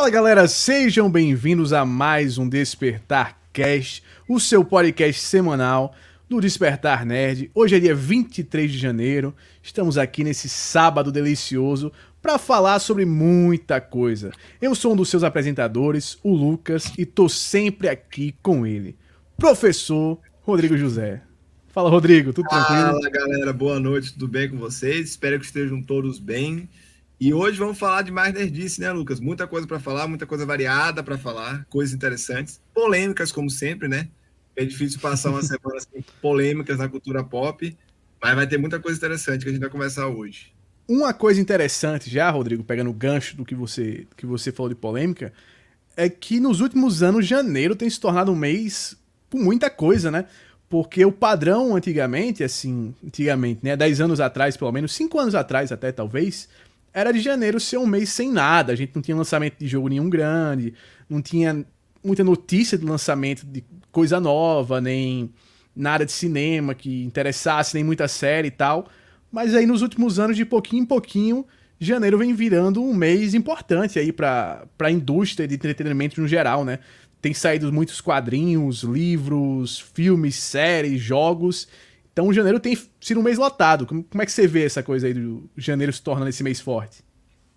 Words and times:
Fala 0.00 0.08
galera, 0.08 0.48
sejam 0.48 1.10
bem-vindos 1.10 1.74
a 1.74 1.84
mais 1.84 2.38
um 2.38 2.48
Despertar 2.48 3.38
Cast, 3.52 4.02
o 4.26 4.40
seu 4.40 4.64
podcast 4.64 5.20
semanal 5.20 5.94
do 6.26 6.40
Despertar 6.40 7.04
Nerd. 7.04 7.50
Hoje 7.54 7.76
é 7.76 7.80
dia 7.80 7.94
23 7.94 8.72
de 8.72 8.78
janeiro, 8.78 9.36
estamos 9.62 9.98
aqui 9.98 10.24
nesse 10.24 10.48
sábado 10.48 11.12
delicioso 11.12 11.92
para 12.22 12.38
falar 12.38 12.78
sobre 12.78 13.04
muita 13.04 13.78
coisa. 13.78 14.32
Eu 14.58 14.74
sou 14.74 14.94
um 14.94 14.96
dos 14.96 15.10
seus 15.10 15.22
apresentadores, 15.22 16.16
o 16.22 16.34
Lucas, 16.34 16.90
e 16.96 17.04
tô 17.04 17.28
sempre 17.28 17.86
aqui 17.86 18.34
com 18.42 18.66
ele, 18.66 18.96
professor 19.36 20.18
Rodrigo 20.40 20.78
José. 20.78 21.20
Fala 21.68 21.90
Rodrigo, 21.90 22.32
tudo 22.32 22.48
tranquilo? 22.48 22.80
Fala 22.80 23.10
galera, 23.10 23.52
boa 23.52 23.78
noite, 23.78 24.14
tudo 24.14 24.28
bem 24.28 24.48
com 24.48 24.56
vocês? 24.56 25.10
Espero 25.10 25.38
que 25.38 25.44
estejam 25.44 25.82
todos 25.82 26.18
bem. 26.18 26.70
E 27.20 27.34
hoje 27.34 27.58
vamos 27.58 27.78
falar 27.78 28.00
de 28.00 28.10
mais 28.10 28.32
nerdice, 28.32 28.80
né, 28.80 28.90
Lucas? 28.90 29.20
Muita 29.20 29.46
coisa 29.46 29.66
para 29.66 29.78
falar, 29.78 30.08
muita 30.08 30.24
coisa 30.24 30.46
variada 30.46 31.02
para 31.02 31.18
falar, 31.18 31.66
coisas 31.68 31.94
interessantes, 31.94 32.62
polêmicas, 32.72 33.30
como 33.30 33.50
sempre, 33.50 33.88
né? 33.88 34.08
É 34.56 34.64
difícil 34.64 34.98
passar 34.98 35.28
uma 35.28 35.42
semana 35.44 35.78
sem 35.80 36.02
polêmicas 36.22 36.78
na 36.78 36.88
cultura 36.88 37.22
pop, 37.22 37.76
mas 38.22 38.34
vai 38.34 38.46
ter 38.46 38.56
muita 38.56 38.80
coisa 38.80 38.96
interessante 38.96 39.42
que 39.42 39.50
a 39.50 39.52
gente 39.52 39.60
vai 39.60 39.68
conversar 39.68 40.08
hoje. 40.08 40.54
Uma 40.88 41.12
coisa 41.12 41.38
interessante 41.38 42.08
já, 42.08 42.30
Rodrigo, 42.30 42.64
pegando 42.64 42.88
o 42.88 42.94
gancho 42.94 43.36
do 43.36 43.44
que 43.44 43.54
você, 43.54 44.06
que 44.16 44.24
você 44.24 44.50
falou 44.50 44.70
de 44.70 44.74
polêmica, 44.74 45.30
é 45.94 46.08
que 46.08 46.40
nos 46.40 46.62
últimos 46.62 47.02
anos, 47.02 47.26
janeiro 47.26 47.76
tem 47.76 47.90
se 47.90 48.00
tornado 48.00 48.32
um 48.32 48.36
mês 48.36 48.96
com 49.30 49.38
muita 49.38 49.68
coisa, 49.68 50.10
né? 50.10 50.24
Porque 50.70 51.04
o 51.04 51.12
padrão 51.12 51.76
antigamente, 51.76 52.42
assim, 52.42 52.94
antigamente, 53.04 53.60
né? 53.62 53.76
10 53.76 54.00
anos 54.00 54.20
atrás, 54.20 54.56
pelo 54.56 54.72
menos, 54.72 54.94
5 54.94 55.18
anos 55.18 55.34
atrás 55.34 55.70
até, 55.70 55.92
talvez, 55.92 56.48
era 56.92 57.12
de 57.12 57.20
janeiro 57.20 57.60
ser 57.60 57.78
um 57.78 57.86
mês 57.86 58.10
sem 58.10 58.30
nada. 58.30 58.72
A 58.72 58.76
gente 58.76 58.92
não 58.94 59.02
tinha 59.02 59.16
lançamento 59.16 59.58
de 59.58 59.66
jogo 59.66 59.88
nenhum 59.88 60.08
grande, 60.10 60.74
não 61.08 61.22
tinha 61.22 61.64
muita 62.02 62.24
notícia 62.24 62.76
de 62.76 62.84
lançamento 62.84 63.46
de 63.46 63.64
coisa 63.92 64.18
nova, 64.20 64.80
nem 64.80 65.30
nada 65.74 66.04
de 66.04 66.12
cinema 66.12 66.74
que 66.74 67.04
interessasse, 67.04 67.74
nem 67.74 67.84
muita 67.84 68.08
série 68.08 68.48
e 68.48 68.52
tal. 68.52 68.88
Mas 69.30 69.54
aí 69.54 69.66
nos 69.66 69.82
últimos 69.82 70.18
anos, 70.18 70.36
de 70.36 70.44
pouquinho 70.44 70.82
em 70.82 70.86
pouquinho, 70.86 71.46
janeiro 71.78 72.18
vem 72.18 72.34
virando 72.34 72.82
um 72.82 72.92
mês 72.92 73.34
importante 73.34 73.98
aí 73.98 74.12
para 74.12 74.66
a 74.80 74.90
indústria 74.90 75.46
de 75.46 75.54
entretenimento 75.54 76.20
no 76.20 76.26
geral, 76.26 76.64
né? 76.64 76.80
Tem 77.22 77.34
saído 77.34 77.72
muitos 77.72 78.00
quadrinhos, 78.00 78.82
livros, 78.82 79.78
filmes, 79.78 80.36
séries, 80.36 81.00
jogos. 81.00 81.68
Então 82.12 82.32
janeiro 82.32 82.58
tem 82.58 82.76
sido 83.00 83.20
um 83.20 83.22
mês 83.22 83.38
lotado. 83.38 83.86
Como, 83.86 84.04
é 84.20 84.26
que 84.26 84.32
você 84.32 84.46
vê 84.46 84.64
essa 84.64 84.82
coisa 84.82 85.06
aí 85.06 85.14
do 85.14 85.48
janeiro 85.56 85.92
se 85.92 86.02
tornando 86.02 86.28
esse 86.28 86.42
mês 86.42 86.60
forte? 86.60 87.02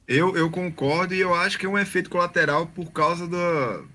Eu, 0.08 0.36
eu 0.36 0.50
concordo 0.50 1.14
e 1.14 1.20
eu 1.20 1.34
acho 1.34 1.58
que 1.58 1.66
é 1.66 1.70
um 1.70 1.78
efeito 1.78 2.10
colateral 2.10 2.68
por 2.68 2.92
causa 2.92 3.28
do. 3.28 3.88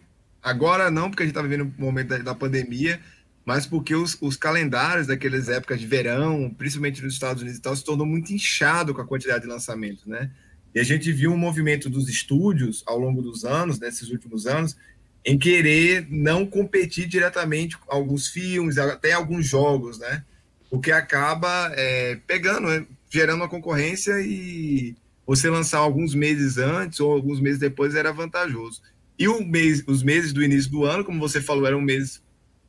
Agora 0.42 0.90
não, 0.90 1.10
porque 1.10 1.22
a 1.22 1.26
gente 1.26 1.34
está 1.36 1.42
vivendo 1.42 1.72
o 1.76 1.80
momento 1.80 2.08
da, 2.08 2.18
da, 2.18 2.34
pandemia, 2.34 3.00
mas 3.44 3.66
porque 3.66 3.94
os, 3.94 4.16
os, 4.20 4.36
calendários 4.36 5.06
daquelas 5.06 5.48
épocas 5.48 5.78
de 5.78 5.86
verão, 5.86 6.54
principalmente 6.56 7.02
nos 7.02 7.12
Estados 7.12 7.42
Unidos 7.42 7.58
e 7.58 7.62
tal, 7.62 7.76
se 7.76 7.84
tornou 7.84 8.06
muito 8.06 8.32
inchado 8.32 8.94
com 8.94 9.00
a 9.00 9.06
quantidade 9.06 9.42
de 9.42 9.48
lançamentos, 9.48 10.06
né? 10.06 10.30
E 10.74 10.80
a 10.80 10.82
gente 10.82 11.10
viu 11.12 11.32
um 11.32 11.36
movimento 11.36 11.90
dos 11.90 12.08
estúdios 12.08 12.82
ao 12.86 12.98
longo 12.98 13.20
dos 13.20 13.44
anos, 13.44 13.78
nesses 13.78 14.10
últimos 14.10 14.46
anos, 14.46 14.76
em 15.24 15.38
querer 15.38 16.06
não 16.08 16.46
competir 16.46 17.06
diretamente 17.06 17.76
com 17.76 17.92
alguns 17.92 18.28
filmes, 18.28 18.78
até 18.78 19.12
alguns 19.12 19.46
jogos, 19.46 19.98
né? 19.98 20.24
O 20.70 20.78
que 20.80 20.92
acaba 20.92 21.72
é, 21.74 22.16
pegando, 22.26 22.68
né? 22.68 22.86
gerando 23.10 23.40
uma 23.40 23.48
concorrência 23.48 24.20
e 24.20 24.94
você 25.26 25.48
lançar 25.48 25.78
alguns 25.78 26.14
meses 26.14 26.58
antes 26.58 27.00
ou 27.00 27.12
alguns 27.12 27.40
meses 27.40 27.58
depois 27.58 27.94
era 27.94 28.12
vantajoso. 28.12 28.82
E 29.18 29.26
o 29.28 29.44
mês, 29.44 29.82
os 29.86 30.02
meses 30.02 30.32
do 30.32 30.42
início 30.42 30.70
do 30.70 30.84
ano, 30.84 31.04
como 31.04 31.18
você 31.18 31.40
falou, 31.40 31.66
eram 31.66 31.80
meses 31.80 32.22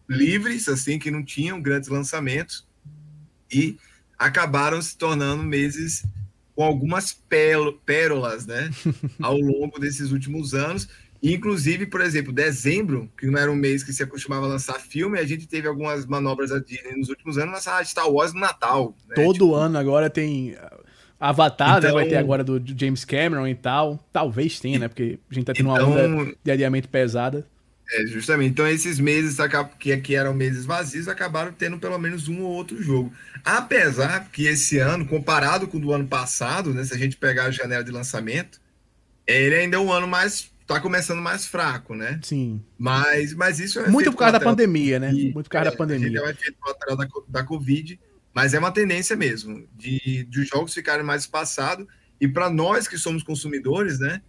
livres, 0.09 0.67
assim, 0.67 0.97
que 0.97 1.11
não 1.11 1.23
tinham 1.23 1.61
grandes 1.61 1.89
lançamentos 1.89 2.65
e 3.51 3.77
acabaram 4.17 4.81
se 4.81 4.97
tornando 4.97 5.43
meses 5.43 6.03
com 6.55 6.63
algumas 6.63 7.17
pérolas, 7.85 8.45
né, 8.45 8.69
ao 9.21 9.37
longo 9.37 9.79
desses 9.79 10.11
últimos 10.11 10.53
anos. 10.53 10.89
Inclusive, 11.21 11.85
por 11.85 11.99
exemplo, 11.99 12.31
dezembro, 12.31 13.11
que 13.17 13.27
não 13.27 13.37
era 13.37 13.51
um 13.51 13.55
mês 13.55 13.83
que 13.83 13.91
se 13.91 14.01
acostumava 14.01 14.45
a 14.45 14.49
lançar 14.49 14.79
filme, 14.79 15.19
a 15.19 15.25
gente 15.25 15.47
teve 15.47 15.67
algumas 15.67 16.05
manobras 16.05 16.49
da 16.51 16.59
Disney 16.59 16.95
nos 16.95 17.09
últimos 17.09 17.37
anos 17.37 17.55
lançar 17.55 17.85
Star 17.85 18.09
Wars 18.09 18.33
no 18.33 18.39
Natal. 18.39 18.95
Né? 19.07 19.15
Todo 19.15 19.33
tipo... 19.33 19.53
ano 19.53 19.77
agora 19.77 20.09
tem. 20.09 20.55
Avatar, 21.19 21.79
então... 21.79 21.89
né? 21.89 21.93
Vai 21.93 22.05
ter 22.05 22.11
então- 22.11 22.21
agora 22.21 22.43
do 22.43 22.63
James 22.65 23.03
Cameron 23.03 23.47
e 23.47 23.55
tal. 23.55 23.99
Talvez 24.13 24.59
tenha, 24.59 24.79
né? 24.79 24.87
Porque 24.87 25.19
a 25.29 25.33
gente 25.33 25.45
tá 25.45 25.53
tendo 25.53 25.69
então... 25.69 25.91
uma 25.91 26.01
onda 26.01 26.35
de 26.41 26.51
adiamento 26.51 26.87
pesada. 26.87 27.45
É, 27.91 28.05
justamente. 28.05 28.51
Então, 28.51 28.67
esses 28.67 28.99
meses 28.99 29.37
que 29.79 29.91
aqui 29.91 30.15
eram 30.15 30.33
meses 30.33 30.63
vazios 30.63 31.07
acabaram 31.07 31.51
tendo 31.51 31.79
pelo 31.79 31.97
menos 31.97 32.27
um 32.29 32.43
ou 32.43 32.51
outro 32.51 32.81
jogo. 32.81 33.11
Apesar 33.43 34.29
que 34.31 34.45
esse 34.45 34.77
ano, 34.77 35.05
comparado 35.05 35.67
com 35.67 35.77
o 35.77 35.81
do 35.81 35.91
ano 35.91 36.07
passado, 36.07 36.73
né? 36.73 36.85
Se 36.85 36.93
a 36.93 36.97
gente 36.97 37.17
pegar 37.17 37.45
a 37.45 37.51
janela 37.51 37.83
de 37.83 37.91
lançamento, 37.91 38.61
ele 39.25 39.55
ainda 39.55 39.75
é 39.75 39.79
um 39.79 39.91
ano 39.91 40.07
mais 40.07 40.51
tá 40.75 40.79
começando 40.79 41.21
mais 41.21 41.45
fraco, 41.45 41.95
né? 41.95 42.19
Sim. 42.23 42.63
Mas, 42.77 43.33
mas 43.33 43.59
isso 43.59 43.79
é 43.79 43.87
muito 43.87 44.11
por 44.11 44.19
causa 44.19 44.33
da 44.33 44.39
pandemia, 44.39 44.99
né? 44.99 45.11
Muito 45.11 45.33
por 45.33 45.49
causa 45.49 45.69
é, 45.69 45.71
da 45.71 45.77
pandemia. 45.77 46.19
É 46.19 46.23
um 46.23 46.29
efeito 46.29 46.57
colateral 46.59 46.97
da, 46.97 47.07
da 47.27 47.43
Covid, 47.43 47.99
mas 48.33 48.53
é 48.53 48.59
uma 48.59 48.71
tendência 48.71 49.15
mesmo 49.15 49.67
de, 49.75 50.23
de 50.25 50.39
os 50.39 50.47
jogos 50.47 50.73
ficarem 50.73 51.03
mais 51.03 51.23
espaçados 51.23 51.87
e 52.21 52.27
para 52.27 52.49
nós 52.49 52.87
que 52.87 52.97
somos 52.97 53.23
consumidores, 53.23 53.99
né? 53.99 54.21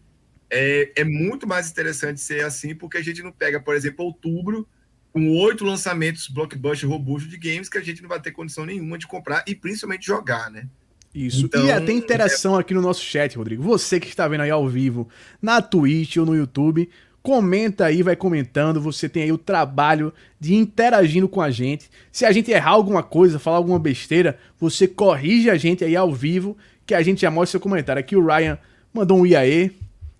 É, 0.48 0.92
é 0.96 1.04
muito 1.04 1.46
mais 1.46 1.70
interessante 1.70 2.20
ser 2.20 2.44
assim, 2.44 2.74
porque 2.74 2.96
a 2.96 3.02
gente 3.02 3.22
não 3.22 3.30
pega, 3.30 3.60
por 3.60 3.74
exemplo, 3.74 4.04
outubro 4.04 4.66
com 5.12 5.36
oito 5.38 5.64
lançamentos 5.64 6.28
blockbuster 6.28 6.88
robusto 6.88 7.28
de 7.28 7.36
games 7.36 7.68
que 7.68 7.78
a 7.78 7.82
gente 7.82 8.00
não 8.00 8.08
vai 8.08 8.20
ter 8.20 8.30
condição 8.30 8.64
nenhuma 8.64 8.96
de 8.96 9.06
comprar 9.06 9.44
e 9.46 9.54
principalmente 9.54 10.06
jogar, 10.06 10.50
né? 10.50 10.68
Isso. 11.14 11.46
Então, 11.46 11.66
e 11.66 11.72
até 11.72 11.92
interação 11.92 12.56
aqui 12.56 12.72
no 12.72 12.80
nosso 12.80 13.02
chat, 13.02 13.36
Rodrigo. 13.36 13.62
Você 13.62 13.98
que 13.98 14.08
está 14.08 14.28
vendo 14.28 14.42
aí 14.42 14.50
ao 14.50 14.68
vivo, 14.68 15.08
na 15.42 15.60
Twitch 15.60 16.16
ou 16.18 16.26
no 16.26 16.36
YouTube, 16.36 16.88
comenta 17.22 17.86
aí, 17.86 18.02
vai 18.02 18.14
comentando. 18.14 18.80
Você 18.80 19.08
tem 19.08 19.24
aí 19.24 19.32
o 19.32 19.38
trabalho 19.38 20.12
de 20.38 20.54
interagindo 20.54 21.28
com 21.28 21.40
a 21.40 21.50
gente. 21.50 21.90
Se 22.12 22.24
a 22.24 22.32
gente 22.32 22.50
errar 22.50 22.70
alguma 22.70 23.02
coisa, 23.02 23.38
falar 23.38 23.56
alguma 23.56 23.78
besteira, 23.78 24.38
você 24.58 24.86
corrige 24.86 25.50
a 25.50 25.56
gente 25.56 25.84
aí 25.84 25.96
ao 25.96 26.14
vivo, 26.14 26.56
que 26.86 26.94
a 26.94 27.02
gente 27.02 27.22
já 27.22 27.30
mostra 27.30 27.52
seu 27.52 27.60
comentário. 27.60 28.00
Aqui 28.00 28.14
o 28.14 28.24
Ryan 28.24 28.58
mandou 28.94 29.18
um 29.18 29.26
iaê. 29.26 29.70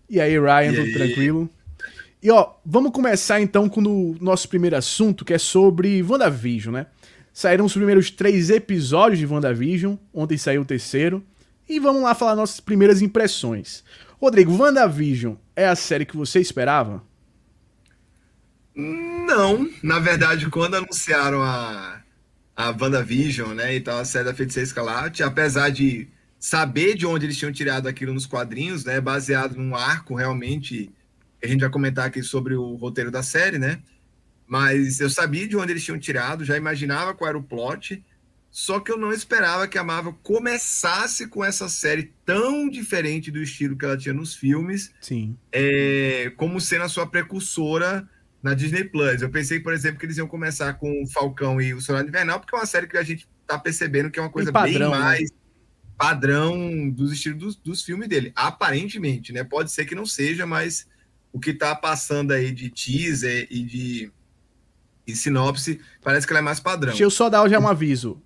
E 0.09 0.21
aí, 0.21 0.39
Ryan, 0.39 0.75
tudo 0.75 0.93
tranquilo? 0.93 1.49
E 2.23 2.31
ó, 2.31 2.51
vamos 2.67 2.91
começar 2.91 3.41
então 3.41 3.69
com 3.69 3.81
o 3.81 4.17
nosso 4.21 4.49
primeiro 4.49 4.77
assunto, 4.77 5.25
que 5.25 5.33
é 5.33 5.39
sobre 5.39 6.03
WandaVision, 6.03 6.75
né? 6.75 6.87
Saíram 7.33 7.65
os 7.65 7.73
primeiros 7.73 8.11
três 8.11 8.51
episódios 8.51 9.19
de 9.19 9.27
WandaVision, 9.27 9.97
ontem 10.13 10.37
saiu 10.37 10.63
o 10.63 10.65
terceiro. 10.65 11.25
E 11.69 11.79
vamos 11.79 12.03
lá 12.03 12.15
falar 12.15 12.35
nossas 12.35 12.59
primeiras 12.59 13.01
impressões. 13.01 13.85
Rodrigo, 14.21 14.53
WandaVision 14.53 15.35
é 15.55 15.69
a 15.69 15.77
série 15.77 16.05
que 16.05 16.17
você 16.17 16.41
esperava? 16.41 17.03
Não, 18.75 19.71
na 19.83 19.99
verdade, 19.99 20.49
quando 20.49 20.75
anunciaram 20.75 21.43
a, 21.43 22.03
a 22.57 22.71
WandaVision, 22.71 23.55
né, 23.55 23.77
e 23.77 23.85
a 23.87 24.05
série 24.05 24.25
da 24.25 24.35
Feiticeira 24.35 24.67
Escalate, 24.67 25.23
apesar 25.23 25.71
de 25.71 26.09
saber 26.39 26.97
de 26.97 27.07
onde 27.07 27.27
eles 27.27 27.37
tinham 27.37 27.53
tirado 27.53 27.87
aquilo 27.87 28.15
nos 28.15 28.27
quadrinhos, 28.27 28.85
né, 28.85 29.01
baseado 29.01 29.57
num 29.57 29.75
arco 29.75 30.15
realmente, 30.15 30.91
a 31.43 31.47
gente 31.47 31.61
vai 31.61 31.71
comentar 31.71 32.07
aqui 32.07 32.23
sobre 32.23 32.55
o 32.55 32.75
roteiro 32.75 33.11
da 33.11 33.23
série, 33.23 33.59
né, 33.59 33.81
mas 34.51 34.99
eu 34.99 35.09
sabia 35.09 35.47
de 35.47 35.57
onde 35.57 35.73
eles 35.73 35.85
tinham 35.85 35.97
tirado, 35.97 36.45
já 36.45 36.57
imaginava 36.57 37.15
qual 37.15 37.29
era 37.29 37.39
o 37.39 37.43
plot, 37.43 38.05
só 38.51 38.81
que 38.81 38.91
eu 38.91 38.99
não 38.99 39.13
esperava 39.13 39.69
que 39.69 39.79
a 39.79 39.85
Marvel 39.85 40.13
começasse 40.25 41.29
com 41.29 41.45
essa 41.45 41.69
série 41.69 42.13
tão 42.27 42.69
diferente 42.69 43.31
do 43.31 43.41
estilo 43.41 43.79
que 43.79 43.85
ela 43.85 43.97
tinha 43.97 44.13
nos 44.13 44.35
filmes, 44.35 44.93
Sim. 45.01 45.39
É, 45.53 46.33
como 46.37 46.61
sendo 46.61 46.83
a 46.83 46.89
sua 46.89 47.07
precursora 47.07 48.09
na 48.43 48.53
Disney 48.53 48.83
Plus. 48.83 49.23
Eu 49.23 49.31
pensei, 49.31 49.61
por 49.61 49.73
exemplo, 49.73 50.01
que 50.01 50.07
eles 50.07 50.17
iam 50.17 50.27
começar 50.27 50.75
com 50.75 51.01
o 51.01 51.07
Falcão 51.07 51.61
e 51.61 51.73
o 51.73 51.81
Soldado 51.81 52.09
Invernal, 52.09 52.41
porque 52.41 52.53
é 52.53 52.59
uma 52.59 52.67
série 52.67 52.89
que 52.89 52.97
a 52.97 53.05
gente 53.05 53.29
tá 53.47 53.57
percebendo 53.57 54.11
que 54.11 54.19
é 54.19 54.23
uma 54.23 54.31
coisa 54.31 54.51
padrão, 54.51 54.73
bem 54.73 54.81
né? 54.81 54.89
mais 54.89 55.31
né? 55.31 55.37
padrão 55.97 56.91
dos 56.91 57.13
estilos 57.13 57.39
dos, 57.39 57.55
dos 57.55 57.85
filmes 57.85 58.09
dele. 58.09 58.33
Aparentemente, 58.35 59.33
né? 59.33 59.45
Pode 59.45 59.71
ser 59.71 59.85
que 59.85 59.95
não 59.95 60.07
seja, 60.07 60.45
mas 60.45 60.89
o 61.33 61.39
que 61.39 61.53
tá 61.53 61.73
passando 61.77 62.33
aí 62.33 62.51
de 62.51 62.69
teaser 62.69 63.47
e 63.49 63.63
de 63.63 64.13
e 65.13 65.17
sinopse, 65.17 65.81
parece 66.03 66.27
que 66.27 66.33
ela 66.33 66.41
é 66.41 66.43
mais 66.43 66.61
padrão. 66.61 66.91
Deixa 66.91 67.05
eu 67.05 67.11
só 67.11 67.29
dar 67.29 67.49
já 67.49 67.59
um 67.59 67.69
aviso. 67.69 68.21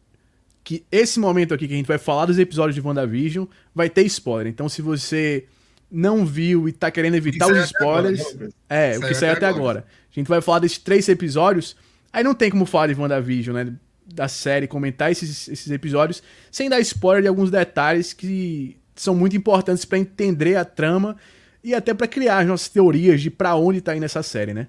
Que 0.63 0.85
esse 0.91 1.21
momento 1.21 1.53
aqui 1.53 1.69
que 1.69 1.75
a 1.75 1.77
gente 1.77 1.87
vai 1.87 1.99
falar 1.99 2.27
dos 2.27 2.39
episódios 2.39 2.75
de 2.75 2.81
WandaVision 2.81 3.47
vai 3.75 3.91
ter 3.91 4.03
spoiler. 4.03 4.47
Então, 4.47 4.69
se 4.69 4.81
você 4.81 5.47
não 5.91 6.27
viu 6.27 6.69
e 6.69 6.73
tá 6.73 6.91
querendo 6.91 7.15
evitar 7.15 7.47
os 7.47 7.59
spoilers. 7.67 8.21
Agora, 8.21 8.51
é, 8.69 8.99
o 8.99 9.01
que 9.03 9.15
saiu 9.15 9.33
até 9.33 9.47
agora. 9.47 9.81
agora. 9.81 9.87
A 10.11 10.15
gente 10.15 10.27
vai 10.27 10.41
falar 10.41 10.59
desses 10.59 10.79
três 10.79 11.09
episódios. 11.09 11.77
Aí 12.13 12.25
não 12.25 12.35
tem 12.35 12.51
como 12.51 12.67
falar 12.67 12.89
de 12.89 13.01
WandaVision, 13.01 13.55
né? 13.55 13.73
Da 14.07 14.29
série, 14.29 14.67
comentar 14.67 15.11
esses, 15.11 15.49
esses 15.49 15.71
episódios, 15.71 16.23
sem 16.51 16.69
dar 16.69 16.81
spoiler 16.81 17.23
de 17.23 17.29
alguns 17.29 17.51
detalhes 17.51 18.13
que 18.13 18.77
são 18.95 19.15
muito 19.15 19.37
importantes 19.37 19.85
para 19.85 19.99
entender 19.99 20.57
a 20.57 20.65
trama 20.65 21.17
e 21.63 21.75
até 21.75 21.95
para 21.95 22.07
criar 22.07 22.39
as 22.39 22.47
nossas 22.47 22.69
teorias 22.69 23.21
de 23.21 23.31
para 23.31 23.55
onde 23.55 23.81
tá 23.81 23.97
indo 23.97 24.05
essa 24.05 24.23
série, 24.23 24.53
né? 24.53 24.69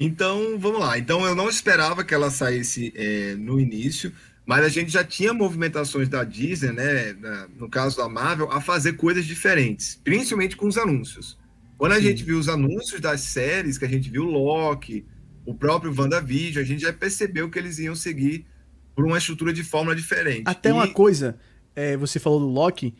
Então, 0.00 0.58
vamos 0.58 0.80
lá. 0.80 0.98
Então, 0.98 1.26
eu 1.26 1.34
não 1.34 1.48
esperava 1.48 2.04
que 2.04 2.14
ela 2.14 2.30
saísse 2.30 2.92
é, 2.94 3.34
no 3.34 3.58
início, 3.58 4.12
mas 4.46 4.64
a 4.64 4.68
gente 4.68 4.90
já 4.90 5.02
tinha 5.02 5.34
movimentações 5.34 6.08
da 6.08 6.24
Disney, 6.24 6.72
né, 6.72 7.16
no 7.58 7.68
caso 7.68 7.96
da 7.96 8.08
Marvel, 8.08 8.50
a 8.50 8.60
fazer 8.60 8.94
coisas 8.94 9.26
diferentes, 9.26 10.00
principalmente 10.02 10.56
com 10.56 10.66
os 10.66 10.78
anúncios. 10.78 11.36
Quando 11.76 11.92
a 11.92 11.96
Sim. 11.96 12.02
gente 12.02 12.24
viu 12.24 12.38
os 12.38 12.48
anúncios 12.48 13.00
das 13.00 13.20
séries, 13.20 13.76
que 13.76 13.84
a 13.84 13.88
gente 13.88 14.08
viu 14.08 14.24
Loki, 14.24 15.04
o 15.44 15.54
próprio 15.54 15.94
WandaVision, 15.96 16.62
a 16.62 16.66
gente 16.66 16.82
já 16.82 16.92
percebeu 16.92 17.50
que 17.50 17.58
eles 17.58 17.78
iam 17.78 17.94
seguir 17.94 18.46
por 18.94 19.04
uma 19.04 19.18
estrutura 19.18 19.52
de 19.52 19.62
fórmula 19.62 19.94
diferente. 19.94 20.42
Até 20.44 20.70
e... 20.70 20.72
uma 20.72 20.88
coisa, 20.88 21.38
é, 21.74 21.96
você 21.96 22.18
falou 22.18 22.40
do 22.40 22.48
Loki, 22.48 22.94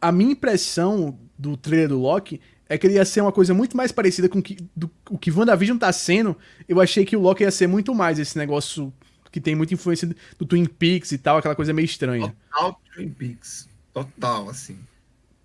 a 0.00 0.10
minha 0.10 0.32
impressão 0.32 1.18
do 1.38 1.56
trailer 1.56 1.88
do 1.88 1.98
Loki 1.98 2.40
é 2.70 2.78
que 2.78 2.86
ele 2.86 2.94
ia 2.94 3.04
ser 3.04 3.20
uma 3.20 3.32
coisa 3.32 3.52
muito 3.52 3.76
mais 3.76 3.90
parecida 3.90 4.28
com 4.28 4.40
que, 4.40 4.56
do, 4.76 4.88
o 5.10 5.18
que 5.18 5.32
WandaVision 5.32 5.76
tá 5.76 5.92
sendo. 5.92 6.36
Eu 6.68 6.80
achei 6.80 7.04
que 7.04 7.16
o 7.16 7.20
Loki 7.20 7.42
ia 7.42 7.50
ser 7.50 7.66
muito 7.66 7.92
mais 7.92 8.16
esse 8.16 8.38
negócio 8.38 8.92
que 9.32 9.40
tem 9.40 9.56
muita 9.56 9.74
influência 9.74 10.08
do 10.38 10.46
Twin 10.46 10.66
Peaks 10.66 11.10
e 11.10 11.18
tal, 11.18 11.38
aquela 11.38 11.56
coisa 11.56 11.72
meio 11.72 11.84
estranha. 11.84 12.32
Total 12.52 12.80
Twin 12.94 13.10
Peaks. 13.10 13.68
Total, 13.92 14.48
assim. 14.48 14.78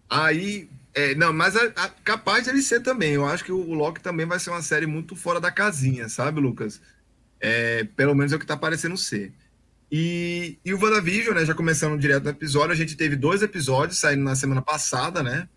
Aí. 0.08 0.70
É, 0.94 1.16
não, 1.16 1.34
mas 1.34 1.58
a, 1.58 1.64
a, 1.76 1.90
capaz 1.90 2.44
de 2.44 2.52
ele 2.52 2.62
ser 2.62 2.82
também. 2.82 3.14
Eu 3.14 3.26
acho 3.26 3.44
que 3.44 3.52
o, 3.52 3.58
o 3.58 3.74
Loki 3.74 4.02
também 4.02 4.28
vai 4.28 4.38
ser 4.38 4.52
uma 4.52 4.62
série 4.62 4.86
muito 4.86 5.16
fora 5.16 5.42
da 5.42 5.52
casinha, 5.52 6.08
sabe, 6.08 6.40
Lucas? 6.40 6.80
É, 7.42 7.86
pelo 7.96 8.14
menos 8.14 8.34
é 8.34 8.36
o 8.36 8.40
que 8.40 8.46
tá 8.46 8.56
parecendo 8.56 8.96
ser. 8.96 9.34
E, 9.92 10.60
e 10.64 10.76
o 10.76 10.80
WandaVision, 10.80 11.34
né? 11.34 11.44
Já 11.44 11.56
começando 11.56 12.00
direto 12.00 12.26
no 12.26 12.30
episódio, 12.30 12.72
a 12.72 12.76
gente 12.76 12.96
teve 12.96 13.16
dois 13.16 13.42
episódios 13.42 13.98
saindo 13.98 14.24
na 14.24 14.36
semana 14.36 14.62
passada, 14.62 15.24
né? 15.24 15.50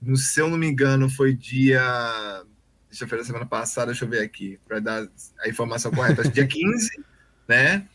No, 0.00 0.16
se 0.16 0.40
eu 0.40 0.48
não 0.48 0.56
me 0.56 0.66
engano, 0.66 1.08
foi 1.10 1.34
dia. 1.34 1.80
Deixa 2.88 3.04
eu 3.04 3.08
ver 3.08 3.20
a 3.20 3.24
semana 3.24 3.46
passada, 3.46 3.92
deixa 3.92 4.04
eu 4.04 4.08
ver 4.08 4.20
aqui, 4.20 4.58
para 4.66 4.80
dar 4.80 5.08
a 5.40 5.48
informação 5.48 5.90
correta. 5.90 6.28
dia 6.28 6.46
15, 6.48 6.90
né? 7.46 7.86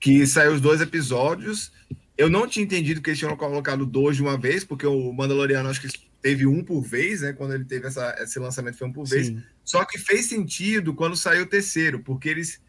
Que 0.00 0.26
saiu 0.26 0.52
os 0.52 0.60
dois 0.60 0.80
episódios. 0.80 1.72
Eu 2.16 2.30
não 2.30 2.46
tinha 2.46 2.64
entendido 2.64 3.02
que 3.02 3.10
eles 3.10 3.18
tinham 3.18 3.36
colocado 3.36 3.84
dois 3.84 4.16
de 4.16 4.22
uma 4.22 4.38
vez, 4.38 4.64
porque 4.64 4.86
o 4.86 5.12
Mandaloriano 5.12 5.68
acho 5.68 5.80
que 5.80 5.88
teve 6.22 6.46
um 6.46 6.62
por 6.62 6.80
vez, 6.80 7.20
né? 7.20 7.32
Quando 7.32 7.54
ele 7.54 7.64
teve 7.64 7.86
essa, 7.86 8.14
esse 8.18 8.38
lançamento 8.38 8.78
foi 8.78 8.88
um 8.88 8.92
por 8.92 9.06
vez. 9.06 9.26
Sim. 9.26 9.42
Só 9.64 9.84
que 9.84 9.98
fez 9.98 10.26
sentido 10.26 10.94
quando 10.94 11.16
saiu 11.16 11.42
o 11.42 11.48
terceiro, 11.48 11.98
porque 11.98 12.28
eles 12.28 12.62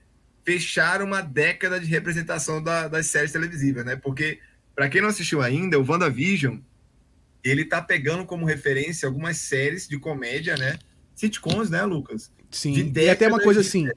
fecharam 0.43 1.05
uma 1.05 1.21
década 1.21 1.79
de 1.79 1.85
representação 1.85 2.61
da, 2.61 2.87
das 2.87 3.07
séries 3.07 3.31
televisivas, 3.31 3.85
né? 3.85 3.95
Porque, 3.95 4.39
para 4.75 4.89
quem 4.89 5.01
não 5.01 5.09
assistiu 5.09 5.41
ainda, 5.41 5.79
o 5.79 5.89
WandaVision 5.89 6.57
ele 7.49 7.65
tá 7.65 7.81
pegando 7.81 8.25
como 8.25 8.45
referência 8.45 9.07
algumas 9.07 9.37
séries 9.37 9.87
de 9.87 9.97
comédia, 9.99 10.55
né? 10.57 10.77
Sitcoms, 11.15 11.69
né, 11.69 11.83
Lucas? 11.83 12.31
Sim, 12.51 12.91
e 12.95 13.09
até 13.09 13.27
uma 13.27 13.39
coisa 13.39 13.61
assim. 13.61 13.87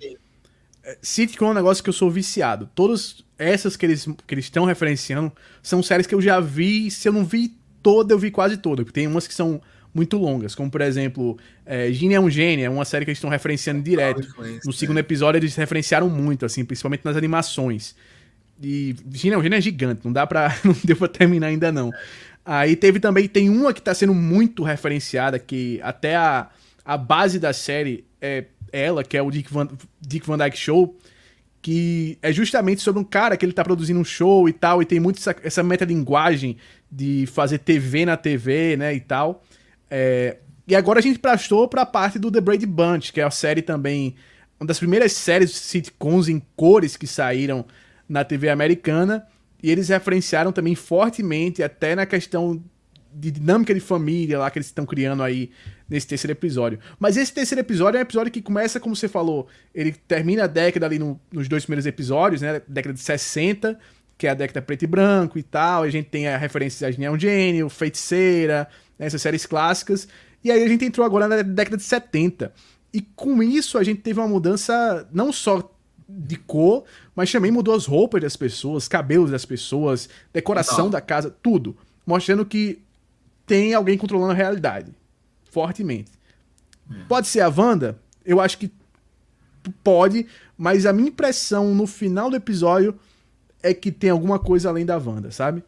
É, 0.83 0.99
sitcom 1.03 1.49
é 1.49 1.51
um 1.51 1.55
negócio 1.55 1.83
que 1.83 1.91
eu 1.91 1.95
sou 1.95 2.11
viciado. 2.11 2.69
Todas 2.75 3.25
essas 3.39 3.77
que 3.77 3.85
eles 3.85 4.09
que 4.27 4.35
eles 4.35 4.47
estão 4.47 4.65
referenciando 4.65 5.33
são 5.63 5.83
séries 5.83 6.07
que 6.07 6.15
eu 6.15 6.21
já 6.21 6.41
vi. 6.41 6.91
Se 6.91 7.09
eu 7.09 7.13
não 7.13 7.25
vi 7.25 7.57
toda, 7.83 8.15
eu 8.15 8.19
vi 8.19 8.31
quase 8.31 8.57
toda. 8.57 8.83
Porque 8.83 9.01
tem 9.01 9.07
umas 9.07 9.27
que 9.27 9.35
são 9.35 9.61
muito 9.95 10.17
longas, 10.17 10.55
como 10.55 10.71
por 10.71 10.81
exemplo, 10.81 11.39
é, 11.65 11.91
Gene 11.93 12.15
é 12.15 12.21
um 12.21 12.31
Gênio, 12.31 12.65
é 12.65 12.71
uma 12.71 12.85
série 12.85 13.05
que 13.05 13.11
eles 13.11 13.19
estão 13.19 13.31
referenciando 13.31 13.83
direto. 13.83 14.29
No 14.65 14.73
segundo 14.73 14.99
episódio 14.99 15.39
eles 15.39 15.55
referenciaram 15.57 16.09
muito, 16.09 16.47
assim, 16.47 16.65
principalmente 16.65 17.05
nas 17.05 17.17
animações. 17.17 17.97
E 18.63 18.95
Gene 19.13 19.35
é 19.35 19.39
um 19.39 19.43
Gênio 19.43 19.57
é 19.57 19.61
gigante, 19.61 20.03
não 20.05 20.13
dá 20.13 20.27
pra. 20.27 20.57
não 20.65 20.77
deu 20.85 20.97
pra 20.97 21.09
terminar 21.09 21.49
ainda 21.49 21.71
não. 21.71 21.91
Aí 22.51 22.77
teve 22.77 22.99
também, 22.99 23.29
tem 23.29 23.51
uma 23.51 23.75
que 23.75 23.83
tá 23.83 23.93
sendo 23.93 24.15
muito 24.15 24.63
referenciada, 24.63 25.39
que 25.39 25.79
até 25.83 26.17
a, 26.17 26.49
a 26.83 26.97
base 26.97 27.39
da 27.39 27.53
série 27.53 28.07
é 28.23 28.47
ela, 28.73 29.05
que 29.05 29.19
é 29.19 29.23
o 29.23 29.31
Dick 29.31 29.53
Van, 29.53 29.69
Dick 30.01 30.27
Van 30.27 30.39
Dyke 30.39 30.57
Show, 30.57 30.97
que 31.61 32.17
é 32.23 32.33
justamente 32.33 32.81
sobre 32.81 33.03
um 33.03 33.05
cara 33.05 33.37
que 33.37 33.45
ele 33.45 33.53
tá 33.53 33.63
produzindo 33.63 34.01
um 34.01 34.05
show 34.05 34.49
e 34.49 34.55
tal, 34.55 34.81
e 34.81 34.87
tem 34.87 34.99
muito 34.99 35.19
essa, 35.19 35.37
essa 35.43 35.63
metalinguagem 35.63 36.57
de 36.91 37.27
fazer 37.27 37.59
TV 37.59 38.07
na 38.07 38.17
TV, 38.17 38.79
né, 38.79 38.95
e 38.95 39.01
tal. 39.01 39.45
É, 39.91 40.39
e 40.67 40.75
agora 40.75 41.01
a 41.01 41.03
gente 41.03 41.19
prestou 41.19 41.69
pra 41.69 41.85
parte 41.85 42.19
do 42.19 42.33
The 42.33 42.41
Brady 42.41 42.65
Bunch, 42.65 43.13
que 43.13 43.21
é 43.21 43.25
a 43.25 43.31
série 43.31 43.61
também, 43.61 44.15
uma 44.59 44.67
das 44.67 44.79
primeiras 44.79 45.13
séries 45.13 45.51
sitcoms 45.51 46.31
em 46.31 46.41
cores 46.57 46.97
que 46.97 47.07
saíram 47.07 47.67
na 48.09 48.25
TV 48.25 48.49
americana, 48.49 49.27
e 49.63 49.71
eles 49.71 49.89
referenciaram 49.89 50.53
também 50.53 50.75
fortemente, 50.75 51.63
até 51.63 51.95
na 51.95 52.07
questão 52.07 52.63
de 53.13 53.31
dinâmica 53.31 53.75
de 53.75 53.81
família 53.81 54.39
lá 54.39 54.51
que 54.51 54.59
eles 54.59 54.67
estão 54.67 54.87
criando 54.87 55.23
aí 55.23 55.51
nesse 55.89 56.07
terceiro 56.07 56.33
episódio. 56.33 56.79
Mas 56.99 57.17
esse 57.17 57.33
terceiro 57.33 57.61
episódio 57.61 57.97
é 57.97 58.01
um 58.01 58.03
episódio 58.03 58.31
que 58.31 58.43
começa, 58.43 58.79
como 58.79 58.95
você 58.95 59.09
falou, 59.09 59.49
ele 59.75 59.93
termina 59.93 60.45
a 60.45 60.47
década 60.47 60.87
ali 60.87 60.99
no, 60.99 61.19
nos 61.33 61.49
dois 61.49 61.65
primeiros 61.65 61.87
episódios, 61.87 62.43
né? 62.43 62.61
Década 62.69 62.95
de 62.95 63.01
60, 63.01 63.79
que 64.17 64.27
é 64.27 64.31
a 64.31 64.35
década 64.35 64.61
preto 64.61 64.83
e 64.83 64.87
branco 64.87 65.39
e 65.39 65.43
tal. 65.43 65.83
A 65.83 65.91
gente 65.91 66.09
tem 66.09 66.29
a 66.29 66.37
referência 66.37 66.91
de 66.93 67.01
Neon 67.01 67.19
Gênio, 67.19 67.69
Feiticeira, 67.69 68.69
né? 68.99 69.07
essas 69.07 69.23
séries 69.23 69.47
clássicas. 69.47 70.07
E 70.45 70.51
aí 70.51 70.63
a 70.63 70.69
gente 70.69 70.85
entrou 70.85 71.05
agora 71.05 71.27
na 71.27 71.43
década 71.43 71.77
de 71.77 71.83
70. 71.83 72.53
E 72.93 73.01
com 73.01 73.43
isso 73.43 73.79
a 73.79 73.85
gente 73.85 74.01
teve 74.01 74.21
uma 74.21 74.29
mudança 74.29 75.09
não 75.13 75.33
só 75.33 75.75
de 76.09 76.37
cor, 76.37 76.85
mas 77.19 77.33
também 77.33 77.51
mudou 77.51 77.75
as 77.75 77.85
roupas 77.85 78.23
das 78.23 78.37
pessoas, 78.37 78.87
cabelos 78.87 79.33
das 79.33 79.45
pessoas, 79.45 80.09
decoração 80.33 80.89
da 80.89 81.01
casa, 81.01 81.37
tudo. 81.43 81.77
Mostrando 82.07 82.47
que 82.47 82.79
tem 83.45 83.75
alguém 83.75 83.99
controlando 83.99 84.31
a 84.31 84.37
realidade. 84.37 84.95
Fortemente. 85.51 86.13
É. 86.89 86.95
Pode 87.09 87.27
ser 87.27 87.41
a 87.41 87.49
Wanda? 87.49 87.99
Eu 88.25 88.41
acho 88.41 88.57
que 88.57 88.71
pode, 89.83 90.29
mas 90.57 90.87
a 90.87 90.93
minha 90.93 91.09
impressão 91.09 91.75
no 91.75 91.89
final 91.89 92.31
do 92.31 92.37
episódio 92.37 92.97
é 93.65 93.75
que 93.75 93.91
tem 93.91 94.11
alguma 94.11 94.39
coisa 94.39 94.69
além 94.69 94.87
da 94.87 94.97
Wanda, 94.97 95.33
sabe? 95.33 95.65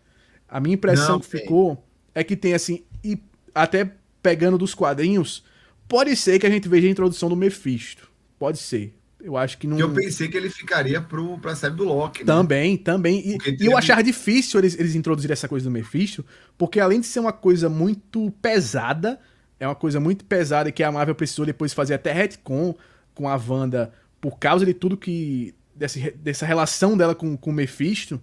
A 0.48 0.60
minha 0.60 0.74
impressão 0.74 1.14
Não, 1.14 1.20
que 1.20 1.28
tem. 1.28 1.40
ficou 1.40 1.84
é 2.14 2.22
que 2.22 2.36
tem 2.36 2.54
assim, 2.54 2.84
e 3.02 3.18
até 3.52 3.90
pegando 4.22 4.56
dos 4.56 4.72
quadrinhos, 4.72 5.44
pode 5.88 6.14
ser 6.14 6.38
que 6.38 6.46
a 6.46 6.50
gente 6.50 6.68
veja 6.68 6.86
a 6.86 6.90
introdução 6.90 7.28
do 7.28 7.34
Mephisto. 7.34 8.08
Pode 8.38 8.58
ser. 8.58 8.94
Eu 9.22 9.36
acho 9.36 9.58
que 9.58 9.66
não. 9.66 9.78
Eu 9.78 9.92
pensei 9.92 10.28
que 10.28 10.36
ele 10.36 10.48
ficaria 10.48 11.00
pro, 11.00 11.38
pra 11.38 11.54
série 11.54 11.74
do 11.74 11.84
Loki. 11.84 12.20
Né? 12.20 12.26
Também, 12.26 12.76
também. 12.76 13.38
E, 13.58 13.66
eu 13.66 13.76
achava 13.76 14.02
difícil 14.02 14.60
eles, 14.60 14.78
eles 14.78 14.94
introduzirem 14.94 15.32
essa 15.32 15.48
coisa 15.48 15.64
do 15.64 15.70
Mephisto, 15.70 16.24
porque 16.56 16.80
além 16.80 17.00
de 17.00 17.06
ser 17.06 17.20
uma 17.20 17.32
coisa 17.32 17.68
muito 17.68 18.32
pesada, 18.40 19.20
é 19.58 19.66
uma 19.66 19.74
coisa 19.74 20.00
muito 20.00 20.24
pesada 20.24 20.72
que 20.72 20.82
a 20.82 20.90
Marvel 20.90 21.14
precisou 21.14 21.44
depois 21.44 21.74
fazer 21.74 21.94
até 21.94 22.12
retcon 22.12 22.74
com 23.14 23.28
a 23.28 23.36
Wanda 23.36 23.92
por 24.20 24.38
causa 24.38 24.64
de 24.64 24.74
tudo 24.74 24.96
que. 24.96 25.54
Desse, 25.74 26.10
dessa 26.10 26.44
relação 26.44 26.96
dela 26.96 27.14
com, 27.14 27.36
com 27.36 27.50
o 27.50 27.54
Mephisto. 27.54 28.20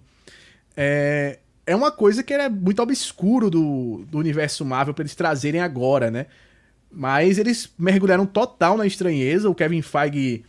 É, 0.76 1.40
é 1.66 1.74
uma 1.74 1.90
coisa 1.90 2.22
que 2.22 2.32
era 2.32 2.48
muito 2.48 2.80
obscuro 2.80 3.50
do, 3.50 4.04
do 4.08 4.18
universo 4.18 4.64
Marvel 4.64 4.94
para 4.94 5.02
eles 5.02 5.14
trazerem 5.14 5.60
agora, 5.60 6.10
né? 6.10 6.26
Mas 6.90 7.36
eles 7.36 7.70
mergulharam 7.76 8.24
total 8.24 8.76
na 8.76 8.86
estranheza. 8.86 9.50
O 9.50 9.54
Kevin 9.54 9.82
Feige 9.82 10.44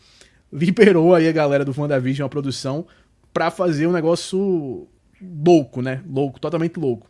liberou 0.52 1.14
aí 1.14 1.28
a 1.28 1.32
galera 1.32 1.64
do 1.64 1.74
WandaVision, 1.76 2.26
a 2.26 2.30
produção, 2.30 2.86
para 3.34 3.52
fazer 3.52 3.88
um 3.88 3.92
negócio 3.92 4.88
louco, 5.22 5.82
né? 5.82 6.04
Louco, 6.08 6.40
totalmente 6.40 6.80
louco. 6.80 7.10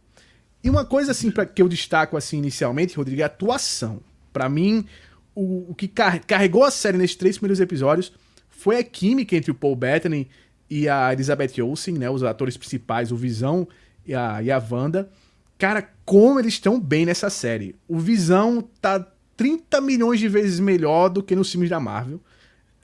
E 0.63 0.69
uma 0.69 0.83
coisa 0.83 1.11
assim 1.11 1.31
para 1.31 1.45
que 1.45 1.61
eu 1.61 1.69
destaco 1.69 2.17
assim 2.17 2.37
inicialmente, 2.37 2.95
Rodrigo, 2.95 3.21
é 3.21 3.23
a 3.23 3.27
atuação. 3.27 4.01
Para 4.33 4.49
mim, 4.49 4.85
o, 5.33 5.71
o, 5.71 5.75
que 5.75 5.87
car 5.87 6.21
carregou 6.25 6.63
a 6.63 6.71
série 6.71 6.97
nesses 6.97 7.15
três 7.15 7.37
primeiros 7.37 7.59
episódios 7.59 8.11
foi 8.49 8.77
a 8.77 8.83
química 8.83 9.35
entre 9.35 9.51
o 9.51 9.55
Paul 9.55 9.75
Bettany 9.75 10.27
e 10.69 10.89
a 10.89 11.13
Elizabeth 11.13 11.61
Olsen, 11.61 11.97
né? 11.97 12.09
Os 12.09 12.23
atores 12.23 12.57
principais, 12.57 13.11
o 13.11 13.15
Visão 13.15 13.67
e 14.05 14.13
a, 14.13 14.43
e 14.43 14.51
a 14.51 14.61
Wanda. 14.69 15.09
Cara, 15.57 15.89
como 16.05 16.39
eles 16.39 16.53
estão 16.53 16.79
bem 16.79 17.05
nessa 17.05 17.29
série. 17.29 17.75
O 17.87 17.97
Visão 17.97 18.61
tá 18.81 19.05
30 19.37 19.79
milhões 19.79 20.19
de 20.19 20.27
vezes 20.27 20.59
melhor 20.59 21.09
do 21.09 21.23
que 21.23 21.35
nos 21.35 21.49
filmes 21.49 21.69
da 21.69 21.79
Marvel. 21.79 22.19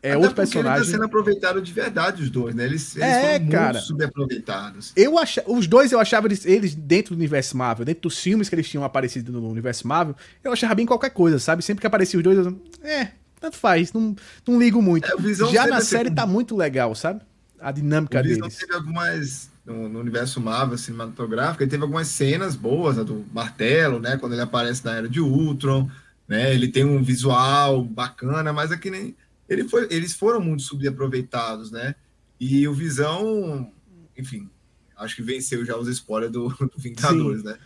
É 0.05 0.09
Até 0.09 0.17
outro 0.17 0.35
personagem. 0.35 0.77
Ele 0.77 0.85
tá 0.85 0.91
sendo 0.91 1.03
aproveitado 1.03 1.59
de 1.59 1.74
verdade, 1.74 2.21
os 2.21 2.29
dois, 2.29 2.53
né? 2.53 2.65
Eles, 2.65 2.95
eles 2.95 3.07
é, 3.07 3.39
foram 3.39 3.50
cara, 3.50 3.74
muito 3.74 3.85
subaproveitados. 3.88 4.93
Eu 4.95 5.17
ach... 5.17 5.39
Os 5.47 5.65
dois 5.65 5.91
eu 5.91 6.00
achava 6.00 6.27
eles, 6.27 6.45
eles, 6.45 6.75
dentro 6.75 7.15
do 7.15 7.17
universo 7.17 7.57
Marvel, 7.57 7.83
dentro 7.85 8.03
dos 8.03 8.19
filmes 8.19 8.47
que 8.47 8.53
eles 8.53 8.69
tinham 8.69 8.83
aparecido 8.83 9.31
no 9.31 9.50
universo 9.50 9.88
Marvel, 9.88 10.15
eu 10.43 10.53
achava 10.53 10.75
bem 10.75 10.85
qualquer 10.85 11.09
coisa, 11.09 11.39
sabe? 11.39 11.63
Sempre 11.63 11.81
que 11.81 11.88
aparecia 11.88 12.19
os 12.19 12.24
dois, 12.24 12.38
eu... 12.38 12.62
é, 12.83 13.13
tanto 13.41 13.57
faz, 13.57 13.91
não, 13.93 14.15
não 14.47 14.59
ligo 14.59 14.79
muito. 14.79 15.07
É, 15.07 15.51
Já 15.51 15.65
na 15.65 15.81
série 15.81 16.12
tá 16.12 16.27
muito 16.27 16.55
legal, 16.55 16.93
sabe? 16.93 17.21
A 17.59 17.71
dinâmica 17.71 18.19
o 18.19 18.24
Visão 18.24 18.41
deles. 18.41 18.57
teve 18.57 18.75
algumas. 18.75 19.50
No, 19.65 19.89
no, 19.89 20.00
universo 20.00 20.39
Marvel 20.39 20.77
cinematográfico, 20.77 21.63
ele 21.63 21.71
teve 21.71 21.81
algumas 21.81 22.07
cenas 22.07 22.55
boas, 22.55 23.00
a 23.00 23.03
do 23.03 23.25
martelo, 23.33 24.00
né? 24.00 24.15
Quando 24.17 24.33
ele 24.33 24.43
aparece 24.43 24.85
na 24.85 24.93
era 24.93 25.09
de 25.09 25.19
Ultron, 25.19 25.89
né? 26.27 26.53
Ele 26.53 26.67
tem 26.67 26.85
um 26.85 27.01
visual 27.01 27.83
bacana, 27.83 28.53
mas 28.53 28.71
é 28.71 28.77
que 28.77 28.91
nem 28.91 29.15
ele 29.47 29.67
foi, 29.67 29.87
eles 29.89 30.13
foram 30.13 30.41
muito 30.41 30.63
subaproveitados, 30.63 31.71
né? 31.71 31.95
E 32.39 32.67
o 32.67 32.73
Visão, 32.73 33.71
enfim, 34.17 34.49
acho 34.97 35.15
que 35.15 35.21
venceu 35.21 35.65
já 35.65 35.77
os 35.77 35.87
spoilers 35.87 36.31
do, 36.31 36.49
do 36.57 36.77
Vingadores, 36.77 37.41
Sim. 37.41 37.47
né? 37.47 37.57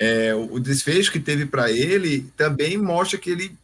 é, 0.00 0.34
o 0.34 0.58
desfecho 0.58 1.12
que 1.12 1.20
teve 1.20 1.44
para 1.44 1.70
ele 1.70 2.22
também 2.34 2.78
mostra 2.78 3.18
que 3.18 3.28
ele, 3.28 3.54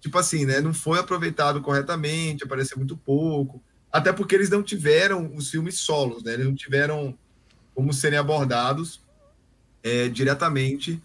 tipo 0.00 0.16
assim, 0.16 0.46
né, 0.46 0.58
não 0.58 0.72
foi 0.72 0.98
aproveitado 0.98 1.60
corretamente, 1.60 2.42
apareceu 2.42 2.78
muito 2.78 2.96
pouco, 2.96 3.62
até 3.92 4.10
porque 4.10 4.34
eles 4.34 4.48
não 4.48 4.62
tiveram 4.62 5.30
os 5.36 5.50
filmes 5.50 5.78
solos, 5.78 6.22
né, 6.24 6.32
eles 6.32 6.46
não 6.46 6.54
tiveram 6.54 7.14
como 7.74 7.92
serem 7.92 8.18
abordados 8.18 9.02
é, 9.82 10.08
diretamente 10.08 11.02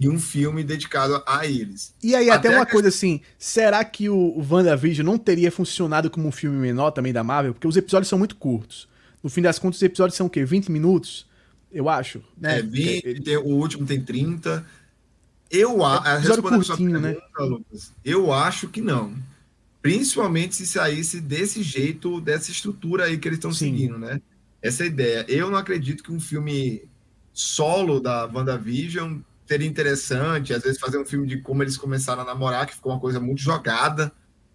em 0.00 0.08
um 0.08 0.18
filme 0.18 0.62
dedicado 0.62 1.22
a 1.26 1.44
eles. 1.46 1.94
E 2.02 2.14
aí, 2.14 2.30
até, 2.30 2.48
até 2.48 2.56
uma 2.56 2.66
coisa 2.66 2.88
assim, 2.88 3.20
será 3.36 3.84
que 3.84 4.08
o, 4.08 4.16
o 4.16 4.46
WandaVision 4.48 5.04
não 5.04 5.18
teria 5.18 5.50
funcionado 5.50 6.08
como 6.08 6.28
um 6.28 6.32
filme 6.32 6.56
menor 6.56 6.92
também 6.92 7.12
da 7.12 7.24
Marvel? 7.24 7.52
Porque 7.52 7.66
os 7.66 7.76
episódios 7.76 8.08
são 8.08 8.18
muito 8.18 8.36
curtos. 8.36 8.88
No 9.22 9.28
fim 9.28 9.42
das 9.42 9.58
contas, 9.58 9.78
os 9.78 9.82
episódios 9.82 10.16
são 10.16 10.26
o 10.26 10.30
quê? 10.30 10.44
20 10.44 10.70
minutos? 10.70 11.26
Eu 11.72 11.88
acho. 11.88 12.22
É, 12.42 12.62
20, 12.62 13.02
Porque... 13.02 13.20
tem, 13.20 13.36
o 13.36 13.46
último 13.46 13.84
tem 13.84 14.00
30. 14.00 14.64
Eu, 15.50 15.84
a, 15.84 16.20
é 16.22 16.40
curtinho, 16.40 17.00
né? 17.00 17.16
Lucas, 17.38 17.92
eu 18.04 18.32
acho 18.32 18.68
que 18.68 18.80
não. 18.80 19.14
Principalmente 19.82 20.54
se 20.54 20.66
saísse 20.66 21.20
desse 21.20 21.62
jeito, 21.62 22.20
dessa 22.20 22.50
estrutura 22.50 23.04
aí 23.04 23.18
que 23.18 23.26
eles 23.26 23.38
estão 23.38 23.52
seguindo, 23.52 23.98
né? 23.98 24.20
Essa 24.62 24.84
ideia. 24.84 25.24
Eu 25.28 25.50
não 25.50 25.58
acredito 25.58 26.02
que 26.02 26.12
um 26.12 26.20
filme 26.20 26.82
solo 27.32 28.00
da 28.00 28.26
WandaVision 28.26 29.18
seria 29.48 29.66
interessante, 29.66 30.52
às 30.52 30.62
vezes 30.62 30.78
fazer 30.78 30.98
um 30.98 31.06
filme 31.06 31.26
de 31.26 31.38
como 31.40 31.62
eles 31.62 31.78
começaram 31.78 32.20
a 32.20 32.24
namorar, 32.24 32.66
que 32.66 32.74
ficou 32.74 32.92
uma 32.92 33.00
coisa 33.00 33.18
muito 33.18 33.40
jogada, 33.40 34.12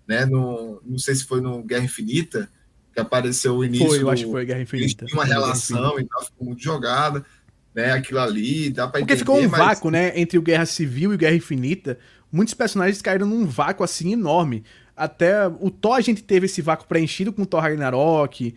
né? 0.07 0.23
No, 0.25 0.79
não 0.85 1.00
sei 1.00 1.15
se 1.15 1.25
foi 1.25 1.41
no 1.41 1.63
Guerra 1.63 1.85
Infinita, 1.85 2.47
que 2.93 3.00
apareceu 3.00 3.55
o 3.55 3.65
início. 3.65 3.88
Foi, 3.88 4.01
eu 4.01 4.09
acho 4.12 4.25
que 4.25 4.31
foi 4.31 4.45
Guerra 4.45 4.62
Infinita. 4.62 5.05
Tinha 5.07 5.17
uma 5.17 5.25
relação 5.25 6.00
e 6.00 6.05
tal, 6.05 6.25
ficou 6.25 6.45
muito 6.45 6.62
jogada, 6.62 7.25
né? 7.73 7.91
Aquilo 7.91 8.19
ali, 8.19 8.69
dá 8.69 8.83
pra 8.83 9.00
Porque 9.00 9.13
entender. 9.13 9.17
ficou 9.17 9.39
um 9.39 9.50
mas... 9.50 9.59
vácuo, 9.59 9.89
né? 9.89 10.12
Entre 10.17 10.38
o 10.38 10.43
Guerra 10.43 10.67
Civil 10.67 11.12
e 11.12 11.15
o 11.15 11.17
Guerra 11.17 11.35
Infinita. 11.35 11.97
Muitos 12.31 12.53
personagens 12.53 13.01
caíram 13.01 13.25
num 13.25 13.47
vácuo 13.47 13.83
assim 13.83 14.13
enorme. 14.13 14.63
Até 14.95 15.47
o 15.47 15.71
Thor 15.71 15.95
a 15.95 16.01
gente 16.01 16.21
teve 16.21 16.45
esse 16.45 16.62
vácuo 16.62 16.88
preenchido 16.88 17.33
com 17.33 17.41
o 17.41 17.45
Thor 17.47 17.62
Ragnarok. 17.62 18.53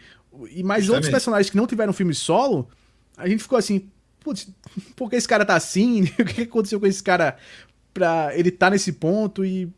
E 0.50 0.62
mais 0.62 0.85
Justamente. 0.85 0.90
outros 0.90 1.11
personagens 1.11 1.49
que 1.49 1.57
não 1.57 1.66
tiveram 1.66 1.95
filme 1.95 2.12
solo, 2.12 2.69
a 3.16 3.26
gente 3.26 3.43
ficou 3.43 3.57
assim, 3.57 3.90
putz, 4.26 4.49
por 4.97 5.09
que 5.09 5.14
esse 5.14 5.28
cara 5.28 5.45
tá 5.45 5.54
assim? 5.54 6.02
o 6.18 6.25
que 6.25 6.42
aconteceu 6.42 6.80
com 6.80 6.87
esse 6.87 7.00
cara 7.00 7.37
pra 7.95 8.37
ele 8.37 8.50
tá 8.50 8.68
nesse 8.68 8.92
ponto 8.92 9.45
e 9.45 9.73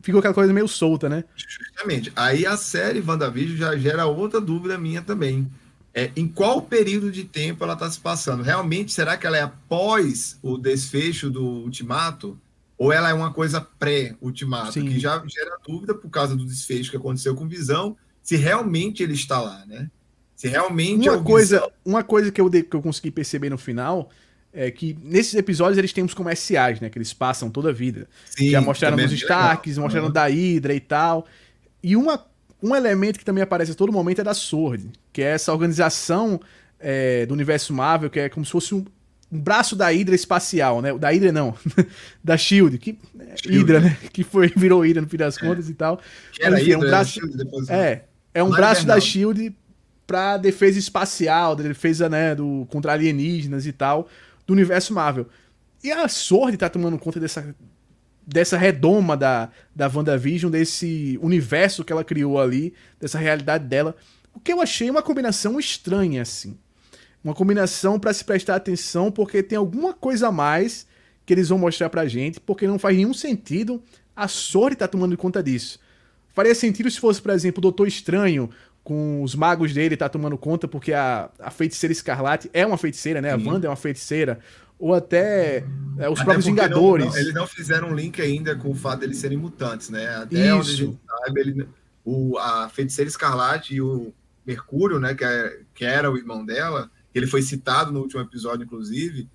ficou 0.00 0.20
aquela 0.20 0.32
coisa 0.32 0.52
meio 0.52 0.68
solta, 0.68 1.08
né? 1.08 1.24
Justamente. 1.34 2.12
Aí 2.14 2.46
a 2.46 2.56
série 2.56 3.00
WandaVision 3.00 3.58
já 3.58 3.76
gera 3.76 4.06
outra 4.06 4.40
dúvida 4.40 4.78
minha 4.78 5.02
também. 5.02 5.50
É, 5.92 6.12
em 6.14 6.28
qual 6.28 6.62
período 6.62 7.10
de 7.10 7.24
tempo 7.24 7.64
ela 7.64 7.72
está 7.72 7.90
se 7.90 7.98
passando? 7.98 8.44
Realmente, 8.44 8.92
será 8.92 9.16
que 9.16 9.26
ela 9.26 9.36
é 9.36 9.42
após 9.42 10.38
o 10.42 10.56
desfecho 10.56 11.28
do 11.28 11.44
Ultimato? 11.44 12.38
Ou 12.76 12.92
ela 12.92 13.10
é 13.10 13.12
uma 13.12 13.32
coisa 13.32 13.60
pré-Ultimato? 13.60 14.80
Que 14.80 15.00
já 15.00 15.20
gera 15.26 15.58
dúvida 15.66 15.92
por 15.92 16.08
causa 16.08 16.36
do 16.36 16.46
desfecho 16.46 16.92
que 16.92 16.96
aconteceu 16.96 17.34
com 17.34 17.48
Visão, 17.48 17.96
se 18.22 18.36
realmente 18.36 19.02
ele 19.02 19.14
está 19.14 19.40
lá, 19.40 19.66
né? 19.66 19.90
Se 20.38 20.46
realmente 20.46 21.08
uma 21.08 21.18
é 21.18 21.22
coisa, 21.22 21.56
Visão... 21.56 21.72
uma 21.84 22.04
coisa 22.04 22.30
que 22.30 22.40
eu, 22.40 22.48
que 22.48 22.72
eu 22.72 22.80
consegui 22.80 23.10
perceber 23.10 23.50
no 23.50 23.58
final 23.58 24.08
é 24.52 24.70
que 24.70 24.96
nesses 25.02 25.34
episódios 25.34 25.76
eles 25.76 25.92
têm 25.92 26.04
os 26.04 26.14
comerciais, 26.14 26.80
né? 26.80 26.88
Que 26.88 26.96
eles 26.96 27.12
passam 27.12 27.50
toda 27.50 27.70
a 27.70 27.72
vida. 27.72 28.08
Sim, 28.24 28.50
Já 28.50 28.60
mostraram 28.60 28.96
dos 28.96 29.10
Starks, 29.10 29.72
legal. 29.72 29.82
mostraram 29.82 30.06
uhum. 30.06 30.12
da 30.12 30.26
Hydra 30.28 30.72
e 30.72 30.78
tal. 30.78 31.26
E 31.82 31.96
uma, 31.96 32.24
um 32.62 32.74
elemento 32.74 33.18
que 33.18 33.24
também 33.24 33.42
aparece 33.42 33.72
a 33.72 33.74
todo 33.74 33.92
momento 33.92 34.20
é 34.20 34.24
da 34.24 34.32
Sword, 34.32 34.88
que 35.12 35.22
é 35.22 35.32
essa 35.32 35.52
organização 35.52 36.40
é, 36.78 37.26
do 37.26 37.34
universo 37.34 37.74
Marvel, 37.74 38.08
que 38.08 38.20
é 38.20 38.28
como 38.28 38.46
se 38.46 38.52
fosse 38.52 38.76
um, 38.76 38.84
um 39.32 39.40
braço 39.40 39.74
da 39.74 39.88
Hydra 39.88 40.14
espacial, 40.14 40.80
né? 40.80 40.96
Da 40.96 41.10
Hydra 41.10 41.32
não, 41.32 41.52
da 42.22 42.36
Shield, 42.36 42.78
que 42.78 42.96
é, 43.18 43.36
Shield. 43.36 43.58
Hydra, 43.58 43.80
né? 43.80 43.98
Que 44.12 44.22
foi 44.22 44.52
virou 44.54 44.82
Hydra 44.82 45.02
no 45.02 45.08
fim 45.08 45.16
das 45.16 45.36
é. 45.36 45.40
contas 45.40 45.68
e 45.68 45.74
tal. 45.74 46.00
Que 46.30 46.44
era 46.44 46.60
Enfim, 46.60 46.74
Hydra, 46.74 46.84
é 46.84 46.86
um 46.86 46.90
braço, 46.90 47.10
Shield, 47.10 47.36
depois... 47.36 47.68
é, 47.68 48.04
é 48.32 48.42
um 48.44 48.50
braço 48.50 48.86
da 48.86 49.00
Shield 49.00 49.52
para 50.08 50.38
defesa 50.38 50.78
espacial, 50.78 51.54
defesa, 51.54 52.08
né, 52.08 52.34
do 52.34 52.66
contra 52.70 52.94
alienígenas 52.94 53.66
e 53.66 53.72
tal 53.72 54.08
do 54.46 54.54
universo 54.54 54.94
Marvel. 54.94 55.28
E 55.84 55.92
a 55.92 56.08
Sword 56.08 56.56
tá 56.56 56.70
tomando 56.70 56.98
conta 56.98 57.20
dessa, 57.20 57.54
dessa 58.26 58.56
redoma 58.56 59.14
da, 59.14 59.50
da 59.76 59.86
WandaVision, 59.86 60.50
desse 60.50 61.18
universo 61.20 61.84
que 61.84 61.92
ela 61.92 62.02
criou 62.02 62.40
ali, 62.40 62.72
dessa 62.98 63.18
realidade 63.18 63.66
dela. 63.66 63.94
O 64.32 64.40
que 64.40 64.50
eu 64.50 64.62
achei 64.62 64.88
uma 64.88 65.02
combinação 65.02 65.60
estranha, 65.60 66.22
assim. 66.22 66.58
Uma 67.22 67.34
combinação 67.34 68.00
para 68.00 68.12
se 68.14 68.24
prestar 68.24 68.56
atenção, 68.56 69.12
porque 69.12 69.42
tem 69.42 69.58
alguma 69.58 69.92
coisa 69.92 70.28
a 70.28 70.32
mais 70.32 70.86
que 71.26 71.34
eles 71.34 71.50
vão 71.50 71.58
mostrar 71.58 71.90
pra 71.90 72.08
gente, 72.08 72.40
porque 72.40 72.66
não 72.66 72.78
faz 72.78 72.96
nenhum 72.96 73.12
sentido 73.12 73.82
a 74.16 74.26
Sword 74.26 74.74
tá 74.74 74.88
tomando 74.88 75.16
conta 75.16 75.42
disso. 75.42 75.78
Faria 76.38 76.54
sentido 76.54 76.90
se 76.90 77.00
fosse, 77.00 77.20
por 77.20 77.32
exemplo, 77.32 77.58
o 77.58 77.62
Doutor 77.62 77.86
Estranho 77.86 78.48
com 78.88 79.22
os 79.22 79.34
magos 79.34 79.74
dele 79.74 79.98
tá 79.98 80.08
tomando 80.08 80.38
conta, 80.38 80.66
porque 80.66 80.94
a, 80.94 81.28
a 81.38 81.50
feiticeira 81.50 81.92
Escarlate 81.92 82.48
é 82.54 82.64
uma 82.64 82.78
feiticeira, 82.78 83.20
né? 83.20 83.32
A 83.32 83.36
Wanda 83.36 83.66
é 83.66 83.70
uma 83.70 83.76
feiticeira. 83.76 84.38
Ou 84.78 84.94
até 84.94 85.58
é, 85.98 86.08
os 86.08 86.18
até 86.18 86.24
próprios 86.24 86.46
Vingadores. 86.46 87.04
Não, 87.04 87.12
não, 87.12 87.20
eles 87.20 87.34
não 87.34 87.46
fizeram 87.46 87.90
um 87.90 87.94
link 87.94 88.22
ainda 88.22 88.56
com 88.56 88.70
o 88.70 88.74
fato 88.74 89.00
deles 89.00 89.18
serem 89.18 89.36
mutantes, 89.36 89.90
né? 89.90 90.08
Até 90.16 90.38
Isso. 90.38 90.56
onde 90.56 90.70
a 90.70 90.74
gente 90.74 90.98
sabe, 91.06 91.40
ele, 91.40 91.68
o, 92.02 92.38
a 92.38 92.70
feiticeira 92.70 93.10
Escarlate 93.10 93.74
e 93.74 93.82
o 93.82 94.10
Mercúrio, 94.46 94.98
né? 94.98 95.14
Que, 95.14 95.24
é, 95.26 95.60
que 95.74 95.84
era 95.84 96.10
o 96.10 96.16
irmão 96.16 96.42
dela, 96.42 96.90
ele 97.14 97.26
foi 97.26 97.42
citado 97.42 97.92
no 97.92 98.00
último 98.00 98.22
episódio, 98.22 98.64
inclusive, 98.64 99.28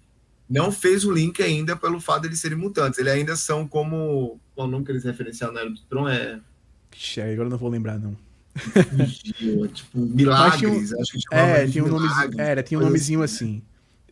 não 0.50 0.72
fez 0.72 1.06
o 1.06 1.12
link 1.12 1.44
ainda 1.44 1.76
pelo 1.76 2.00
fato 2.00 2.22
de 2.22 2.30
eles 2.30 2.40
serem 2.40 2.58
mutantes. 2.58 2.98
Eles 2.98 3.14
ainda 3.14 3.36
são 3.36 3.68
como. 3.68 4.40
Qual 4.56 4.68
o 4.68 4.72
nome 4.72 4.84
que 4.84 4.92
eles 4.92 5.04
referenciaram 5.04 5.54
na 5.54 5.60
Era 5.60 5.70
do 5.70 5.80
Tron? 5.82 6.10
É. 6.10 6.40
Ixi, 6.92 7.22
agora 7.22 7.46
eu 7.46 7.52
não 7.52 7.58
vou 7.60 7.70
lembrar, 7.70 8.00
não 8.00 8.18
tipo, 9.74 9.98
Milagres, 9.98 10.90
tinha, 10.90 11.02
acho 11.02 11.12
que 11.14 11.36
é, 11.36 11.68
tinha 11.68 11.84
um 11.84 11.88
nomezinho, 11.88 12.42
era, 12.42 12.64
tinha 12.64 12.80
um 12.80 12.84
nomezinho 12.84 13.22
assim. 13.22 13.46
assim. 13.46 13.64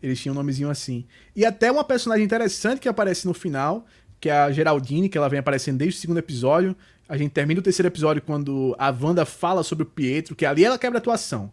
Eles 0.02 0.20
tinham 0.20 0.34
um 0.34 0.38
nomezinho 0.38 0.70
assim. 0.70 1.06
E 1.36 1.46
até 1.46 1.72
uma 1.72 1.84
personagem 1.84 2.26
interessante 2.26 2.80
que 2.80 2.90
aparece 2.90 3.28
no 3.28 3.34
final, 3.34 3.86
que 4.20 4.30
é 4.30 4.34
a 4.34 4.52
Geraldine, 4.52 5.08
que 5.08 5.18
ela 5.18 5.30
vem 5.30 5.40
aparecendo 5.40 5.78
desde 5.78 5.98
o 5.98 6.02
segundo 6.02 6.18
episódio. 6.18 6.76
A 7.08 7.18
gente 7.18 7.32
termina 7.32 7.60
o 7.60 7.64
terceiro 7.64 7.88
episódio 7.88 8.22
quando 8.22 8.76
a 8.80 8.90
Wanda 8.90 9.26
fala 9.26 9.64
sobre 9.64 9.84
o 9.84 9.86
Pietro, 9.86 10.36
que 10.36 10.46
ali 10.46 10.66
ela 10.66 10.78
quebra 10.78 10.98
a 10.98 11.02
atuação. 11.02 11.52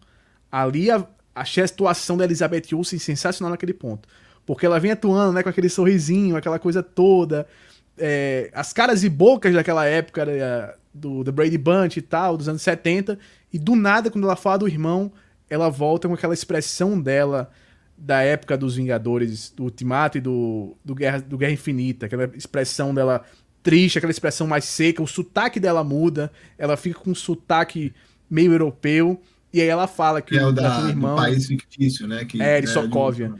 Ali 0.51 0.91
a, 0.91 1.07
achei 1.35 1.63
a 1.63 1.67
atuação 1.67 2.17
da 2.17 2.25
Elizabeth 2.25 2.75
Olsen 2.75 2.99
sensacional 2.99 3.51
naquele 3.51 3.75
ponto. 3.75 4.09
Porque 4.47 4.65
ela 4.65 4.81
vem 4.81 4.93
atuando, 4.93 5.33
né, 5.35 5.43
com 5.43 5.49
aquele 5.51 5.69
sorrisinho, 5.69 6.37
aquela 6.37 6.59
coisa 6.59 6.83
toda. 6.83 7.47
É, 7.99 8.51
as 8.55 8.73
caras 8.73 9.05
e 9.05 9.09
bocas 9.09 9.53
daquela 9.53 9.85
época, 9.85 10.25
né, 10.25 10.73
do 10.99 11.25
The 11.25 11.33
Brady 11.33 11.59
Bunch 11.59 11.99
e 11.99 12.03
tal, 12.03 12.37
dos 12.37 12.49
anos 12.49 12.63
70, 12.63 13.19
e 13.53 13.59
do 13.59 13.75
nada, 13.75 14.11
quando 14.11 14.25
ela 14.25 14.37
fala 14.37 14.59
do 14.59 14.69
irmão, 14.69 15.13
ela 15.49 15.69
volta 15.69 16.09
com 16.09 16.15
aquela 16.15 16.35
expressão 16.35 17.01
dela 17.01 17.51
da 17.97 18.23
época 18.23 18.57
dos 18.57 18.77
Vingadores, 18.77 19.51
do 19.51 19.65
Ultimato 19.65 20.19
e 20.19 20.21
do, 20.21 20.77
do, 20.85 20.95
Guerra, 20.95 21.21
do 21.21 21.37
Guerra 21.37 21.53
Infinita, 21.53 22.07
aquela 22.07 22.31
expressão 22.35 22.95
dela 22.95 23.25
triste, 23.63 23.99
aquela 23.99 24.13
expressão 24.13 24.47
mais 24.47 24.65
seca, 24.65 25.03
o 25.03 25.07
sotaque 25.07 25.59
dela 25.59 25.83
muda, 25.83 26.31
ela 26.57 26.77
fica 26.77 27.01
com 27.01 27.11
um 27.11 27.15
sotaque 27.15 27.93
meio 28.31 28.53
europeu, 28.53 29.21
e 29.53 29.61
aí 29.61 29.67
ela 29.67 29.87
fala 29.87 30.23
que, 30.23 30.39
é 30.39 30.47
o 30.47 30.53
da, 30.53 30.85
o 30.85 30.89
irmão. 30.89 31.17
país 31.17 31.47
fictício, 31.47 32.07
né? 32.07 32.25
Que, 32.25 32.41
é, 32.41 32.61
de 32.61 32.67
né, 32.67 32.73
Sokovia. 32.73 33.35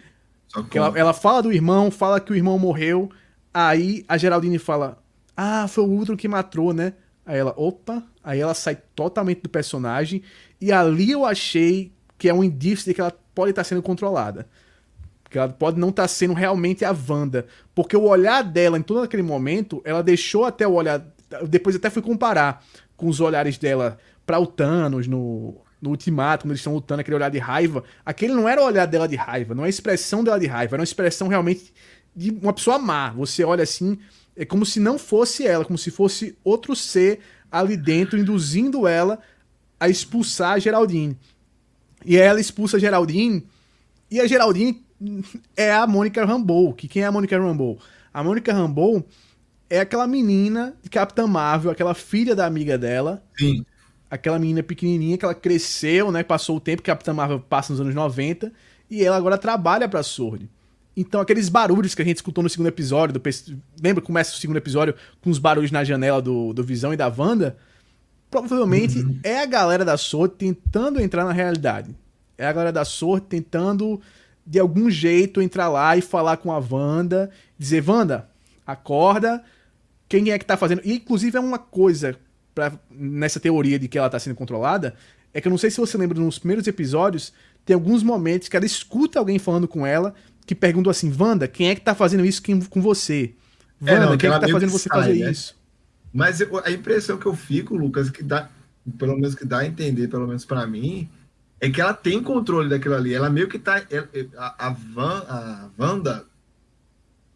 Sokovia. 0.49 0.81
Ela, 0.81 0.99
ela 0.99 1.13
fala 1.13 1.43
do 1.43 1.53
irmão, 1.53 1.91
fala 1.91 2.19
que 2.19 2.33
o 2.33 2.35
irmão 2.35 2.59
morreu, 2.59 3.11
aí 3.53 4.05
a 4.09 4.17
Geraldine 4.17 4.59
fala: 4.59 4.99
Ah, 5.37 5.69
foi 5.69 5.85
o 5.85 5.87
Ultron 5.87 6.17
que 6.17 6.27
matou, 6.27 6.73
né? 6.73 6.95
Aí 7.29 7.39
ela, 7.39 7.53
opa, 7.59 8.03
aí 8.25 8.41
ela 8.41 8.55
sai 8.55 8.79
totalmente 8.97 9.43
do 9.43 9.51
personagem. 9.51 10.23
E 10.59 10.73
ali 10.73 11.11
eu 11.11 11.27
achei 11.27 11.93
que 12.17 12.27
é 12.27 12.33
um 12.33 12.43
indício 12.43 12.87
de 12.87 12.95
que 12.95 13.03
ela 13.03 13.13
pode 13.35 13.51
estar 13.51 13.65
sendo 13.65 13.83
controlada. 13.83 14.49
Que 15.29 15.37
ela 15.37 15.51
pode 15.51 15.79
não 15.79 15.91
estar 15.91 16.09
sendo 16.09 16.33
realmente 16.33 16.87
a 16.87 16.97
Wanda. 17.07 17.47
Porque 17.75 17.95
o 17.95 18.05
olhar 18.05 18.43
dela 18.43 18.79
em 18.79 18.83
todo 18.83 19.03
aquele 19.03 19.23
momento, 19.23 19.83
ela 19.85 20.03
deixou 20.03 20.47
até 20.47 20.67
o 20.67 20.73
olhar. 20.73 21.05
Depois 21.47 21.77
até 21.77 21.91
fui 21.91 22.01
comparar 22.01 22.65
com 22.97 23.09
os 23.09 23.21
olhares 23.21 23.59
dela 23.59 23.99
para 24.25 24.41
o 24.41 24.47
Thanos 24.47 25.07
no, 25.07 25.55
no 25.83 25.91
Ultimato, 25.91 26.45
quando 26.45 26.53
eles 26.53 26.61
estão 26.61 26.73
lutando, 26.73 27.03
aquele 27.03 27.17
olhar 27.17 27.31
de 27.31 27.39
raiva. 27.39 27.85
Aquele 28.07 28.33
não 28.33 28.49
era 28.49 28.63
o 28.63 28.65
olhar 28.65 28.87
dela 28.87 29.07
de 29.07 29.17
raiva, 29.17 29.55
não 29.55 29.65
é 29.65 29.67
a 29.67 29.71
expressão 29.71 30.25
dela 30.25 30.41
de 30.41 30.47
raiva, 30.47 30.77
era 30.77 30.81
uma 30.81 30.85
expressão 30.85 31.29
realmente 31.29 31.75
de 32.17 32.31
uma 32.31 32.55
pessoa 32.55 32.79
má. 32.79 33.11
Você 33.11 33.45
olha 33.45 33.65
assim, 33.65 33.99
é 34.39 34.45
como 34.45 34.65
se 34.65 34.79
não 34.79 34.97
fosse 34.97 35.45
ela, 35.45 35.65
como 35.65 35.77
se 35.77 35.91
fosse 35.91 36.39
outro 36.45 36.77
ser 36.77 37.19
ali 37.51 37.77
dentro, 37.77 38.17
induzindo 38.17 38.87
ela 38.87 39.19
a 39.81 39.89
expulsar 39.89 40.53
a 40.53 40.59
Geraldine. 40.61 41.19
E 42.07 42.17
ela 42.17 42.41
expulsa 42.41 42.77
a 42.77 42.81
Geraldine, 42.81 43.45
e 44.09 44.21
a 44.21 44.27
Geraldine 44.27 44.83
é 45.57 45.73
a 45.73 45.87
Mônica 45.87 46.25
Rambeau. 46.25 46.73
Que 46.73 46.87
quem 46.87 47.03
é 47.03 47.07
a 47.07 47.13
Mônica 47.13 47.37
Rambeau? 47.37 47.79
A 48.15 48.23
Mônica 48.23 48.53
Rambeau 48.53 49.05
é 49.69 49.81
aquela 49.81 50.07
menina 50.07 50.75
de 50.83 50.89
Capitã 50.89 51.27
Marvel, 51.27 51.71
aquela 51.71 51.93
filha 51.93 52.35
da 52.35 52.47
amiga 52.47 52.79
dela. 52.79 53.23
Sim. 53.37 53.67
Aquela 54.11 54.39
menina 54.39 54.63
pequenininha 54.63 55.19
que 55.19 55.25
ela 55.25 55.35
cresceu, 55.35 56.11
né? 56.11 56.23
Passou 56.23 56.57
o 56.57 56.61
tempo 56.61 56.81
que 56.81 56.87
Capitã 56.87 57.13
Marvel 57.13 57.41
passa 57.41 57.73
nos 57.73 57.81
anos 57.81 57.95
90. 57.95 58.51
E 58.89 59.05
ela 59.05 59.17
agora 59.17 59.37
trabalha 59.37 59.87
pra 59.87 60.03
Sword. 60.03 60.49
Então, 61.01 61.21
aqueles 61.21 61.49
barulhos 61.49 61.95
que 61.95 62.03
a 62.03 62.05
gente 62.05 62.17
escutou 62.17 62.43
no 62.43 62.51
segundo 62.51 62.67
episódio, 62.67 63.17
do, 63.17 63.23
lembra? 63.81 64.03
Começa 64.03 64.35
o 64.35 64.37
segundo 64.37 64.57
episódio 64.57 64.97
com 65.21 65.31
os 65.31 65.39
barulhos 65.39 65.71
na 65.71 65.85
janela 65.85 66.21
do, 66.21 66.53
do 66.53 66.65
Visão 66.65 66.93
e 66.93 66.97
da 66.97 67.07
Wanda. 67.07 67.57
Provavelmente 68.29 68.99
uhum. 68.99 69.21
é 69.23 69.41
a 69.41 69.47
galera 69.47 69.85
da 69.85 69.97
SWORD 69.97 70.35
tentando 70.37 71.01
entrar 71.01 71.25
na 71.25 71.31
realidade. 71.31 71.95
É 72.37 72.45
a 72.45 72.53
galera 72.53 72.73
da 72.73 72.85
SWORD 72.85 73.27
tentando, 73.29 74.01
de 74.45 74.59
algum 74.59 74.91
jeito, 74.91 75.41
entrar 75.41 75.69
lá 75.69 75.97
e 75.97 76.01
falar 76.01 76.37
com 76.39 76.51
a 76.51 76.59
Wanda. 76.59 77.31
Dizer, 77.57 77.89
Wanda, 77.89 78.29
acorda. 78.67 79.45
Quem 80.09 80.33
é 80.33 80.39
que 80.39 80.45
tá 80.45 80.57
fazendo? 80.57 80.83
E, 80.85 80.95
inclusive, 80.95 81.37
é 81.37 81.41
uma 81.41 81.61
coisa 81.61 82.17
pra, 82.53 82.73
nessa 82.91 83.39
teoria 83.39 83.79
de 83.79 83.87
que 83.87 83.99
ela 83.99 84.11
tá 84.11 84.19
sendo 84.19 84.35
controlada. 84.35 84.97
É 85.33 85.41
que 85.41 85.47
eu 85.47 85.51
não 85.51 85.59
sei 85.59 85.71
se 85.71 85.79
você 85.79 85.97
lembra 85.97 86.19
nos 86.19 86.41
primeiros 86.41 86.67
episódios, 86.67 87.33
tem 87.65 87.75
alguns 87.75 88.03
momentos 88.03 88.49
que 88.49 88.57
ela 88.57 88.67
escuta 88.67 89.21
alguém 89.21 89.39
falando 89.39 89.69
com 89.69 89.87
ela 89.87 90.13
que 90.49 90.55
perguntou 90.55 90.91
assim: 90.91 91.15
Wanda, 91.17 91.47
quem 91.47 91.69
é 91.69 91.75
que 91.75 91.83
tá 91.83 91.95
fazendo 91.95 92.25
isso 92.25 92.43
com 92.71 92.81
você? 92.81 93.35
Wanda, 93.81 93.93
é, 93.93 94.01
não, 94.01 94.17
quem 94.17 94.31
é 94.31 94.33
que 94.33 94.41
tá 94.41 94.49
fazendo 94.49 94.71
você 94.71 94.89
sai, 94.89 94.99
fazer 94.99 95.15
né? 95.25 95.31
isso? 95.31 95.55
Mas 96.13 96.41
eu, 96.41 96.63
a 96.65 96.71
impressão 96.71 97.19
que 97.19 97.27
eu 97.27 97.35
fico, 97.35 97.77
Lucas, 97.77 98.09
que 98.09 98.23
dá, 98.23 98.49
pelo 98.99 99.15
menos 99.15 99.35
que 99.35 99.45
dá 99.45 99.59
a 99.59 99.67
entender, 99.67 100.09
pelo 100.09 100.27
menos 100.27 100.47
para 100.47 100.67
mim, 100.67 101.07
é 101.61 101.69
que 101.69 101.83
ela 101.83 101.93
tem 101.93 102.23
controle 102.23 102.71
daquilo 102.71 102.95
ali. 102.95 103.13
Ela 103.13 103.29
meio 103.29 103.47
que 103.47 103.59
tá. 103.59 103.83
A, 104.39 104.67
a, 104.69 104.71
Van, 104.71 105.19
a 105.29 105.69
Wanda, 105.79 106.25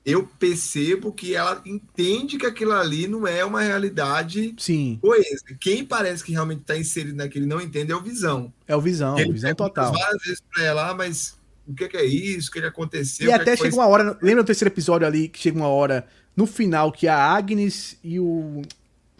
eu 0.07 0.26
percebo 0.38 1.12
que 1.12 1.35
ela 1.35 1.61
entende 1.66 2.38
que 2.38 2.47
aquilo 2.47 2.73
ali 2.73 3.07
não 3.07 3.26
é 3.26 3.45
uma 3.45 3.61
realidade 3.61 4.54
Sim. 4.57 4.99
coesa. 5.02 5.45
Quem 5.61 5.85
parece 5.85 6.25
que 6.25 6.33
realmente 6.33 6.62
está 6.62 6.78
inserido 6.78 7.16
naquele 7.16 7.45
não 7.45 7.61
entende 7.61 7.92
é 7.92 7.95
o 7.95 8.00
Visão. 8.00 8.50
É 8.66 8.75
o 8.75 8.81
Visão, 8.81 9.19
Ele 9.19 9.33
Visão 9.33 9.54
total. 9.54 9.92
Várias 9.92 10.23
vezes 10.23 10.42
para 10.50 10.64
ela, 10.64 10.88
ah, 10.88 10.95
mas 10.95 11.37
o 11.66 11.75
que, 11.75 11.88
que, 11.88 11.97
é 11.97 12.04
isso, 12.04 12.50
o 12.50 12.52
que, 12.52 12.61
que 12.61 12.66
aconteceu. 12.66 13.28
E 13.28 13.33
até 13.33 13.57
chega 13.57 13.75
uma 13.75 13.87
hora, 13.87 14.19
lembra 14.21 14.42
do 14.42 14.47
terceiro 14.47 14.73
episódio 14.73 15.07
ali, 15.07 15.28
que 15.28 15.38
chega 15.38 15.57
uma 15.57 15.69
hora 15.69 16.07
no 16.37 16.47
final 16.47 16.90
que 16.90 17.07
a 17.07 17.16
Agnes 17.16 17.97
e 18.02 18.19
o. 18.19 18.62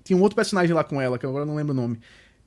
Tinha 0.03 0.17
um 0.17 0.23
outro 0.23 0.35
personagem 0.35 0.75
lá 0.75 0.83
com 0.83 1.01
ela, 1.01 1.19
que 1.19 1.27
agora 1.27 1.47
não 1.47 1.55
lembro 1.55 1.73
o 1.73 1.77
nome. 1.77 2.01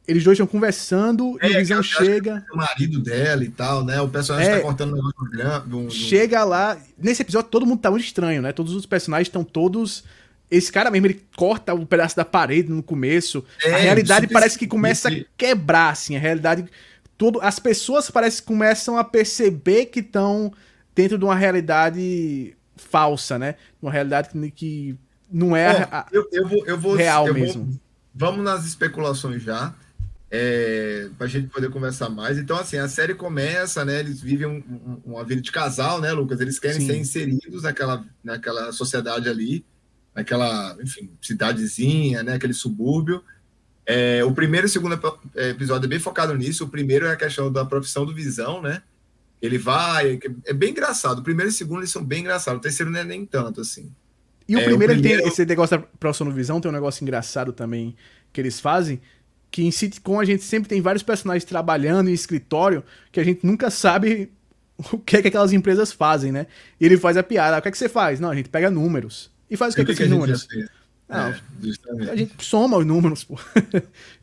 Eles 0.07 0.23
dois 0.23 0.35
estão 0.35 0.45
conversando 0.45 1.37
é, 1.41 1.49
e 1.49 1.55
o 1.55 1.59
Visão 1.59 1.81
chega. 1.81 2.45
É 2.47 2.53
o 2.53 2.57
marido 2.57 2.99
dela 2.99 3.43
e 3.43 3.49
tal, 3.49 3.83
né? 3.83 3.99
O 4.01 4.07
personagem 4.07 4.51
é, 4.51 4.57
tá 4.57 4.61
cortando 4.61 4.91
o 4.91 4.95
negócio 4.95 5.67
do, 5.67 5.85
do... 5.85 5.91
Chega 5.91 6.43
lá. 6.43 6.77
Nesse 6.97 7.23
episódio 7.23 7.49
todo 7.49 7.65
mundo 7.65 7.79
tá 7.79 7.89
muito 7.89 8.05
estranho, 8.05 8.41
né? 8.41 8.51
Todos 8.51 8.73
os 8.73 8.85
personagens 8.85 9.27
estão 9.27 9.43
todos. 9.43 10.03
Esse 10.51 10.71
cara 10.71 10.91
mesmo, 10.91 11.07
ele 11.07 11.25
corta 11.35 11.73
um 11.73 11.85
pedaço 11.85 12.15
da 12.15 12.23
parede 12.23 12.69
no 12.69 12.83
começo. 12.83 13.43
É, 13.63 13.73
a 13.73 13.77
realidade 13.77 14.27
parece 14.27 14.59
que 14.59 14.67
começa 14.67 15.09
a 15.09 15.11
quebrar, 15.35 15.89
assim. 15.89 16.15
A 16.15 16.19
realidade 16.19 16.65
tudo, 17.17 17.39
as 17.41 17.59
pessoas 17.59 18.09
parece 18.09 18.41
que 18.41 18.47
começam 18.47 18.97
a 18.97 19.03
perceber 19.03 19.85
que 19.85 19.99
estão 19.99 20.51
dentro 20.93 21.17
de 21.17 21.25
uma 21.25 21.35
realidade 21.35 22.55
falsa, 22.75 23.39
né? 23.39 23.55
Uma 23.81 23.91
realidade 23.91 24.29
que, 24.29 24.51
que 24.51 24.97
não 25.31 25.55
é 25.55 25.83
a, 25.91 26.07
eu, 26.11 26.27
eu 26.31 26.47
vou, 26.47 26.65
eu 26.65 26.79
vou, 26.79 26.95
real 26.95 27.27
eu 27.27 27.33
mesmo. 27.33 27.65
Vou, 27.65 27.79
vamos 28.13 28.43
nas 28.43 28.65
especulações 28.65 29.41
já, 29.41 29.73
é, 30.29 31.09
para 31.17 31.25
a 31.27 31.29
gente 31.29 31.47
poder 31.47 31.69
conversar 31.69 32.09
mais. 32.09 32.37
Então, 32.37 32.57
assim, 32.57 32.77
a 32.77 32.87
série 32.87 33.15
começa, 33.15 33.85
né? 33.85 33.99
Eles 33.99 34.21
vivem 34.21 34.47
um, 34.47 34.63
um, 35.05 35.13
uma 35.13 35.23
vida 35.23 35.41
de 35.41 35.51
casal, 35.51 36.01
né, 36.01 36.11
Lucas? 36.11 36.39
Eles 36.41 36.59
querem 36.59 36.81
Sim. 36.81 36.87
ser 36.87 36.97
inseridos 36.97 37.63
naquela, 37.63 38.05
naquela 38.23 38.71
sociedade 38.71 39.29
ali, 39.29 39.65
naquela, 40.13 40.75
enfim, 40.81 41.11
cidadezinha, 41.21 42.23
né? 42.23 42.33
Aquele 42.33 42.53
subúrbio. 42.53 43.23
É, 43.85 44.23
o 44.23 44.33
primeiro 44.33 44.65
e 44.65 44.69
o 44.69 44.71
segundo 44.71 44.99
é, 45.35 45.49
episódio 45.49 45.85
é 45.85 45.89
bem 45.89 45.99
focado 45.99 46.35
nisso. 46.35 46.63
O 46.63 46.69
primeiro 46.69 47.05
é 47.05 47.11
a 47.11 47.15
questão 47.15 47.51
da 47.51 47.63
profissão 47.63 48.05
do 48.05 48.13
Visão, 48.13 48.61
né? 48.61 48.81
Ele 49.41 49.57
vai. 49.57 50.19
É 50.45 50.53
bem 50.53 50.71
engraçado. 50.71 51.19
O 51.19 51.23
primeiro 51.23 51.49
e 51.49 51.53
o 51.53 51.55
segundo 51.55 51.81
eles 51.81 51.91
são 51.91 52.03
bem 52.03 52.21
engraçados. 52.21 52.59
O 52.59 52.61
terceiro 52.61 52.91
não 52.91 52.99
é 52.99 53.03
nem 53.03 53.25
tanto, 53.25 53.61
assim. 53.61 53.91
E 54.47 54.55
o, 54.55 54.59
é, 54.59 54.63
primeiro, 54.63 54.93
o 54.93 54.95
primeiro, 54.95 55.21
tem 55.21 55.31
esse 55.31 55.45
negócio 55.45 55.77
da 55.77 55.83
profissão 55.99 56.27
do 56.27 56.33
Visão, 56.33 56.59
tem 56.59 56.69
um 56.69 56.73
negócio 56.73 57.03
engraçado 57.03 57.53
também 57.53 57.95
que 58.33 58.41
eles 58.41 58.59
fazem. 58.59 58.99
Que 59.51 59.63
em 59.63 59.71
sitcom 59.71 60.19
a 60.19 60.25
gente 60.25 60.43
sempre 60.43 60.67
tem 60.67 60.81
vários 60.81 61.03
personagens 61.03 61.45
trabalhando 61.45 62.09
em 62.09 62.13
escritório 62.13 62.83
que 63.11 63.19
a 63.19 63.23
gente 63.23 63.45
nunca 63.45 63.69
sabe 63.69 64.31
o 64.91 64.97
que 64.97 65.17
é 65.17 65.21
que 65.21 65.27
aquelas 65.27 65.53
empresas 65.53 65.91
fazem, 65.91 66.31
né? 66.31 66.47
E 66.79 66.85
ele 66.85 66.97
faz 66.97 67.17
a 67.17 67.23
piada. 67.23 67.57
Ah, 67.57 67.59
o 67.59 67.61
que 67.61 67.67
é 67.67 67.71
que 67.71 67.77
você 67.77 67.89
faz? 67.89 68.19
Não, 68.19 68.31
a 68.31 68.35
gente 68.35 68.49
pega 68.49 68.71
números. 68.71 69.31
E 69.49 69.55
faz 69.55 69.73
o 69.73 69.75
que, 69.75 69.81
é 69.81 69.85
que, 69.85 69.93
que 69.93 70.01
esses 70.01 70.11
números? 70.11 70.47
Não, 71.07 71.27
é, 71.27 72.11
a 72.11 72.15
gente 72.15 72.43
soma 72.43 72.77
os 72.77 72.85
números, 72.85 73.23
pô. 73.23 73.35
os 73.35 73.41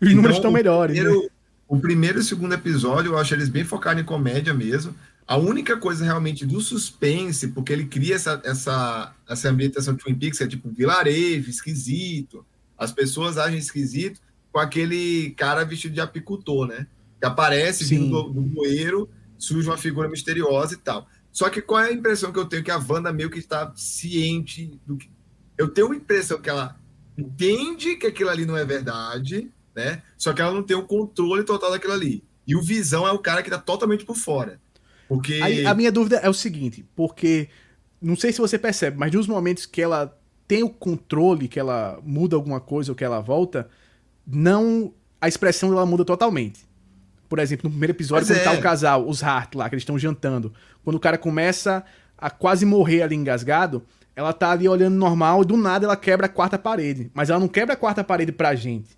então, 0.00 0.16
números 0.16 0.36
estão 0.36 0.50
melhores. 0.50 0.96
Primeiro, 0.96 1.22
né? 1.22 1.28
O 1.68 1.78
primeiro 1.78 2.18
e 2.18 2.20
o 2.20 2.24
segundo 2.24 2.52
episódio, 2.52 3.12
eu 3.12 3.18
acho 3.18 3.34
eles 3.34 3.48
bem 3.48 3.64
focados 3.64 4.02
em 4.02 4.04
comédia 4.04 4.52
mesmo. 4.52 4.94
A 5.26 5.36
única 5.36 5.76
coisa 5.76 6.04
realmente 6.04 6.44
do 6.44 6.60
suspense, 6.60 7.48
porque 7.48 7.72
ele 7.72 7.86
cria 7.86 8.16
essa, 8.16 8.42
essa, 8.44 9.14
essa 9.28 9.48
ambientação 9.48 9.94
de 9.94 10.02
Twin 10.02 10.14
Peaks, 10.14 10.38
que 10.38 10.44
é 10.44 10.48
tipo 10.48 10.68
vilarejo, 10.68 11.48
esquisito. 11.48 12.44
As 12.76 12.92
pessoas 12.92 13.38
agem 13.38 13.58
esquisito 13.58 14.20
com 14.50 14.58
aquele 14.58 15.30
cara 15.30 15.64
vestido 15.64 15.94
de 15.94 16.00
apicultor, 16.00 16.66
né? 16.66 16.86
Que 17.20 17.26
aparece 17.26 17.84
Sim. 17.84 18.00
vindo 18.00 18.22
do, 18.22 18.32
do 18.34 18.42
bueiro, 18.42 19.08
surge 19.38 19.68
uma 19.68 19.78
figura 19.78 20.08
misteriosa 20.08 20.74
e 20.74 20.78
tal. 20.78 21.08
Só 21.30 21.48
que 21.48 21.62
qual 21.62 21.80
é 21.80 21.88
a 21.88 21.92
impressão 21.92 22.30
que 22.30 22.38
eu 22.38 22.44
tenho? 22.44 22.62
Que 22.62 22.70
a 22.70 22.76
Wanda 22.76 23.12
meio 23.12 23.30
que 23.30 23.38
está 23.38 23.72
ciente 23.74 24.78
do 24.86 24.98
que, 24.98 25.08
eu 25.62 25.68
tenho 25.68 25.92
a 25.92 25.96
impressão 25.96 26.40
que 26.40 26.50
ela 26.50 26.76
entende 27.16 27.96
que 27.96 28.06
aquilo 28.06 28.30
ali 28.30 28.44
não 28.44 28.56
é 28.56 28.64
verdade, 28.64 29.50
né? 29.74 30.02
Só 30.16 30.32
que 30.32 30.42
ela 30.42 30.52
não 30.52 30.62
tem 30.62 30.76
o 30.76 30.86
controle 30.86 31.44
total 31.44 31.70
daquilo 31.70 31.92
ali. 31.92 32.24
E 32.46 32.56
o 32.56 32.62
Visão 32.62 33.06
é 33.06 33.12
o 33.12 33.18
cara 33.18 33.42
que 33.42 33.50
tá 33.50 33.58
totalmente 33.58 34.04
por 34.04 34.16
fora. 34.16 34.60
Porque. 35.08 35.40
A, 35.66 35.70
a 35.70 35.74
minha 35.74 35.92
dúvida 35.92 36.16
é 36.16 36.28
o 36.28 36.34
seguinte, 36.34 36.84
porque. 36.94 37.48
Não 38.00 38.16
sei 38.16 38.32
se 38.32 38.40
você 38.40 38.58
percebe, 38.58 38.98
mas 38.98 39.12
nos 39.12 39.28
momentos 39.28 39.64
que 39.64 39.80
ela 39.80 40.18
tem 40.48 40.64
o 40.64 40.68
controle, 40.68 41.46
que 41.46 41.60
ela 41.60 42.00
muda 42.04 42.34
alguma 42.34 42.60
coisa 42.60 42.90
ou 42.90 42.96
que 42.96 43.04
ela 43.04 43.20
volta, 43.20 43.68
não. 44.26 44.92
A 45.20 45.28
expressão 45.28 45.70
dela 45.70 45.86
muda 45.86 46.04
totalmente. 46.04 46.66
Por 47.28 47.38
exemplo, 47.38 47.68
no 47.68 47.70
primeiro 47.70 47.92
episódio, 47.92 48.26
quando 48.26 48.36
tá 48.38 48.42
é. 48.50 48.54
tá 48.54 48.58
o 48.58 48.60
casal, 48.60 49.08
os 49.08 49.22
Hart 49.22 49.54
lá, 49.54 49.68
que 49.68 49.76
eles 49.76 49.82
estão 49.82 49.96
jantando, 49.96 50.52
quando 50.82 50.96
o 50.96 51.00
cara 51.00 51.16
começa 51.16 51.84
a 52.18 52.28
quase 52.28 52.66
morrer 52.66 53.02
ali 53.02 53.14
engasgado, 53.14 53.82
ela 54.14 54.32
tá 54.32 54.50
ali 54.50 54.68
olhando 54.68 54.94
normal 54.94 55.42
e 55.42 55.46
do 55.46 55.56
nada 55.56 55.86
ela 55.86 55.96
quebra 55.96 56.26
a 56.26 56.28
quarta 56.28 56.58
parede. 56.58 57.10
Mas 57.14 57.30
ela 57.30 57.40
não 57.40 57.48
quebra 57.48 57.74
a 57.74 57.76
quarta 57.76 58.04
parede 58.04 58.32
pra 58.32 58.54
gente. 58.54 58.90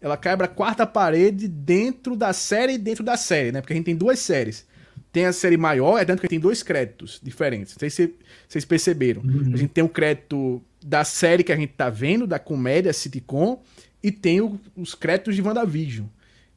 Ela 0.00 0.16
quebra 0.16 0.46
a 0.46 0.48
quarta 0.48 0.86
parede 0.86 1.46
dentro 1.46 2.16
da 2.16 2.32
série 2.32 2.74
e 2.74 2.78
dentro 2.78 3.04
da 3.04 3.16
série, 3.16 3.52
né? 3.52 3.60
Porque 3.60 3.72
a 3.72 3.76
gente 3.76 3.84
tem 3.84 3.96
duas 3.96 4.18
séries. 4.18 4.66
Tem 5.12 5.26
a 5.26 5.32
série 5.32 5.58
maior, 5.58 5.98
é 5.98 6.04
tanto 6.04 6.22
que 6.22 6.28
tem 6.28 6.40
dois 6.40 6.62
créditos 6.62 7.20
diferentes. 7.22 7.74
Não 7.74 7.78
sei 7.80 7.90
se 7.90 8.14
vocês 8.48 8.64
perceberam. 8.64 9.20
Uhum. 9.22 9.52
A 9.52 9.56
gente 9.56 9.68
tem 9.68 9.84
o 9.84 9.88
crédito 9.88 10.62
da 10.82 11.04
série 11.04 11.44
que 11.44 11.52
a 11.52 11.56
gente 11.56 11.74
tá 11.74 11.90
vendo, 11.90 12.26
da 12.26 12.38
comédia 12.38 12.92
sitcom, 12.92 13.62
e 14.02 14.10
tem 14.10 14.40
o, 14.40 14.58
os 14.74 14.94
créditos 14.94 15.36
de 15.36 15.42
WandaVision. 15.42 16.06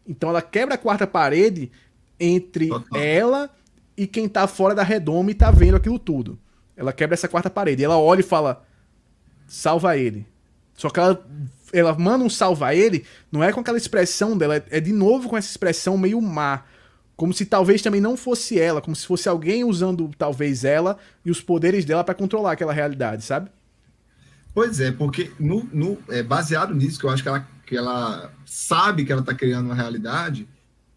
Então 0.08 0.30
ela 0.30 0.42
quebra 0.42 0.76
a 0.76 0.78
quarta 0.78 1.06
parede 1.06 1.70
entre 2.20 2.70
Total. 2.70 3.00
ela 3.00 3.50
e 3.98 4.08
quem 4.08 4.28
tá 4.28 4.48
fora 4.48 4.74
da 4.74 4.84
redoma 4.84 5.32
e 5.32 5.36
tá 5.36 5.52
vendo 5.52 5.76
aquilo 5.76 6.00
tudo. 6.00 6.40
Ela 6.78 6.94
quebra 6.94 7.14
essa 7.14 7.28
quarta 7.28 7.50
parede. 7.50 7.84
Ela 7.84 7.98
olha 7.98 8.20
e 8.20 8.24
fala: 8.24 8.66
salva 9.48 9.98
ele. 9.98 10.28
Só 10.76 10.90
que 10.90 11.00
ela, 11.00 11.26
ela 11.72 11.98
manda 11.98 12.24
um 12.24 12.30
salva 12.30 12.76
ele, 12.76 13.06
não 13.32 13.44
é 13.44 13.52
com 13.52 13.60
aquela 13.60 13.78
expressão 13.78 14.38
dela, 14.38 14.64
é 14.70 14.80
de 14.80 14.92
novo 14.92 15.30
com 15.30 15.38
essa 15.38 15.50
expressão 15.50 15.98
meio 15.98 16.22
má. 16.22 16.64
Como 17.16 17.34
se 17.34 17.46
talvez 17.46 17.82
também 17.82 18.02
não 18.02 18.18
fosse 18.18 18.60
ela, 18.60 18.82
como 18.82 18.96
se 18.96 19.08
fosse 19.08 19.30
alguém 19.30 19.64
usando 19.64 20.12
talvez 20.18 20.66
ela 20.66 20.98
e 21.24 21.32
os 21.32 21.40
poderes 21.40 21.86
dela 21.86 22.04
para 22.04 22.14
controlar 22.14 22.52
aquela 22.52 22.74
realidade, 22.74 23.24
sabe? 23.24 23.50
Pois 24.54 24.82
é, 24.82 24.92
porque 24.92 25.32
no, 25.40 25.68
no, 25.72 25.98
é 26.10 26.22
baseado 26.22 26.76
nisso 26.76 27.00
que 27.00 27.06
eu 27.06 27.10
acho 27.10 27.24
que 27.24 27.30
ela, 27.30 27.48
que 27.66 27.78
ela 27.78 28.34
sabe 28.46 29.06
que 29.06 29.12
ela 29.14 29.22
está 29.22 29.34
criando 29.34 29.68
uma 29.68 29.76
realidade, 29.76 30.48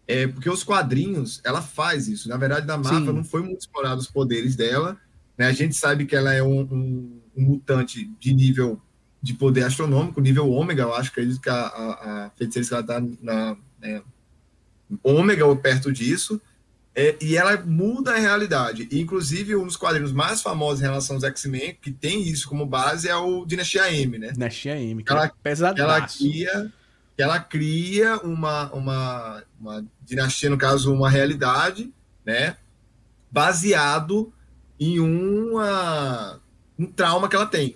é 0.05 0.27
porque 0.27 0.49
os 0.49 0.63
quadrinhos 0.63 1.39
ela 1.43 1.61
faz 1.61 2.09
isso. 2.09 2.27
Na 2.27 2.35
verdade, 2.35 2.67
na 2.67 2.77
Marvel 2.77 2.99
Sim. 2.99 3.13
não 3.13 3.23
foi 3.23 3.41
muito 3.41 3.59
explorado 3.59 4.01
os 4.01 4.07
poderes 4.07 4.57
dela 4.57 4.97
né? 5.39 5.47
A 5.47 5.53
gente 5.53 5.73
sabe 5.73 6.05
que 6.05 6.17
ela 6.17 6.33
é 6.33 6.43
um, 6.43 6.59
um, 6.59 7.21
um, 7.37 7.41
mutante 7.41 8.11
de 8.19 8.33
nível 8.33 8.79
de 9.21 9.33
poder 9.33 9.63
astronômico, 9.63 10.19
nível 10.19 10.51
ômega, 10.51 10.83
eu 10.83 10.93
acho 10.93 11.11
que 11.13 11.19
acredito 11.21 11.41
que 11.41 11.49
a, 11.49 11.61
a, 11.61 12.25
a 12.25 12.29
feiticeira 12.31 12.81
está 12.81 13.01
na 13.21 13.55
né, 13.79 14.01
ômega 15.01 15.45
ou 15.45 15.55
perto 15.55 15.91
disso, 15.93 16.41
é, 16.93 17.15
e 17.21 17.37
ela 17.37 17.55
muda 17.57 18.13
a 18.13 18.17
realidade. 18.17 18.87
E, 18.91 18.99
inclusive, 18.99 19.55
um 19.55 19.65
dos 19.65 19.77
quadrinhos 19.77 20.11
mais 20.11 20.41
famosos 20.41 20.81
em 20.81 20.85
relação 20.85 21.15
aos 21.15 21.23
X-Men, 21.23 21.77
que 21.81 21.91
tem 21.91 22.21
isso 22.21 22.47
como 22.49 22.65
base, 22.65 23.07
é 23.07 23.15
o 23.15 23.45
Dinastia 23.45 23.93
M, 23.93 24.17
né? 24.17 24.31
Dinastia 24.31 24.77
M, 24.77 25.03
que 25.03 25.11
ela, 25.11 25.25
é 25.25 25.51
ela 25.77 26.01
cria, 26.01 26.73
ela 27.17 27.39
cria 27.39 28.17
uma, 28.17 28.71
uma, 28.73 29.43
uma 29.59 29.85
dinastia, 30.01 30.49
no 30.49 30.57
caso, 30.57 30.93
uma 30.93 31.09
realidade, 31.09 31.93
né? 32.25 32.57
Baseado 33.31 34.33
em 34.79 34.99
uma, 34.99 36.39
um 36.77 36.85
trauma 36.85 37.27
que 37.27 37.35
ela 37.35 37.45
tem. 37.45 37.75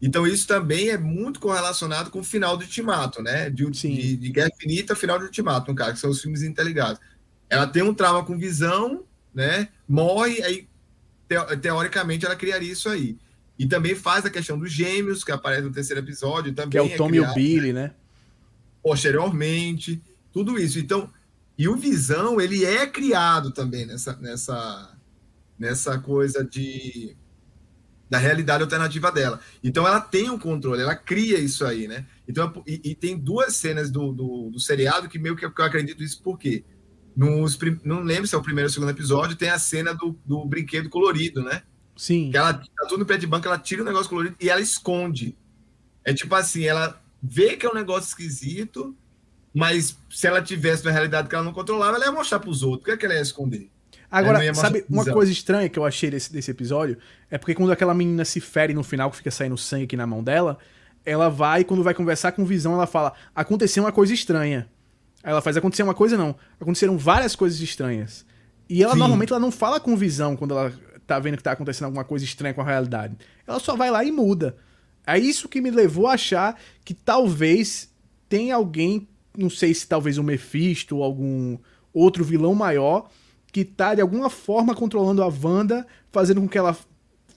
Então, 0.00 0.26
isso 0.26 0.48
também 0.48 0.88
é 0.88 0.98
muito 0.98 1.38
correlacionado 1.38 2.10
com 2.10 2.18
o 2.18 2.24
final 2.24 2.56
do 2.56 2.64
Ultimato, 2.64 3.22
né? 3.22 3.48
De, 3.48 3.70
de, 3.70 4.16
de, 4.16 4.28
Guerra 4.30 4.50
Infinita, 4.52 4.96
final 4.96 5.16
do 5.16 5.26
Ultimato, 5.26 5.70
no 5.70 5.76
caso, 5.76 5.92
que 5.92 6.00
são 6.00 6.10
os 6.10 6.20
filmes 6.20 6.42
interligados. 6.42 7.00
Ela 7.48 7.68
tem 7.68 7.84
um 7.84 7.94
trauma 7.94 8.24
com 8.24 8.36
visão, 8.36 9.04
né? 9.32 9.68
Morre, 9.88 10.42
aí 10.42 10.68
teoricamente 11.60 12.26
ela 12.26 12.34
criaria 12.34 12.72
isso 12.72 12.88
aí. 12.88 13.16
E 13.56 13.66
também 13.66 13.94
faz 13.94 14.26
a 14.26 14.30
questão 14.30 14.58
dos 14.58 14.72
gêmeos, 14.72 15.22
que 15.22 15.30
aparece 15.30 15.62
no 15.62 15.72
terceiro 15.72 16.02
episódio. 16.02 16.52
Também 16.52 16.70
que 16.70 16.78
é 16.78 16.82
o 16.82 16.96
Tom 16.96 17.06
é 17.06 17.10
criado, 17.10 17.28
e 17.28 17.30
o 17.30 17.34
Billy, 17.34 17.72
né? 17.72 17.92
Posteriormente, 18.82 20.02
tudo 20.32 20.58
isso. 20.58 20.80
Então, 20.80 21.08
e 21.56 21.68
o 21.68 21.76
Visão, 21.76 22.40
ele 22.40 22.64
é 22.64 22.88
criado 22.88 23.52
também 23.52 23.86
nessa, 23.86 24.16
nessa, 24.16 24.96
nessa 25.62 25.96
coisa 25.96 26.44
de 26.44 27.16
da 28.10 28.18
realidade 28.18 28.62
alternativa 28.62 29.10
dela. 29.10 29.40
Então 29.64 29.86
ela 29.86 29.98
tem 29.98 30.28
um 30.28 30.38
controle, 30.38 30.82
ela 30.82 30.94
cria 30.94 31.38
isso 31.38 31.64
aí, 31.64 31.88
né? 31.88 32.04
Então, 32.28 32.62
e, 32.66 32.78
e 32.84 32.94
tem 32.94 33.16
duas 33.16 33.56
cenas 33.56 33.90
do, 33.90 34.12
do, 34.12 34.50
do, 34.50 34.60
seriado 34.60 35.08
que 35.08 35.18
meio 35.18 35.34
que 35.34 35.46
eu 35.46 35.52
acredito 35.60 36.02
isso 36.02 36.22
por 36.22 36.38
quê? 36.38 36.62
Nos, 37.16 37.58
não 37.82 38.02
lembro 38.02 38.26
se 38.26 38.34
é 38.34 38.38
o 38.38 38.42
primeiro 38.42 38.68
ou 38.68 38.72
segundo 38.72 38.90
episódio, 38.90 39.36
tem 39.36 39.48
a 39.48 39.58
cena 39.58 39.94
do, 39.94 40.14
do 40.26 40.44
brinquedo 40.44 40.90
colorido, 40.90 41.42
né? 41.42 41.62
Sim. 41.96 42.30
Que 42.30 42.36
ela 42.36 42.52
tá 42.52 42.86
tudo 42.86 42.98
no 42.98 43.06
pé 43.06 43.16
de 43.16 43.26
banco, 43.26 43.46
ela 43.46 43.58
tira 43.58 43.80
o 43.80 43.86
negócio 43.86 44.10
colorido 44.10 44.36
e 44.38 44.50
ela 44.50 44.60
esconde. 44.60 45.34
É 46.04 46.12
tipo 46.12 46.34
assim, 46.34 46.64
ela 46.64 47.00
vê 47.22 47.56
que 47.56 47.64
é 47.64 47.70
um 47.70 47.74
negócio 47.74 48.08
esquisito, 48.08 48.94
mas 49.54 49.96
se 50.10 50.26
ela 50.26 50.42
tivesse 50.42 50.82
uma 50.82 50.92
realidade 50.92 51.28
que 51.28 51.34
ela 51.34 51.44
não 51.44 51.52
controlava, 51.54 51.96
ela 51.96 52.04
ia 52.04 52.12
mostrar 52.12 52.40
para 52.40 52.50
os 52.50 52.62
outros. 52.62 52.80
Por 52.80 52.84
que, 52.86 52.90
é 52.90 52.96
que 52.98 53.06
ela 53.06 53.14
ia 53.14 53.22
esconder? 53.22 53.70
Agora, 54.12 54.54
sabe 54.54 54.84
uma 54.90 55.06
coisa 55.06 55.32
estranha 55.32 55.70
que 55.70 55.78
eu 55.78 55.86
achei 55.86 56.10
desse, 56.10 56.30
desse 56.30 56.50
episódio? 56.50 56.98
É 57.30 57.38
porque 57.38 57.54
quando 57.54 57.72
aquela 57.72 57.94
menina 57.94 58.26
se 58.26 58.40
fere 58.40 58.74
no 58.74 58.82
final, 58.82 59.10
que 59.10 59.16
fica 59.16 59.30
saindo 59.30 59.56
sangue 59.56 59.84
aqui 59.84 59.96
na 59.96 60.06
mão 60.06 60.22
dela, 60.22 60.58
ela 61.02 61.30
vai, 61.30 61.64
quando 61.64 61.82
vai 61.82 61.94
conversar 61.94 62.32
com 62.32 62.42
o 62.42 62.46
Visão, 62.46 62.74
ela 62.74 62.86
fala: 62.86 63.14
aconteceu 63.34 63.82
uma 63.82 63.90
coisa 63.90 64.12
estranha. 64.12 64.68
Aí 65.24 65.30
ela 65.30 65.40
faz: 65.40 65.56
aconteceu 65.56 65.86
uma 65.86 65.94
coisa, 65.94 66.18
não. 66.18 66.36
Aconteceram 66.60 66.98
várias 66.98 67.34
coisas 67.34 67.58
estranhas. 67.60 68.26
E 68.68 68.82
ela 68.82 68.92
Sim. 68.92 68.98
normalmente 68.98 69.32
ela 69.32 69.40
não 69.40 69.50
fala 69.50 69.80
com 69.80 69.96
Visão 69.96 70.36
quando 70.36 70.58
ela 70.58 70.72
tá 71.06 71.18
vendo 71.18 71.38
que 71.38 71.42
tá 71.42 71.52
acontecendo 71.52 71.86
alguma 71.86 72.04
coisa 72.04 72.24
estranha 72.24 72.52
com 72.52 72.60
a 72.60 72.64
realidade. 72.64 73.16
Ela 73.46 73.58
só 73.58 73.74
vai 73.76 73.90
lá 73.90 74.04
e 74.04 74.12
muda. 74.12 74.56
É 75.06 75.18
isso 75.18 75.48
que 75.48 75.60
me 75.60 75.70
levou 75.70 76.06
a 76.06 76.12
achar 76.12 76.60
que 76.84 76.94
talvez 76.94 77.90
tem 78.28 78.52
alguém, 78.52 79.08
não 79.36 79.50
sei 79.50 79.74
se 79.74 79.86
talvez 79.86 80.16
o 80.18 80.22
Mephisto 80.22 80.98
ou 80.98 81.02
algum 81.02 81.58
outro 81.92 82.24
vilão 82.24 82.54
maior, 82.54 83.10
que 83.52 83.64
tá 83.64 83.94
de 83.94 84.00
alguma 84.00 84.30
forma 84.30 84.74
controlando 84.74 85.22
a 85.22 85.28
Wanda, 85.28 85.86
fazendo 86.10 86.40
com 86.40 86.48
que 86.48 86.56
ela 86.56 86.74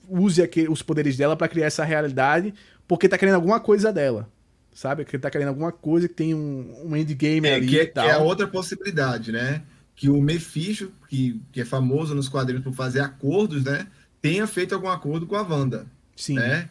use 0.08 0.42
aqui, 0.42 0.66
os 0.68 0.82
poderes 0.82 1.16
dela 1.16 1.36
para 1.36 1.46
criar 1.46 1.66
essa 1.66 1.84
realidade, 1.84 2.54
porque 2.88 3.08
tá 3.08 3.18
querendo 3.18 3.34
alguma 3.34 3.60
coisa 3.60 3.92
dela. 3.92 4.28
Sabe? 4.74 5.04
Que 5.04 5.18
tá 5.18 5.30
querendo 5.30 5.48
alguma 5.48 5.72
coisa 5.72 6.08
que 6.08 6.14
tem 6.14 6.34
um, 6.34 6.82
um 6.84 6.96
endgame 6.96 7.48
é, 7.48 7.54
ali. 7.54 7.66
Que 7.66 7.80
é, 7.80 7.86
que 7.86 7.98
é 7.98 8.16
outra 8.18 8.46
possibilidade, 8.46 9.32
né? 9.32 9.62
Que 9.94 10.10
o 10.10 10.20
Mephisto, 10.20 10.92
que, 11.08 11.40
que 11.50 11.62
é 11.62 11.64
famoso 11.64 12.14
nos 12.14 12.28
quadrinhos 12.28 12.62
por 12.62 12.74
fazer 12.74 13.00
acordos, 13.00 13.64
né? 13.64 13.86
Tenha 14.20 14.46
feito 14.46 14.74
algum 14.74 14.88
acordo 14.88 15.26
com 15.26 15.34
a 15.34 15.42
Wanda. 15.42 15.86
Sim. 16.14 16.34
Né? 16.34 16.68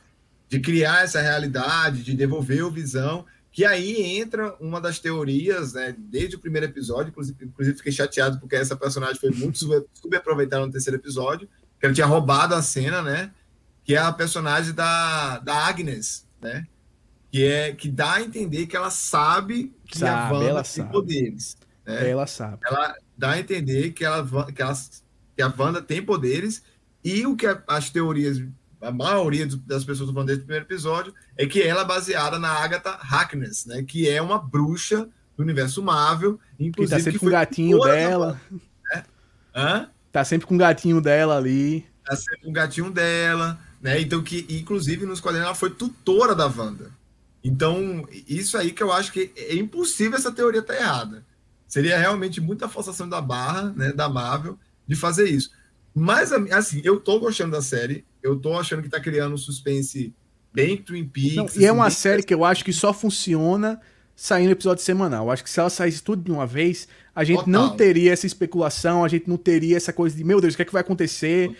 De 0.47 0.59
criar 0.59 1.03
essa 1.03 1.19
realidade, 1.19 2.03
de 2.03 2.15
devolver 2.15 2.63
o 2.63 2.69
visão. 2.69 3.25
Que 3.55 3.63
aí 3.63 4.17
entra 4.17 4.53
uma 4.59 4.81
das 4.81 4.99
teorias, 4.99 5.71
né? 5.71 5.95
Desde 5.97 6.35
o 6.35 6.39
primeiro 6.39 6.65
episódio, 6.65 7.07
inclusive, 7.07 7.45
inclusive 7.45 7.77
fiquei 7.77 7.93
chateado 7.93 8.37
porque 8.37 8.53
essa 8.53 8.75
personagem 8.75 9.15
foi 9.15 9.31
muito 9.31 9.57
subaproveitada 9.93 10.65
no 10.65 10.71
terceiro 10.73 10.99
episódio, 10.99 11.47
que 11.79 11.85
ela 11.85 11.95
tinha 11.95 12.05
roubado 12.05 12.53
a 12.53 12.61
cena, 12.61 13.01
né? 13.01 13.31
Que 13.85 13.95
é 13.95 13.97
a 13.97 14.11
personagem 14.11 14.73
da, 14.73 15.39
da 15.39 15.67
Agnes, 15.67 16.27
né? 16.41 16.67
Que, 17.31 17.45
é, 17.45 17.71
que 17.71 17.87
dá 17.87 18.15
a 18.15 18.21
entender 18.21 18.67
que 18.67 18.75
ela 18.75 18.89
sabe 18.89 19.73
que 19.85 19.99
sabe, 19.99 20.35
a 20.35 20.37
Wanda 20.37 20.55
tem 20.55 20.63
sabe. 20.65 20.91
poderes. 20.91 21.57
Né? 21.85 22.09
Ela 22.09 22.27
sabe. 22.27 22.57
Ela 22.61 22.93
dá 23.17 23.31
a 23.31 23.39
entender 23.39 23.93
que, 23.93 24.03
ela, 24.03 24.51
que, 24.51 24.61
ela, 24.61 24.73
que 25.33 25.41
a 25.41 25.53
Wanda 25.57 25.81
tem 25.81 26.03
poderes 26.03 26.61
e 27.01 27.25
o 27.25 27.37
que 27.37 27.47
as 27.65 27.89
teorias, 27.89 28.43
a 28.87 28.91
maioria 28.91 29.47
das 29.65 29.83
pessoas 29.83 30.09
falando 30.09 30.27
desde 30.27 30.43
o 30.43 30.45
primeiro 30.45 30.65
episódio, 30.65 31.13
é 31.37 31.45
que 31.45 31.61
ela 31.61 31.81
é 31.81 31.85
baseada 31.85 32.37
na 32.37 32.49
Agatha 32.49 32.91
Harkness, 33.01 33.65
né? 33.65 33.83
Que 33.83 34.09
é 34.09 34.21
uma 34.21 34.37
bruxa 34.39 35.09
do 35.35 35.43
universo 35.43 35.81
Marvel, 35.81 36.39
inclusive. 36.59 36.95
Que 36.95 37.03
tá 37.03 37.03
sempre 37.03 37.19
que 37.19 37.19
com 37.19 37.27
o 37.27 37.31
gatinho 37.31 37.79
dela. 37.79 38.41
né? 38.93 39.03
Hã? 39.55 39.89
Tá 40.11 40.23
sempre 40.23 40.47
com 40.47 40.55
o 40.55 40.57
gatinho 40.57 41.01
dela 41.01 41.37
ali. 41.37 41.85
Tá 42.05 42.15
sempre 42.15 42.41
com 42.41 42.49
o 42.49 42.53
gatinho 42.53 42.91
dela. 42.91 43.59
Né? 43.81 43.99
Então, 44.01 44.23
que 44.23 44.45
inclusive 44.49 45.05
nos 45.05 45.19
quadrinhos 45.19 45.45
ela 45.47 45.55
foi 45.55 45.69
tutora 45.69 46.33
da 46.33 46.47
Wanda. 46.47 46.91
Então, 47.43 48.07
isso 48.27 48.57
aí 48.57 48.71
que 48.71 48.81
eu 48.81 48.91
acho 48.91 49.11
que 49.11 49.31
é 49.35 49.55
impossível 49.55 50.17
essa 50.17 50.31
teoria 50.31 50.61
estar 50.61 50.73
tá 50.73 50.79
errada. 50.79 51.25
Seria 51.67 51.97
realmente 51.97 52.41
muita 52.41 52.67
forçação 52.67 53.07
da 53.07 53.21
barra, 53.21 53.73
né, 53.75 53.91
da 53.91 54.09
Marvel, 54.09 54.57
de 54.87 54.95
fazer 54.95 55.29
isso. 55.29 55.51
Mas, 55.93 56.31
assim, 56.31 56.81
eu 56.83 56.99
tô 56.99 57.19
gostando 57.19 57.51
da 57.51 57.61
série, 57.61 58.03
eu 58.25 58.35
tô 58.35 58.57
achando 58.57 58.81
que 58.81 58.89
tá 58.89 58.99
criando 58.99 59.35
um 59.35 59.37
suspense 59.37 60.13
bem 60.51 60.77
Twin 60.77 61.05
Peaks. 61.05 61.35
Não, 61.35 61.45
e 61.45 61.65
é 61.65 61.69
assim, 61.69 61.77
uma 61.77 61.89
série 61.89 62.23
que 62.23 62.33
eu 62.33 62.43
acho 62.43 62.65
que 62.65 62.73
só 62.73 62.91
funciona 62.91 63.79
saindo 64.15 64.51
episódio 64.51 64.83
semanal. 64.83 65.25
Eu 65.25 65.31
acho 65.31 65.43
que 65.43 65.49
se 65.49 65.59
ela 65.59 65.69
saísse 65.69 66.01
tudo 66.01 66.23
de 66.23 66.31
uma 66.31 66.47
vez, 66.47 66.87
a 67.13 67.23
gente 67.23 67.39
Total. 67.39 67.51
não 67.51 67.75
teria 67.75 68.13
essa 68.13 68.25
especulação, 68.25 69.03
a 69.03 69.07
gente 69.07 69.29
não 69.29 69.37
teria 69.37 69.77
essa 69.77 69.93
coisa 69.93 70.15
de, 70.15 70.23
meu 70.23 70.41
Deus, 70.41 70.53
o 70.53 70.57
que 70.57 70.63
é 70.63 70.65
que 70.65 70.73
vai 70.73 70.81
acontecer? 70.81 71.55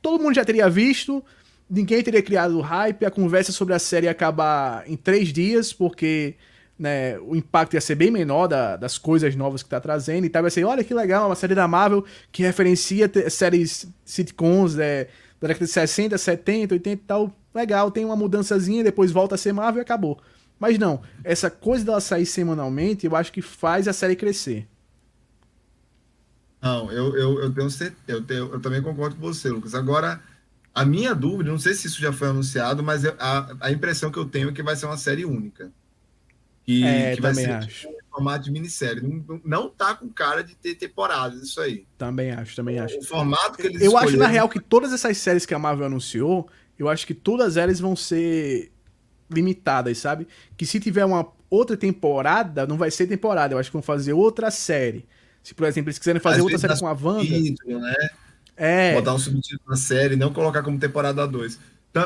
Todo 0.00 0.22
mundo 0.22 0.34
já 0.34 0.44
teria 0.44 0.68
visto, 0.68 1.24
ninguém 1.68 2.02
teria 2.02 2.22
criado 2.22 2.56
o 2.58 2.60
hype, 2.60 3.04
a 3.04 3.10
conversa 3.10 3.50
sobre 3.50 3.74
a 3.74 3.78
série 3.78 4.06
ia 4.06 4.12
acabar 4.12 4.88
em 4.88 4.96
três 4.96 5.32
dias, 5.32 5.72
porque 5.72 6.36
né, 6.78 7.18
o 7.20 7.34
impacto 7.34 7.74
ia 7.74 7.80
ser 7.80 7.94
bem 7.94 8.10
menor 8.10 8.46
da, 8.46 8.76
das 8.76 8.98
coisas 8.98 9.34
novas 9.34 9.62
que 9.62 9.68
tá 9.70 9.80
trazendo 9.80 10.26
e 10.26 10.28
tal. 10.28 10.44
Ia 10.44 10.50
ser, 10.50 10.64
olha 10.64 10.84
que 10.84 10.92
legal, 10.92 11.26
uma 11.26 11.34
série 11.34 11.54
da 11.54 11.66
Marvel 11.66 12.04
que 12.30 12.42
referencia 12.42 13.10
séries 13.30 13.88
sitcoms 14.04 14.78
é, 14.78 15.08
da 15.40 15.48
década 15.48 15.66
de 15.66 15.72
60, 15.72 16.16
70, 16.16 16.74
80 16.74 16.90
e 16.90 16.96
tal. 17.06 17.32
Legal, 17.54 17.90
tem 17.90 18.04
uma 18.04 18.16
mudançazinha, 18.16 18.84
depois 18.84 19.10
volta 19.10 19.34
a 19.34 19.38
ser 19.38 19.52
Marvel 19.52 19.80
e 19.80 19.82
acabou. 19.82 20.20
Mas 20.58 20.78
não, 20.78 21.02
essa 21.22 21.50
coisa 21.50 21.84
dela 21.84 22.00
sair 22.00 22.26
semanalmente, 22.26 23.06
eu 23.06 23.14
acho 23.14 23.32
que 23.32 23.42
faz 23.42 23.86
a 23.86 23.92
série 23.92 24.16
crescer. 24.16 24.66
Não, 26.60 26.90
eu, 26.90 27.16
eu, 27.16 27.40
eu 27.42 27.52
tenho 27.52 27.70
certeza, 27.70 28.02
eu, 28.08 28.22
tenho, 28.22 28.52
eu 28.52 28.60
também 28.60 28.82
concordo 28.82 29.16
com 29.16 29.22
você, 29.22 29.50
Lucas. 29.50 29.74
Agora, 29.74 30.20
a 30.74 30.84
minha 30.84 31.14
dúvida, 31.14 31.50
não 31.50 31.58
sei 31.58 31.74
se 31.74 31.86
isso 31.86 32.00
já 32.00 32.12
foi 32.12 32.28
anunciado, 32.28 32.82
mas 32.82 33.04
a, 33.04 33.56
a 33.60 33.70
impressão 33.70 34.10
que 34.10 34.18
eu 34.18 34.24
tenho 34.24 34.48
é 34.48 34.52
que 34.52 34.62
vai 34.62 34.74
ser 34.74 34.86
uma 34.86 34.96
série 34.96 35.24
única. 35.24 35.70
Que, 36.64 36.84
é, 36.84 37.14
que 37.14 37.20
vai 37.20 37.34
ser 37.34 37.66
tipo, 37.66 37.88
um 37.88 38.05
formato 38.16 38.44
de 38.44 38.50
minissérie. 38.50 39.02
Não, 39.02 39.40
não 39.44 39.68
tá 39.68 39.94
com 39.94 40.08
cara 40.08 40.42
de 40.42 40.54
ter 40.54 40.74
temporadas, 40.74 41.42
isso 41.42 41.60
aí. 41.60 41.86
Também 41.98 42.30
acho, 42.30 42.56
também 42.56 42.78
acho. 42.78 42.98
O 42.98 43.04
formato 43.04 43.58
que 43.58 43.66
eles 43.66 43.82
Eu 43.82 43.96
acho, 43.96 44.16
na 44.16 44.26
real, 44.26 44.48
que 44.48 44.58
todas 44.58 44.92
essas 44.92 45.18
séries 45.18 45.44
que 45.44 45.54
a 45.54 45.58
Marvel 45.58 45.86
anunciou, 45.86 46.48
eu 46.78 46.88
acho 46.88 47.06
que 47.06 47.14
todas 47.14 47.56
elas 47.56 47.78
vão 47.78 47.94
ser 47.94 48.72
limitadas, 49.30 49.98
sabe? 49.98 50.26
Que 50.56 50.64
se 50.64 50.80
tiver 50.80 51.04
uma 51.04 51.30
outra 51.50 51.76
temporada, 51.76 52.66
não 52.66 52.78
vai 52.78 52.90
ser 52.90 53.06
temporada. 53.06 53.54
Eu 53.54 53.58
acho 53.58 53.70
que 53.70 53.76
vão 53.76 53.82
fazer 53.82 54.12
outra 54.12 54.50
série. 54.50 55.06
Se, 55.42 55.54
por 55.54 55.66
exemplo, 55.66 55.90
eles 55.90 55.98
quiserem 55.98 56.20
fazer 56.20 56.38
Às 56.38 56.42
outra 56.42 56.58
série 56.58 56.78
com 56.78 56.86
a 56.86 56.92
Wanda. 56.92 57.38
Né? 57.66 58.08
É. 58.56 58.94
Botar 58.94 59.14
um 59.14 59.18
subtítulo 59.18 59.68
na 59.68 59.76
série, 59.76 60.16
não 60.16 60.32
colocar 60.32 60.62
como 60.62 60.78
temporada 60.78 61.26
2. 61.26 61.58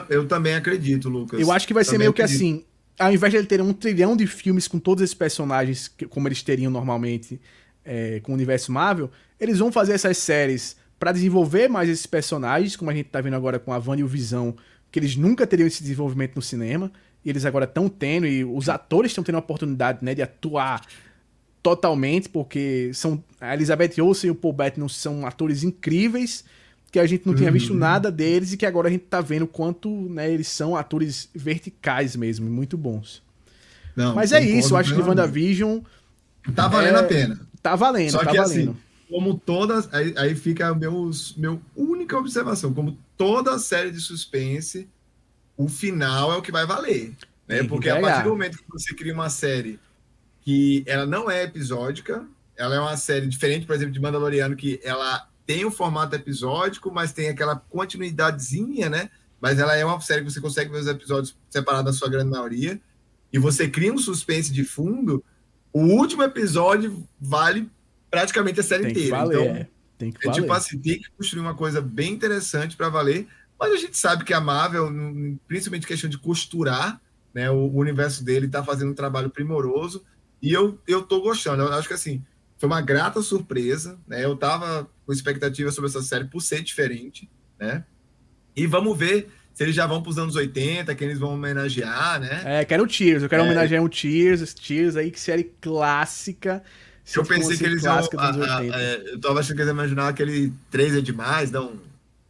Eu 0.09 0.27
também 0.27 0.55
acredito, 0.55 1.09
Lucas. 1.09 1.41
Eu 1.41 1.51
acho 1.51 1.67
que 1.67 1.75
vai 1.75 1.85
também 1.85 1.93
ser 1.93 1.99
meio 1.99 2.11
acredito. 2.11 2.39
que 2.39 2.45
assim. 2.45 2.65
Ao 3.01 3.13
invés 3.13 3.33
de 3.33 3.39
ele 3.39 3.47
ter 3.47 3.63
um 3.63 3.73
trilhão 3.73 4.15
de 4.15 4.27
filmes 4.27 4.69
com 4.69 4.79
todos 4.79 5.03
esses 5.03 5.15
personagens, 5.15 5.91
como 6.11 6.29
eles 6.29 6.43
teriam 6.43 6.71
normalmente 6.71 7.41
é, 7.83 8.21
com 8.21 8.33
o 8.33 8.35
universo 8.35 8.71
Marvel, 8.71 9.11
eles 9.41 9.59
vão 9.59 9.73
fazer 9.73 9.95
essas 9.95 10.19
séries 10.19 10.77
para 10.99 11.13
desenvolver 11.13 11.67
mais 11.67 11.89
esses 11.89 12.05
personagens, 12.05 12.77
como 12.77 12.91
a 12.91 12.95
gente 12.95 13.09
tá 13.09 13.19
vendo 13.23 13.35
agora 13.35 13.59
com 13.59 13.73
a 13.73 13.79
Wanda 13.79 14.01
e 14.01 14.05
o 14.05 14.07
Visão, 14.07 14.55
que 14.93 14.99
eles 14.99 15.17
nunca 15.17 15.47
teriam 15.47 15.67
esse 15.67 15.83
desenvolvimento 15.83 16.37
no 16.37 16.43
cinema, 16.43 16.93
e 17.25 17.31
eles 17.31 17.47
agora 17.47 17.65
estão 17.65 17.89
tendo, 17.89 18.27
e 18.27 18.45
os 18.45 18.69
atores 18.69 19.13
estão 19.13 19.25
tendo 19.25 19.37
a 19.37 19.39
oportunidade 19.39 20.05
né, 20.05 20.15
de 20.15 20.21
atuar 20.21 20.83
totalmente, 21.63 22.29
porque 22.29 22.91
são 22.93 23.25
a 23.41 23.55
Elizabeth 23.55 23.99
Olsen 23.99 24.29
e 24.29 24.31
o 24.31 24.35
Paul 24.35 24.53
Bettany 24.53 24.89
são 24.91 25.27
atores 25.27 25.63
incríveis 25.63 26.45
que 26.91 26.99
a 26.99 27.07
gente 27.07 27.27
não 27.27 27.35
tinha 27.35 27.51
visto 27.51 27.71
uhum. 27.71 27.79
nada 27.79 28.11
deles 28.11 28.53
e 28.53 28.57
que 28.57 28.67
agora 28.67 28.89
a 28.89 28.91
gente 28.91 29.05
tá 29.05 29.21
vendo 29.21 29.47
quanto 29.47 29.89
né, 30.11 30.31
eles 30.33 30.49
são 30.49 30.75
atores 30.75 31.29
verticais 31.35 32.17
mesmo, 32.17 32.51
muito 32.51 32.77
bons. 32.77 33.23
Não, 33.95 34.15
Mas 34.15 34.33
é 34.33 34.41
isso, 34.43 34.75
eu 34.75 34.79
acho 34.79 34.95
que 34.95 35.01
WandaVision. 35.01 35.81
Tá 36.55 36.69
valendo 36.69 36.97
é, 36.97 37.01
a 37.01 37.05
pena. 37.05 37.41
Tá 37.63 37.77
valendo, 37.77 38.13
Só 38.13 38.25
tá 38.25 38.31
que, 38.31 38.39
assim, 38.39 38.55
valendo. 38.55 38.71
Assim, 38.71 38.81
como 39.09 39.39
todas. 39.39 39.93
Aí, 39.93 40.15
aí 40.17 40.35
fica 40.35 40.69
a 40.69 40.75
meus, 40.75 41.35
meu 41.37 41.61
única 41.77 42.17
observação. 42.17 42.73
Como 42.73 42.97
toda 43.17 43.59
série 43.59 43.91
de 43.91 44.01
suspense, 44.01 44.89
o 45.57 45.69
final 45.69 46.33
é 46.33 46.37
o 46.37 46.43
que 46.43 46.53
vai 46.53 46.67
valer. 46.67 47.13
Né? 47.47 47.63
Porque 47.65 47.89
a 47.91 48.01
partir 48.01 48.25
do 48.25 48.31
momento 48.31 48.59
que 48.59 48.65
você 48.71 48.95
cria 48.95 49.13
uma 49.13 49.29
série 49.29 49.79
que 50.43 50.83
ela 50.87 51.05
não 51.05 51.31
é 51.31 51.43
episódica, 51.43 52.25
ela 52.57 52.75
é 52.75 52.81
uma 52.81 52.97
série 52.97 53.27
diferente, 53.27 53.67
por 53.67 53.75
exemplo, 53.75 53.93
de 53.93 54.01
Mandaloriano, 54.01 54.57
que 54.57 54.81
ela 54.83 55.29
tem 55.51 55.65
um 55.65 55.71
formato 55.71 56.15
episódico, 56.15 56.93
mas 56.93 57.13
tem 57.13 57.29
aquela 57.29 57.57
continuidadezinha, 57.57 58.89
né? 58.89 59.11
Mas 59.41 59.59
ela 59.59 59.75
é 59.75 59.85
uma 59.85 60.01
série 60.01 60.25
que 60.25 60.31
você 60.31 60.41
consegue 60.41 60.71
ver 60.71 60.79
os 60.79 60.87
episódios 60.87 61.37
separados 61.49 61.93
da 61.93 61.99
sua 61.99 62.09
grande 62.09 62.31
maioria, 62.31 62.81
e 63.33 63.39
você 63.39 63.69
cria 63.69 63.93
um 63.93 63.99
suspense 63.99 64.53
de 64.53 64.63
fundo, 64.63 65.25
o 65.73 65.81
último 65.81 66.23
episódio 66.23 67.05
vale 67.21 67.69
praticamente 68.09 68.61
a 68.61 68.63
série 68.63 68.85
tem 68.85 68.93
inteira. 68.93 69.17
Valer, 69.17 69.41
então, 69.41 69.57
é. 69.57 69.69
Tem 69.99 70.13
que 70.13 70.19
É, 70.19 70.31
valer. 70.31 70.41
tipo 70.41 70.53
assim, 70.53 70.79
tem 70.79 71.01
que 71.01 71.11
construir 71.11 71.41
uma 71.41 71.55
coisa 71.55 71.81
bem 71.81 72.13
interessante 72.13 72.77
para 72.77 72.89
valer. 72.89 73.27
Mas 73.59 73.73
a 73.73 73.77
gente 73.77 73.97
sabe 73.97 74.25
que 74.25 74.33
a 74.33 74.41
Marvel, 74.41 74.89
principalmente 75.49 75.85
questão 75.85 76.09
de 76.09 76.17
costurar, 76.17 77.01
né, 77.35 77.51
o, 77.51 77.57
o 77.57 77.77
universo 77.77 78.25
dele 78.25 78.47
está 78.47 78.63
fazendo 78.63 78.93
um 78.93 78.95
trabalho 78.95 79.31
primoroso. 79.31 80.05
E 80.41 80.53
eu, 80.53 80.79
eu 80.87 81.03
tô 81.03 81.21
gostando. 81.21 81.65
Eu 81.65 81.73
acho 81.73 81.89
que 81.89 81.95
assim, 81.95 82.25
foi 82.61 82.69
uma 82.69 82.81
grata 82.83 83.23
surpresa. 83.23 83.99
Né? 84.07 84.23
Eu 84.25 84.37
tava 84.37 84.87
com 85.07 85.13
expectativa 85.13 85.73
sobre 85.73 85.89
essa 85.89 86.03
série 86.03 86.27
por 86.27 86.41
ser 86.43 86.63
diferente. 86.63 87.29
Né? 87.59 87.83
E 88.55 88.67
vamos 88.67 88.97
ver 88.97 89.29
se 89.55 89.65
eles 89.65 89.75
já 89.75 89.87
vão 89.87 90.03
para 90.03 90.11
os 90.11 90.19
anos 90.19 90.37
80, 90.37 90.95
quem 90.95 91.09
eles 91.09 91.19
vão 91.19 91.33
homenagear, 91.35 92.21
né? 92.21 92.43
É, 92.61 92.65
quero 92.65 92.85
o 92.85 92.87
Tears. 92.87 93.23
Eu 93.23 93.29
quero 93.29 93.43
É. 93.43 93.47
homenagear 93.47 93.83
o 93.83 93.89
Tears. 93.89 94.43
esse 94.43 94.55
Tears 94.55 94.95
aí, 94.97 95.11
que 95.11 95.19
série 95.19 95.51
clássica. 95.61 96.63
Eu 97.17 97.25
pensei 97.25 97.57
que 97.57 97.65
eles 97.65 97.83
iam. 97.83 97.95
clássica 97.95 98.17
dos 98.19 98.27
a- 98.43 98.55
a- 98.55 98.59
80. 98.61 98.77
é, 98.79 99.13
eu 99.15 99.21
tava 99.21 99.41
achando 99.41 99.57
que 99.57 99.63
eles 99.63 99.69
iam 99.69 99.75
imaginar 99.75 100.09
aquele 100.09 100.53
3 100.71 100.95
é 100.95 101.01
demais, 101.01 101.51
não. 101.51 101.73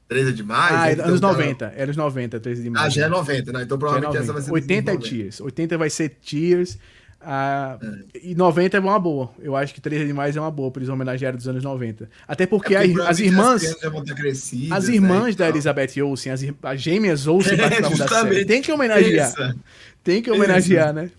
3 0.08 0.28
é 0.28 0.32
demais. 0.32 0.72
ah, 0.74 0.90
é 0.90 0.94
tem 0.96 1.04
anos 1.04 1.18
um 1.18 1.20
cara- 1.20 1.32
90. 1.34 1.64
É 1.76 1.82
anos 1.84 1.96
90, 1.96 2.40
13 2.40 2.62
de 2.62 2.70
março. 2.70 2.86
Ah, 2.86 2.90
já 2.90 3.06
é 3.06 3.08
90, 3.08 3.52
né? 3.52 3.62
Então 3.62 3.76
é 3.76 3.78
provavelmente 3.78 4.16
essa 4.16 4.32
90. 4.32 4.32
vai 4.32 4.42
ser. 4.42 4.52
80 4.52 4.90
é 4.90 4.94
90. 4.94 5.08
Tears. 5.16 5.40
80 5.40 5.78
vai 5.78 5.90
ser 5.90 6.08
Tears. 6.08 6.78
Ah. 7.22 7.78
E 8.22 8.34
90 8.34 8.76
é 8.76 8.80
uma 8.80 8.98
boa. 8.98 9.30
Eu 9.38 9.54
acho 9.54 9.74
que 9.74 9.80
13 9.80 10.06
demais 10.06 10.36
é 10.36 10.40
uma 10.40 10.50
boa 10.50 10.70
pra 10.70 10.80
eles 10.80 10.88
homenagearem 10.88 11.36
dos 11.36 11.46
anos 11.46 11.62
90. 11.62 12.08
Até 12.26 12.46
porque, 12.46 12.74
É 12.74 12.86
porque 12.88 13.00
as 13.02 13.18
provavelmente 13.18 13.26
irmãs. 13.26 14.12
crescidas, 14.12 14.72
As 14.72 14.88
né, 14.88 14.94
irmãs 14.94 15.34
e 15.34 15.38
da. 15.38 15.48
Elizabeth 15.48 16.00
Olsen, 16.02 16.32
as, 16.32 16.42
as 16.62 16.80
gêmeas 16.80 17.26
Olsen 17.26 17.58
É, 17.60 17.80
da 17.80 18.08
série. 18.08 18.44
Tem 18.44 18.62
que 18.62 18.72
homenagear. 18.72 19.54
Tem 20.02 20.22
que 20.22 20.30
homenagear, 20.30 20.92
né? 20.94 21.10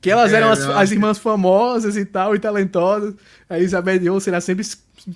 Que 0.00 0.10
elas 0.10 0.32
É, 0.32 0.36
eram 0.36 0.50
as, 0.50 0.60
as 0.60 0.90
irmãs 0.90 1.18
famosas 1.18 1.96
e 1.96 2.04
tal, 2.04 2.34
e 2.34 2.38
talentosas. 2.38 3.14
A 3.48 3.58
Elizabeth 3.58 4.08
Olsen 4.08 4.30
era 4.32 4.40
sempre, 4.40 4.64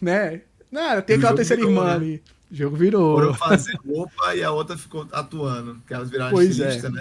né? 0.02 0.42
Não, 0.70 1.00
tem 1.02 1.16
aquela 1.16 1.34
terceira 1.34 1.60
virou, 1.62 1.72
irmã 1.76 1.88
né? 1.90 1.94
ali. 1.94 2.22
O 2.50 2.54
jogo 2.54 2.76
virou. 2.76 3.16
Foram 3.18 3.34
fazer 3.34 3.76
roupa 3.86 4.34
e 4.34 4.42
a 4.42 4.50
outra 4.50 4.76
ficou 4.76 5.06
atuando, 5.12 5.80
que 5.86 5.94
elas 5.94 6.10
viraram 6.10 6.32
Pois 6.32 6.50
estilista, 6.50 6.88
é. 6.88 6.90
né? 6.90 7.00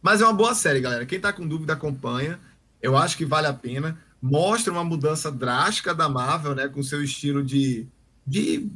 Mas 0.00 0.20
é 0.20 0.24
uma 0.24 0.32
boa 0.32 0.54
série, 0.54 0.80
galera. 0.80 1.04
Quem 1.04 1.20
tá 1.20 1.32
com 1.32 1.46
dúvida, 1.46 1.72
acompanha. 1.74 2.38
Eu 2.82 2.96
acho 2.96 3.16
que 3.16 3.24
vale 3.24 3.46
a 3.46 3.52
pena. 3.52 3.98
Mostra 4.20 4.72
uma 4.72 4.84
mudança 4.84 5.30
drástica 5.30 5.94
da 5.94 6.08
Marvel, 6.08 6.54
né? 6.54 6.68
Com 6.68 6.82
seu 6.82 7.02
estilo 7.02 7.42
de. 7.42 7.86
de 8.26 8.68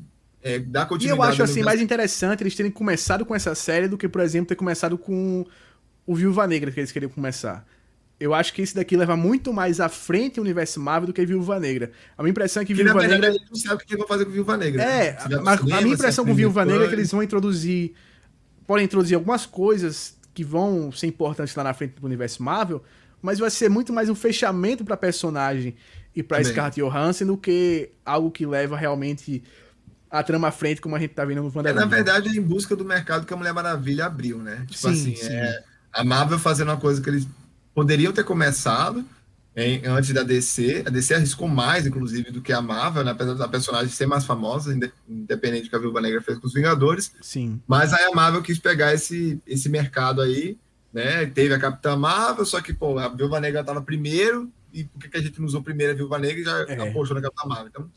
é, 0.43 0.59
dar 0.59 0.83
E 0.83 0.89
continuidade. 0.89 1.21
eu 1.21 1.23
acho 1.23 1.43
assim 1.43 1.63
mais 1.63 1.81
interessante 1.81 2.43
eles 2.43 2.55
terem 2.55 2.71
começado 2.71 3.25
com 3.25 3.35
essa 3.35 3.55
série 3.55 3.87
do 3.87 3.97
que, 3.97 4.09
por 4.09 4.21
exemplo, 4.21 4.49
ter 4.49 4.57
começado 4.57 4.99
com 4.99 5.47
o 6.07 6.15
Viúva 6.15 6.47
Negra 6.47 6.71
que 6.71 6.81
eles 6.81 6.93
queriam 6.93 7.11
começar. 7.11 7.65
Eu 8.19 8.33
acho 8.33 8.53
que 8.53 8.63
esse 8.63 8.75
daqui 8.75 8.97
leva 8.97 9.17
muito 9.17 9.53
mais 9.53 9.81
à 9.81 9.89
frente 9.89 10.39
o 10.39 10.43
universo 10.45 10.79
Marvel 10.79 11.09
do 11.09 11.13
que 11.13 11.27
Viúva 11.27 11.59
Negra. 11.59 11.91
A 12.17 12.23
minha 12.23 12.31
impressão 12.31 12.63
é 12.63 12.65
que 12.65 12.73
Que 12.73 12.85
Viúva 12.85 13.07
Negra 13.07 13.33
não 13.33 13.57
sabe 13.57 13.83
o 13.83 13.87
que 13.87 13.97
vão 13.97 14.07
fazer 14.07 14.25
com 14.25 14.31
Viúva 14.31 14.57
Negra. 14.57 14.83
É, 14.83 15.13
né? 15.13 15.19
Pro 15.29 15.43
mas 15.43 15.59
cinema, 15.59 15.79
a 15.79 15.83
minha 15.83 15.95
impressão 15.95 16.25
com 16.25 16.35
Viúva 16.35 16.65
Negra 16.65 16.85
é 16.85 16.89
que 16.89 16.95
eles 16.95 17.11
vão 17.11 17.23
introduzir. 17.23 17.95
Podem 18.65 18.85
introduzir 18.85 19.17
algumas 19.17 19.45
coisas 19.45 20.17
que 20.33 20.45
vão 20.45 20.93
ser 20.93 21.09
importantes 21.09 21.55
lá 21.57 21.65
na 21.65 21.75
frente 21.75 22.01
do 22.01 22.07
universo 22.07 22.43
Marvel, 22.43 22.83
mas 23.23 23.39
vai 23.39 23.49
ser 23.51 23.71
muito 23.71 23.93
mais 23.93 24.09
um 24.11 24.15
fechamento 24.15 24.85
pra 24.85 24.97
personagem 24.97 25.75
e 26.15 26.23
pra 26.23 26.39
Também. 26.39 26.53
Scarlett 26.53 26.81
Johansson 26.81 27.27
do 27.27 27.37
que 27.39 27.91
algo 28.05 28.31
que 28.31 28.45
leva 28.45 28.77
realmente 28.77 29.43
a 30.11 30.23
trama 30.23 30.49
à 30.49 30.51
frente, 30.53 30.81
como 30.81 30.95
a 30.95 30.99
gente 30.99 31.15
tá 31.15 31.25
vendo 31.25 31.41
no 31.43 31.49
É, 31.49 31.53
WandaVision. 31.57 31.75
na 31.81 31.87
verdade, 31.87 32.29
é 32.29 32.33
em 32.33 32.43
busca 32.43 32.77
do 32.77 32.85
mercado 32.85 33.25
que 33.25 33.33
a 33.33 33.37
Mulher 33.37 33.55
Maravilha 33.55 34.05
abriu, 34.05 34.37
né? 34.39 34.65
Tipo 34.69 34.79
Sim, 34.79 34.91
assim, 34.91 35.17
sim. 35.17 35.33
é, 35.33 35.63
a 35.93 36.05
Marvel 36.05 36.39
fazendo 36.39 36.69
uma 36.69 36.77
coisa 36.77 37.01
que 37.01 37.09
eles 37.09 37.27
poderiam 37.75 38.13
ter 38.13 38.23
começado 38.25 39.03
em- 39.57 39.87
antes 39.87 40.13
da 40.13 40.23
DC. 40.23 40.83
A 40.87 40.91
DC 40.91 41.15
arriscou 41.15 41.49
mais, 41.49 41.87
inclusive, 41.87 42.31
do 42.31 42.43
que 42.43 42.53
a 42.53 42.61
Marvel, 42.61 43.05
né? 43.05 43.11
apesar 43.13 43.33
da 43.35 43.49
personagem 43.49 43.89
ser 43.89 44.05
mais 44.07 44.25
famosa, 44.27 44.75
inde- 44.75 44.93
independente 45.09 45.65
do 45.65 45.71
que 45.71 45.77
a 45.77 45.79
Viúva 45.79 46.01
Negra 46.03 46.21
fez 46.21 46.37
com 46.39 46.47
os 46.47 46.53
Vingadores. 46.53 47.13
Sim. 47.23 47.59
Mas 47.67 47.95
aí 47.95 48.05
a 48.05 48.15
Marvel 48.15 48.43
quis 48.43 48.59
pegar 48.59 48.93
esse, 48.93 49.41
esse 49.47 49.71
mercado 49.71 50.21
aí, 50.21 50.59
né? 50.93 51.27
Teve 51.27 51.55
a 51.55 51.59
Capitã 51.59 51.97
Marvel, 51.97 52.45
só 52.45 52.61
que, 52.61 52.73
pô, 52.73 52.99
a 52.99 53.09
Viúva 53.09 53.41
Negra 53.41 53.65
tava 53.65 53.81
primeiro, 53.83 54.51
e 54.73 54.85
por 54.85 55.01
que, 55.09 55.17
a 55.17 55.21
gente 55.23 55.39
não 55.39 55.47
usou 55.47 55.63
primeiro 55.63 55.93
a 55.93 55.97
Viúva 55.97 56.19
Negra 56.19 56.41
e 56.41 56.45
já 56.45 56.59
É. 56.69 56.89
apostou 56.89 57.15
na 57.15 57.23
Capitã 57.23 57.49
Marvel? 57.49 57.69
Então, 57.69 57.91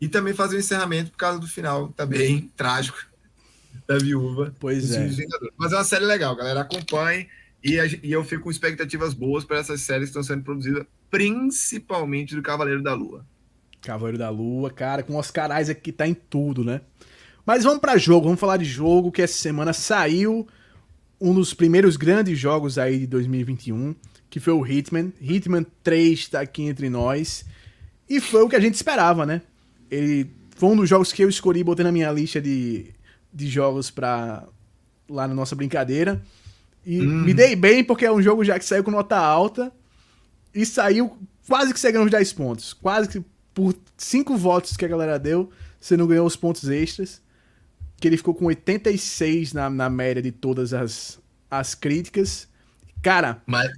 e 0.00 0.08
também 0.08 0.32
fazer 0.32 0.56
o 0.56 0.60
encerramento 0.60 1.10
por 1.10 1.16
causa 1.18 1.38
do 1.40 1.46
final 1.48 1.88
também 1.88 2.50
trágico 2.56 2.98
da 3.86 3.98
Viúva. 3.98 4.54
Pois 4.60 4.92
é. 4.92 5.08
Mas 5.56 5.72
é 5.72 5.76
uma 5.76 5.84
série 5.84 6.04
legal, 6.04 6.36
galera. 6.36 6.60
Acompanhe. 6.60 7.28
E, 7.64 7.80
a 7.80 7.86
e 7.86 8.12
eu 8.12 8.22
fico 8.24 8.44
com 8.44 8.50
expectativas 8.50 9.12
boas 9.12 9.44
para 9.44 9.58
essas 9.58 9.80
séries 9.80 10.04
que 10.04 10.10
estão 10.10 10.22
sendo 10.22 10.44
produzidas, 10.44 10.86
principalmente 11.10 12.36
do 12.36 12.42
Cavaleiro 12.42 12.82
da 12.82 12.94
Lua. 12.94 13.26
Cavaleiro 13.82 14.18
da 14.18 14.30
Lua, 14.30 14.70
cara, 14.70 15.02
com 15.02 15.16
Oscar 15.16 15.60
Isaac 15.60 15.80
que 15.80 15.92
tá 15.92 16.06
em 16.06 16.14
tudo, 16.14 16.64
né? 16.64 16.80
Mas 17.44 17.64
vamos 17.64 17.80
pra 17.80 17.96
jogo, 17.96 18.26
vamos 18.26 18.38
falar 18.40 18.58
de 18.58 18.64
jogo 18.64 19.10
que 19.10 19.22
essa 19.22 19.34
semana 19.38 19.72
saiu 19.72 20.46
um 21.20 21.34
dos 21.34 21.52
primeiros 21.54 21.96
grandes 21.96 22.38
jogos 22.38 22.78
aí 22.78 23.00
de 23.00 23.06
2021, 23.06 23.94
que 24.30 24.38
foi 24.40 24.52
o 24.52 24.66
Hitman. 24.66 25.12
Hitman 25.20 25.66
3 25.82 26.28
tá 26.28 26.40
aqui 26.40 26.62
entre 26.62 26.88
nós. 26.88 27.44
E 28.08 28.20
foi 28.20 28.42
o 28.42 28.48
que 28.48 28.56
a 28.56 28.60
gente 28.60 28.74
esperava, 28.74 29.26
né? 29.26 29.42
Ele 29.90 30.30
foi 30.56 30.70
um 30.70 30.76
dos 30.76 30.88
jogos 30.88 31.12
que 31.12 31.22
eu 31.22 31.28
escolhi, 31.28 31.62
botei 31.64 31.84
na 31.84 31.92
minha 31.92 32.10
lista 32.10 32.40
de, 32.40 32.86
de 33.32 33.48
jogos 33.48 33.90
pra 33.90 34.44
lá 35.08 35.26
na 35.28 35.34
nossa 35.34 35.54
brincadeira. 35.56 36.22
E 36.86 37.00
Hum. 37.00 37.22
me 37.24 37.34
dei 37.34 37.54
bem 37.56 37.82
porque 37.84 38.04
é 38.04 38.12
um 38.12 38.22
jogo 38.22 38.44
já 38.44 38.58
que 38.58 38.64
saiu 38.64 38.82
com 38.84 38.90
nota 38.90 39.16
alta 39.18 39.72
e 40.54 40.64
saiu 40.64 41.16
quase 41.46 41.72
que 41.74 41.80
você 41.80 41.92
ganhou 41.92 42.06
os 42.06 42.10
10 42.10 42.32
pontos. 42.32 42.72
Quase 42.72 43.08
que 43.08 43.22
por 43.52 43.74
5 43.96 44.36
votos 44.36 44.76
que 44.76 44.84
a 44.84 44.88
galera 44.88 45.18
deu, 45.18 45.50
você 45.80 45.96
não 45.96 46.06
ganhou 46.06 46.26
os 46.26 46.36
pontos 46.36 46.68
extras. 46.68 47.20
Que 48.00 48.06
ele 48.08 48.16
ficou 48.16 48.34
com 48.34 48.46
86 48.46 49.52
na, 49.52 49.68
na 49.68 49.90
média 49.90 50.22
de 50.22 50.30
todas 50.32 50.72
as, 50.72 51.18
as 51.50 51.74
críticas. 51.74 52.48
Cara, 53.02 53.42
Mas, 53.46 53.70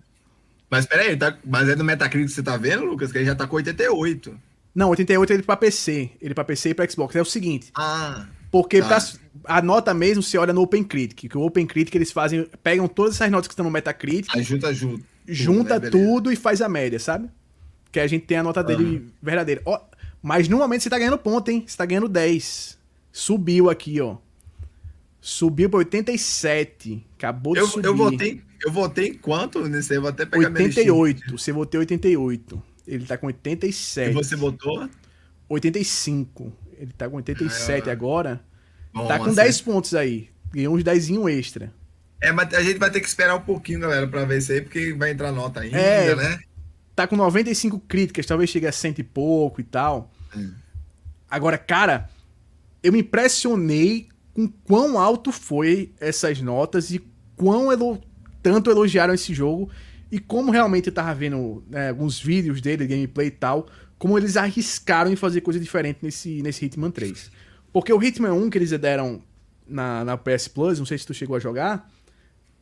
mas 0.71 0.87
peraí, 0.87 1.17
tá, 1.17 1.37
mas 1.45 1.69
é 1.69 1.75
do 1.77 1.85
Metacritic 1.85 2.29
que 2.29 2.35
você 2.35 2.43
tá 2.43 2.57
vendo, 2.57 2.85
Lucas? 2.85 3.11
Que 3.13 3.19
ele 3.19 3.25
já 3.27 3.35
tá 3.35 3.47
com 3.47 3.57
88. 3.57 4.35
não, 4.75 4.91
88 4.91 5.33
ele 5.33 5.43
pra 5.43 5.57
PC. 5.57 6.11
Ele 6.21 6.35
pra 6.35 6.45
PC 6.45 6.71
e 6.71 6.75
pra 6.75 6.89
Xbox. 6.89 7.15
É 7.17 7.23
o 7.23 7.25
seguinte, 7.25 7.71
Ah, 7.75 8.27
porque 8.51 8.81
Tá. 8.81 8.89
pra- 8.89 9.03
a 9.45 9.63
nota 9.63 9.95
mesmo 9.95 10.23
você 10.23 10.37
olha 10.39 10.53
no 10.53 10.63
OpenCritic. 10.63 11.29
Que 11.31 11.39
o 11.39 11.43
OpenCritic 11.43 11.95
eles 11.95 12.13
fazem, 12.13 12.47
pegam 12.63 12.87
todas 12.89 13.15
essas 13.15 13.31
notas 13.31 13.47
que 13.49 13.53
estão 13.53 13.65
no 13.65 13.71
Metacritic, 13.71 14.35
aí 14.35 14.43
junta, 14.43 14.69
junta 15.27 15.79
né? 15.79 15.91
Tudo 15.91 16.31
e 16.33 16.37
faz 16.37 16.61
a 16.61 16.69
média, 16.69 16.99
sabe? 16.99 17.29
Que 17.93 18.01
a 18.01 18.07
gente 18.07 18.27
tem 18.27 18.37
a 18.39 18.43
nota 18.43 18.63
dele 18.63 19.11
verdadeira. 19.23 19.63
Ó, 19.65 19.81
mas 20.23 20.49
no 20.49 20.59
momento 20.59 20.83
você 20.83 20.91
tá 20.91 20.99
ganhando 20.99 21.19
ponto, 21.19 21.49
hein? 21.51 21.65
Você 21.67 21.77
tá 21.77 21.85
ganhando 21.87 22.09
10. 22.09 22.79
Subiu 23.13 23.69
aqui, 23.71 24.01
ó. 24.01 24.17
Subiu 25.21 25.69
pra 25.69 25.79
87. 25.79 27.07
Acabou 27.17 27.55
de 27.55 27.61
Eu, 27.61 27.67
subir. 27.67 27.87
eu, 27.87 27.97
votei, 27.97 28.43
eu 28.65 28.73
votei 28.73 29.09
em 29.09 29.15
quanto 29.15 29.69
nesse? 29.69 29.95
Eu 29.95 30.01
vou 30.01 30.11
até 30.11 30.25
pegar 30.25 30.49
minha 30.51 30.67
listinha. 30.67 30.95
88. 30.95 31.39
Você 31.39 31.53
votou 31.53 31.81
88. 31.81 32.63
Ele 32.87 33.05
tá 33.05 33.17
com 33.19 33.27
E 33.29 33.33
87. 33.35 34.15
você 34.15 34.35
votou? 34.37 34.89
85. 35.49 36.53
Ele 36.79 36.93
tá 36.93 37.09
com 37.09 37.17
87 37.17 37.89
Ah, 37.89 37.93
agora. 37.93 38.41
Bom, 38.93 39.07
tá 39.07 39.19
com 39.19 39.27
assim. 39.27 39.35
10 39.35 39.61
pontos 39.61 39.95
aí. 39.95 40.31
Ganhou 40.53 40.75
uns 40.75 40.83
10 40.83 41.11
extra. 41.29 41.73
É, 42.21 42.33
mas 42.33 42.53
a 42.55 42.63
gente 42.63 42.79
vai 42.79 42.91
ter 42.91 43.01
que 43.01 43.07
esperar 43.07 43.35
um 43.37 43.41
pouquinho, 43.41 43.81
galera, 43.81 44.07
pra 44.07 44.25
ver 44.25 44.39
isso 44.39 44.53
aí, 44.53 44.61
porque 44.61 44.93
vai 44.95 45.11
entrar 45.11 45.33
nota 45.33 45.61
ainda, 45.61 45.77
É. 45.79 46.15
né? 46.15 46.39
tá 46.95 47.07
com 47.07 47.17
95 47.17 47.79
críticas, 47.81 48.27
talvez 48.27 48.51
chegue 48.51 48.67
a 48.67 48.73
cento 48.73 48.99
e 48.99 49.03
pouco 49.05 49.59
e 49.59 49.65
tal. 49.65 50.13
Hum. 50.37 50.53
Agora, 51.31 51.57
cara, 51.57 52.11
eu 52.83 52.93
me 52.93 53.01
impressionei 53.01 54.09
com 54.33 54.49
quão 54.49 54.99
alto 54.99 55.33
foi 55.33 55.93
essas 56.01 56.41
notas 56.41 56.91
e 56.91 57.01
quão 57.37 57.71
elo 57.71 58.01
tanto 58.43 58.71
elogiaram 58.71 59.13
esse 59.13 59.35
jogo 59.35 59.71
e 60.11 60.19
como 60.19 60.51
realmente 60.51 60.89
eu 60.89 60.95
tava 60.95 61.15
vendo 61.15 61.63
né, 61.69 61.89
alguns 61.89 62.21
vídeos 62.21 62.61
dele, 62.61 62.87
gameplay 62.87 63.29
e 63.29 63.33
tal, 63.33 63.69
como 63.99 64.19
eles 64.19 64.37
arriscaram 64.37 65.13
em 65.13 65.17
fazer 65.17 65.41
coisa 65.41 65.61
diferente 65.61 65.99
nesse, 66.03 66.43
nesse 66.43 66.65
Hitman 66.65 66.91
3. 66.91 67.31
Porque 67.73 67.93
o 67.93 68.03
Hitman 68.03 68.33
1 68.33 68.51
que 68.51 68.59
eles 68.59 68.71
deram 68.71 69.23
na, 69.67 70.05
na 70.05 70.17
PS 70.17 70.49
Plus, 70.49 70.79
não 70.79 70.87
sei 70.87 70.99
se 70.99 71.07
tu 71.07 71.15
chegou 71.15 71.37
a 71.37 71.39
jogar, 71.39 71.89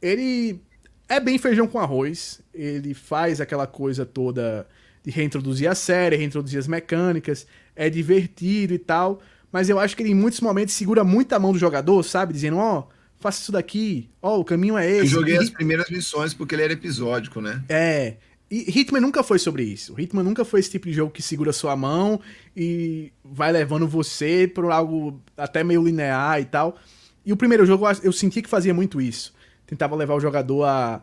ele 0.03 0.61
é 1.09 1.19
bem 1.19 1.39
feijão 1.39 1.67
com 1.67 1.79
arroz. 1.79 2.41
Ele 2.53 2.93
faz 2.93 3.41
aquela 3.41 3.67
coisa 3.67 4.05
toda 4.05 4.67
de 5.03 5.11
reintroduzir 5.11 5.71
a 5.71 5.75
série, 5.75 6.17
reintroduzir 6.17 6.59
as 6.59 6.69
mecânicas, 6.69 7.47
é 7.75 7.89
divertido 7.89 8.75
e 8.75 8.79
tal. 8.79 9.23
Mas 9.53 9.69
eu 9.69 9.79
acho 9.79 9.97
que 9.97 10.03
ele 10.03 10.11
em 10.11 10.15
muitos 10.15 10.41
momentos 10.41 10.75
segura 10.75 11.03
muito 11.05 11.33
a 11.33 11.39
mão 11.39 11.53
do 11.53 11.59
jogador, 11.59 12.03
sabe? 12.03 12.33
Dizendo, 12.33 12.59
ó, 12.59 12.87
faça 13.19 13.41
isso 13.41 13.53
daqui, 13.53 14.09
ó, 14.21 14.39
o 14.39 14.45
caminho 14.45 14.77
é 14.77 14.89
esse. 14.89 15.01
Eu 15.01 15.07
joguei 15.07 15.35
E 15.35 15.39
as 15.39 15.51
primeiras 15.51 15.89
missões 15.91 16.35
porque 16.35 16.55
ele 16.55 16.63
era 16.63 16.73
episódico, 16.73 17.41
né? 17.41 17.63
é. 17.69 18.17
E 18.51 18.81
Hitman 18.81 19.03
nunca 19.03 19.23
foi 19.23 19.39
sobre 19.39 19.63
isso. 19.63 19.95
Hitman 20.01 20.23
nunca 20.23 20.43
foi 20.43 20.61
esse 20.61 20.71
tipo 20.71 20.87
de 20.87 20.95
jogo 20.95 21.13
que 21.13 21.21
segura 21.21 21.53
sua 21.53 21.77
mão 21.77 22.19
e 22.57 23.13
vai 23.23 23.53
levando 23.53 23.87
você 23.87 24.49
por 24.49 24.65
algo 24.71 25.21
até 25.37 25.63
meio 25.63 25.85
linear 25.85 26.41
e 26.41 26.47
tal. 26.47 26.79
E 27.27 27.31
o 27.31 27.37
primeiro 27.37 27.67
jogo 27.67 27.87
eu 27.87 27.97
eu 28.05 28.13
senti 28.13 28.41
que 28.41 28.49
fazia 28.49 28.73
muito 28.73 29.03
isso. 29.03 29.35
Tentava 29.67 29.95
levar 29.95 30.15
o 30.15 30.21
jogador 30.21 30.65
a, 30.65 31.03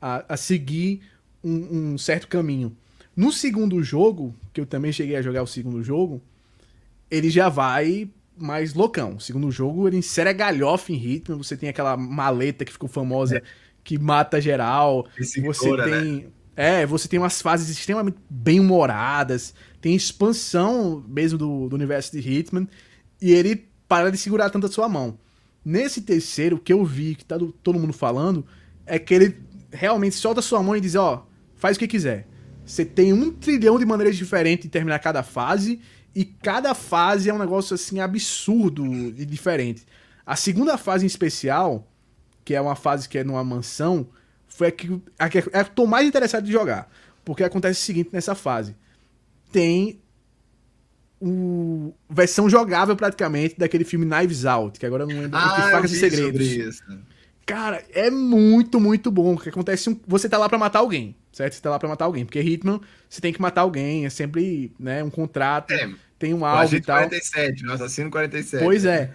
a, 0.00 0.24
a 0.28 0.36
seguir 0.36 1.00
um, 1.42 1.94
um 1.94 1.98
certo 1.98 2.28
caminho. 2.28 2.76
No 3.16 3.32
segundo 3.32 3.82
jogo, 3.82 4.32
que 4.52 4.60
eu 4.60 4.66
também 4.66 4.92
cheguei 4.92 5.16
a 5.16 5.22
jogar 5.22 5.42
o 5.42 5.48
segundo 5.48 5.82
jogo, 5.82 6.22
ele 7.10 7.30
já 7.30 7.48
vai 7.48 8.10
mais 8.36 8.74
loucão. 8.74 9.16
O 9.16 9.20
segundo 9.20 9.50
jogo, 9.50 9.88
ele 9.88 9.98
insere 9.98 10.30
a 10.30 10.32
galhofa 10.32 10.92
em 10.92 10.96
ritmo. 10.96 11.36
Você 11.36 11.56
tem 11.56 11.68
aquela 11.68 11.96
maleta 11.96 12.64
que 12.64 12.72
ficou 12.72 12.88
famosa, 12.88 13.38
é. 13.38 13.42
que 13.84 13.98
mata 13.98 14.40
geral. 14.40 15.06
você 15.40 15.70
né? 15.76 15.84
tem. 15.84 16.12
Né? 16.12 16.24
É, 16.56 16.86
você 16.86 17.08
tem 17.08 17.18
umas 17.18 17.40
fases 17.40 17.68
extremamente 17.68 18.18
bem 18.28 18.60
humoradas. 18.60 19.54
Tem 19.80 19.94
expansão 19.94 21.04
mesmo 21.08 21.38
do, 21.38 21.68
do 21.68 21.76
universo 21.76 22.12
de 22.12 22.18
Hitman. 22.18 22.68
E 23.20 23.32
ele 23.32 23.68
para 23.88 24.10
de 24.10 24.18
segurar 24.18 24.50
tanto 24.50 24.66
a 24.66 24.70
sua 24.70 24.88
mão. 24.88 25.18
Nesse 25.64 26.00
terceiro, 26.02 26.56
o 26.56 26.58
que 26.60 26.72
eu 26.72 26.84
vi, 26.84 27.14
que 27.14 27.24
tá 27.24 27.36
do, 27.36 27.52
todo 27.52 27.78
mundo 27.78 27.92
falando, 27.92 28.46
é 28.86 28.98
que 28.98 29.12
ele 29.12 29.36
realmente 29.72 30.14
solta 30.14 30.40
a 30.40 30.42
sua 30.42 30.62
mão 30.62 30.76
e 30.76 30.80
diz: 30.80 30.94
Ó, 30.94 31.26
faz 31.56 31.76
o 31.76 31.80
que 31.80 31.88
quiser. 31.88 32.26
Você 32.64 32.84
tem 32.84 33.12
um 33.12 33.32
trilhão 33.32 33.78
de 33.78 33.84
maneiras 33.84 34.16
diferentes 34.16 34.64
de 34.64 34.70
terminar 34.70 34.98
cada 35.00 35.22
fase. 35.22 35.80
E 36.14 36.24
cada 36.24 36.74
fase 36.74 37.30
é 37.30 37.34
um 37.34 37.38
negócio 37.38 37.74
assim 37.74 38.00
absurdo 38.00 38.84
e 38.86 39.24
diferente. 39.24 39.86
A 40.26 40.36
segunda 40.36 40.76
fase 40.76 41.04
em 41.04 41.06
especial, 41.06 41.86
que 42.44 42.54
é 42.54 42.60
uma 42.60 42.76
fase 42.76 43.08
que 43.08 43.18
é 43.18 43.24
numa 43.24 43.44
mansão, 43.44 44.08
foi 44.48 44.68
a 44.68 44.72
que, 44.72 45.00
a 45.18 45.28
que 45.28 45.38
eu 45.38 45.64
tô 45.74 45.86
mais 45.86 46.06
interessado 46.06 46.44
de 46.44 46.52
jogar. 46.52 46.90
Porque 47.24 47.44
acontece 47.44 47.80
o 47.80 47.84
seguinte 47.84 48.10
nessa 48.12 48.34
fase. 48.34 48.74
Tem 49.52 50.00
o 51.20 51.92
versão 52.08 52.48
jogável 52.48 52.96
praticamente 52.96 53.58
daquele 53.58 53.84
filme 53.84 54.06
Knives 54.06 54.44
Out, 54.44 54.80
que 54.80 54.86
agora 54.86 55.04
eu 55.04 55.08
não 55.08 55.20
lembro 55.20 55.38
ah, 55.38 55.54
que 55.54 55.70
Facas 55.70 55.92
e 55.92 56.00
Segredos. 56.00 56.80
Cara, 57.44 57.84
é 57.92 58.10
muito, 58.10 58.80
muito 58.80 59.10
bom. 59.10 59.36
Que 59.36 59.48
acontece 59.48 59.90
um, 59.90 60.00
você 60.06 60.28
tá 60.28 60.38
lá 60.38 60.48
para 60.48 60.58
matar 60.58 60.78
alguém, 60.78 61.14
certo? 61.40 61.54
Você 61.54 61.62
tá 61.62 61.70
lá 61.70 61.78
para 61.78 61.88
matar 61.88 62.04
alguém, 62.04 62.24
porque 62.24 62.40
Hitman 62.40 62.80
você 63.08 63.20
tem 63.20 63.32
que 63.32 63.40
matar 63.40 63.62
alguém, 63.62 64.04
é 64.04 64.10
sempre, 64.10 64.72
né, 64.78 65.02
um 65.02 65.10
contrato, 65.10 65.72
é, 65.72 65.90
tem 66.18 66.34
um 66.34 66.44
alvo 66.44 66.76
e 66.76 66.80
tal. 66.80 66.98
47, 66.98 67.64
no 67.64 67.72
assassino 67.72 68.10
47. 68.10 68.62
Pois 68.62 68.84
é. 68.84 69.12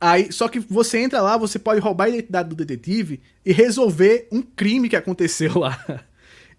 Aí, 0.00 0.30
só 0.32 0.46
que 0.48 0.60
você 0.60 0.98
entra 0.98 1.20
lá, 1.20 1.36
você 1.36 1.58
pode 1.58 1.80
roubar 1.80 2.04
a 2.04 2.08
identidade 2.10 2.48
do 2.48 2.54
detetive 2.54 3.20
e 3.44 3.52
resolver 3.52 4.28
um 4.30 4.40
crime 4.40 4.88
que 4.88 4.96
aconteceu 4.96 5.58
lá. 5.58 5.84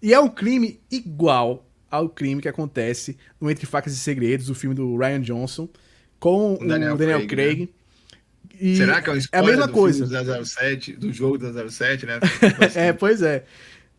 E 0.02 0.14
é 0.14 0.18
um 0.18 0.30
crime 0.30 0.80
igual 0.90 1.70
ao 1.90 2.08
crime 2.08 2.40
que 2.40 2.48
acontece 2.48 3.18
no 3.38 3.50
Entre 3.50 3.66
Facas 3.66 3.92
e 3.92 3.98
Segredos, 3.98 4.48
o 4.48 4.54
filme 4.54 4.74
do 4.74 4.96
Ryan 4.96 5.20
Johnson, 5.20 5.68
com 6.18 6.54
o 6.54 6.66
Daniel, 6.66 6.94
o 6.94 6.96
Daniel 6.96 7.26
Craig. 7.26 7.28
Craig. 7.28 7.60
Né? 7.60 7.68
E 8.58 8.76
Será 8.76 9.02
que 9.02 9.10
é 9.10 9.12
um 9.12 9.18
é 9.18 9.38
a 9.38 9.42
mesma 9.42 9.66
do 9.66 9.72
coisa. 9.74 10.06
do 10.06 10.44
007, 10.46 10.92
do 10.92 11.12
jogo 11.12 11.36
do 11.36 11.70
07, 11.70 12.06
né? 12.06 12.18
é, 12.74 12.94
pois 12.94 13.20
é. 13.20 13.44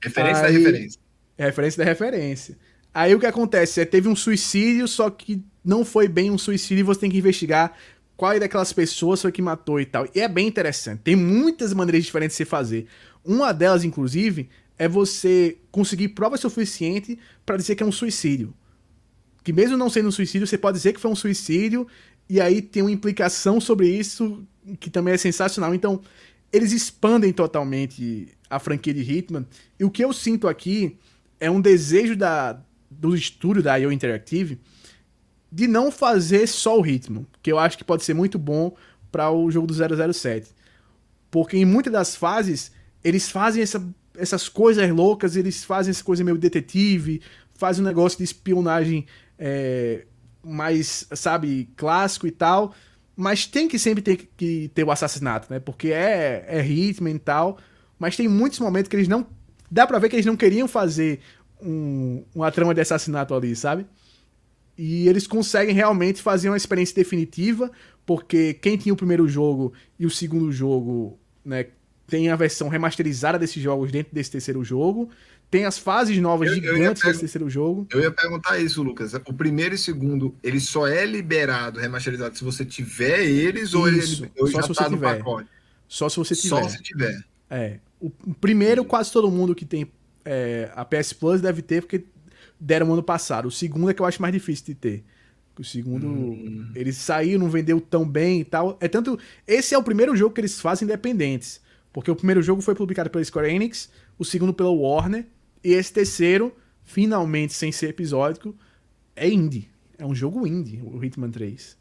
Referência 0.04 0.46
Aí, 0.46 0.54
da 0.54 0.60
referência. 0.60 1.00
É 1.38 1.46
referência 1.46 1.78
da 1.78 1.90
referência. 1.90 2.58
Aí 2.94 3.16
o 3.16 3.20
que 3.20 3.26
acontece 3.26 3.80
é 3.80 3.86
teve 3.86 4.08
um 4.08 4.16
suicídio, 4.16 4.88
só 4.88 5.10
que 5.10 5.44
não 5.64 5.86
foi 5.86 6.08
bem 6.08 6.30
um 6.30 6.38
suicídio 6.38 6.80
e 6.80 6.84
você 6.84 7.02
tem 7.02 7.10
que 7.10 7.18
investigar 7.18 7.74
qual 8.18 8.34
é 8.34 8.40
daquelas 8.40 8.74
pessoas 8.74 9.22
foi 9.22 9.32
que 9.32 9.42
matou 9.42 9.80
e 9.80 9.86
tal. 9.86 10.08
E 10.14 10.20
é 10.20 10.28
bem 10.28 10.48
interessante. 10.48 11.02
Tem 11.04 11.16
muitas 11.16 11.74
maneiras 11.74 12.04
diferentes 12.04 12.36
de 12.36 12.44
se 12.44 12.46
fazer. 12.46 12.86
Uma 13.24 13.52
delas, 13.52 13.84
inclusive, 13.84 14.50
é 14.78 14.88
você 14.88 15.58
conseguir 15.72 16.10
prova 16.10 16.38
suficiente 16.38 17.18
para 17.46 17.58
dizer 17.58 17.76
que 17.76 17.84
é 17.84 17.86
um 17.86 17.92
suicídio. 17.92 18.54
Que 19.44 19.54
mesmo 19.54 19.78
não 19.78 19.90
sendo 19.90 20.10
um 20.10 20.12
suicídio, 20.12 20.46
você 20.46 20.58
pode 20.58 20.78
dizer 20.78 20.94
que 20.94 21.00
foi 21.00 21.10
um 21.10 21.16
suicídio 21.16 21.88
e 22.30 22.40
aí 22.40 22.62
tem 22.62 22.84
uma 22.84 22.92
implicação 22.92 23.60
sobre 23.60 23.88
isso 23.88 24.46
que 24.80 24.90
também 24.90 25.14
é 25.14 25.18
sensacional. 25.18 25.74
Então, 25.74 26.02
eles 26.52 26.72
expandem 26.72 27.32
totalmente 27.32 28.28
a 28.52 28.60
franquia 28.60 28.94
de 28.94 29.02
Hitman. 29.02 29.48
E 29.80 29.86
o 29.86 29.90
que 29.90 30.04
eu 30.04 30.12
sinto 30.14 30.48
aqui 30.48 30.98
é 31.40 31.50
um 31.50 31.62
desejo 31.62 32.16
da, 32.16 32.62
do 32.90 33.16
estúdio 33.16 33.64
da 33.64 33.78
IO 33.78 33.92
Interactive 33.92 34.60
de 35.52 35.68
não 35.68 35.92
fazer 35.92 36.48
só 36.48 36.78
o 36.78 36.82
ritmo, 36.82 37.26
que 37.42 37.52
eu 37.52 37.58
acho 37.58 37.78
que 37.78 37.84
pode 37.84 38.04
ser 38.04 38.14
muito 38.14 38.38
bom 38.38 38.76
para 39.12 39.32
o 39.32 39.50
jogo 39.52 39.68
do 39.68 40.14
007. 40.14 40.52
Porque 41.30 41.58
em 41.58 41.66
muitas 41.66 41.92
das 41.92 42.16
fases, 42.16 42.72
eles 43.04 43.30
fazem 43.30 43.62
essa, 43.62 43.84
essas 44.18 44.48
coisas 44.48 44.90
loucas, 44.90 45.36
eles 45.36 45.64
fazem 45.64 45.92
essa 45.92 46.04
coisa 46.04 46.24
meio 46.24 46.38
detetive, 46.38 47.22
fazem 47.54 47.84
um 47.84 47.88
negócio 47.88 48.18
de 48.18 48.24
espionagem 48.24 49.06
é, 49.38 50.06
mais, 50.44 51.06
sabe, 51.14 51.70
clássico 51.76 52.28
e 52.28 52.32
tal. 52.32 52.74
Mas 53.16 53.46
tem 53.46 53.68
que 53.68 53.78
sempre 53.78 54.02
ter 54.02 54.30
que 54.38 54.72
ter 54.74 54.84
o 54.86 54.92
assassinato, 54.92 55.52
né? 55.52 55.60
Porque 55.60 55.92
é, 55.92 56.46
é 56.48 56.66
Hitman 56.66 57.16
e 57.16 57.20
tal. 57.20 57.58
Mas 58.02 58.18
tem 58.18 58.28
muitos 58.28 58.58
momentos 58.58 58.90
que 58.90 58.96
eles 58.96 59.08
não. 59.08 59.28
Dá 59.70 59.86
pra 59.86 60.00
ver 60.00 60.10
que 60.10 60.16
eles 60.16 60.26
não 60.26 60.36
queriam 60.36 60.68
fazer 60.68 61.20
um, 61.62 62.24
uma 62.34 62.52
trama 62.52 62.74
de 62.74 62.82
assassinato 62.82 63.36
ali, 63.36 63.56
sabe? 63.56 63.86
E 64.76 65.08
eles 65.08 65.28
conseguem 65.28 65.76
realmente 65.76 66.20
fazer 66.20 66.50
uma 66.50 66.58
experiência 66.58 66.96
definitiva, 66.96 67.70
porque 68.04 68.56
quem 68.56 68.76
tinha 68.76 68.92
o 68.92 68.98
primeiro 68.98 69.28
jogo 69.28 69.72
e 70.00 70.08
o 70.08 70.10
segundo 70.10 70.52
jogo, 70.52 71.20
né, 71.46 71.68
tem 72.08 72.30
a 72.30 72.36
versão 72.36 72.70
remasterizada 72.70 73.38
desses 73.38 73.62
jogos 73.62 73.92
dentro 73.92 74.16
desse 74.16 74.32
terceiro 74.32 74.64
jogo. 74.64 75.12
Tem 75.52 75.66
as 75.66 75.78
fases 75.78 76.18
novas 76.18 76.50
eu, 76.50 76.56
gigantes 76.56 77.04
eu 77.04 77.10
desse 77.10 77.20
terceiro 77.20 77.48
jogo. 77.52 77.86
Eu 77.92 78.00
ia 78.00 78.10
perguntar 78.10 78.58
isso, 78.58 78.82
Lucas. 78.82 79.14
O 79.14 79.34
primeiro 79.34 79.76
e 79.76 79.78
o 79.78 79.78
segundo, 79.78 80.36
ele 80.42 80.60
só 80.60 80.88
é 80.88 81.06
liberado, 81.06 81.80
remasterizado, 81.80 82.36
se 82.36 82.44
você 82.44 82.66
tiver 82.66 83.20
eles 83.20 83.70
isso, 83.70 83.78
ou 83.78 83.88
ele, 83.88 84.32
ou 84.40 84.48
só 84.48 84.64
se 84.64 84.68
você 84.70 84.84
tá 84.84 84.90
tiver. 84.90 85.24
Só 85.88 86.10
se 86.10 86.18
você 86.18 86.34
tiver. 86.34 86.64
Só 86.64 86.68
se 86.68 86.82
tiver. 86.82 87.24
É. 87.48 87.80
O 88.02 88.34
primeiro, 88.34 88.84
quase 88.84 89.12
todo 89.12 89.30
mundo 89.30 89.54
que 89.54 89.66
tem 89.66 89.92
é, 90.26 90.72
a 90.76 90.84
PS 90.84 91.14
Plus 91.14 91.40
deve 91.40 91.62
ter, 91.62 91.82
porque 91.82 92.04
deram 92.60 92.92
ano 92.92 93.04
passado. 93.04 93.48
O 93.48 93.52
segundo 93.52 93.90
é 93.90 93.94
que 93.94 94.02
eu 94.02 94.06
acho 94.06 94.22
mais 94.22 94.34
difícil 94.34 94.66
de 94.66 94.76
ter. 94.76 95.04
O 95.60 95.64
segundo, 95.64 96.08
hum. 96.08 96.72
eles 96.74 96.98
saíram, 96.98 97.42
não 97.42 97.50
vendeu 97.50 97.80
tão 97.80 98.08
bem 98.08 98.42
e 98.42 98.44
tal. 98.44 98.78
É 98.82 98.88
tanto. 98.88 99.20
Esse 99.46 99.76
é 99.76 99.78
o 99.78 99.84
primeiro 99.84 100.16
jogo 100.16 100.34
que 100.34 100.42
eles 100.42 100.60
fazem 100.60 100.86
independentes. 100.86 101.62
Porque 101.94 102.10
o 102.10 102.16
primeiro 102.16 102.42
jogo 102.42 102.62
foi 102.62 102.74
publicado 102.74 103.10
pela 103.10 103.24
Square 103.24 103.54
Enix, 103.54 103.92
o 104.18 104.26
segundo 104.26 104.54
pela 104.54 104.72
Warner, 104.72 105.28
e 105.64 105.74
esse 105.74 105.92
terceiro, 105.92 106.56
finalmente 106.84 107.54
sem 107.54 107.72
ser 107.72 107.90
episódico, 107.90 108.56
é 109.16 109.30
indie. 109.30 109.70
É 109.98 110.06
um 110.06 110.16
jogo 110.16 110.48
indie, 110.48 110.82
o 110.82 111.04
Hitman 111.04 111.30
3. 111.30 111.78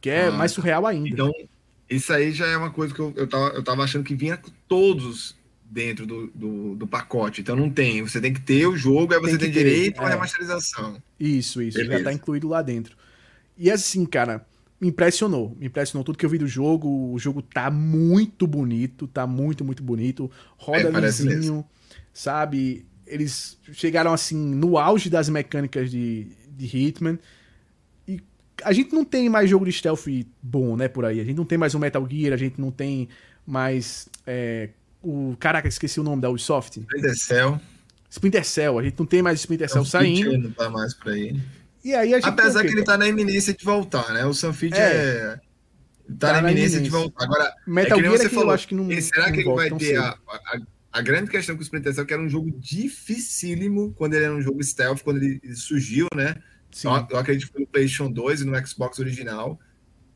Que 0.00 0.10
é 0.10 0.26
ah, 0.26 0.32
mais 0.32 0.50
surreal 0.50 0.86
ainda. 0.86 1.08
Então, 1.08 1.32
isso 1.88 2.12
aí 2.12 2.32
já 2.32 2.46
é 2.46 2.56
uma 2.56 2.70
coisa 2.70 2.92
que 2.92 3.00
eu, 3.00 3.12
eu, 3.14 3.28
tava, 3.28 3.48
eu 3.50 3.62
tava 3.62 3.84
achando 3.84 4.02
que 4.02 4.14
vinha 4.14 4.40
todos 4.66 5.36
dentro 5.70 6.04
do, 6.04 6.26
do, 6.34 6.74
do, 6.74 6.86
pacote. 6.86 7.40
Então 7.40 7.54
não 7.54 7.70
tem. 7.70 8.02
Você 8.02 8.20
tem 8.20 8.32
que 8.32 8.40
ter 8.40 8.66
o 8.66 8.76
jogo, 8.76 9.14
aí 9.14 9.20
você 9.20 9.38
tem, 9.38 9.50
tem 9.50 9.62
direito 9.62 10.00
à 10.02 10.06
é. 10.06 10.10
remasterização. 10.10 11.00
Isso, 11.18 11.62
isso. 11.62 11.78
Beleza. 11.78 11.98
Já 11.98 12.04
tá 12.04 12.12
incluído 12.12 12.48
lá 12.48 12.60
dentro. 12.60 12.96
E 13.56 13.70
assim, 13.70 14.04
cara, 14.04 14.44
me 14.80 14.88
impressionou. 14.88 15.56
Me 15.58 15.66
impressionou 15.66 16.02
tudo 16.02 16.18
que 16.18 16.26
eu 16.26 16.30
vi 16.30 16.38
do 16.38 16.48
jogo. 16.48 17.12
O 17.12 17.18
jogo 17.18 17.40
tá 17.40 17.70
muito 17.70 18.48
bonito, 18.48 19.06
tá 19.06 19.26
muito, 19.26 19.64
muito 19.64 19.82
bonito. 19.82 20.28
Roda 20.56 20.88
é, 20.88 21.00
lisinho, 21.00 21.64
sabe? 22.12 22.84
Eles 23.06 23.56
chegaram 23.72 24.12
assim 24.12 24.36
no 24.36 24.76
auge 24.76 25.08
das 25.08 25.28
mecânicas 25.28 25.88
de, 25.88 26.26
de 26.48 26.76
Hitman. 26.76 27.16
E 28.08 28.20
a 28.64 28.72
gente 28.72 28.92
não 28.92 29.04
tem 29.04 29.28
mais 29.28 29.48
jogo 29.48 29.64
de 29.64 29.72
stealth 29.72 30.06
bom, 30.42 30.76
né, 30.76 30.88
por 30.88 31.04
aí. 31.04 31.20
A 31.20 31.24
gente 31.24 31.36
não 31.36 31.44
tem 31.44 31.58
mais 31.58 31.76
um 31.76 31.78
Metal 31.78 32.04
Gear, 32.10 32.32
a 32.32 32.36
gente 32.36 32.60
não 32.60 32.72
tem 32.72 33.08
mais 33.46 34.08
é, 34.26 34.70
o. 35.02 35.36
Caraca, 35.38 35.68
esqueci 35.68 36.00
o 36.00 36.02
nome 36.02 36.22
da 36.22 36.30
Ubisoft. 36.30 36.80
Splinter 36.80 37.16
Cell. 37.16 37.60
Splinter 38.10 38.44
Cell, 38.44 38.78
a 38.78 38.82
gente 38.82 38.98
não 38.98 39.06
tem 39.06 39.22
mais 39.22 39.40
Splinter 39.40 39.70
Cell 39.70 39.84
saindo. 39.84 40.36
Não 40.36 40.50
tá 40.50 40.68
mais 40.68 40.94
por 40.94 41.12
aí. 41.12 41.40
E 41.84 41.94
aí 41.94 42.12
a 42.12 42.16
gente 42.16 42.28
Apesar 42.28 42.62
que 42.62 42.68
ele 42.68 42.84
tá 42.84 42.98
na 42.98 43.08
iminência 43.08 43.54
de 43.54 43.64
voltar, 43.64 44.12
né? 44.12 44.24
O 44.26 44.34
Sunfit 44.34 44.74
é. 44.74 44.78
é... 44.78 45.40
Tá, 46.18 46.34
tá, 46.34 46.42
na 46.42 46.50
iminência, 46.50 46.80
de 46.80 46.90
voltar. 46.90 47.24
Agora, 47.24 47.54
Metal 47.66 47.98
é 47.98 48.02
que 48.02 48.08
Gear 48.08 48.18
você 48.18 48.28
falou, 48.28 48.46
eu 48.46 48.50
acho 48.50 48.68
que 48.68 48.74
não. 48.74 49.00
será 49.00 49.26
não 49.26 49.32
que 49.32 49.40
ele 49.40 49.54
vai 49.54 49.70
ter 49.70 49.96
a, 49.96 50.08
a, 50.28 50.58
a, 50.92 51.02
grande 51.02 51.30
questão 51.30 51.54
com 51.54 51.60
o 51.60 51.62
Splinter 51.62 51.94
Cell, 51.94 52.04
que 52.04 52.12
era 52.12 52.20
um 52.20 52.28
jogo 52.28 52.50
dificílimo 52.50 53.92
quando 53.92 54.14
ele 54.14 54.24
era 54.24 54.34
um 54.34 54.42
jogo 54.42 54.62
stealth, 54.62 55.02
quando 55.02 55.18
ele, 55.18 55.40
ele 55.42 55.54
surgiu, 55.54 56.08
né? 56.14 56.34
Sim. 56.72 56.88
Eu, 56.88 57.06
eu 57.10 57.16
acredito 57.16 57.46
que 57.46 57.52
foi 57.52 57.60
no 57.60 57.66
PlayStation 57.68 58.10
2 58.10 58.40
e 58.40 58.44
no 58.44 58.66
Xbox 58.66 58.98
original. 58.98 59.58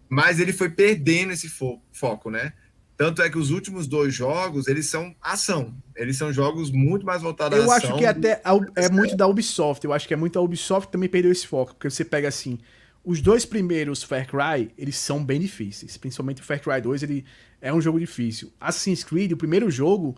Mas 0.09 0.41
ele 0.41 0.53
foi 0.53 0.68
perdendo 0.68 1.32
esse 1.32 1.49
fo 1.49 1.80
foco, 1.93 2.28
né? 2.28 2.53
Tanto 2.97 3.22
é 3.22 3.28
que 3.28 3.36
os 3.36 3.51
últimos 3.51 3.88
dois 3.88 4.14
jogos, 4.14 4.68
eles 4.68 4.86
são 4.86 5.14
ação. 5.20 5.74
Eles 5.97 6.16
são 6.16 6.32
jogos 6.32 6.70
muito 6.70 7.05
mais 7.05 7.22
voltados 7.22 7.59
eu 7.59 7.70
à 7.70 7.76
ação. 7.76 7.90
Eu 7.90 7.97
acho 7.97 7.99
que 7.99 8.07
até 8.07 8.40
é 8.76 8.88
muito 8.88 9.16
da 9.16 9.26
Ubisoft. 9.26 9.84
Eu 9.84 9.92
acho 9.92 10.07
que 10.07 10.14
é 10.14 10.16
muito 10.16 10.38
a 10.38 10.42
Ubisoft 10.42 10.86
que 10.86 10.92
também 10.92 11.09
perdeu 11.09 11.32
esse 11.32 11.47
foco. 11.47 11.74
Porque 11.74 11.90
você 11.90 12.05
pega 12.05 12.28
assim, 12.28 12.59
os 13.05 13.20
dois 13.20 13.45
primeiros 13.45 14.05
Far 14.05 14.28
Cry, 14.28 14.70
eles 14.78 14.97
são 14.97 15.24
bem 15.24 15.40
difíceis. 15.40 15.97
Principalmente 15.97 16.40
o 16.40 16.45
Far 16.45 16.61
Cry 16.61 16.80
2, 16.80 17.03
ele 17.03 17.24
é 17.61 17.72
um 17.74 17.80
jogo 17.80 17.99
difícil. 17.99 18.53
Assassin's 18.61 19.03
Creed, 19.03 19.32
o 19.32 19.36
primeiro 19.36 19.68
jogo, 19.70 20.16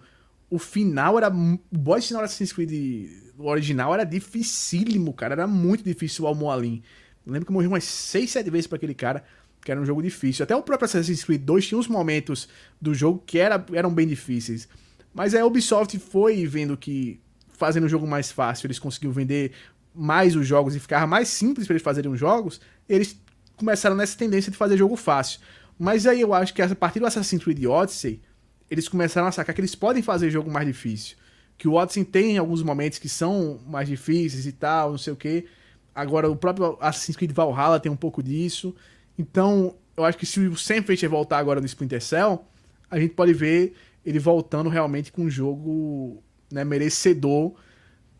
o 0.50 0.58
final 0.58 1.16
era... 1.16 1.28
O 1.28 1.58
boss 1.78 2.06
final 2.06 2.20
do 2.20 2.26
Assassin's 2.26 2.52
Creed 2.52 3.10
original 3.38 3.94
era 3.94 4.04
dificílimo, 4.04 5.14
cara. 5.14 5.32
Era 5.32 5.46
muito 5.46 5.82
difícil 5.82 6.24
o 6.24 6.28
Almoalin. 6.28 6.82
Eu 7.24 7.32
lembro 7.32 7.46
que 7.46 7.50
eu 7.50 7.54
morri 7.54 7.66
umas 7.66 7.84
6, 7.84 8.30
7 8.30 8.50
vezes 8.50 8.66
para 8.66 8.76
aquele 8.76 8.94
cara 8.94 9.24
que 9.66 9.72
era 9.72 9.80
um 9.80 9.84
jogo 9.84 10.00
difícil. 10.00 10.44
Até 10.44 10.54
o 10.54 10.62
próprio 10.62 10.84
Assassin's 10.84 11.24
Creed 11.24 11.42
2 11.42 11.66
tinha 11.66 11.76
uns 11.76 11.88
momentos 11.88 12.48
do 12.80 12.94
jogo 12.94 13.20
que 13.26 13.36
era, 13.36 13.62
eram 13.72 13.92
bem 13.92 14.06
difíceis. 14.06 14.68
Mas 15.12 15.34
a 15.34 15.44
Ubisoft 15.44 15.98
foi 15.98 16.46
vendo 16.46 16.76
que 16.76 17.20
fazendo 17.48 17.84
o 17.84 17.88
jogo 17.88 18.06
mais 18.06 18.30
fácil, 18.30 18.68
eles 18.68 18.78
conseguiram 18.78 19.12
vender 19.12 19.50
mais 19.92 20.36
os 20.36 20.46
jogos 20.46 20.76
e 20.76 20.78
ficar 20.78 21.04
mais 21.08 21.26
simples 21.26 21.66
para 21.66 21.74
eles 21.74 21.82
fazerem 21.82 22.12
os 22.12 22.20
jogos, 22.20 22.60
eles 22.88 23.20
começaram 23.56 23.96
nessa 23.96 24.16
tendência 24.16 24.52
de 24.52 24.56
fazer 24.56 24.76
jogo 24.76 24.94
fácil. 24.94 25.40
Mas 25.76 26.06
aí 26.06 26.20
eu 26.20 26.32
acho 26.32 26.54
que 26.54 26.62
a 26.62 26.72
partir 26.76 27.00
do 27.00 27.06
Assassin's 27.06 27.42
Creed 27.42 27.64
Odyssey, 27.64 28.22
eles 28.70 28.88
começaram 28.88 29.26
a 29.26 29.32
sacar 29.32 29.52
que 29.52 29.60
eles 29.60 29.74
podem 29.74 30.00
fazer 30.00 30.30
jogo 30.30 30.48
mais 30.48 30.66
difícil. 30.66 31.16
Que 31.58 31.66
o 31.66 31.72
Odyssey 31.72 32.04
tem 32.04 32.38
alguns 32.38 32.62
momentos 32.62 33.00
que 33.00 33.08
são 33.08 33.58
mais 33.66 33.88
difíceis 33.88 34.46
e 34.46 34.52
tal, 34.52 34.90
não 34.90 34.98
sei 34.98 35.12
o 35.12 35.16
que. 35.16 35.46
Agora, 35.92 36.30
o 36.30 36.36
próprio 36.36 36.78
Assassin's 36.80 37.16
Creed 37.16 37.32
Valhalla 37.32 37.80
tem 37.80 37.90
um 37.90 37.96
pouco 37.96 38.22
disso. 38.22 38.72
Então, 39.18 39.76
eu 39.96 40.04
acho 40.04 40.18
que 40.18 40.26
se 40.26 40.40
o 40.40 40.56
Sam 40.56 40.82
Fisher 40.82 41.08
voltar 41.08 41.38
agora 41.38 41.60
no 41.60 41.66
Splinter 41.66 42.02
Cell, 42.02 42.46
a 42.90 42.98
gente 42.98 43.14
pode 43.14 43.32
ver 43.32 43.74
ele 44.04 44.18
voltando 44.18 44.68
realmente 44.68 45.10
com 45.10 45.22
um 45.22 45.30
jogo 45.30 46.22
né, 46.50 46.64
merecedor 46.64 47.54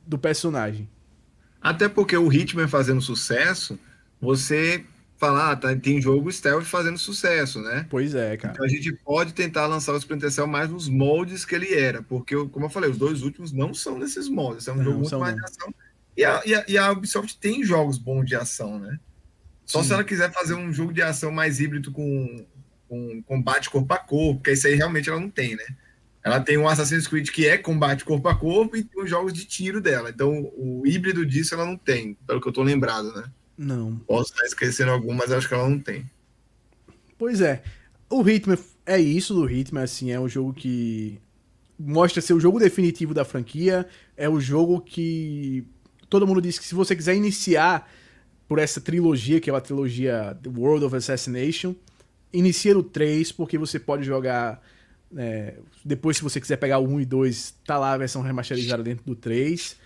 do 0.07 0.19
personagem. 0.19 0.89
Até 1.61 1.89
porque 1.89 2.17
o 2.17 2.33
Hitman 2.33 2.69
fazendo 2.69 3.01
sucesso, 3.01 3.79
você 4.21 4.85
falar, 5.17 5.53
ah, 5.53 5.57
tá, 5.57 5.77
tem 5.77 6.01
jogo 6.01 6.31
stealth 6.31 6.65
fazendo 6.65 6.99
sucesso, 6.99 7.61
né? 7.61 7.87
Pois 7.89 8.15
é, 8.15 8.37
cara. 8.37 8.53
Então 8.55 8.67
a 8.67 8.69
gente 8.69 8.93
pode 8.93 9.33
tentar 9.33 9.67
lançar 9.67 9.95
o 9.95 9.97
Splinter 9.97 10.31
Cell 10.31 10.47
mais 10.47 10.71
nos 10.71 10.89
moldes 10.89 11.45
que 11.45 11.55
ele 11.55 11.75
era, 11.75 12.03
porque, 12.03 12.37
como 12.49 12.67
eu 12.67 12.71
falei, 12.71 12.91
os 12.91 12.99
dois 12.99 13.23
últimos 13.23 13.51
não 13.53 13.73
são 13.73 13.99
nesses 13.99 14.29
moldes, 14.29 14.69
é 14.69 14.73
um 14.73 14.77
não, 14.77 14.85
jogo 14.85 14.99
muito 14.99 15.19
mais 15.19 15.35
não. 15.35 15.43
de 15.43 15.51
ação. 15.51 15.75
E 16.17 16.25
a, 16.25 16.43
e, 16.47 16.55
a, 16.55 16.65
e 16.69 16.79
a, 16.79 16.91
Ubisoft 16.93 17.39
tem 17.39 17.65
jogos 17.65 17.99
bons 17.99 18.25
de 18.25 18.35
ação, 18.35 18.79
né? 18.79 18.99
Só 19.67 19.83
Sim. 19.83 19.89
se 19.89 19.95
ela 19.95 20.05
quiser 20.05 20.33
fazer 20.33 20.55
um 20.55 20.73
jogo 20.73 20.93
de 20.93 21.03
ação 21.03 21.33
mais 21.33 21.61
híbrido 21.61 21.91
com, 21.91 22.47
com 22.89 23.23
combate 23.25 23.69
corpo 23.69 23.93
a 23.93 23.99
corpo, 23.99 24.37
porque 24.37 24.53
isso 24.53 24.67
aí 24.69 24.77
realmente 24.77 25.11
ela 25.11 25.21
não 25.21 25.29
tem, 25.29 25.57
né? 25.57 25.67
Ela 26.23 26.41
tem 26.41 26.57
um 26.57 26.69
Assassin's 26.69 27.07
Creed 27.07 27.31
que 27.31 27.47
é 27.47 27.59
combate 27.59 28.05
corpo 28.05 28.29
a 28.29 28.35
corpo 28.35 28.77
e 28.77 28.83
tem 28.83 29.03
os 29.03 29.11
jogos 29.11 29.33
de 29.33 29.45
tiro 29.45 29.81
dela. 29.81 30.11
Então, 30.11 30.51
o 30.57 30.83
híbrido 30.85 31.27
disso 31.27 31.55
ela 31.55 31.65
não 31.65 31.77
tem, 31.77 32.15
pelo 32.27 32.41
que 32.41 32.49
eu 32.49 32.53
tô 32.53 32.63
lembrado, 32.63 33.13
né? 33.13 33.31
Não. 33.59 33.97
Posso 33.99 34.33
estar 34.33 34.45
esquecendo 34.45 34.91
algum, 34.91 35.13
mas 35.13 35.31
acho 35.31 35.49
que 35.49 35.55
ela 35.55 35.69
não 35.69 35.79
tem. 35.79 36.09
Pois 37.19 37.41
é. 37.41 37.63
O 38.09 38.29
Hitman 38.29 38.59
é 38.85 39.01
isso 39.01 39.35
do 39.35 39.51
Hitman, 39.51 39.83
assim, 39.83 40.11
é 40.13 40.21
um 40.21 40.29
jogo 40.29 40.53
que 40.53 41.21
mostra 41.79 42.23
ser 42.23 42.35
o 42.35 42.41
jogo 42.41 42.59
definitivo 42.59 43.13
da 43.13 43.25
franquia, 43.25 43.87
é 44.17 44.29
o 44.29 44.41
jogo 44.41 44.81
que 44.81 45.65
todo 46.09 46.27
mundo 46.27 46.41
diz 46.41 46.59
que 46.59 46.65
se 46.65 46.75
você 46.75 46.95
quiser 46.95 47.15
iniciar 47.15 47.89
por 48.49 48.59
essa 48.59 48.81
trilogia, 48.81 49.41
que 49.41 49.51
é 49.51 49.55
a 49.55 49.61
trilogia 49.61 50.39
The 50.43 50.51
World 50.51 50.85
of 50.85 50.97
Assassination, 50.97 51.75
inicia 52.33 52.75
no 52.75 52.83
3, 52.83 53.33
porque 53.33 53.59
você 53.59 53.79
pode 53.79 54.05
jogar 54.05 54.63
é, 55.17 55.55
depois 55.85 56.17
se 56.17 56.23
você 56.23 56.41
quiser 56.41 56.57
pegar 56.57 56.79
o 56.79 56.89
1 56.89 57.01
e 57.01 57.05
2, 57.05 57.55
tá 57.65 57.79
lá 57.79 57.93
a 57.93 57.99
versão 57.99 58.23
remasterizada 58.23 58.83
dentro 58.83 59.05
do 59.05 59.15
3. 59.15 59.77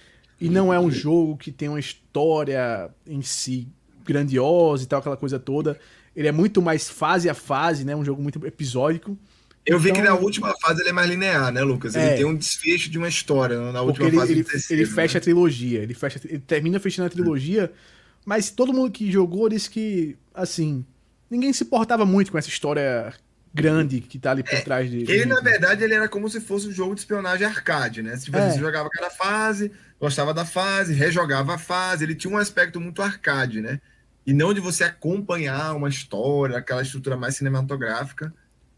E 0.40 0.48
não 0.48 0.72
é 0.72 0.80
um 0.80 0.90
jogo 0.90 1.36
que 1.36 1.52
tem 1.52 1.68
uma 1.68 1.78
história 1.78 2.90
em 3.06 3.20
si 3.20 3.68
grandiosa 4.04 4.84
e 4.84 4.86
tal, 4.86 5.00
aquela 5.00 5.16
coisa 5.16 5.38
toda. 5.38 5.78
Ele 6.16 6.26
é 6.26 6.32
muito 6.32 6.62
mais 6.62 6.88
fase 6.88 7.28
a 7.28 7.34
fase, 7.34 7.84
né? 7.84 7.94
Um 7.94 8.04
jogo 8.04 8.22
muito 8.22 8.44
episódico. 8.46 9.10
Eu 9.66 9.76
então, 9.76 9.78
vi 9.78 9.92
que 9.92 9.98
na 9.98 10.14
então, 10.14 10.22
última 10.22 10.54
fase 10.58 10.80
ele 10.80 10.88
é 10.88 10.92
mais 10.92 11.08
linear, 11.10 11.52
né, 11.52 11.62
Lucas? 11.62 11.94
Ele 11.94 12.04
é, 12.04 12.16
tem 12.16 12.24
um 12.24 12.34
desfecho 12.34 12.88
de 12.88 12.96
uma 12.96 13.08
história 13.08 13.70
na 13.70 13.82
última 13.82 14.06
ele, 14.08 14.16
fase. 14.16 14.32
Ele, 14.32 14.42
terceiro, 14.42 14.82
ele 14.82 14.90
fecha 14.90 15.14
né? 15.14 15.18
a 15.18 15.20
trilogia, 15.20 15.80
ele, 15.80 15.92
fecha, 15.92 16.18
ele 16.24 16.38
termina 16.38 16.80
fechando 16.80 17.06
a 17.06 17.10
trilogia, 17.10 17.70
mas 18.24 18.50
todo 18.50 18.72
mundo 18.72 18.90
que 18.90 19.10
jogou 19.10 19.48
disse 19.48 19.68
que, 19.68 20.16
assim, 20.34 20.84
ninguém 21.30 21.52
se 21.52 21.64
importava 21.64 22.04
muito 22.04 22.30
com 22.30 22.38
essa 22.38 22.48
história 22.48 23.12
grande 23.52 24.00
que 24.00 24.18
tá 24.18 24.30
ali 24.30 24.42
por 24.42 24.54
é, 24.54 24.60
trás 24.60 24.90
de. 24.90 25.10
Ele, 25.10 25.26
na 25.26 25.40
verdade, 25.40 25.82
ele 25.82 25.94
era 25.94 26.08
como 26.08 26.28
se 26.28 26.40
fosse 26.40 26.68
um 26.68 26.72
jogo 26.72 26.94
de 26.94 27.00
espionagem 27.00 27.46
arcade, 27.46 28.02
né? 28.02 28.16
Se 28.16 28.30
você 28.30 28.56
é. 28.56 28.58
jogava 28.58 28.88
cada 28.90 29.10
fase, 29.10 29.72
gostava 30.00 30.32
da 30.32 30.44
fase, 30.44 30.94
rejogava 30.94 31.54
a 31.54 31.58
fase, 31.58 32.04
ele 32.04 32.14
tinha 32.14 32.32
um 32.32 32.38
aspecto 32.38 32.80
muito 32.80 33.02
arcade, 33.02 33.60
né? 33.60 33.80
E 34.26 34.32
não 34.32 34.54
de 34.54 34.60
você 34.60 34.84
acompanhar 34.84 35.74
uma 35.74 35.88
história, 35.88 36.56
aquela 36.56 36.82
estrutura 36.82 37.16
mais 37.16 37.36
cinematográfica, 37.36 38.32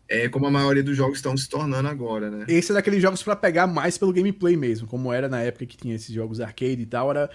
é 0.09 0.29
como 0.29 0.47
a 0.47 0.51
maioria 0.51 0.83
dos 0.83 0.97
jogos 0.97 1.19
estão 1.19 1.37
se 1.37 1.49
tornando 1.49 1.89
agora, 1.89 2.31
né? 2.31 2.45
Esse 2.49 2.71
é 2.71 2.75
daqueles 2.75 3.03
jogos 3.03 3.23
para 3.23 3.37
pegar 3.37 3.67
mais 3.67 3.99
pelo 3.99 4.13
gameplay 4.13 4.57
mesmo, 4.57 4.87
como 4.87 5.13
era 5.13 5.29
na 5.29 5.41
época 5.41 5.67
que 5.67 5.77
tinha 5.77 5.95
esses 5.95 6.15
jogos 6.15 6.41
arcade 6.41 6.83
e 6.83 6.87
tal, 6.87 7.11
era 7.11 7.31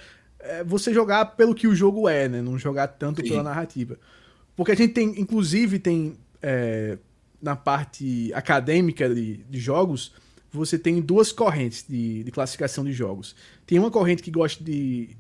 é, 0.47 0.63
você 0.63 0.93
jogar 0.93 1.25
pelo 1.37 1.53
que 1.53 1.67
o 1.67 1.75
jogo 1.75 2.07
é, 2.07 2.27
né? 2.27 2.41
Não 2.41 2.57
jogar 2.57 2.87
tanto 2.87 3.21
Sim. 3.21 3.29
pela 3.29 3.43
narrativa. 3.43 3.97
Porque 4.55 4.71
a 4.71 4.75
gente 4.75 4.93
tem, 4.93 5.19
inclusive, 5.19 5.79
tem 5.79 6.17
é, 6.41 6.97
na 7.41 7.55
parte 7.55 8.31
acadêmica 8.33 9.13
de, 9.13 9.37
de 9.37 9.59
jogos, 9.59 10.13
você 10.51 10.79
tem 10.79 11.01
duas 11.01 11.31
correntes 11.31 11.85
de, 11.87 12.23
de, 12.23 12.31
classificação 12.31 12.83
de 12.83 12.93
jogos. 12.93 13.35
Tem 13.65 13.77
uma 13.77 13.91
corrente 13.91 14.23
que 14.23 14.31
gosta 14.31 14.63
de, 14.63 15.15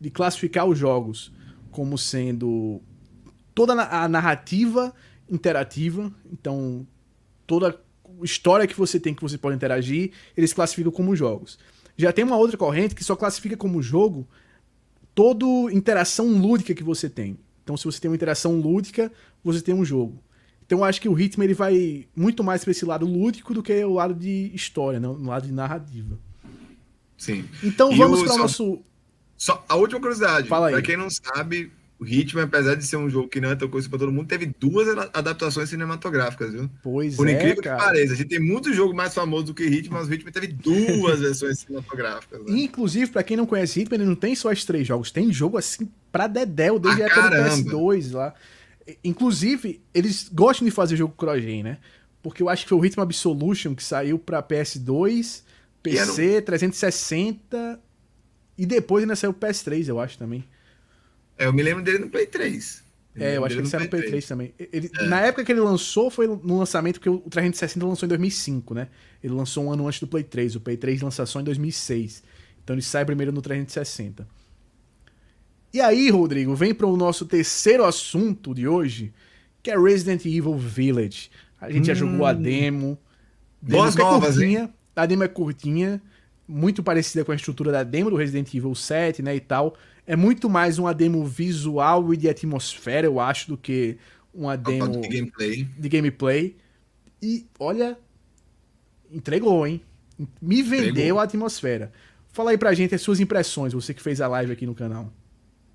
de 0.00 0.10
classificar 0.10 0.66
os 0.66 0.78
jogos 0.78 1.32
como 1.70 1.96
sendo 1.96 2.82
toda 3.54 3.72
a 3.72 4.08
narrativa 4.08 4.94
interativa, 5.30 6.12
então 6.30 6.86
toda 7.46 7.80
história 8.22 8.66
que 8.66 8.76
você 8.76 8.98
tem 8.98 9.14
que 9.14 9.22
você 9.22 9.38
pode 9.38 9.56
interagir, 9.56 10.12
eles 10.36 10.52
classificam 10.52 10.92
como 10.92 11.14
jogos. 11.14 11.58
Já 11.96 12.12
tem 12.12 12.24
uma 12.24 12.36
outra 12.36 12.56
corrente 12.56 12.94
que 12.94 13.04
só 13.04 13.16
classifica 13.16 13.56
como 13.56 13.82
jogo 13.82 14.28
toda 15.18 15.44
interação 15.74 16.28
lúdica 16.28 16.72
que 16.72 16.84
você 16.84 17.10
tem. 17.10 17.36
Então, 17.64 17.76
se 17.76 17.84
você 17.84 17.98
tem 17.98 18.08
uma 18.08 18.14
interação 18.14 18.60
lúdica, 18.60 19.10
você 19.42 19.60
tem 19.60 19.74
um 19.74 19.84
jogo. 19.84 20.22
Então 20.64 20.78
eu 20.78 20.84
acho 20.84 21.00
que 21.00 21.08
o 21.08 21.18
Hitman 21.18 21.44
ele 21.44 21.54
vai 21.54 22.06
muito 22.14 22.44
mais 22.44 22.62
para 22.62 22.70
esse 22.70 22.84
lado 22.84 23.04
lúdico 23.04 23.52
do 23.52 23.60
que 23.60 23.84
o 23.84 23.94
lado 23.94 24.14
de 24.14 24.52
história, 24.54 25.00
né? 25.00 25.08
no 25.08 25.26
lado 25.26 25.46
de 25.48 25.52
narrativa. 25.52 26.16
Sim. 27.16 27.48
Então 27.64 27.96
vamos 27.96 28.22
para 28.22 28.34
o 28.34 28.38
nosso. 28.38 28.80
Só 29.36 29.64
a 29.68 29.74
última 29.74 29.98
curiosidade. 29.98 30.46
Para 30.46 30.80
quem 30.82 30.96
não 30.96 31.08
sabe, 31.10 31.72
o 32.00 32.06
Hitman, 32.06 32.44
apesar 32.44 32.76
de 32.76 32.86
ser 32.86 32.96
um 32.96 33.10
jogo 33.10 33.28
que 33.28 33.40
não 33.40 33.50
é 33.50 33.56
tão 33.56 33.68
coisa 33.68 33.88
para 33.88 33.98
todo 33.98 34.12
mundo, 34.12 34.28
teve 34.28 34.46
duas 34.46 34.86
adaptações 35.12 35.68
cinematográficas, 35.68 36.52
viu? 36.52 36.70
Pois 36.80 37.16
Por 37.16 37.28
é. 37.28 37.32
Por 37.32 37.40
incrível 37.40 37.62
cara. 37.62 37.76
que 37.76 37.84
pareça. 37.84 38.12
A 38.12 38.16
gente 38.16 38.28
tem 38.28 38.38
muito 38.38 38.72
jogo 38.72 38.94
mais 38.94 39.12
famoso 39.12 39.46
do 39.46 39.54
que 39.54 39.64
Hitman, 39.64 39.98
mas 39.98 40.08
o 40.08 40.14
Hitman 40.14 40.30
teve 40.30 40.46
duas 40.46 41.18
versões 41.20 41.58
cinematográficas. 41.58 42.40
Né? 42.44 42.60
Inclusive, 42.60 43.10
para 43.10 43.24
quem 43.24 43.36
não 43.36 43.46
conhece 43.46 43.80
Hitman, 43.80 43.96
ele 43.96 44.08
não 44.08 44.14
tem 44.14 44.36
só 44.36 44.52
os 44.52 44.64
três 44.64 44.86
jogos, 44.86 45.10
tem 45.10 45.32
jogo 45.32 45.58
assim 45.58 45.90
pra 46.12 46.28
Dedéu, 46.28 46.78
desde 46.78 47.02
a 47.02 47.06
época 47.06 47.30
do 47.30 47.36
PS2 47.36 48.12
lá. 48.12 48.32
Inclusive, 49.02 49.82
eles 49.92 50.30
gostam 50.32 50.64
de 50.64 50.70
fazer 50.70 50.96
jogo 50.96 51.14
cross-gen, 51.16 51.64
né? 51.64 51.78
Porque 52.22 52.42
eu 52.42 52.48
acho 52.48 52.62
que 52.62 52.68
foi 52.68 52.78
o 52.78 52.80
Rhythm 52.80 53.00
Absolution 53.00 53.74
que 53.74 53.82
saiu 53.82 54.20
pra 54.20 54.40
PS2, 54.40 55.42
PC, 55.82 56.36
no... 56.36 56.42
360 56.42 57.80
e 58.56 58.64
depois 58.64 59.02
ainda 59.02 59.16
saiu 59.16 59.32
o 59.32 59.34
PS3, 59.34 59.88
eu 59.88 59.98
acho 59.98 60.16
também. 60.16 60.44
É, 61.38 61.46
eu 61.46 61.52
me 61.52 61.62
lembro 61.62 61.82
dele 61.82 61.98
no 61.98 62.10
Play 62.10 62.26
3. 62.26 62.82
Eu 63.14 63.26
é, 63.26 63.36
eu 63.36 63.44
acho 63.44 63.54
que 63.54 63.60
ele 63.62 63.68
saiu 63.68 63.84
no 63.84 63.90
Play 63.90 64.02
3, 64.02 64.10
3 64.10 64.26
também. 64.26 64.54
Ele, 64.58 64.90
é. 64.98 65.06
Na 65.06 65.20
época 65.20 65.44
que 65.44 65.52
ele 65.52 65.60
lançou, 65.60 66.10
foi 66.10 66.26
no 66.26 66.58
lançamento, 66.58 66.94
porque 66.94 67.08
o 67.08 67.20
360 67.20 67.86
lançou 67.86 68.06
em 68.06 68.08
2005, 68.08 68.74
né? 68.74 68.88
Ele 69.22 69.32
lançou 69.32 69.64
um 69.64 69.72
ano 69.72 69.86
antes 69.86 70.00
do 70.00 70.06
Play 70.06 70.24
3. 70.24 70.56
O 70.56 70.60
Play 70.60 70.76
3 70.76 71.00
lançou 71.00 71.26
só 71.26 71.40
em 71.40 71.44
2006. 71.44 72.22
Então 72.62 72.74
ele 72.74 72.82
sai 72.82 73.04
primeiro 73.04 73.32
no 73.32 73.40
360. 73.40 74.26
E 75.72 75.80
aí, 75.80 76.10
Rodrigo, 76.10 76.54
vem 76.54 76.74
para 76.74 76.86
o 76.86 76.96
nosso 76.96 77.26
terceiro 77.26 77.84
assunto 77.84 78.54
de 78.54 78.66
hoje, 78.66 79.12
que 79.62 79.70
é 79.70 79.78
Resident 79.78 80.24
Evil 80.24 80.56
Village. 80.56 81.30
A 81.60 81.70
gente 81.70 81.82
hum. 81.82 81.84
já 81.86 81.94
jogou 81.94 82.24
a 82.24 82.32
demo. 82.32 82.98
demo 83.60 83.78
Boas 83.82 83.96
é 83.96 83.98
novas, 83.98 84.36
curtinha, 84.36 84.60
hein? 84.60 84.72
A 84.94 85.06
demo 85.06 85.24
é 85.24 85.28
curtinha, 85.28 86.02
muito 86.46 86.82
parecida 86.82 87.24
com 87.24 87.32
a 87.32 87.34
estrutura 87.36 87.70
da 87.70 87.82
demo 87.82 88.10
do 88.10 88.16
Resident 88.16 88.52
Evil 88.54 88.74
7, 88.74 89.22
né, 89.22 89.36
e 89.36 89.40
tal. 89.40 89.76
É 90.08 90.16
muito 90.16 90.48
mais 90.48 90.78
uma 90.78 90.94
demo 90.94 91.22
visual 91.26 92.14
e 92.14 92.16
de 92.16 92.30
atmosfera, 92.30 93.06
eu 93.06 93.20
acho, 93.20 93.48
do 93.48 93.58
que 93.58 93.98
uma 94.32 94.56
demo 94.56 95.02
de 95.02 95.06
gameplay. 95.06 95.64
de 95.64 95.88
gameplay. 95.90 96.56
E, 97.20 97.46
olha, 97.58 97.94
entregou, 99.12 99.66
hein? 99.66 99.82
Me 100.40 100.62
vendeu 100.62 100.88
entregou. 100.88 101.20
a 101.20 101.24
atmosfera. 101.24 101.92
Fala 102.32 102.52
aí 102.52 102.56
pra 102.56 102.72
gente 102.72 102.94
as 102.94 103.02
suas 103.02 103.20
impressões, 103.20 103.74
você 103.74 103.92
que 103.92 104.00
fez 104.00 104.22
a 104.22 104.28
live 104.28 104.50
aqui 104.50 104.64
no 104.64 104.74
canal. 104.74 105.12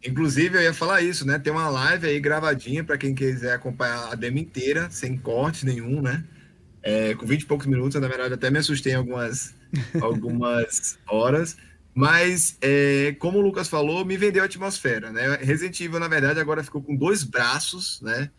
Inclusive, 0.03 0.57
eu 0.57 0.63
ia 0.63 0.73
falar 0.73 1.01
isso, 1.01 1.27
né? 1.27 1.37
Tem 1.37 1.53
uma 1.53 1.69
live 1.69 2.07
aí 2.07 2.19
gravadinha 2.19 2.83
para 2.83 2.97
quem 2.97 3.13
quiser 3.13 3.53
acompanhar 3.53 4.11
a 4.11 4.15
demo 4.15 4.39
inteira, 4.39 4.89
sem 4.89 5.15
corte 5.15 5.63
nenhum, 5.63 6.01
né? 6.01 6.23
É, 6.81 7.13
com 7.13 7.27
20 7.27 7.41
e 7.43 7.45
poucos 7.45 7.67
minutos, 7.67 8.01
na 8.01 8.07
verdade, 8.07 8.33
até 8.33 8.49
me 8.49 8.57
assustei 8.57 8.93
em 8.93 8.95
algumas, 8.95 9.53
algumas 10.01 10.97
horas. 11.07 11.55
Mas, 11.95 12.57
é, 12.59 13.15
como 13.19 13.37
o 13.37 13.41
Lucas 13.41 13.67
falou, 13.67 14.03
me 14.03 14.17
vendeu 14.17 14.41
a 14.41 14.45
atmosfera, 14.45 15.11
né? 15.11 15.37
Resident 15.41 15.79
Evil, 15.79 15.99
na 15.99 16.07
verdade, 16.07 16.39
agora 16.39 16.63
ficou 16.63 16.81
com 16.81 16.95
dois 16.95 17.23
braços, 17.23 18.01
né? 18.01 18.31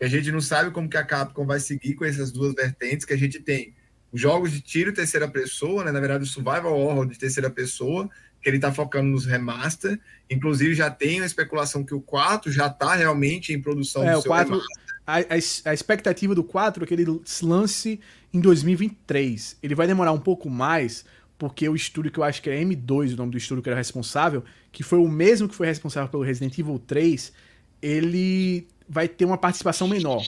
E 0.00 0.04
a 0.04 0.08
gente 0.08 0.30
não 0.30 0.40
sabe 0.40 0.70
como 0.70 0.88
que 0.88 0.96
a 0.96 1.04
Capcom 1.04 1.46
vai 1.46 1.58
seguir 1.58 1.94
com 1.94 2.04
essas 2.04 2.30
duas 2.30 2.54
vertentes, 2.54 3.06
que 3.06 3.14
a 3.14 3.18
gente 3.18 3.40
tem 3.40 3.74
os 4.12 4.20
jogos 4.20 4.52
de 4.52 4.60
tiro 4.60 4.92
terceira 4.92 5.26
pessoa, 5.26 5.84
né? 5.84 5.92
Na 5.92 6.00
verdade, 6.00 6.24
o 6.24 6.26
Survival 6.26 6.78
Horror 6.78 7.06
de 7.06 7.18
terceira 7.18 7.50
pessoa, 7.50 8.08
que 8.42 8.48
ele 8.48 8.56
está 8.56 8.72
focando 8.72 9.08
nos 9.08 9.24
remaster. 9.24 9.98
Inclusive, 10.30 10.74
já 10.74 10.90
tem 10.90 11.20
a 11.20 11.26
especulação 11.26 11.84
que 11.84 11.94
o 11.94 12.00
4 12.00 12.52
já 12.52 12.66
está 12.66 12.94
realmente 12.94 13.52
em 13.52 13.60
produção 13.60 14.06
é, 14.06 14.12
do 14.12 14.20
o 14.20 14.24
4, 14.24 14.62
a, 15.06 15.20
a, 15.20 15.70
a, 15.70 15.74
expectativa 15.74 16.34
do 16.34 16.44
4 16.44 16.84
é 16.84 16.86
que 16.86 16.92
ele 16.92 17.20
se 17.24 17.42
lance 17.44 17.98
em 18.32 18.40
2023. 18.40 19.56
Ele 19.62 19.74
vai 19.74 19.86
demorar 19.86 20.12
um 20.12 20.20
pouco 20.20 20.50
mais, 20.50 21.04
porque 21.38 21.68
o 21.68 21.76
estúdio 21.76 22.10
que 22.10 22.18
eu 22.18 22.24
acho 22.24 22.42
que 22.42 22.50
é 22.50 22.60
M2, 22.60 23.14
o 23.14 23.16
nome 23.16 23.30
do 23.30 23.38
estúdio 23.38 23.62
que 23.62 23.68
era 23.68 23.78
responsável, 23.78 24.44
que 24.72 24.82
foi 24.82 24.98
o 24.98 25.08
mesmo 25.08 25.48
que 25.48 25.54
foi 25.54 25.68
responsável 25.68 26.08
pelo 26.08 26.24
Resident 26.24 26.58
Evil 26.58 26.80
3, 26.84 27.32
ele 27.80 28.66
vai 28.88 29.06
ter 29.06 29.24
uma 29.24 29.38
participação 29.38 29.86
menor 29.86 30.22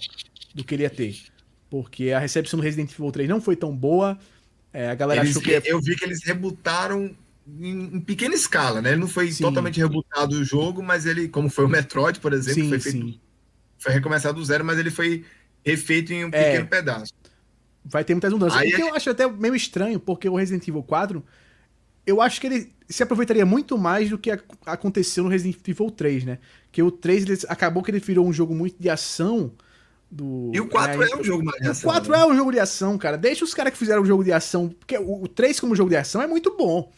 do 0.54 0.62
que 0.62 0.74
ele 0.74 0.84
ia 0.84 0.90
ter. 0.90 1.18
Porque 1.68 2.12
a 2.12 2.18
recepção 2.18 2.58
do 2.58 2.62
Resident 2.62 2.92
Evil 2.92 3.10
3 3.10 3.28
não 3.28 3.40
foi 3.40 3.56
tão 3.56 3.76
boa. 3.76 4.16
É, 4.72 4.88
a 4.88 4.94
galera 4.94 5.20
eles, 5.22 5.36
achou 5.36 5.42
que. 5.42 5.68
Eu 5.68 5.80
vi 5.80 5.96
que 5.96 6.04
eles 6.04 6.22
rebutaram 6.24 7.14
em, 7.58 7.96
em 7.96 8.00
pequena 8.00 8.34
escala, 8.34 8.80
né? 8.80 8.90
Ele 8.90 9.00
não 9.00 9.08
foi 9.08 9.32
sim. 9.32 9.42
totalmente 9.42 9.80
rebutado 9.80 10.36
o 10.36 10.44
jogo, 10.44 10.82
mas 10.82 11.06
ele, 11.06 11.28
como 11.28 11.50
foi 11.50 11.64
o 11.64 11.68
Metroid, 11.68 12.20
por 12.20 12.32
exemplo, 12.32 12.62
sim, 12.62 12.68
foi 12.68 12.78
feito. 12.78 13.06
Sim. 13.06 13.20
Foi 13.78 13.92
recomeçado 13.92 14.38
do 14.38 14.44
zero, 14.44 14.64
mas 14.64 14.78
ele 14.78 14.90
foi 14.90 15.24
refeito 15.64 16.12
em 16.12 16.24
um 16.24 16.28
é, 16.28 16.50
pequeno 16.50 16.68
pedaço. 16.68 17.12
Vai 17.84 18.04
ter 18.04 18.14
muitas 18.14 18.32
mudanças. 18.32 18.58
Aí 18.58 18.72
o 18.72 18.76
que 18.76 18.82
eu 18.82 18.94
acho 18.94 19.10
até 19.10 19.26
meio 19.26 19.54
estranho, 19.54 19.98
porque 19.98 20.28
o 20.28 20.36
Resident 20.36 20.66
Evil 20.68 20.82
4, 20.82 21.24
eu 22.06 22.20
acho 22.20 22.40
que 22.40 22.46
ele 22.46 22.72
se 22.88 23.02
aproveitaria 23.02 23.46
muito 23.46 23.78
mais 23.78 24.10
do 24.10 24.18
que 24.18 24.30
aconteceu 24.66 25.24
no 25.24 25.30
Resident 25.30 25.56
Evil 25.66 25.90
3, 25.90 26.24
né? 26.24 26.38
Que 26.70 26.82
o 26.82 26.90
3 26.90 27.22
ele, 27.24 27.38
acabou 27.48 27.82
que 27.82 27.90
ele 27.90 28.00
virou 28.00 28.26
um 28.26 28.32
jogo 28.32 28.54
muito 28.54 28.76
de 28.78 28.90
ação. 28.90 29.52
Do, 30.10 30.50
e 30.52 30.60
o 30.60 30.68
4 30.68 31.02
é, 31.02 31.10
é 31.10 31.16
um 31.16 31.22
jogo 31.22 31.44
mais 31.44 31.60
de 31.60 31.68
ação. 31.68 31.88
O 31.88 31.92
4 31.92 32.12
né? 32.12 32.18
é 32.18 32.26
um 32.26 32.36
jogo 32.36 32.52
de 32.52 32.58
ação, 32.58 32.98
cara. 32.98 33.16
Deixa 33.16 33.44
os 33.44 33.54
caras 33.54 33.72
que 33.72 33.78
fizeram 33.78 34.02
o 34.02 34.06
jogo 34.06 34.24
de 34.24 34.32
ação. 34.32 34.68
Porque 34.68 34.98
o, 34.98 35.22
o 35.22 35.28
3 35.28 35.58
como 35.60 35.76
jogo 35.76 35.88
de 35.88 35.96
ação 35.96 36.20
é 36.20 36.26
muito 36.26 36.56
bom. 36.56 36.92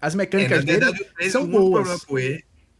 As 0.00 0.14
mecânicas 0.14 0.58
é, 0.58 0.62
verdade, 0.62 0.98
dele 0.98 1.10
3, 1.16 1.32
são 1.32 1.46
boas. 1.46 2.06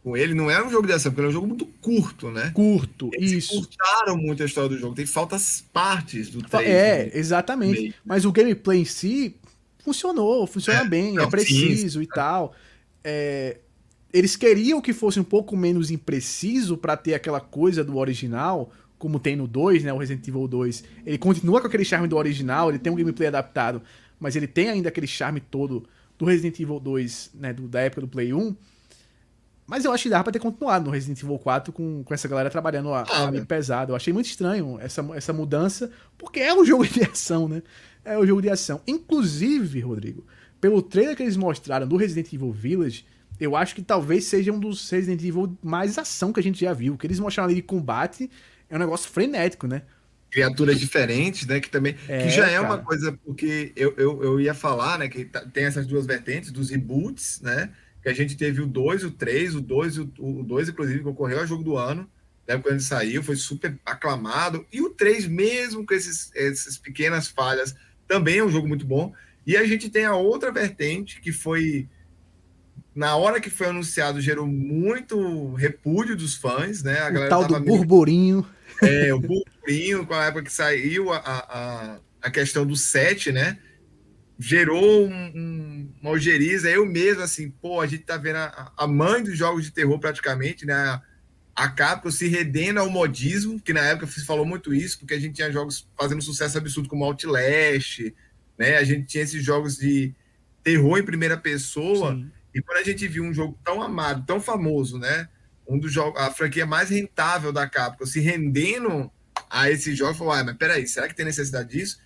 Com 0.03 0.15
ele, 0.15 0.33
não 0.33 0.49
é 0.49 0.65
um 0.65 0.69
jogo 0.69 0.87
de 0.87 0.93
ação, 0.93 1.11
porque 1.11 1.19
ele 1.21 1.27
é 1.27 1.29
um 1.29 1.33
jogo 1.33 1.47
muito 1.47 1.65
curto, 1.65 2.31
né? 2.31 2.51
Curto, 2.53 3.09
Eles 3.13 3.31
isso. 3.31 3.55
curtaram 3.55 4.15
muito 4.15 4.41
a 4.41 4.45
história 4.45 4.69
do 4.69 4.77
jogo. 4.77 4.95
Tem 4.95 5.05
faltas 5.05 5.63
partes 5.73 6.29
do 6.29 6.41
3. 6.41 6.65
É, 6.65 7.05
né? 7.05 7.11
exatamente. 7.13 7.81
Meio. 7.81 7.93
Mas 8.05 8.23
o 8.23 8.31
gameplay 8.31 8.79
em 8.79 8.85
si 8.85 9.35
funcionou, 9.83 10.47
funciona 10.47 10.81
é, 10.81 10.87
bem, 10.87 11.13
não, 11.13 11.23
é 11.23 11.27
preciso 11.27 11.99
sim, 11.99 12.03
e 12.03 12.07
tal. 12.07 12.55
É, 13.03 13.57
eles 14.13 14.35
queriam 14.35 14.81
que 14.81 14.93
fosse 14.93 15.19
um 15.19 15.23
pouco 15.23 15.55
menos 15.55 15.91
impreciso 15.91 16.77
para 16.77 16.95
ter 16.95 17.13
aquela 17.13 17.39
coisa 17.39 17.83
do 17.83 17.97
original, 17.97 18.71
como 18.97 19.19
tem 19.19 19.35
no 19.35 19.47
2, 19.47 19.83
né, 19.83 19.93
o 19.93 19.97
Resident 19.97 20.27
Evil 20.27 20.47
2. 20.47 20.83
Ele 21.05 21.17
continua 21.17 21.61
com 21.61 21.67
aquele 21.67 21.85
charme 21.85 22.07
do 22.07 22.17
original, 22.17 22.69
ele 22.69 22.79
tem 22.79 22.91
um 22.91 22.95
gameplay 22.95 23.27
adaptado, 23.27 23.81
mas 24.19 24.35
ele 24.35 24.47
tem 24.47 24.69
ainda 24.69 24.89
aquele 24.89 25.07
charme 25.07 25.39
todo 25.39 25.85
do 26.17 26.25
Resident 26.25 26.59
Evil 26.59 26.79
2, 26.79 27.31
né, 27.35 27.53
do, 27.53 27.67
da 27.67 27.81
época 27.81 28.01
do 28.01 28.07
Play 28.07 28.33
1. 28.33 28.55
Mas 29.69 29.85
eu 29.85 29.91
acho 29.93 30.01
que 30.01 30.09
dava 30.09 30.23
pra 30.23 30.33
ter 30.33 30.39
continuado 30.39 30.85
no 30.85 30.91
Resident 30.91 31.21
Evil 31.21 31.37
4 31.37 31.71
com, 31.71 32.03
com 32.03 32.11
essa 32.11 32.27
galera 32.27 32.49
trabalhando 32.49 32.91
a, 32.91 33.03
ah, 33.03 33.27
a 33.27 33.45
pesado. 33.45 33.91
Eu 33.91 33.95
achei 33.95 34.11
muito 34.11 34.25
estranho 34.25 34.79
essa, 34.81 35.07
essa 35.13 35.31
mudança, 35.31 35.91
porque 36.17 36.39
é 36.39 36.51
um 36.51 36.65
jogo 36.65 36.87
de 36.87 37.03
ação, 37.03 37.47
né? 37.47 37.61
É 38.03 38.17
um 38.17 38.25
jogo 38.25 38.41
de 38.41 38.49
ação. 38.49 38.81
Inclusive, 38.87 39.79
Rodrigo, 39.81 40.25
pelo 40.59 40.81
trailer 40.81 41.15
que 41.15 41.21
eles 41.21 41.37
mostraram 41.37 41.87
do 41.87 41.97
Resident 41.97 42.33
Evil 42.33 42.51
Village, 42.51 43.05
eu 43.39 43.55
acho 43.55 43.75
que 43.75 43.83
talvez 43.83 44.25
seja 44.25 44.51
um 44.51 44.59
dos 44.59 44.89
Resident 44.89 45.23
Evil 45.23 45.55
mais 45.61 45.99
ação 45.99 46.33
que 46.33 46.39
a 46.39 46.43
gente 46.43 46.59
já 46.59 46.73
viu. 46.73 46.95
O 46.95 46.97
que 46.97 47.05
eles 47.05 47.19
mostraram 47.19 47.49
ali 47.49 47.55
de 47.55 47.61
combate 47.61 48.27
é 48.67 48.75
um 48.75 48.79
negócio 48.79 49.07
frenético, 49.07 49.67
né? 49.67 49.83
Criaturas 50.31 50.79
diferentes, 50.79 51.45
né? 51.45 51.59
Que 51.59 51.69
também. 51.69 51.95
É, 52.07 52.23
que 52.23 52.29
já 52.31 52.47
é 52.47 52.55
cara. 52.55 52.65
uma 52.65 52.77
coisa, 52.79 53.17
porque 53.23 53.71
eu, 53.75 53.93
eu, 53.97 54.23
eu 54.23 54.41
ia 54.41 54.55
falar, 54.55 54.97
né? 54.97 55.07
Que 55.07 55.25
tá, 55.25 55.41
tem 55.41 55.65
essas 55.65 55.85
duas 55.85 56.07
vertentes 56.07 56.51
dos 56.51 56.71
reboots, 56.71 57.39
né? 57.41 57.69
Que 58.01 58.09
a 58.09 58.13
gente 58.13 58.37
teve 58.37 58.61
o 58.61 58.67
2, 58.67 59.03
o 59.03 59.11
3, 59.11 59.55
o 59.55 59.61
2 59.61 59.95
e 59.95 59.99
o 59.99 60.43
2, 60.43 60.69
inclusive, 60.69 61.03
concorreu 61.03 61.39
ao 61.39 61.47
jogo 61.47 61.63
do 61.63 61.77
ano. 61.77 62.09
Né, 62.47 62.57
quando 62.57 62.73
ele 62.73 62.79
saiu, 62.79 63.21
foi 63.21 63.35
super 63.35 63.77
aclamado. 63.85 64.65
E 64.71 64.81
o 64.81 64.89
3, 64.89 65.27
mesmo 65.27 65.85
com 65.85 65.93
esses, 65.93 66.31
essas 66.33 66.77
pequenas 66.77 67.27
falhas, 67.27 67.75
também 68.07 68.39
é 68.39 68.43
um 68.43 68.49
jogo 68.49 68.67
muito 68.67 68.85
bom. 68.85 69.13
E 69.45 69.55
a 69.55 69.65
gente 69.65 69.89
tem 69.89 70.05
a 70.05 70.15
outra 70.15 70.51
vertente, 70.51 71.21
que 71.21 71.31
foi. 71.31 71.87
Na 72.95 73.15
hora 73.15 73.39
que 73.39 73.49
foi 73.49 73.67
anunciado, 73.67 74.19
gerou 74.19 74.47
muito 74.47 75.53
repúdio 75.53 76.15
dos 76.15 76.35
fãs, 76.35 76.83
né? 76.83 76.99
A 76.99 77.09
o 77.09 77.29
tal 77.29 77.47
do 77.47 77.59
burburinho. 77.59 78.45
É, 78.81 79.13
o 79.13 79.19
burburinho, 79.19 80.05
com 80.05 80.13
a 80.13 80.25
época 80.25 80.43
que 80.43 80.51
saiu 80.51 81.13
a, 81.13 81.17
a, 81.17 81.99
a 82.21 82.31
questão 82.31 82.65
do 82.65 82.75
7, 82.75 83.31
né? 83.31 83.57
Gerou 84.41 85.05
um, 85.05 85.31
um, 85.35 85.93
uma 86.01 86.11
ojeriza. 86.11 86.69
Eu 86.69 86.85
mesmo, 86.85 87.21
assim, 87.21 87.51
pô, 87.51 87.81
a 87.81 87.87
gente 87.87 88.03
tá 88.03 88.15
vendo 88.15 88.37
a, 88.37 88.71
a 88.77 88.87
mãe 88.87 89.21
dos 89.21 89.37
jogos 89.37 89.65
de 89.65 89.71
terror 89.71 89.99
praticamente, 89.99 90.65
né? 90.65 91.01
A 91.53 91.67
Capcom 91.67 92.09
se 92.09 92.25
redendo 92.29 92.79
ao 92.79 92.89
modismo, 92.89 93.59
que 93.59 93.73
na 93.73 93.81
época 93.81 94.07
se 94.07 94.25
falou 94.25 94.45
muito 94.45 94.73
isso, 94.73 94.99
porque 94.99 95.13
a 95.13 95.19
gente 95.19 95.35
tinha 95.35 95.51
jogos 95.51 95.85
fazendo 95.99 96.21
sucesso 96.21 96.57
absurdo 96.57 96.87
como 96.87 97.03
Outlast, 97.03 98.13
né? 98.57 98.77
A 98.77 98.83
gente 98.85 99.07
tinha 99.07 99.25
esses 99.25 99.43
jogos 99.43 99.75
de 99.75 100.15
terror 100.63 100.97
em 100.97 101.03
primeira 101.03 101.35
pessoa. 101.35 102.13
Sim. 102.13 102.31
E 102.55 102.61
quando 102.61 102.77
a 102.77 102.83
gente 102.83 103.05
viu 103.09 103.25
um 103.25 103.33
jogo 103.33 103.59
tão 103.61 103.81
amado, 103.81 104.25
tão 104.25 104.39
famoso, 104.39 104.97
né? 104.97 105.27
Um 105.67 105.77
dos 105.77 105.91
jogos, 105.91 106.19
a 106.21 106.31
franquia 106.31 106.65
mais 106.65 106.89
rentável 106.89 107.51
da 107.51 107.67
Capcom, 107.67 108.05
se 108.05 108.21
rendendo 108.21 109.11
a 109.49 109.69
esse 109.69 109.93
jogo, 109.93 110.17
falou: 110.17 110.31
ah, 110.31 110.43
mas 110.45 110.55
peraí, 110.55 110.87
será 110.87 111.09
que 111.09 111.15
tem 111.15 111.25
necessidade 111.25 111.69
disso? 111.69 111.99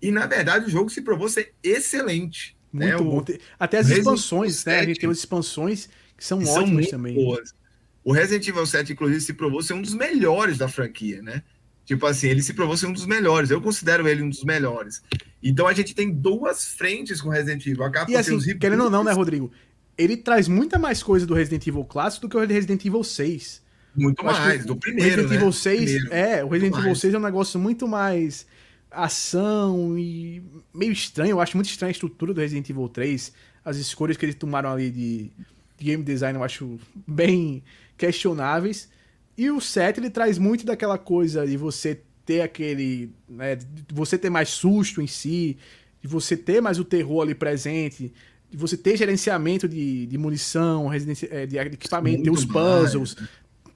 E 0.00 0.10
na 0.10 0.26
verdade 0.26 0.66
o 0.66 0.70
jogo 0.70 0.90
se 0.90 1.02
provou 1.02 1.28
ser 1.28 1.54
excelente. 1.62 2.56
Né? 2.72 2.96
Muito 2.96 3.04
né? 3.04 3.10
bom. 3.10 3.18
O, 3.18 3.38
Até 3.58 3.78
as 3.78 3.90
expansões, 3.90 4.64
né? 4.64 4.80
A 4.80 4.84
gente 4.84 5.00
tem 5.00 5.10
as 5.10 5.18
expansões 5.18 5.88
que 6.16 6.24
são 6.24 6.38
que 6.38 6.48
ótimas 6.48 6.88
são 6.88 6.98
também. 6.98 7.14
Boas. 7.14 7.54
O 8.02 8.12
Resident 8.12 8.46
Evil 8.48 8.64
7, 8.64 8.92
inclusive, 8.92 9.20
se 9.20 9.34
provou 9.34 9.62
ser 9.62 9.74
um 9.74 9.82
dos 9.82 9.92
melhores 9.92 10.56
da 10.56 10.68
franquia, 10.68 11.20
né? 11.20 11.42
Tipo 11.84 12.06
assim, 12.06 12.28
ele 12.28 12.42
se 12.42 12.54
provou 12.54 12.76
ser 12.76 12.86
um 12.86 12.92
dos 12.92 13.04
melhores. 13.04 13.50
Eu 13.50 13.60
considero 13.60 14.06
ele 14.08 14.22
um 14.22 14.28
dos 14.28 14.44
melhores. 14.44 15.02
Então 15.42 15.66
a 15.66 15.72
gente 15.72 15.94
tem 15.94 16.10
duas 16.10 16.66
frentes 16.66 17.20
com 17.20 17.28
Resident 17.28 17.66
Evil. 17.66 17.82
Acaba 17.82 18.10
e 18.10 18.16
assim, 18.16 18.38
querendo 18.58 18.84
ou 18.84 18.90
não, 18.90 19.02
né, 19.02 19.12
Rodrigo? 19.12 19.50
Ele 19.98 20.16
traz 20.16 20.48
muita 20.48 20.78
mais 20.78 21.02
coisa 21.02 21.26
do 21.26 21.34
Resident 21.34 21.66
Evil 21.66 21.84
clássico 21.84 22.26
do 22.26 22.30
que 22.30 22.36
o 22.36 22.46
Resident 22.46 22.84
Evil 22.84 23.02
6. 23.02 23.62
Muito 23.94 24.24
mais, 24.24 24.64
do 24.64 24.76
primeiro. 24.76 25.04
O 25.04 25.10
Resident 25.10 25.30
né? 25.30 25.36
Evil 25.36 25.52
6, 25.52 25.78
primeiro. 25.78 26.14
é, 26.14 26.44
o 26.44 26.48
Resident 26.48 26.72
muito 26.72 26.78
Evil 26.78 26.90
mais. 26.90 27.00
6 27.00 27.14
é 27.14 27.18
um 27.18 27.22
negócio 27.22 27.60
muito 27.60 27.88
mais 27.88 28.46
ação 28.90 29.98
e 29.98 30.42
meio 30.74 30.92
estranho. 30.92 31.32
Eu 31.32 31.40
acho 31.40 31.56
muito 31.56 31.68
estranha 31.68 31.90
a 31.90 31.92
estrutura 31.92 32.34
do 32.34 32.40
Resident 32.40 32.68
Evil 32.68 32.88
3. 32.88 33.32
As 33.64 33.76
escolhas 33.76 34.16
que 34.16 34.24
eles 34.24 34.34
tomaram 34.34 34.70
ali 34.70 34.90
de, 34.90 35.30
de 35.78 35.84
game 35.84 36.02
design 36.02 36.38
eu 36.38 36.44
acho 36.44 36.78
bem 37.06 37.62
questionáveis. 37.96 38.88
E 39.36 39.50
o 39.50 39.60
7 39.60 40.00
ele 40.00 40.10
traz 40.10 40.38
muito 40.38 40.66
daquela 40.66 40.98
coisa 40.98 41.46
de 41.46 41.56
você 41.56 42.00
ter 42.26 42.42
aquele. 42.42 43.10
Né, 43.28 43.56
de 43.56 43.66
você 43.92 44.18
ter 44.18 44.30
mais 44.30 44.48
susto 44.48 45.00
em 45.00 45.06
si, 45.06 45.56
de 46.02 46.08
você 46.08 46.36
ter 46.36 46.60
mais 46.60 46.78
o 46.78 46.84
terror 46.84 47.22
ali 47.22 47.34
presente, 47.34 48.12
de 48.50 48.56
você 48.56 48.76
ter 48.76 48.96
gerenciamento 48.96 49.68
de, 49.68 50.06
de 50.06 50.18
munição, 50.18 50.92
é, 50.92 51.46
de 51.46 51.56
equipamento, 51.58 52.22
ter 52.22 52.30
os 52.30 52.44
puzzles. 52.44 53.16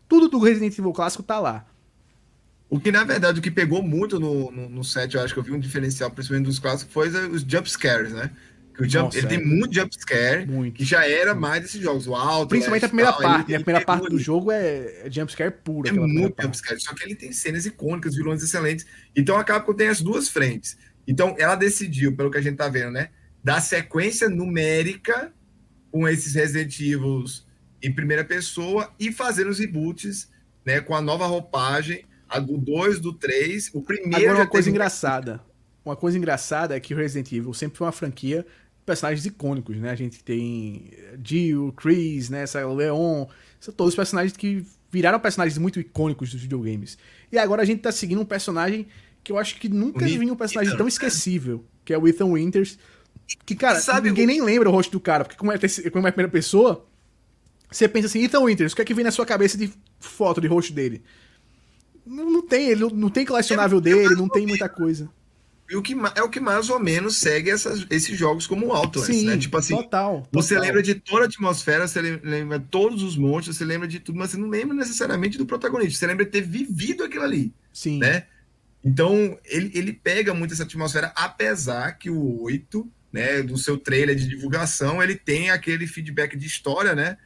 Tudo 0.08 0.28
do 0.28 0.38
Resident 0.38 0.76
Evil 0.78 0.92
clássico 0.92 1.22
tá 1.22 1.38
lá. 1.38 1.66
O 2.68 2.80
que, 2.80 2.90
na 2.90 3.04
verdade, 3.04 3.38
o 3.38 3.42
que 3.42 3.50
pegou 3.50 3.82
muito 3.82 4.18
no, 4.18 4.50
no, 4.50 4.68
no 4.68 4.84
set, 4.84 5.14
eu 5.14 5.22
acho 5.22 5.32
que 5.32 5.38
eu 5.38 5.44
vi 5.44 5.52
um 5.52 5.60
diferencial, 5.60 6.10
principalmente 6.10 6.46
dos 6.46 6.58
clássicos, 6.58 6.92
foi 6.92 7.08
os 7.08 7.42
jump 7.42 7.70
scares, 7.70 8.12
né? 8.12 8.30
Que 8.74 8.82
o 8.82 8.90
jump, 8.90 9.04
Nossa, 9.04 9.18
ele 9.18 9.26
é. 9.26 9.28
tem 9.28 9.44
muito 9.44 9.72
jump 9.72 9.94
scare, 9.94 10.46
muito. 10.46 10.74
que 10.74 10.84
já 10.84 11.08
era 11.08 11.32
mais 11.32 11.62
desses 11.62 11.80
jogos, 11.80 12.08
o 12.08 12.14
alto. 12.14 12.48
Principalmente 12.48 12.84
a 12.84 12.88
primeira 12.88 13.12
tal, 13.12 13.22
parte, 13.22 13.52
ele, 13.52 13.54
a 13.54 13.64
primeira 13.64 13.86
parte 13.86 14.08
do 14.08 14.18
jogo 14.18 14.50
é, 14.50 15.06
é 15.06 15.10
jump 15.10 15.30
scare 15.30 15.52
puro. 15.52 15.88
É 15.88 15.92
muito 15.92 16.42
jump 16.42 16.56
scare, 16.56 16.80
só 16.80 16.92
que 16.92 17.04
ele 17.04 17.14
tem 17.14 17.30
cenas 17.30 17.64
icônicas, 17.66 18.16
vilões 18.16 18.42
excelentes. 18.42 18.84
Então 19.14 19.36
a 19.36 19.44
Capcom 19.44 19.74
tem 19.74 19.86
as 19.86 20.00
duas 20.00 20.28
frentes. 20.28 20.76
Então 21.06 21.36
ela 21.38 21.54
decidiu, 21.54 22.16
pelo 22.16 22.32
que 22.32 22.38
a 22.38 22.40
gente 22.40 22.56
tá 22.56 22.68
vendo, 22.68 22.90
né? 22.90 23.10
Dar 23.44 23.60
sequência 23.60 24.28
numérica 24.28 25.32
com 25.92 26.08
esses 26.08 26.34
Resident 26.34 26.80
Evil 26.80 27.24
em 27.80 27.92
primeira 27.92 28.24
pessoa 28.24 28.92
e 28.98 29.12
fazer 29.12 29.46
os 29.46 29.60
reboots, 29.60 30.28
né? 30.66 30.80
Com 30.80 30.96
a 30.96 31.00
nova 31.00 31.26
roupagem, 31.26 32.04
a 32.36 32.40
do 32.40 32.58
2, 32.58 33.00
do 33.00 33.12
3. 33.12 33.70
O 33.74 33.82
primeiro. 33.82 34.16
Agora, 34.16 34.38
uma 34.40 34.46
coisa 34.46 34.68
engraçada. 34.70 35.40
Uma 35.84 35.96
coisa 35.96 36.16
engraçada 36.16 36.76
é 36.76 36.80
que 36.80 36.94
o 36.94 36.96
Resident 36.96 37.30
Evil 37.32 37.52
sempre 37.52 37.78
foi 37.78 37.86
uma 37.86 37.92
franquia 37.92 38.46
personagens 38.84 39.24
icônicos, 39.24 39.76
né? 39.76 39.90
A 39.90 39.94
gente 39.94 40.22
tem 40.22 40.90
Jill, 41.24 41.72
Chris, 41.72 42.28
né? 42.28 42.42
Essa 42.42 42.66
Leon, 42.66 43.26
são 43.58 43.72
todos 43.72 43.94
personagens 43.94 44.36
que 44.36 44.64
viraram 44.90 45.18
personagens 45.18 45.58
muito 45.58 45.80
icônicos 45.80 46.30
dos 46.30 46.40
videogames. 46.40 46.98
E 47.32 47.38
agora 47.38 47.62
a 47.62 47.64
gente 47.64 47.80
tá 47.80 47.90
seguindo 47.90 48.20
um 48.20 48.24
personagem 48.24 48.86
que 49.22 49.32
eu 49.32 49.38
acho 49.38 49.56
que 49.58 49.68
nunca 49.68 50.04
vi 50.04 50.30
um 50.30 50.36
personagem 50.36 50.76
tão 50.76 50.86
esquecível, 50.86 51.64
que 51.84 51.94
é 51.94 51.98
o 51.98 52.06
Ethan 52.06 52.26
Winters. 52.26 52.78
Que, 53.46 53.54
cara, 53.54 53.80
Sabe, 53.80 54.10
ninguém 54.10 54.26
nem 54.26 54.42
lembra 54.42 54.68
o 54.68 54.72
rosto 54.72 54.92
do 54.92 55.00
cara, 55.00 55.24
porque 55.24 55.38
como 55.38 55.50
é, 55.50 55.58
como 55.90 56.06
é 56.06 56.10
a 56.10 56.12
primeira 56.12 56.30
pessoa, 56.30 56.86
você 57.70 57.88
pensa 57.88 58.06
assim, 58.06 58.22
Ethan 58.22 58.40
Winters, 58.40 58.72
o 58.72 58.76
que 58.76 58.82
é 58.82 58.84
que 58.84 58.92
vem 58.92 59.04
na 59.04 59.10
sua 59.10 59.24
cabeça 59.24 59.56
de 59.56 59.72
foto 59.98 60.42
de 60.42 60.46
rosto 60.46 60.74
dele? 60.74 61.02
Não, 62.06 62.30
não 62.30 62.42
tem, 62.46 62.68
ele 62.68 62.84
não 62.92 63.08
tem 63.08 63.24
colecionável 63.24 63.80
dele, 63.80 64.14
não 64.14 64.28
tem 64.28 64.46
muita 64.46 64.68
coisa. 64.68 65.08
E 65.68 65.76
o 65.76 65.82
que 65.82 65.96
é 66.14 66.22
o 66.22 66.28
que 66.28 66.40
mais 66.40 66.68
ou 66.68 66.78
menos 66.78 67.16
segue 67.16 67.50
essas, 67.50 67.86
esses 67.88 68.18
jogos 68.18 68.46
como 68.46 68.66
Sim, 69.00 69.26
né? 69.26 69.38
Tipo 69.38 69.56
assim, 69.56 69.74
total, 69.74 70.16
total, 70.16 70.28
você 70.30 70.58
lembra 70.58 70.82
de 70.82 70.94
toda 70.94 71.24
a 71.24 71.26
atmosfera, 71.26 71.88
você 71.88 72.02
lembra 72.02 72.58
de 72.58 72.66
todos 72.66 73.02
os 73.02 73.16
monstros, 73.16 73.56
você 73.56 73.64
lembra 73.64 73.88
de 73.88 73.98
tudo, 73.98 74.18
mas 74.18 74.30
você 74.30 74.36
não 74.36 74.48
lembra 74.48 74.76
necessariamente 74.76 75.38
do 75.38 75.46
protagonista. 75.46 75.98
Você 75.98 76.06
lembra 76.06 76.26
de 76.26 76.30
ter 76.30 76.42
vivido 76.42 77.02
aquilo 77.02 77.24
ali, 77.24 77.52
Sim. 77.72 77.98
né? 77.98 78.26
Então, 78.84 79.38
ele, 79.46 79.70
ele 79.74 79.92
pega 79.94 80.34
muito 80.34 80.52
essa 80.52 80.64
atmosfera, 80.64 81.10
apesar 81.16 81.92
que 81.92 82.10
o 82.10 82.42
8, 82.42 82.86
né, 83.10 83.42
do 83.42 83.56
seu 83.56 83.78
trailer 83.78 84.14
de 84.14 84.28
divulgação, 84.28 85.02
ele 85.02 85.14
tem 85.14 85.50
aquele 85.50 85.86
feedback 85.86 86.36
de 86.36 86.46
história, 86.46 86.94
né? 86.94 87.16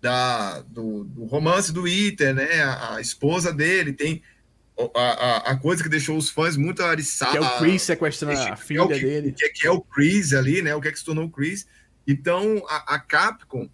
Da, 0.00 0.60
do, 0.60 1.02
do 1.02 1.24
romance 1.24 1.72
do 1.72 1.88
Iter, 1.88 2.32
né? 2.32 2.62
A, 2.62 2.96
a 2.96 3.00
esposa 3.00 3.52
dele 3.52 3.92
tem 3.92 4.22
a, 4.94 5.00
a, 5.00 5.36
a, 5.50 5.56
coisa 5.56 5.82
que 5.82 5.88
deixou 5.88 6.16
os 6.16 6.30
fãs 6.30 6.56
muito 6.56 6.82
ariçados. 6.82 7.36
Que 7.36 7.44
é 7.44 7.46
o 7.46 7.58
Chris 7.58 7.82
sequestrando 7.82 8.38
a 8.38 8.56
filha 8.56 8.82
é 8.82 8.86
que, 8.86 9.00
dele. 9.00 9.32
Que, 9.36 9.48
que, 9.48 9.66
é 9.66 9.70
o 9.70 9.80
Chris 9.80 10.32
ali, 10.32 10.62
né? 10.62 10.74
O 10.74 10.80
que 10.80 10.88
é 10.88 10.92
que 10.92 10.98
se 10.98 11.04
tornou 11.04 11.24
o 11.24 11.30
Chris. 11.30 11.66
Então, 12.06 12.62
a, 12.68 12.94
a 12.94 12.98
Capcom, 12.98 13.68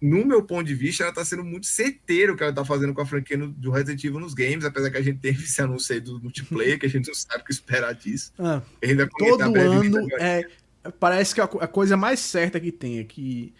no 0.00 0.26
meu 0.26 0.42
ponto 0.42 0.64
de 0.64 0.74
vista, 0.74 1.04
ela 1.04 1.12
tá 1.12 1.24
sendo 1.24 1.44
muito 1.44 1.66
certeira 1.66 2.32
o 2.32 2.36
que 2.36 2.42
ela 2.42 2.52
tá 2.52 2.64
fazendo 2.64 2.94
com 2.94 3.02
a 3.02 3.06
franquia 3.06 3.36
no, 3.36 3.48
do 3.48 3.70
Resident 3.70 4.02
Evil 4.02 4.18
nos 4.18 4.34
games, 4.34 4.64
apesar 4.64 4.90
que 4.90 4.96
a 4.96 5.02
gente 5.02 5.20
teve 5.20 5.44
esse 5.44 5.60
anúncio 5.60 5.94
aí 5.94 6.00
do 6.00 6.20
multiplayer, 6.20 6.78
que 6.78 6.86
a 6.86 6.90
gente 6.90 7.06
não 7.06 7.14
sabe 7.14 7.42
o 7.42 7.44
que 7.44 7.52
esperar 7.52 7.94
disso. 7.94 8.32
Ah, 8.38 8.62
todo 9.18 9.42
ano, 9.42 10.08
é, 10.18 10.44
parece 10.98 11.34
que 11.34 11.40
a, 11.40 11.44
a 11.44 11.68
coisa 11.68 11.96
mais 11.96 12.18
certa 12.18 12.58
que 12.58 12.72
tem 12.72 12.98
é 12.98 13.04
que 13.04 13.54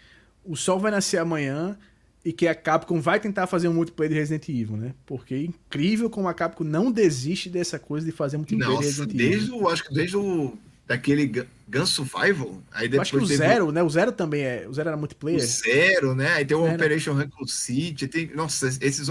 o 0.45 0.55
sol 0.55 0.79
vai 0.79 0.91
nascer 0.91 1.17
amanhã 1.17 1.77
e 2.25 2.31
que 2.31 2.47
a 2.47 2.55
Capcom 2.55 3.01
vai 3.01 3.19
tentar 3.19 3.47
fazer 3.47 3.67
um 3.67 3.73
multiplayer 3.73 4.13
de 4.13 4.19
Resident 4.19 4.47
Evil, 4.49 4.77
né? 4.77 4.93
Porque 5.05 5.33
é 5.33 5.41
incrível 5.43 6.09
como 6.09 6.27
a 6.27 6.33
Capcom 6.33 6.63
não 6.63 6.91
desiste 6.91 7.49
dessa 7.49 7.77
coisa 7.77 8.05
de 8.05 8.11
fazer 8.11 8.37
multiplayer 8.37 8.73
Nossa, 8.73 8.81
de 8.81 8.87
Resident 8.87 9.15
desde 9.17 9.45
Evil. 9.47 9.61
O, 9.63 9.69
acho 9.69 9.83
que 9.83 9.93
desde 9.93 10.17
o 10.17 10.57
daquele 10.87 11.25
Gun 11.67 11.85
Survival, 11.85 12.61
aí 12.71 12.87
depois 12.87 13.07
acho 13.09 13.17
que 13.17 13.23
o. 13.23 13.25
Zero, 13.25 13.71
né? 13.71 13.83
O 13.83 13.89
Zero 13.89 14.11
também 14.11 14.41
é, 14.41 14.65
o 14.67 14.73
Zero 14.73 14.89
era 14.89 14.97
multiplayer. 14.97 15.39
O 15.39 15.43
Zero, 15.43 16.15
né? 16.15 16.33
Aí 16.33 16.45
tem 16.45 16.55
o 16.55 16.65
Era. 16.65 16.75
Operation 16.75 17.13
Raccoon 17.13 17.47
City, 17.47 18.07
tem, 18.07 18.27
nossa, 18.33 18.67
esses 18.81 19.09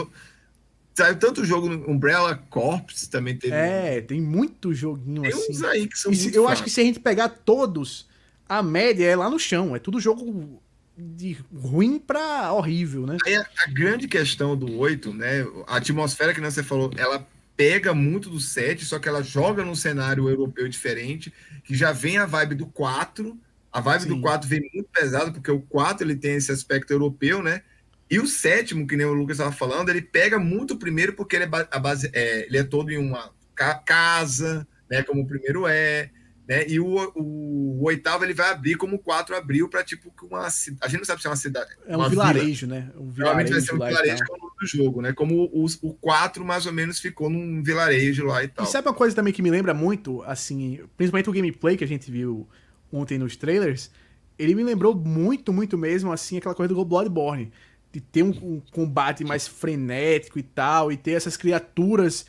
Saiu 0.95 1.17
tanto 1.17 1.43
jogo 1.45 1.69
Umbrella 1.91 2.37
Corps 2.51 3.07
também 3.09 3.35
teve. 3.37 3.55
É, 3.55 4.03
tem 4.03 4.21
muito 4.21 4.75
joguinho 4.75 5.23
tem 5.23 5.33
assim. 5.33 5.51
uns 5.53 5.63
aí 5.65 5.87
que 5.87 5.99
são 5.99 6.13
E 6.13 6.17
se- 6.17 6.35
eu 6.35 6.47
acho 6.47 6.63
que 6.63 6.69
se 6.69 6.83
a 6.83 6.85
gente 6.85 7.01
pegar 7.01 7.31
todos, 7.31 8.07
a 8.47 8.63
média 8.63 9.07
é 9.07 9.17
lá 9.17 9.31
no 9.31 9.39
chão. 9.39 9.75
É 9.75 9.79
tudo 9.79 9.99
jogo 9.99 10.61
de 10.97 11.39
ruim 11.55 11.99
pra 11.99 12.53
horrível, 12.53 13.07
né? 13.07 13.17
Aí 13.27 13.35
a, 13.37 13.47
a 13.67 13.71
grande 13.71 14.07
questão 14.07 14.57
do 14.57 14.77
8, 14.79 15.13
né? 15.13 15.47
A 15.67 15.77
atmosfera 15.77 16.35
que 16.35 16.41
você 16.41 16.63
falou, 16.63 16.91
ela 16.97 17.27
pega 17.57 17.95
muito 17.95 18.29
do 18.29 18.41
7, 18.41 18.85
só 18.85 18.99
que 18.99 19.09
ela 19.09 19.23
joga 19.23 19.65
num 19.65 19.75
cenário 19.75 20.29
europeu 20.29 20.69
diferente, 20.69 21.33
que 21.65 21.75
já 21.75 21.93
vem 21.93 22.19
a 22.19 22.27
vibe 22.27 22.55
do 22.55 22.67
4. 22.67 23.39
A 23.73 23.81
vibe 23.81 24.03
Sim. 24.03 24.09
do 24.09 24.21
4 24.21 24.49
vem 24.49 24.71
muito 24.75 24.89
pesada, 24.93 25.33
porque 25.33 25.51
o 25.51 25.61
4 25.61 26.07
ele 26.07 26.17
tem 26.17 26.35
esse 26.35 26.53
aspecto 26.53 26.93
europeu, 26.93 27.43
né? 27.43 27.63
E 28.11 28.19
o 28.19 28.27
sétimo, 28.27 28.87
que 28.87 28.97
nem 28.97 29.07
o 29.07 29.15
Lucas 29.15 29.39
estava 29.39 29.53
falando, 29.53 29.89
ele 29.89 30.03
pega 30.03 30.39
muito 30.39 30.75
o 30.75 30.79
primeiro, 30.79 31.15
porque 31.15 31.37
ele 31.37 31.47
é, 31.47 31.69
a 31.71 31.79
base, 31.79 32.11
é, 32.13 32.47
ele 32.47 32.59
é 32.59 32.63
todo 32.65 32.91
em 32.91 32.99
uma 32.99 33.31
ca- 33.55 33.77
casa, 33.77 34.67
né? 34.91 35.03
Como 35.03 35.23
o 35.23 35.27
primeiro 35.27 35.67
é. 35.67 36.11
Né? 36.53 36.67
E 36.69 36.79
o, 36.79 36.87
o, 37.15 37.81
o 37.81 37.85
oitavo 37.85 38.25
ele 38.25 38.35
vai 38.35 38.51
abrir 38.51 38.77
como 38.77 38.97
o 38.97 38.99
4 38.99 39.35
abriu 39.35 39.69
para 39.69 39.83
tipo 39.83 40.13
que 40.13 40.27
uma 40.27 40.47
a 40.47 40.89
gente 40.89 40.99
não 40.99 41.05
sabe 41.05 41.23
se 41.23 41.27
é 41.27 41.31
uma 41.31 41.37
cidade 41.37 41.71
É 41.87 41.97
um 41.97 42.01
uma 42.01 42.09
vila. 42.11 42.33
vilarejo, 42.33 42.67
né? 42.67 42.91
Um 42.95 43.11
Provavelmente 43.11 43.53
vai 43.53 43.61
ser 43.63 43.75
um 43.75 43.79
vilarejo 43.79 44.25
que 44.25 44.33
é 44.33 44.35
o 44.35 44.39
nome 44.39 44.53
do 44.61 44.67
jogo, 44.67 45.01
né? 45.01 45.13
Como 45.15 45.51
os, 45.53 45.79
o 45.83 45.95
4 45.95 46.45
mais 46.45 46.67
ou 46.67 46.73
menos 46.73 46.99
ficou 46.99 47.31
num 47.31 47.63
vilarejo 47.63 48.27
lá 48.27 48.45
e 48.45 48.49
tal. 48.49 48.67
E 48.67 48.69
sabe 48.69 48.87
uma 48.87 48.95
coisa 48.95 49.17
também 49.17 49.33
que 49.33 49.41
me 49.41 49.51
lembra 49.51 49.73
muito, 49.73 50.23
assim, 50.25 50.81
principalmente 50.97 51.31
o 51.31 51.33
gameplay 51.33 51.77
que 51.77 51.85
a 51.85 51.89
gente 51.89 52.11
viu 52.11 52.47
ontem 52.93 53.17
nos 53.17 53.35
trailers, 53.37 53.91
ele 54.39 54.55
me 54.55 54.63
lembrou 54.63 54.95
muito, 54.95 55.53
muito 55.53 55.79
mesmo, 55.79 56.13
assim, 56.13 56.37
aquela 56.37 56.55
coisa 56.55 56.75
do 56.75 56.85
Bloodborne. 56.85 57.51
De 57.91 58.01
ter 58.01 58.23
um, 58.23 58.31
um 58.31 58.63
combate 58.71 59.23
mais 59.23 59.47
frenético 59.47 60.39
e 60.39 60.43
tal, 60.43 60.91
e 60.91 60.97
ter 60.97 61.13
essas 61.13 61.37
criaturas 61.37 62.25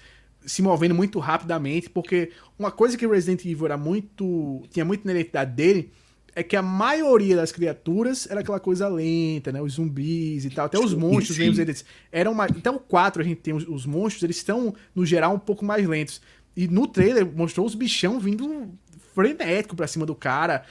se 0.45 0.61
movendo 0.61 0.95
muito 0.95 1.19
rapidamente, 1.19 1.89
porque 1.89 2.31
uma 2.57 2.71
coisa 2.71 2.97
que 2.97 3.05
o 3.05 3.11
Resident 3.11 3.45
Evil 3.45 3.65
era 3.65 3.77
muito. 3.77 4.63
tinha 4.69 4.85
muito 4.85 5.05
na 5.05 5.11
identidade 5.11 5.51
dele 5.51 5.91
é 6.35 6.41
que 6.41 6.55
a 6.55 6.61
maioria 6.61 7.35
das 7.35 7.51
criaturas 7.51 8.27
era 8.29 8.39
aquela 8.39 8.59
coisa 8.59 8.87
lenta, 8.87 9.51
né? 9.51 9.61
Os 9.61 9.73
zumbis 9.73 10.45
e 10.45 10.49
tal. 10.49 10.65
Até 10.65 10.79
os 10.79 10.93
monstros 10.93 11.37
mesmo, 11.37 11.61
eles 11.61 11.85
eram 12.11 12.33
mais. 12.33 12.51
Até 12.51 12.71
o 12.71 12.79
4 12.79 13.21
a 13.21 13.25
gente 13.25 13.41
tem 13.41 13.53
os, 13.53 13.67
os 13.67 13.85
monstros, 13.85 14.23
eles 14.23 14.37
estão, 14.37 14.73
no 14.95 15.05
geral, 15.05 15.35
um 15.35 15.39
pouco 15.39 15.63
mais 15.63 15.87
lentos. 15.87 16.21
E 16.55 16.67
no 16.67 16.87
trailer 16.87 17.25
mostrou 17.25 17.65
os 17.65 17.75
bichão 17.75 18.19
vindo 18.19 18.71
frenético 19.13 19.75
pra 19.75 19.87
cima 19.87 20.05
do 20.05 20.15
cara, 20.15 20.63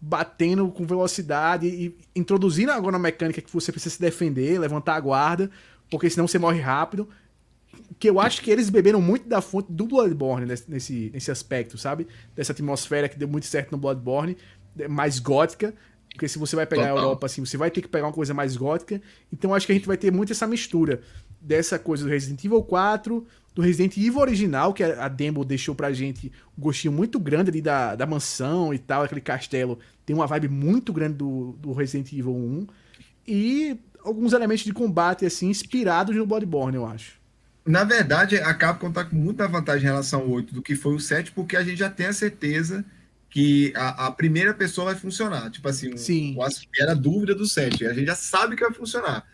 batendo 0.00 0.68
com 0.70 0.86
velocidade 0.86 1.66
e 1.66 1.94
introduzindo 2.16 2.72
agora 2.72 2.96
uma 2.96 3.02
mecânica 3.02 3.42
que 3.42 3.52
você 3.52 3.70
precisa 3.70 3.94
se 3.94 4.00
defender, 4.00 4.58
levantar 4.58 4.96
a 4.96 5.00
guarda, 5.00 5.50
porque 5.90 6.08
senão 6.08 6.26
você 6.26 6.38
morre 6.38 6.60
rápido. 6.60 7.08
Que 8.00 8.10
eu 8.10 8.18
acho 8.18 8.42
que 8.42 8.50
eles 8.50 8.68
beberam 8.70 9.00
muito 9.00 9.28
da 9.28 9.40
fonte 9.40 9.70
do 9.70 9.86
Bloodborne 9.86 10.46
nesse, 10.46 11.10
nesse, 11.12 11.30
aspecto, 11.30 11.78
sabe? 11.78 12.08
Dessa 12.34 12.50
atmosfera 12.52 13.08
que 13.08 13.18
deu 13.18 13.28
muito 13.28 13.46
certo 13.46 13.70
no 13.70 13.78
Bloodborne, 13.78 14.36
é 14.78 14.88
mais 14.88 15.20
gótica. 15.20 15.72
Porque 16.08 16.26
se 16.26 16.38
você 16.38 16.56
vai 16.56 16.66
pegar 16.66 16.86
a 16.86 16.88
Total. 16.88 17.04
Europa 17.04 17.26
assim, 17.26 17.44
você 17.44 17.56
vai 17.56 17.70
ter 17.70 17.82
que 17.82 17.88
pegar 17.88 18.06
uma 18.06 18.12
coisa 18.12 18.34
mais 18.34 18.56
gótica. 18.56 19.00
Então 19.32 19.54
acho 19.54 19.66
que 19.66 19.72
a 19.72 19.74
gente 19.74 19.86
vai 19.86 19.96
ter 19.96 20.10
muito 20.10 20.32
essa 20.32 20.46
mistura 20.46 21.02
dessa 21.40 21.78
coisa 21.78 22.04
do 22.04 22.10
Resident 22.10 22.44
Evil 22.44 22.62
4, 22.62 23.26
do 23.54 23.62
Resident 23.62 23.96
Evil 23.96 24.18
original, 24.18 24.72
que 24.74 24.82
a 24.82 25.04
a 25.04 25.08
demo 25.08 25.44
deixou 25.44 25.74
pra 25.74 25.92
gente 25.92 26.32
um 26.58 26.62
gostinho 26.62 26.92
muito 26.92 27.18
grande 27.18 27.50
ali 27.50 27.62
da, 27.62 27.94
da 27.94 28.06
mansão 28.06 28.74
e 28.74 28.78
tal, 28.78 29.02
aquele 29.02 29.20
castelo. 29.20 29.78
Tem 30.04 30.16
uma 30.16 30.26
vibe 30.26 30.48
muito 30.48 30.92
grande 30.92 31.14
do, 31.14 31.52
do 31.58 31.72
Resident 31.72 32.12
Evil 32.12 32.34
1. 32.34 32.66
E 33.26 33.78
alguns 34.02 34.32
elementos 34.32 34.64
de 34.64 34.72
combate, 34.72 35.24
assim, 35.24 35.48
inspirados 35.48 36.16
no 36.16 36.26
Bloodborne, 36.26 36.76
eu 36.76 36.86
acho. 36.86 37.19
Na 37.70 37.84
verdade, 37.84 38.36
a 38.36 38.52
Capcom 38.52 38.90
tá 38.90 39.04
com 39.04 39.16
muita 39.16 39.46
vantagem 39.46 39.82
em 39.82 39.90
relação 39.90 40.20
ao 40.22 40.30
8 40.30 40.54
do 40.54 40.60
que 40.60 40.74
foi 40.74 40.94
o 40.94 41.00
7, 41.00 41.30
porque 41.32 41.56
a 41.56 41.62
gente 41.62 41.78
já 41.78 41.88
tem 41.88 42.06
a 42.06 42.12
certeza 42.12 42.84
que 43.30 43.72
a, 43.76 44.06
a 44.06 44.10
primeira 44.10 44.52
pessoa 44.52 44.86
vai 44.86 44.96
funcionar. 44.96 45.50
Tipo 45.50 45.68
assim, 45.68 45.96
Sim. 45.96 46.36
o, 46.36 46.42
era 46.82 46.92
a 46.92 46.96
dúvida 46.96 47.34
do 47.34 47.46
7. 47.46 47.86
A 47.86 47.92
gente 47.92 48.06
já 48.06 48.16
sabe 48.16 48.56
que 48.56 48.64
vai 48.64 48.72
funcionar. 48.72 49.24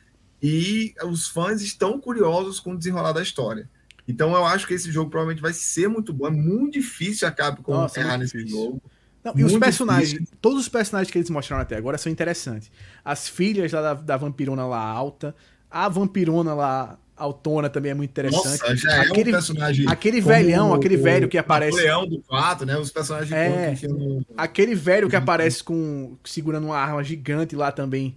E 0.42 0.94
os 1.04 1.28
fãs 1.28 1.62
estão 1.62 1.98
curiosos 1.98 2.60
com 2.60 2.72
o 2.72 2.78
desenrolar 2.78 3.12
da 3.12 3.22
história. 3.22 3.68
Então 4.06 4.34
eu 4.34 4.44
acho 4.44 4.66
que 4.66 4.74
esse 4.74 4.92
jogo 4.92 5.10
provavelmente 5.10 5.42
vai 5.42 5.54
ser 5.54 5.88
muito 5.88 6.12
bom. 6.12 6.26
É 6.26 6.30
muito 6.30 6.74
difícil 6.74 7.26
a 7.26 7.30
Capcom 7.30 7.72
Nossa, 7.72 7.98
errar 7.98 8.10
muito 8.10 8.20
nesse 8.20 8.36
difícil. 8.36 8.58
jogo. 8.58 8.82
Não, 9.24 9.32
e 9.34 9.44
os 9.44 9.56
personagens, 9.56 10.10
difícil. 10.10 10.36
todos 10.40 10.60
os 10.60 10.68
personagens 10.68 11.10
que 11.10 11.18
eles 11.18 11.30
mostraram 11.30 11.62
até 11.62 11.76
agora 11.76 11.98
são 11.98 12.12
interessantes. 12.12 12.70
As 13.04 13.28
filhas 13.28 13.72
lá 13.72 13.80
da, 13.80 13.94
da 13.94 14.16
vampirona 14.16 14.66
lá 14.66 14.78
alta, 14.78 15.34
a 15.68 15.88
vampirona 15.88 16.54
lá 16.54 16.98
altona 17.16 17.68
também 17.70 17.90
é 17.90 17.94
muito 17.94 18.10
interessante. 18.10 18.44
Nossa, 18.60 18.76
já 18.76 18.92
é 18.96 19.00
aquele, 19.00 19.30
um 19.30 19.32
personagem. 19.32 19.86
aquele 19.88 20.20
velhão, 20.20 20.70
o- 20.70 20.74
aquele 20.74 20.96
velho 20.96 21.26
o 21.26 21.30
que 21.30 21.38
aparece. 21.38 21.76
Napoleão 21.76 22.06
do 22.06 22.20
4, 22.22 22.66
né? 22.66 22.76
Os 22.76 22.90
personagens 22.90 23.32
É. 23.32 23.74
no- 23.88 24.24
Aquele 24.36 24.74
velho 24.74 25.08
que 25.08 25.16
aparece 25.16 25.64
com 25.64 26.16
segurando 26.24 26.64
uma 26.66 26.76
arma 26.78 27.02
gigante 27.02 27.56
lá 27.56 27.72
também. 27.72 28.14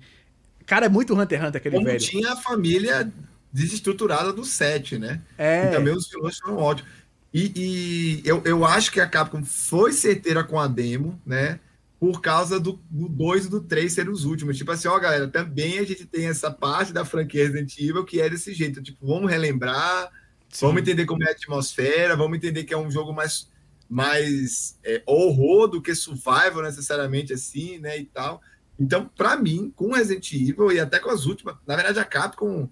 Cara, 0.65 0.85
é 0.85 0.89
muito 0.89 1.13
Hunter 1.13 1.39
x 1.39 1.47
Hunter 1.47 1.59
aquele 1.59 1.75
Como 1.75 1.87
velho. 1.87 1.99
tinha 1.99 2.33
a 2.33 2.35
família 2.35 3.09
desestruturada 3.51 4.31
do 4.31 4.43
7, 4.45 4.97
né? 4.99 5.21
É. 5.37 5.65
E 5.67 5.71
também 5.71 5.93
os 5.95 6.07
vilões 6.09 6.37
foram 6.37 6.57
ótimos. 6.57 6.91
E, 7.33 7.51
e 7.55 8.27
eu, 8.27 8.41
eu 8.45 8.65
acho 8.65 8.91
que 8.91 8.99
a 8.99 9.07
Capcom 9.07 9.43
foi 9.43 9.91
certeira 9.93 10.43
com 10.43 10.59
a 10.59 10.67
demo, 10.67 11.19
né? 11.25 11.59
Por 11.99 12.21
causa 12.21 12.59
do 12.59 12.79
2 12.89 13.45
e 13.45 13.49
do 13.49 13.61
3 13.61 13.91
serem 13.91 14.11
os 14.11 14.23
últimos. 14.23 14.57
Tipo 14.57 14.71
assim, 14.71 14.87
ó, 14.87 14.97
galera, 14.97 15.27
também 15.27 15.79
a 15.79 15.83
gente 15.83 16.05
tem 16.05 16.27
essa 16.27 16.49
parte 16.49 16.93
da 16.93 17.03
franquia 17.03 17.43
Resident 17.43 17.77
Evil 17.77 18.05
que 18.05 18.21
é 18.21 18.29
desse 18.29 18.53
jeito. 18.53 18.81
Tipo, 18.81 19.05
vamos 19.05 19.29
relembrar, 19.29 20.09
Sim. 20.47 20.67
vamos 20.67 20.81
entender 20.81 21.05
como 21.05 21.23
é 21.23 21.27
a 21.27 21.31
atmosfera, 21.31 22.15
vamos 22.15 22.37
entender 22.37 22.63
que 22.63 22.73
é 22.73 22.77
um 22.77 22.89
jogo 22.89 23.11
mais, 23.11 23.49
mais 23.89 24.79
é, 24.83 25.03
horror 25.05 25.67
do 25.67 25.81
que 25.81 25.93
survival, 25.93 26.61
necessariamente 26.61 27.33
assim, 27.33 27.79
né? 27.79 27.97
E 27.99 28.05
tal. 28.05 28.41
Então, 28.79 29.09
pra 29.13 29.35
mim, 29.35 29.73
com 29.75 29.91
Resident 29.91 30.31
Evil 30.31 30.71
e 30.71 30.79
até 30.79 30.99
com 30.99 31.09
as 31.09 31.25
últimas, 31.25 31.55
na 31.67 31.75
verdade, 31.75 31.99
a 31.99 32.05
Capcom 32.05 32.69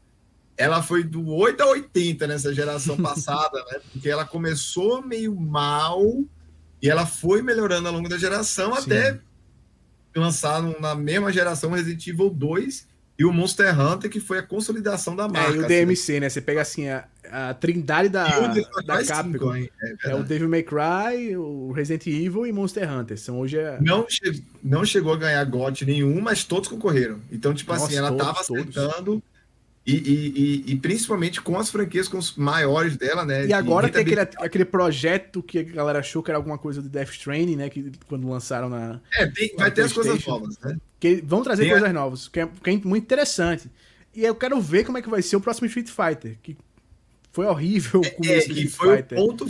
ela 0.58 0.82
foi 0.82 1.04
do 1.04 1.28
8 1.28 1.62
a 1.62 1.68
80 1.68 2.26
nessa 2.28 2.54
geração 2.54 2.98
passada, 3.04 3.64
né? 3.72 3.80
Porque 3.92 4.10
ela 4.10 4.26
começou 4.26 5.04
meio 5.04 5.36
mal 5.36 6.02
e 6.82 6.90
ela 6.90 7.06
foi 7.06 7.42
melhorando 7.42 7.88
ao 7.88 7.94
longo 7.94 8.08
da 8.10 8.18
geração 8.18 8.74
Sim. 8.76 8.82
até 8.82 9.20
lançar 10.16 10.64
um- 10.64 10.80
na 10.80 10.96
mesma 10.96 11.32
geração 11.32 11.72
Resident 11.72 12.06
Evil 12.08 12.30
2 12.30 12.88
e 13.20 13.26
o 13.26 13.34
Monster 13.34 13.80
Hunter, 13.80 14.10
que 14.12 14.20
foi 14.20 14.38
a 14.40 14.44
consolidação 14.44 15.16
da 15.16 15.28
marca. 15.28 15.50
É, 15.52 15.56
e 15.56 15.58
o 15.58 15.60
assim. 15.62 15.68
DMC, 15.68 16.20
né? 16.20 16.30
Você 16.30 16.40
pega 16.42 16.62
assim 16.62 16.88
a, 16.88 17.06
a 17.32 17.54
trindade 17.54 18.10
da, 18.10 18.26
da 18.86 19.04
Capcom. 19.04 19.54
5, 19.54 19.56
hein? 19.56 19.70
É 20.04 20.12
É 20.12 20.16
o. 20.16 20.24
Devil 20.24 20.48
May 20.50 20.62
Cry, 20.64 21.36
o 21.36 21.72
Resident 21.72 22.06
Evil 22.08 22.46
e 22.46 22.52
Monster 22.52 22.92
Hunter. 22.92 23.18
São 23.18 23.40
hoje 23.40 23.58
é... 23.58 23.80
não, 23.82 24.06
che- 24.08 24.44
não 24.64 24.86
chegou 24.86 25.14
a 25.14 25.18
ganhar 25.18 25.44
GOT 25.46 25.84
nenhum, 25.86 26.22
mas 26.22 26.44
todos 26.44 26.70
concorreram. 26.70 27.20
Então, 27.32 27.54
tipo 27.56 27.72
Nossa, 27.74 27.86
assim, 27.86 27.96
ela 27.96 28.10
todos, 28.12 28.26
tava 28.26 28.44
todos. 28.46 29.24
E, 29.88 29.94
e, 29.94 30.64
e, 30.68 30.74
e 30.74 30.76
principalmente 30.80 31.42
com 31.42 31.58
as 31.58 31.70
franquias 31.70 32.10
com 32.10 32.18
os 32.18 32.36
maiores 32.36 32.98
dela, 32.98 33.24
né? 33.26 33.46
E 33.48 33.54
agora 33.54 33.88
de 33.88 33.94
tem 33.94 34.02
aquele, 34.02 34.22
aquele 34.46 34.66
projeto 34.66 35.42
que 35.42 35.60
a 35.60 35.64
galera 35.64 36.00
achou 36.00 36.22
que 36.22 36.30
era 36.30 36.38
alguma 36.38 36.58
coisa 36.58 36.82
do 36.82 36.90
Death 36.90 37.12
Stranding, 37.12 37.56
né? 37.56 37.70
Que 37.70 37.92
quando 38.08 38.30
lançaram 38.30 38.68
na. 38.70 39.00
É, 39.14 39.26
tem- 39.28 39.56
vai 39.56 39.70
na 39.70 39.76
ter 39.76 39.84
as 39.84 39.94
coisas 39.94 40.26
novas, 40.26 40.60
né? 40.60 40.78
Que 41.00 41.22
vão 41.26 41.42
trazer 41.42 41.64
Tem 41.64 41.72
a- 41.72 41.76
coisas 41.76 41.94
novas, 41.94 42.28
que 42.28 42.40
é, 42.42 42.48
que 42.48 42.70
é 42.70 42.74
muito 42.84 43.04
interessante. 43.06 43.72
E 44.14 44.26
eu 44.26 44.36
quero 44.36 44.60
ver 44.60 44.84
como 44.84 44.98
é 44.98 45.02
que 45.02 45.10
vai 45.10 45.22
ser 45.22 45.36
o 45.38 45.42
próximo 45.42 45.68
Street 45.68 45.88
Fighter. 45.90 46.38
Que 46.44 46.58
foi 47.32 47.46
horrível 47.46 48.02
o 48.02 48.06
É, 48.06 48.10
começo 48.10 48.50
do 48.50 48.56
que 48.56 48.62
Street 48.64 48.76
foi 48.76 48.94
o 48.94 48.98
Fighter. 48.98 49.18
ponto 49.18 49.48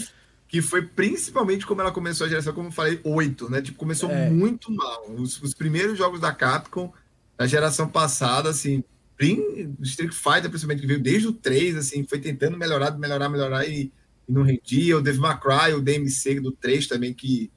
que 0.48 0.62
foi 0.62 0.82
principalmente 0.82 1.66
como 1.66 1.82
ela 1.82 1.92
começou 1.92 2.26
a 2.26 2.30
geração, 2.30 2.54
como 2.54 2.68
eu 2.68 2.72
falei, 2.72 3.00
8, 3.04 3.50
né? 3.50 3.62
Tipo, 3.62 3.78
começou 3.78 4.10
É. 4.12 4.30
muito 4.30 4.72
mal. 4.72 5.06
Os, 5.18 5.42
os 5.42 5.54
primeiros 5.54 5.98
jogos 5.98 6.20
da 6.22 6.32
Capcom, 6.34 6.94
na 7.40 7.48
geração 7.48 7.88
passada, 7.90 8.50
assim, 8.50 8.84
prim- 9.18 9.76
Street 9.82 10.14
Fighter, 10.14 10.50
principalmente, 10.50 10.82
que 10.82 10.88
veio 10.88 11.00
desde 11.02 11.28
o 11.28 11.34
3, 11.34 11.76
assim, 11.78 12.06
foi 12.06 12.20
tentando 12.20 12.58
melhorar, 12.58 12.98
melhorar, 12.98 13.28
melhorar 13.30 13.68
e 13.68 13.92
e 14.28 14.32
não 14.32 14.44
rendia. 14.44 14.98
O 14.98 15.02
Devil 15.02 15.22
May 15.22 15.40
Cry, 15.40 15.74
o 15.74 15.82
DMC 15.82 16.40
do 16.40 16.52
3 16.52 16.88
também, 16.88 17.14
que 17.14 17.50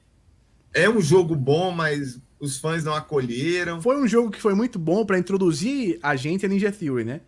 é 0.73 0.89
um 0.89 1.01
jogo 1.01 1.35
bom, 1.35 1.73
mas 1.73 2.21
os 2.39 2.59
fãs 2.59 2.85
não 2.85 2.95
acolheram. 2.95 3.83
Foi 3.83 3.97
um 4.01 4.07
jogo 4.07 4.31
que 4.31 4.41
foi 4.41 4.55
muito 4.55 4.79
bom 4.79 5.05
para 5.05 5.19
introduzir 5.19 5.99
a 6.03 6.15
gente 6.17 6.47
a 6.47 6.49
Ninja 6.49 6.71
Theory, 6.71 7.05
né? 7.05 7.21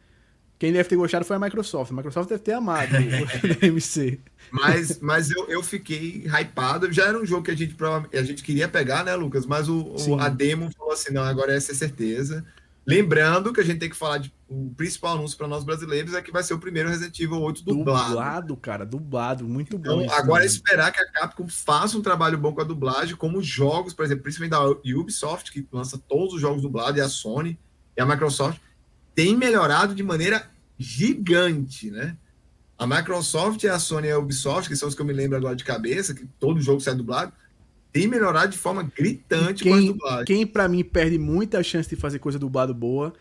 Quem 0.59 0.73
deve 0.73 0.89
ter 0.89 0.95
gostado 0.95 1.25
foi 1.25 1.35
a 1.35 1.41
Microsoft. 1.41 1.91
A 1.91 1.95
Microsoft 1.95 2.29
deve 2.29 2.43
ter 2.43 2.53
amado 2.53 2.93
o 2.95 3.55
DMC. 3.61 4.21
Mas, 4.53 5.01
mas 5.01 5.29
eu, 5.33 5.49
eu 5.49 5.61
fiquei 5.61 6.25
hypado. 6.25 6.93
Já 6.93 7.07
era 7.09 7.21
um 7.21 7.27
jogo 7.27 7.43
que 7.43 7.51
a 7.51 7.57
gente, 7.57 7.75
a 8.15 8.23
gente 8.23 8.45
queria 8.45 8.69
pegar, 8.69 9.05
né, 9.05 9.13
Lucas? 9.17 9.45
Mas 9.45 9.69
o, 9.69 9.93
o 9.99 10.21
a 10.21 10.29
demo 10.29 10.71
falou 10.79 10.93
assim: 10.93 11.13
não, 11.13 11.23
agora 11.25 11.53
essa 11.53 11.73
é 11.73 11.75
certeza. 11.75 12.45
Lembrando 12.85 13.53
que 13.53 13.61
a 13.61 13.65
gente 13.65 13.79
tem 13.79 13.89
que 13.89 13.97
falar 13.97 14.19
de 14.19 14.33
o 14.49 14.75
principal 14.77 15.15
anúncio 15.15 15.39
para 15.39 15.49
nós 15.49 15.65
brasileiros 15.65 16.15
é 16.15 16.21
que 16.21 16.33
vai 16.33 16.43
ser 16.43 16.53
o 16.53 16.59
primeiro 16.59 16.89
Resident 16.89 17.19
Evil 17.19 17.41
8 17.41 17.65
dublado. 17.65 18.09
Dublado, 18.09 18.57
cara, 18.57 18.85
dublado, 18.85 19.49
muito 19.49 19.77
então, 19.77 19.99
bom. 19.99 20.11
Agora 20.11 20.43
é 20.43 20.47
esperar 20.47 20.93
que 20.93 21.01
a 21.01 21.11
Capcom 21.11 21.49
faça 21.49 21.97
um 21.97 22.03
trabalho 22.03 22.37
bom 22.37 22.53
com 22.53 22.61
a 22.61 22.65
dublagem, 22.65 23.17
como 23.17 23.39
os 23.39 23.47
jogos, 23.47 23.95
por 23.95 24.05
exemplo, 24.05 24.25
principalmente 24.25 24.51
da 24.51 24.99
Ubisoft, 24.99 25.53
que 25.53 25.67
lança 25.73 25.97
todos 25.97 26.35
os 26.35 26.41
jogos 26.41 26.61
dublados, 26.61 26.99
e 26.99 27.01
a 27.01 27.09
Sony 27.09 27.59
e 27.97 28.03
a 28.03 28.05
Microsoft, 28.05 28.61
tem 29.15 29.37
melhorado 29.37 29.95
de 29.95 30.03
maneira 30.03 30.51
gigante, 30.77 31.91
né? 31.91 32.17
A 32.77 32.87
Microsoft, 32.87 33.65
a 33.65 33.79
Sony 33.79 34.09
e 34.09 34.11
a 34.11 34.19
Ubisoft, 34.19 34.69
que 34.69 34.77
são 34.77 34.89
os 34.89 34.95
que 34.95 35.01
eu 35.01 35.07
me 35.07 35.13
lembro 35.13 35.37
agora 35.37 35.55
de 35.55 35.65
cabeça, 35.65 36.15
que 36.15 36.27
todo 36.39 36.61
jogo 36.61 36.81
sai 36.81 36.95
dublado, 36.95 37.33
tem 37.93 38.07
melhorado 38.07 38.53
de 38.53 38.59
forma 38.59 38.83
gritante 38.97 39.63
quem, 39.63 39.73
com 39.73 39.79
a 39.79 39.81
dublagem. 39.81 40.25
Quem, 40.25 40.47
para 40.47 40.69
mim, 40.69 40.83
perde 40.83 41.19
muita 41.19 41.63
chance 41.63 41.89
de 41.89 41.97
fazer 41.97 42.19
coisa 42.19 42.39
dublado 42.39 42.73
boa 42.73 43.13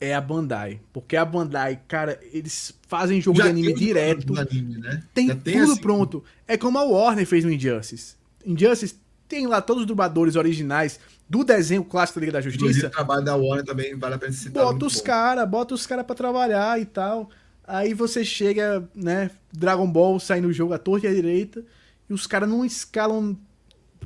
é 0.00 0.14
a 0.14 0.20
Bandai. 0.20 0.80
Porque 0.92 1.16
a 1.16 1.24
Bandai, 1.24 1.80
cara, 1.86 2.18
eles 2.32 2.74
fazem 2.88 3.20
jogo 3.20 3.38
Já 3.38 3.44
de 3.44 3.50
anime 3.50 3.74
direto. 3.74 4.38
Anime, 4.38 4.78
né? 4.78 5.02
Tem, 5.12 5.28
tem 5.36 5.60
tudo 5.60 5.72
assim, 5.72 5.80
pronto. 5.80 6.24
É 6.48 6.56
como 6.56 6.78
a 6.78 6.82
Warner 6.82 7.26
fez 7.26 7.44
no 7.44 7.52
Injustice. 7.52 8.16
Injustice 8.44 8.94
tem 9.28 9.46
lá 9.46 9.60
todos 9.60 9.82
os 9.82 9.86
dubladores 9.86 10.36
originais 10.36 10.98
do 11.28 11.44
desenho 11.44 11.84
clássico 11.84 12.18
da 12.18 12.26
Liga 12.26 12.32
da 12.32 12.40
Justiça. 12.40 12.88
O 12.88 12.90
trabalho 12.90 13.24
da 13.24 13.36
Warner 13.36 13.64
também 13.64 13.96
vale 13.96 14.14
a 14.14 14.18
pena 14.18 14.32
citar. 14.32 14.64
Bota 14.64 14.86
os 14.86 15.00
caras, 15.00 15.48
bota 15.48 15.74
os 15.74 15.86
caras 15.86 16.04
pra 16.04 16.16
trabalhar 16.16 16.80
e 16.80 16.86
tal. 16.86 17.30
Aí 17.64 17.94
você 17.94 18.24
chega, 18.24 18.88
né, 18.94 19.30
Dragon 19.52 19.86
Ball 19.86 20.18
sai 20.18 20.40
no 20.40 20.52
jogo 20.52 20.72
à 20.72 20.78
torta 20.78 21.06
e 21.06 21.10
à 21.10 21.14
direita, 21.14 21.64
e 22.08 22.12
os 22.12 22.26
caras 22.26 22.48
não 22.48 22.64
escalam 22.64 23.38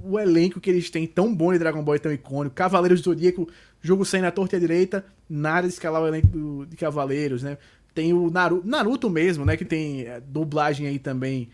o 0.03 0.19
elenco 0.19 0.61
que 0.61 0.71
eles 0.71 0.91
têm 0.91 1.07
tão 1.07 1.35
bom 1.35 1.53
de 1.53 1.59
Dragon 1.59 1.83
Ball 1.83 1.97
e 1.97 1.99
tão 1.99 2.13
icônico. 2.13 2.55
Cavaleiros 2.55 3.01
do 3.01 3.11
Zodíaco, 3.11 3.49
jogo 3.81 4.05
saindo 4.05 4.27
à 4.27 4.31
torta 4.31 4.57
e 4.57 4.59
à 4.59 4.61
direita, 4.61 5.05
nada 5.29 5.67
de 5.67 5.75
escalar 5.75 6.03
o 6.03 6.07
elenco 6.07 6.67
de 6.67 6.77
Cavaleiros, 6.77 7.43
né? 7.43 7.59
Tem 7.95 8.13
o 8.13 8.31
Naruto, 8.31 8.67
Naruto 8.67 9.11
mesmo, 9.11 9.45
né, 9.45 9.57
que 9.57 9.65
tem 9.65 10.03
é, 10.03 10.21
dublagem 10.21 10.89
aí 10.89 10.99
também 10.99 11.49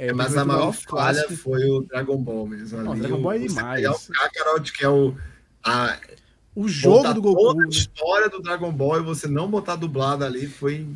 é, 0.00 0.14
mas 0.14 0.34
a 0.34 0.46
maior 0.46 0.72
falha 0.72 1.28
foi 1.28 1.62
o 1.68 1.82
Dragon 1.82 2.16
Ball 2.16 2.46
mesmo. 2.46 2.82
Não, 2.82 2.96
Dragon 2.96 3.20
Ball 3.20 3.32
é 3.34 3.38
demais. 3.40 4.08
o 4.08 4.12
Kakarot, 4.12 4.72
que 4.72 4.82
é 4.82 4.88
o. 4.88 5.14
A, 5.62 5.98
o 6.56 6.66
jogo 6.66 7.12
do 7.12 7.20
Goku. 7.20 7.38
Toda 7.38 7.64
a 7.64 7.66
né? 7.66 7.70
história 7.70 8.30
do 8.30 8.40
Dragon 8.40 8.72
Ball 8.72 9.00
e 9.00 9.02
você 9.02 9.28
não 9.28 9.50
botar 9.50 9.76
dublado 9.76 10.24
ali 10.24 10.46
foi. 10.46 10.86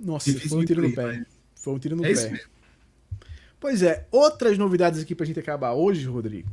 Nossa, 0.00 0.36
foi 0.36 0.58
um 0.58 0.64
tiro 0.64 0.82
no 0.82 0.92
pé. 0.92 1.24
Foi 1.54 1.74
um 1.74 1.78
tiro 1.78 1.94
no 1.94 2.04
é 2.04 2.12
pé. 2.12 2.42
Pois 3.64 3.82
é, 3.82 4.06
outras 4.10 4.58
novidades 4.58 5.00
aqui 5.00 5.14
pra 5.14 5.24
gente 5.24 5.40
acabar 5.40 5.72
hoje, 5.72 6.04
Rodrigo. 6.04 6.50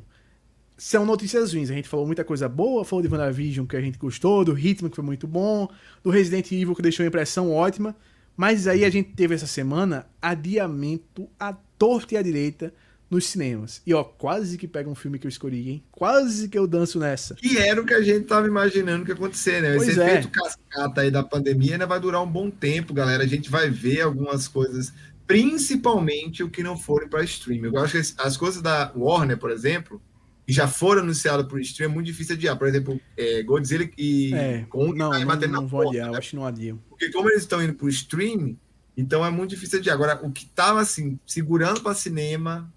São 0.77 1.05
notícias 1.05 1.53
ruins. 1.53 1.69
A 1.69 1.73
gente 1.73 1.89
falou 1.89 2.07
muita 2.07 2.23
coisa 2.23 2.47
boa, 2.47 2.85
falou 2.85 3.05
de 3.05 3.13
WandaVision 3.13 3.67
que 3.67 3.75
a 3.75 3.81
gente 3.81 3.97
gostou, 3.97 4.45
do 4.45 4.57
Hitman 4.57 4.89
que 4.89 4.95
foi 4.95 5.03
muito 5.03 5.27
bom, 5.27 5.67
do 6.01 6.09
Resident 6.09 6.49
Evil 6.53 6.73
que 6.73 6.81
deixou 6.81 7.03
uma 7.03 7.09
impressão 7.09 7.51
ótima. 7.51 7.93
Mas 8.37 8.65
aí 8.65 8.85
a 8.85 8.89
gente 8.89 9.09
teve 9.11 9.35
essa 9.35 9.45
semana 9.45 10.07
adiamento 10.21 11.27
a 11.37 11.51
torta 11.51 12.13
e 12.13 12.17
à 12.17 12.21
direita 12.21 12.73
nos 13.09 13.25
cinemas. 13.25 13.81
E 13.85 13.93
ó, 13.93 14.05
quase 14.05 14.57
que 14.57 14.65
pega 14.65 14.89
um 14.89 14.95
filme 14.95 15.19
que 15.19 15.27
eu 15.27 15.29
escolhi, 15.29 15.69
hein? 15.69 15.83
Quase 15.91 16.47
que 16.47 16.57
eu 16.57 16.65
danço 16.65 16.97
nessa. 16.97 17.35
E 17.43 17.57
era 17.57 17.81
o 17.81 17.85
que 17.85 17.93
a 17.93 18.01
gente 18.01 18.25
tava 18.25 18.47
imaginando 18.47 19.03
que 19.03 19.11
ia 19.11 19.15
acontecer, 19.15 19.61
né? 19.61 19.75
Pois 19.75 19.89
Esse 19.89 19.99
é. 19.99 20.05
efeito 20.05 20.29
cascata 20.29 21.01
aí 21.01 21.11
da 21.11 21.21
pandemia 21.21 21.73
ainda 21.73 21.85
vai 21.85 21.99
durar 21.99 22.23
um 22.23 22.31
bom 22.31 22.49
tempo, 22.49 22.93
galera. 22.93 23.21
A 23.21 23.27
gente 23.27 23.51
vai 23.51 23.69
ver 23.69 23.99
algumas 23.99 24.47
coisas, 24.47 24.93
principalmente 25.31 26.43
o 26.43 26.49
que 26.49 26.63
não 26.63 26.77
forem 26.77 27.07
para 27.07 27.23
streaming. 27.23 27.67
Eu 27.67 27.79
acho 27.79 27.93
que 27.93 28.13
as 28.17 28.37
coisas 28.37 28.61
da 28.61 28.91
Warner, 28.95 29.37
por 29.37 29.51
exemplo, 29.51 30.01
que 30.45 30.53
já 30.53 30.67
foram 30.67 31.01
anunciadas 31.01 31.45
por 31.45 31.59
streaming, 31.59 31.91
é 31.91 31.95
muito 31.95 32.07
difícil 32.07 32.35
adiar. 32.35 32.57
Por 32.57 32.67
exemplo, 32.67 32.99
é, 33.17 33.43
Godzilla 33.43 33.89
e 33.97 34.33
é, 34.33 34.65
Kong 34.69 34.97
não, 34.97 35.09
vai 35.09 35.25
bater 35.25 35.49
não, 35.49 35.61
não 35.61 35.67
vou 35.67 35.87
adiar, 35.87 36.07
né? 36.07 36.13
eu 36.13 36.17
acho 36.17 36.29
que 36.31 36.35
não 36.35 36.45
adiam. 36.45 36.79
Porque 36.89 37.11
como 37.11 37.29
eles 37.29 37.41
estão 37.41 37.63
indo 37.63 37.73
pro 37.73 37.89
streaming, 37.89 38.57
então 38.95 39.25
é 39.25 39.29
muito 39.29 39.51
difícil 39.51 39.81
de 39.81 39.89
agora. 39.89 40.19
O 40.23 40.31
que 40.31 40.45
tava 40.45 40.81
assim, 40.81 41.19
segurando 41.25 41.81
para 41.81 41.93
cinema, 41.93 42.71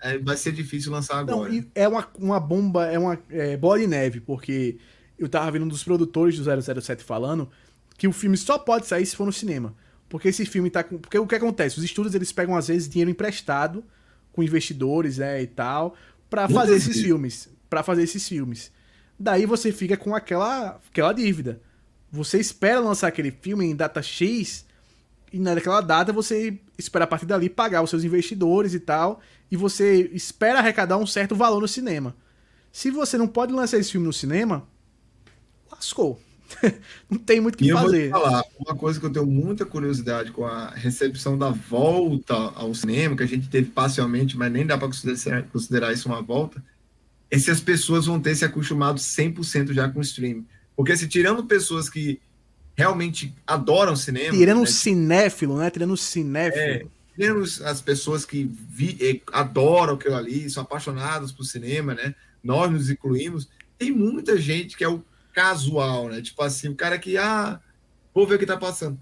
é, 0.00 0.18
vai 0.18 0.36
ser 0.36 0.52
difícil 0.52 0.92
lançar 0.92 1.18
agora. 1.18 1.50
Não, 1.50 1.64
é 1.74 1.88
uma, 1.88 2.08
uma 2.18 2.40
bomba, 2.40 2.86
é 2.86 2.98
uma 2.98 3.18
é, 3.30 3.56
bola 3.56 3.78
de 3.78 3.86
neve, 3.86 4.20
porque 4.20 4.78
eu 5.18 5.28
tava 5.28 5.50
vendo 5.50 5.64
um 5.64 5.68
dos 5.68 5.82
produtores 5.82 6.38
do 6.38 6.62
007 6.80 7.02
falando 7.02 7.48
que 7.98 8.06
o 8.06 8.12
filme 8.12 8.36
só 8.36 8.58
pode 8.58 8.86
sair 8.86 9.06
se 9.06 9.16
for 9.16 9.24
no 9.24 9.32
cinema. 9.32 9.74
Porque 10.08 10.28
esse 10.28 10.46
filme 10.46 10.70
tá 10.70 10.84
com. 10.84 10.98
Porque 10.98 11.18
o 11.18 11.26
que 11.26 11.34
acontece? 11.34 11.78
Os 11.78 11.84
estúdios 11.84 12.14
eles 12.14 12.32
pegam, 12.32 12.56
às 12.56 12.68
vezes, 12.68 12.88
dinheiro 12.88 13.10
emprestado 13.10 13.84
com 14.32 14.42
investidores, 14.42 15.18
né, 15.18 15.42
e 15.42 15.46
tal, 15.46 15.94
para 16.28 16.48
fazer 16.48 16.76
esses 16.76 17.00
filmes. 17.00 17.48
para 17.70 17.82
fazer 17.82 18.02
esses 18.02 18.28
filmes. 18.28 18.70
Daí 19.18 19.46
você 19.46 19.72
fica 19.72 19.96
com 19.96 20.14
aquela, 20.14 20.80
aquela 20.90 21.12
dívida. 21.12 21.60
Você 22.12 22.38
espera 22.38 22.80
lançar 22.80 23.08
aquele 23.08 23.30
filme 23.30 23.64
em 23.64 23.74
data 23.74 24.02
X 24.02 24.66
e 25.32 25.38
naquela 25.38 25.80
data 25.80 26.12
você 26.12 26.58
espera 26.78 27.04
a 27.04 27.08
partir 27.08 27.26
dali 27.26 27.48
pagar 27.48 27.82
os 27.82 27.90
seus 27.90 28.04
investidores 28.04 28.74
e 28.74 28.80
tal, 28.80 29.20
e 29.50 29.56
você 29.56 30.08
espera 30.12 30.58
arrecadar 30.58 30.98
um 30.98 31.06
certo 31.06 31.34
valor 31.34 31.60
no 31.60 31.68
cinema. 31.68 32.14
Se 32.70 32.90
você 32.90 33.18
não 33.18 33.26
pode 33.26 33.52
lançar 33.52 33.78
esse 33.78 33.92
filme 33.92 34.06
no 34.06 34.12
cinema, 34.12 34.66
lascou. 35.70 36.20
não 37.10 37.18
tem 37.18 37.40
muito 37.40 37.54
o 37.54 37.58
que 37.58 37.68
e 37.68 37.72
fazer. 37.72 38.06
Eu 38.06 38.10
vou 38.10 38.20
falar, 38.20 38.44
uma 38.58 38.76
coisa 38.76 39.00
que 39.00 39.06
eu 39.06 39.12
tenho 39.12 39.26
muita 39.26 39.64
curiosidade 39.64 40.30
com 40.30 40.44
a 40.44 40.70
recepção 40.70 41.36
da 41.36 41.50
volta 41.50 42.34
ao 42.34 42.74
cinema, 42.74 43.16
que 43.16 43.22
a 43.22 43.28
gente 43.28 43.48
teve 43.48 43.70
parcialmente, 43.70 44.36
mas 44.36 44.52
nem 44.52 44.66
dá 44.66 44.78
para 44.78 44.88
considerar, 44.88 45.42
considerar 45.44 45.92
isso 45.92 46.08
uma 46.08 46.22
volta, 46.22 46.62
é 47.30 47.38
se 47.38 47.50
as 47.50 47.60
pessoas 47.60 48.06
vão 48.06 48.20
ter 48.20 48.34
se 48.34 48.44
acostumado 48.44 48.98
100% 48.98 49.72
já 49.72 49.88
com 49.88 49.98
o 49.98 50.02
streaming. 50.02 50.46
Porque 50.76 50.96
se 50.96 51.08
tirando 51.08 51.44
pessoas 51.44 51.88
que 51.88 52.20
realmente 52.76 53.34
adoram 53.46 53.96
cinema. 53.96 54.36
Tirando 54.36 54.60
né? 54.60 54.66
cinéfilo, 54.66 55.58
né? 55.58 55.70
Tirando 55.70 55.96
cinéfilo. 55.96 56.62
É, 56.62 56.86
tirando 57.14 57.42
as 57.42 57.80
pessoas 57.80 58.24
que 58.24 58.48
vi, 58.68 58.96
eh, 59.00 59.20
adoram 59.32 59.94
aquilo 59.94 60.14
ali, 60.14 60.48
são 60.50 60.62
apaixonados 60.62 61.32
por 61.32 61.44
cinema, 61.44 61.94
né? 61.94 62.14
Nós 62.44 62.70
nos 62.70 62.90
incluímos. 62.90 63.48
Tem 63.78 63.90
muita 63.90 64.38
gente 64.38 64.76
que 64.76 64.84
é 64.84 64.88
o 64.88 65.02
casual, 65.36 66.08
né? 66.08 66.22
Tipo 66.22 66.42
assim, 66.42 66.70
o 66.70 66.74
cara 66.74 66.98
que, 66.98 67.18
ah, 67.18 67.60
vou 68.14 68.26
ver 68.26 68.36
o 68.36 68.38
que 68.38 68.46
tá 68.46 68.56
passando. 68.56 68.98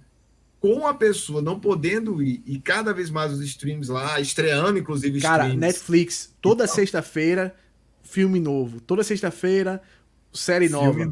Com 0.59 0.85
a 0.85 0.93
pessoa 0.93 1.41
não 1.41 1.61
podendo 1.61 2.21
ir 2.21 2.43
e 2.45 2.59
cada 2.59 2.93
vez 2.93 3.09
mais 3.09 3.33
os 3.33 3.41
streams 3.41 3.89
lá, 3.89 4.19
estreando, 4.19 4.77
inclusive, 4.77 5.21
Cara, 5.21 5.45
streams. 5.45 5.61
Netflix, 5.61 6.35
toda 6.43 6.65
então, 6.65 6.75
sexta-feira, 6.75 7.55
filme 8.03 8.41
novo. 8.41 8.81
Toda 8.81 9.05
sexta-feira, 9.05 9.81
série 10.33 10.69
nova. 10.69 11.09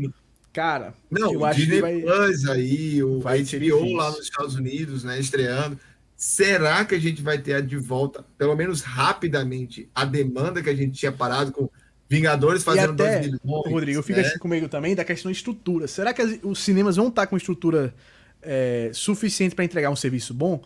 Cara, 0.53 0.93
não, 1.09 1.33
eu 1.33 1.45
acho 1.45 1.61
Disney 1.61 1.77
que 1.77 1.81
vai... 1.81 2.01
Plus 2.01 2.49
aí, 2.49 3.03
o 3.03 3.21
vai 3.21 3.43
HBO 3.45 3.95
lá 3.95 4.11
nos 4.11 4.25
Estados 4.25 4.57
Unidos, 4.57 5.05
né, 5.05 5.21
estreando. 5.21 5.79
Será 6.17 6.85
que 6.85 6.95
a 6.97 7.01
gente 7.01 7.23
vai 7.23 7.39
ter 7.39 7.63
de 7.63 7.77
volta, 7.77 8.25
pelo 8.37 8.57
menos 8.57 8.83
rapidamente, 8.83 9.89
a 9.95 10.05
demanda 10.05 10.63
que 10.63 10.69
a 10.69 10.75
gente 10.75 10.99
tinha 10.99 11.13
parado 11.13 11.53
com 11.53 11.71
Vingadores 12.13 12.63
fazendo 12.63 12.91
e 12.91 13.03
até, 13.03 13.21
2 13.21 13.27
milhões? 13.27 13.73
Rodrigo, 13.73 13.99
eu 13.99 14.03
fico 14.03 14.21
né? 14.21 14.27
assim 14.27 14.39
comigo 14.39 14.69
também 14.69 14.95
da 14.95 15.03
questão 15.03 15.33
de 15.33 15.39
estrutura. 15.39 15.89
Será 15.89 16.13
que 16.13 16.21
as, 16.21 16.39
os 16.43 16.59
cinemas 16.59 16.97
vão 16.97 17.09
estar 17.09 17.27
com 17.27 17.39
estrutura 17.39 17.95
é, 18.43 18.91
suficiente 18.93 19.55
para 19.55 19.65
entregar 19.65 19.89
um 19.89 19.97
serviço 19.97 20.35
bom? 20.35 20.63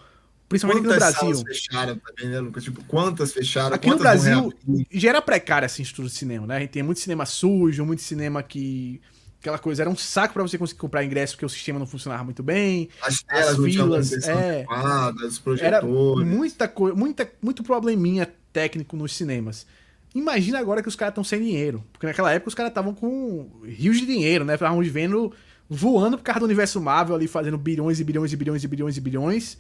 Principalmente 0.49 0.85
quantas 0.85 1.03
aqui 1.03 1.25
no 1.25 1.31
Brasil. 1.31 1.45
Quantas 1.45 1.57
fecharam 1.57 1.99
também, 1.99 2.31
né, 2.33 2.41
Lucas? 2.41 2.65
Tipo, 2.65 2.85
quantas 2.85 3.33
fecharam? 3.33 3.77
Aqui 3.77 3.89
quantas 3.89 3.99
no 3.99 4.03
Brasil 4.03 4.53
já 4.91 5.09
era 5.09 5.23
precária 5.23 5.67
essa 5.67 5.81
estrutura 5.81 6.09
de 6.09 6.15
cinema, 6.15 6.49
né? 6.49 6.57
A 6.57 6.61
gente 6.61 6.71
tem 6.71 6.83
muito 6.83 7.01
cinema 7.01 7.25
sujo, 7.25 7.85
muito 7.85 8.03
cinema 8.03 8.43
que 8.43 9.01
aquela 9.41 9.59
coisa, 9.59 9.85
era 9.85 9.91
um 9.91 9.97
saco 9.97 10.35
para 10.35 10.43
você 10.43 10.59
conseguir 10.59 10.81
comprar 10.81 11.05
ingresso 11.05 11.35
porque 11.35 11.47
o 11.47 11.49
sistema 11.49 11.79
não 11.79 11.87
funcionava 11.87 12.25
muito 12.25 12.43
bem. 12.43 12.89
As, 13.01 13.25
as 13.29 13.57
filas, 13.57 14.13
é, 14.27 14.67
os 15.25 15.39
projetores. 15.39 15.63
Era 15.63 15.83
muita 15.85 16.67
coisa, 16.67 16.97
muita, 16.97 17.31
muito 17.41 17.63
probleminha 17.63 18.29
técnico 18.53 18.97
nos 18.97 19.15
cinemas. 19.15 19.65
Imagina 20.17 20.59
agora 20.59 20.81
que 20.81 20.89
os 20.89 20.97
caras 20.97 21.13
estão 21.13 21.23
sem 21.23 21.43
dinheiro, 21.43 21.85
porque 21.93 22.07
naquela 22.07 22.33
época 22.33 22.49
os 22.49 22.55
caras 22.55 22.71
estavam 22.71 22.95
com 22.95 23.51
rios 23.67 23.99
de 23.99 24.07
dinheiro, 24.07 24.47
né? 24.47 24.55
Estavam 24.55 24.83
vendo 24.83 25.31
voando 25.69 26.17
por 26.17 26.25
causa 26.25 26.41
do 26.41 26.47
universo 26.47 26.81
Marvel 26.81 27.15
ali 27.15 27.29
fazendo 27.29 27.59
bilhões 27.59 28.01
e 28.01 28.05
bilhões 28.05 28.33
e 28.33 28.37
bilhões 28.37 28.65
e 28.65 28.69
bilhões 28.69 28.97
e 28.97 29.01
bilhões. 29.03 29.59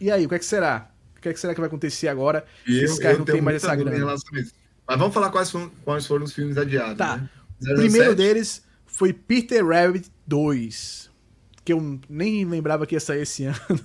E 0.00 0.10
aí, 0.10 0.24
o 0.24 0.30
que 0.30 0.34
é 0.34 0.38
que 0.38 0.46
será? 0.46 0.90
O 1.14 1.20
que 1.20 1.28
é 1.28 1.32
que 1.34 1.38
será 1.38 1.52
que 1.52 1.60
vai 1.60 1.66
acontecer 1.66 2.08
agora? 2.08 2.42
Eu, 2.66 2.84
esses 2.84 2.98
caras 2.98 3.18
não 3.18 3.26
têm 3.26 3.42
mais 3.42 3.56
essa 3.62 3.74
grana. 3.76 4.14
Mas 4.86 4.98
vamos 4.98 5.12
falar 5.12 5.28
quais 5.28 5.50
foram, 5.50 5.70
quais 5.84 6.06
foram 6.06 6.24
os 6.24 6.32
filmes 6.32 6.56
adiados. 6.56 6.96
Tá. 6.96 7.18
Né? 7.18 7.28
O 7.72 7.74
primeiro 7.74 8.14
deles 8.14 8.62
foi 8.86 9.12
Peter 9.12 9.62
Rabbit 9.62 10.10
2. 10.26 11.10
Que 11.66 11.74
eu 11.74 12.00
nem 12.08 12.46
lembrava 12.46 12.86
que 12.86 12.96
ia 12.96 13.00
sair 13.00 13.20
esse 13.22 13.44
ano. 13.44 13.80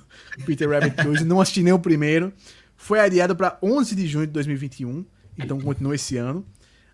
Peter 0.46 0.70
Rabbit 0.70 1.04
2. 1.04 1.26
Não 1.26 1.42
assisti 1.42 1.62
nem 1.62 1.74
o 1.74 1.80
primeiro. 1.80 2.32
foi 2.78 3.02
adiado 3.02 3.36
para 3.36 3.60
11 3.62 3.94
de 3.94 4.08
junho 4.08 4.26
de 4.26 4.32
2021, 4.32 5.06
então 5.38 5.60
continua 5.60 5.96
esse 5.96 6.18
ano. 6.18 6.46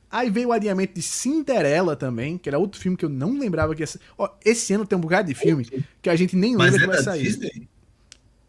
Aí 0.09 0.29
veio 0.29 0.49
o 0.49 0.51
adiamento 0.51 0.93
de 0.93 1.01
Cinderela 1.01 1.95
também, 1.95 2.37
que 2.37 2.47
era 2.47 2.59
outro 2.59 2.79
filme 2.79 2.95
que 2.95 3.03
eu 3.03 3.09
não 3.09 3.37
lembrava 3.37 3.73
que 3.73 3.81
ia 3.81 3.89
Ó, 4.17 4.29
esse 4.45 4.71
ano 4.73 4.85
tem 4.85 4.95
um 4.95 5.01
bocado 5.01 5.27
de 5.27 5.33
filme 5.33 5.65
que 6.01 6.09
a 6.09 6.15
gente 6.15 6.35
nem 6.35 6.55
lembra 6.55 6.77
que 6.77 6.83
é 6.83 6.87
vai 6.87 7.01
sair. 7.01 7.23
Disney? 7.23 7.67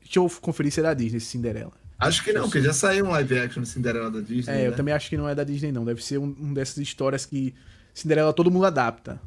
Deixa 0.02 0.18
eu 0.18 0.28
conferir 0.40 0.70
se 0.70 0.80
é 0.80 0.82
da 0.82 0.92
Disney, 0.92 1.16
esse 1.16 1.26
Cinderela. 1.26 1.72
Acho 1.98 2.22
que 2.22 2.32
não, 2.32 2.42
porque 2.42 2.60
já 2.60 2.72
saiu 2.72 3.06
um 3.06 3.10
live 3.12 3.38
action 3.38 3.62
de 3.62 3.68
Cinderela 3.68 4.10
da 4.10 4.20
Disney. 4.20 4.52
É, 4.52 4.66
eu 4.66 4.72
né? 4.72 4.76
também 4.76 4.92
acho 4.92 5.08
que 5.08 5.16
não 5.16 5.26
é 5.26 5.34
da 5.34 5.42
Disney, 5.42 5.72
não. 5.72 5.84
Deve 5.86 6.04
ser 6.04 6.18
um, 6.18 6.36
um 6.38 6.52
dessas 6.52 6.76
histórias 6.76 7.24
que 7.24 7.54
Cinderela 7.94 8.32
todo 8.34 8.50
mundo 8.50 8.66
adapta. 8.66 9.18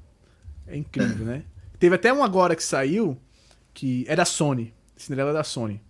É 0.67 0.77
incrível, 0.77 1.25
né? 1.25 1.43
Teve 1.79 1.95
até 1.95 2.13
um 2.13 2.23
agora 2.23 2.55
que 2.55 2.63
saiu, 2.63 3.17
que 3.73 4.05
é 4.07 4.15
da 4.15 4.25
Sony. 4.25 4.73
Cinderela 4.95 5.31
é 5.31 5.33
da 5.33 5.43
Sony. 5.43 5.81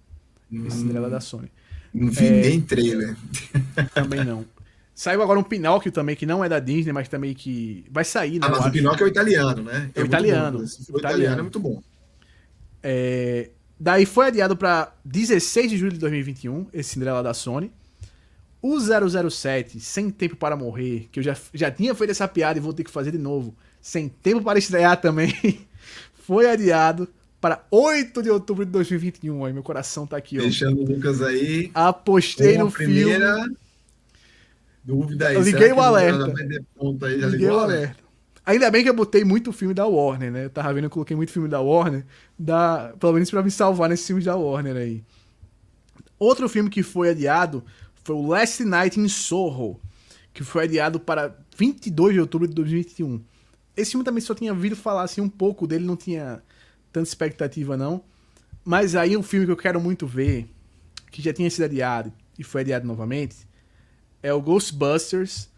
Esse 0.51 0.77
Cinderela 0.77 1.07
é 1.07 1.09
da 1.09 1.19
Sony. 1.19 1.51
Não 1.93 2.09
vi 2.09 2.25
É. 2.25 2.41
nem 2.41 2.61
trailer. 2.61 3.17
Também 3.93 4.23
não. 4.23 4.45
Saiu 4.97 5.21
agora 5.21 5.39
um 5.39 5.43
Pinóquio 5.43 5.91
também, 5.91 6.15
que 6.15 6.25
não 6.25 6.43
é 6.43 6.49
da 6.49 6.57
Disney, 6.59 6.91
mas 6.91 7.07
também 7.07 7.35
que 7.35 7.85
vai 7.91 8.03
sair, 8.03 8.39
né? 8.39 8.47
Ah, 8.47 8.49
mas 8.49 8.65
o. 8.65 8.71
Pinóquio 8.71 9.03
é 9.03 9.07
o 9.07 9.09
italiano, 9.09 9.61
né? 9.61 9.91
É 9.93 9.99
o 9.99 10.01
muito 10.01 10.07
italiano, 10.07 10.59
bom. 10.59 10.67
For 10.67 10.95
o 10.95 10.97
italiano. 10.97 10.97
italiano. 10.99 11.39
é 11.39 11.41
muito 11.43 11.59
bom. 11.59 11.83
É, 12.81 13.49
Daí 13.79 14.07
foi 14.07 14.27
adiado 14.27 14.57
pra 14.57 14.91
16 15.05 15.69
de 15.69 15.77
julho 15.77 15.93
de 15.93 15.99
2021, 15.99 16.65
esse 16.73 16.89
Cinderela 16.89 17.21
da 17.21 17.33
Sony. 17.33 17.71
O 18.59 18.79
007, 18.79 19.79
Sem 19.79 20.09
Tempo 20.09 20.35
para 20.35 20.55
Morrer, 20.55 21.07
que 21.11 21.19
eu 21.19 21.23
já, 21.23 21.37
já 21.53 21.69
tinha 21.69 21.93
feito 21.93 22.09
essa 22.09 22.27
piada 22.27 22.57
e 22.57 22.61
vou 22.61 22.73
ter 22.73 22.83
que 22.83 22.89
fazer 22.89 23.11
de 23.11 23.19
novo, 23.19 23.55
Sem 23.79 24.09
Tempo 24.09 24.41
para 24.41 24.57
Estrear 24.57 24.99
também, 24.99 25.31
foi 26.25 26.49
adiado 26.49 27.07
para 27.39 27.63
8 27.69 28.23
de 28.23 28.31
outubro 28.31 28.65
de 28.65 28.71
2021. 28.71 29.45
Aí 29.45 29.53
meu 29.53 29.61
coração 29.61 30.07
tá 30.07 30.17
aqui, 30.17 30.39
ó. 30.39 30.41
Deixando 30.41 30.81
o 30.81 30.85
Lucas 30.85 31.21
aí. 31.21 31.69
Apostei 31.71 32.57
no 32.57 32.71
filme. 32.71 33.03
Dúvida 34.87 35.27
aí. 35.27 35.35
Eu 35.35 35.41
liguei 35.41 35.71
o 35.73 35.81
alerta. 35.81 36.25
aí? 36.25 37.17
Liguei 37.17 37.49
o 37.49 37.55
o 37.55 37.59
alerta? 37.59 37.75
alerta. 37.75 38.07
Ainda 38.45 38.71
bem 38.71 38.81
que 38.81 38.89
eu 38.89 38.93
botei 38.93 39.25
muito 39.25 39.51
filme 39.51 39.73
da 39.73 39.85
Warner, 39.85 40.31
né? 40.31 40.45
Eu 40.45 40.49
tava 40.49 40.73
vendo, 40.73 40.85
eu 40.85 40.89
coloquei 40.89 41.17
muito 41.17 41.33
filme 41.33 41.49
da 41.49 41.59
Warner, 41.59 42.05
da, 42.39 42.93
pelo 42.97 43.11
menos 43.11 43.29
pra 43.29 43.43
me 43.43 43.51
salvar 43.51 43.89
nesses 43.89 44.07
filmes 44.07 44.23
da 44.23 44.37
Warner 44.37 44.77
aí. 44.77 45.03
Outro 46.17 46.47
filme 46.47 46.69
que 46.69 46.81
foi 46.81 47.09
adiado 47.09 47.61
foi 48.05 48.15
o 48.15 48.25
Last 48.25 48.63
Night 48.63 48.97
in 48.97 49.09
Soho, 49.09 49.77
que 50.33 50.45
foi 50.45 50.63
adiado 50.63 50.97
para 50.97 51.37
22 51.57 52.13
de 52.13 52.21
outubro 52.21 52.47
de 52.47 52.53
2021. 52.53 53.21
Esse 53.75 53.91
filme 53.91 54.05
também 54.05 54.21
só 54.21 54.33
tinha 54.33 54.53
ouvido 54.53 54.77
falar 54.77 55.03
assim 55.03 55.19
um 55.19 55.29
pouco 55.29 55.67
dele, 55.67 55.83
não 55.83 55.97
tinha 55.97 56.41
tanta 56.93 57.07
expectativa 57.09 57.75
não. 57.75 58.01
Mas 58.63 58.95
aí 58.95 59.17
um 59.17 59.23
filme 59.23 59.45
que 59.45 59.51
eu 59.51 59.57
quero 59.57 59.81
muito 59.81 60.07
ver, 60.07 60.47
que 61.11 61.21
já 61.21 61.33
tinha 61.33 61.49
sido 61.49 61.65
adiado 61.65 62.13
e 62.39 62.45
foi 62.45 62.61
adiado 62.61 62.87
novamente, 62.87 63.35
é 64.23 64.33
o 64.33 64.41
Ghostbusters 64.41 65.49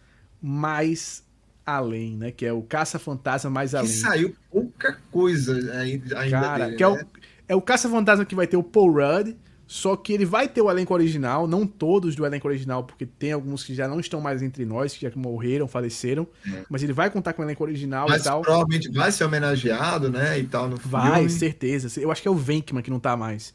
mais 0.42 1.24
além, 1.66 2.18
né? 2.18 2.32
Que 2.32 2.46
é 2.46 2.54
o 2.54 2.62
Caça-Fantasma 2.62 3.50
mais 3.50 3.72
Que 3.72 3.78
além. 3.78 3.92
saiu 3.92 4.36
pouca 4.52 4.98
coisa 5.12 5.54
ainda 5.80 6.16
Cara, 6.30 6.66
dele, 6.66 6.78
que 6.78 6.84
é 6.84 6.90
né? 6.90 7.02
o, 7.04 7.08
é 7.50 7.56
o 7.56 7.62
Caça-Fantasma 7.62 8.26
que 8.26 8.36
vai 8.36 8.48
ter 8.48 8.58
o 8.58 8.64
Paul 8.64 8.92
Rudd, 8.94 9.36
só 9.68 9.96
que 9.96 10.12
ele 10.14 10.26
vai 10.26 10.48
ter 10.48 10.62
o 10.64 10.70
elenco 10.72 10.92
original, 10.96 11.48
não 11.48 11.68
todos 11.68 12.16
do 12.16 12.26
elenco 12.26 12.48
original, 12.48 12.84
porque 12.84 13.06
tem 13.06 13.34
alguns 13.34 13.64
que 13.64 13.76
já 13.76 13.88
não 13.88 14.00
estão 14.00 14.20
mais 14.20 14.42
entre 14.42 14.66
nós, 14.66 14.96
que 14.96 15.02
já 15.08 15.12
morreram, 15.16 15.68
faleceram, 15.68 16.28
mas 16.68 16.82
ele 16.82 16.92
vai 16.92 17.12
contar 17.12 17.34
com 17.34 17.44
o 17.44 17.46
elenco 17.46 17.64
original 17.64 18.08
Mas 18.10 18.22
e 18.22 18.26
tal. 18.26 18.42
provavelmente 18.42 18.90
vai 18.92 19.12
ser 19.12 19.26
homenageado, 19.26 20.10
né? 20.10 20.40
E 20.40 20.46
tal 20.48 20.68
no 20.70 20.76
Vai, 20.78 21.14
filme. 21.18 21.30
certeza. 21.30 22.02
Eu 22.02 22.12
acho 22.12 22.20
que 22.20 22.28
é 22.28 22.32
o 22.32 22.36
Venkman 22.36 22.82
que 22.82 22.90
não 22.90 23.00
tá 23.00 23.16
mais. 23.16 23.54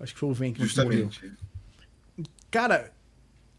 Acho 0.00 0.14
que 0.14 0.18
foi 0.20 0.30
o 0.30 0.32
Venkman 0.32 0.66
que 0.66 0.76
morreu. 0.82 1.04
Justamente. 1.10 1.32
Cara, 2.50 2.90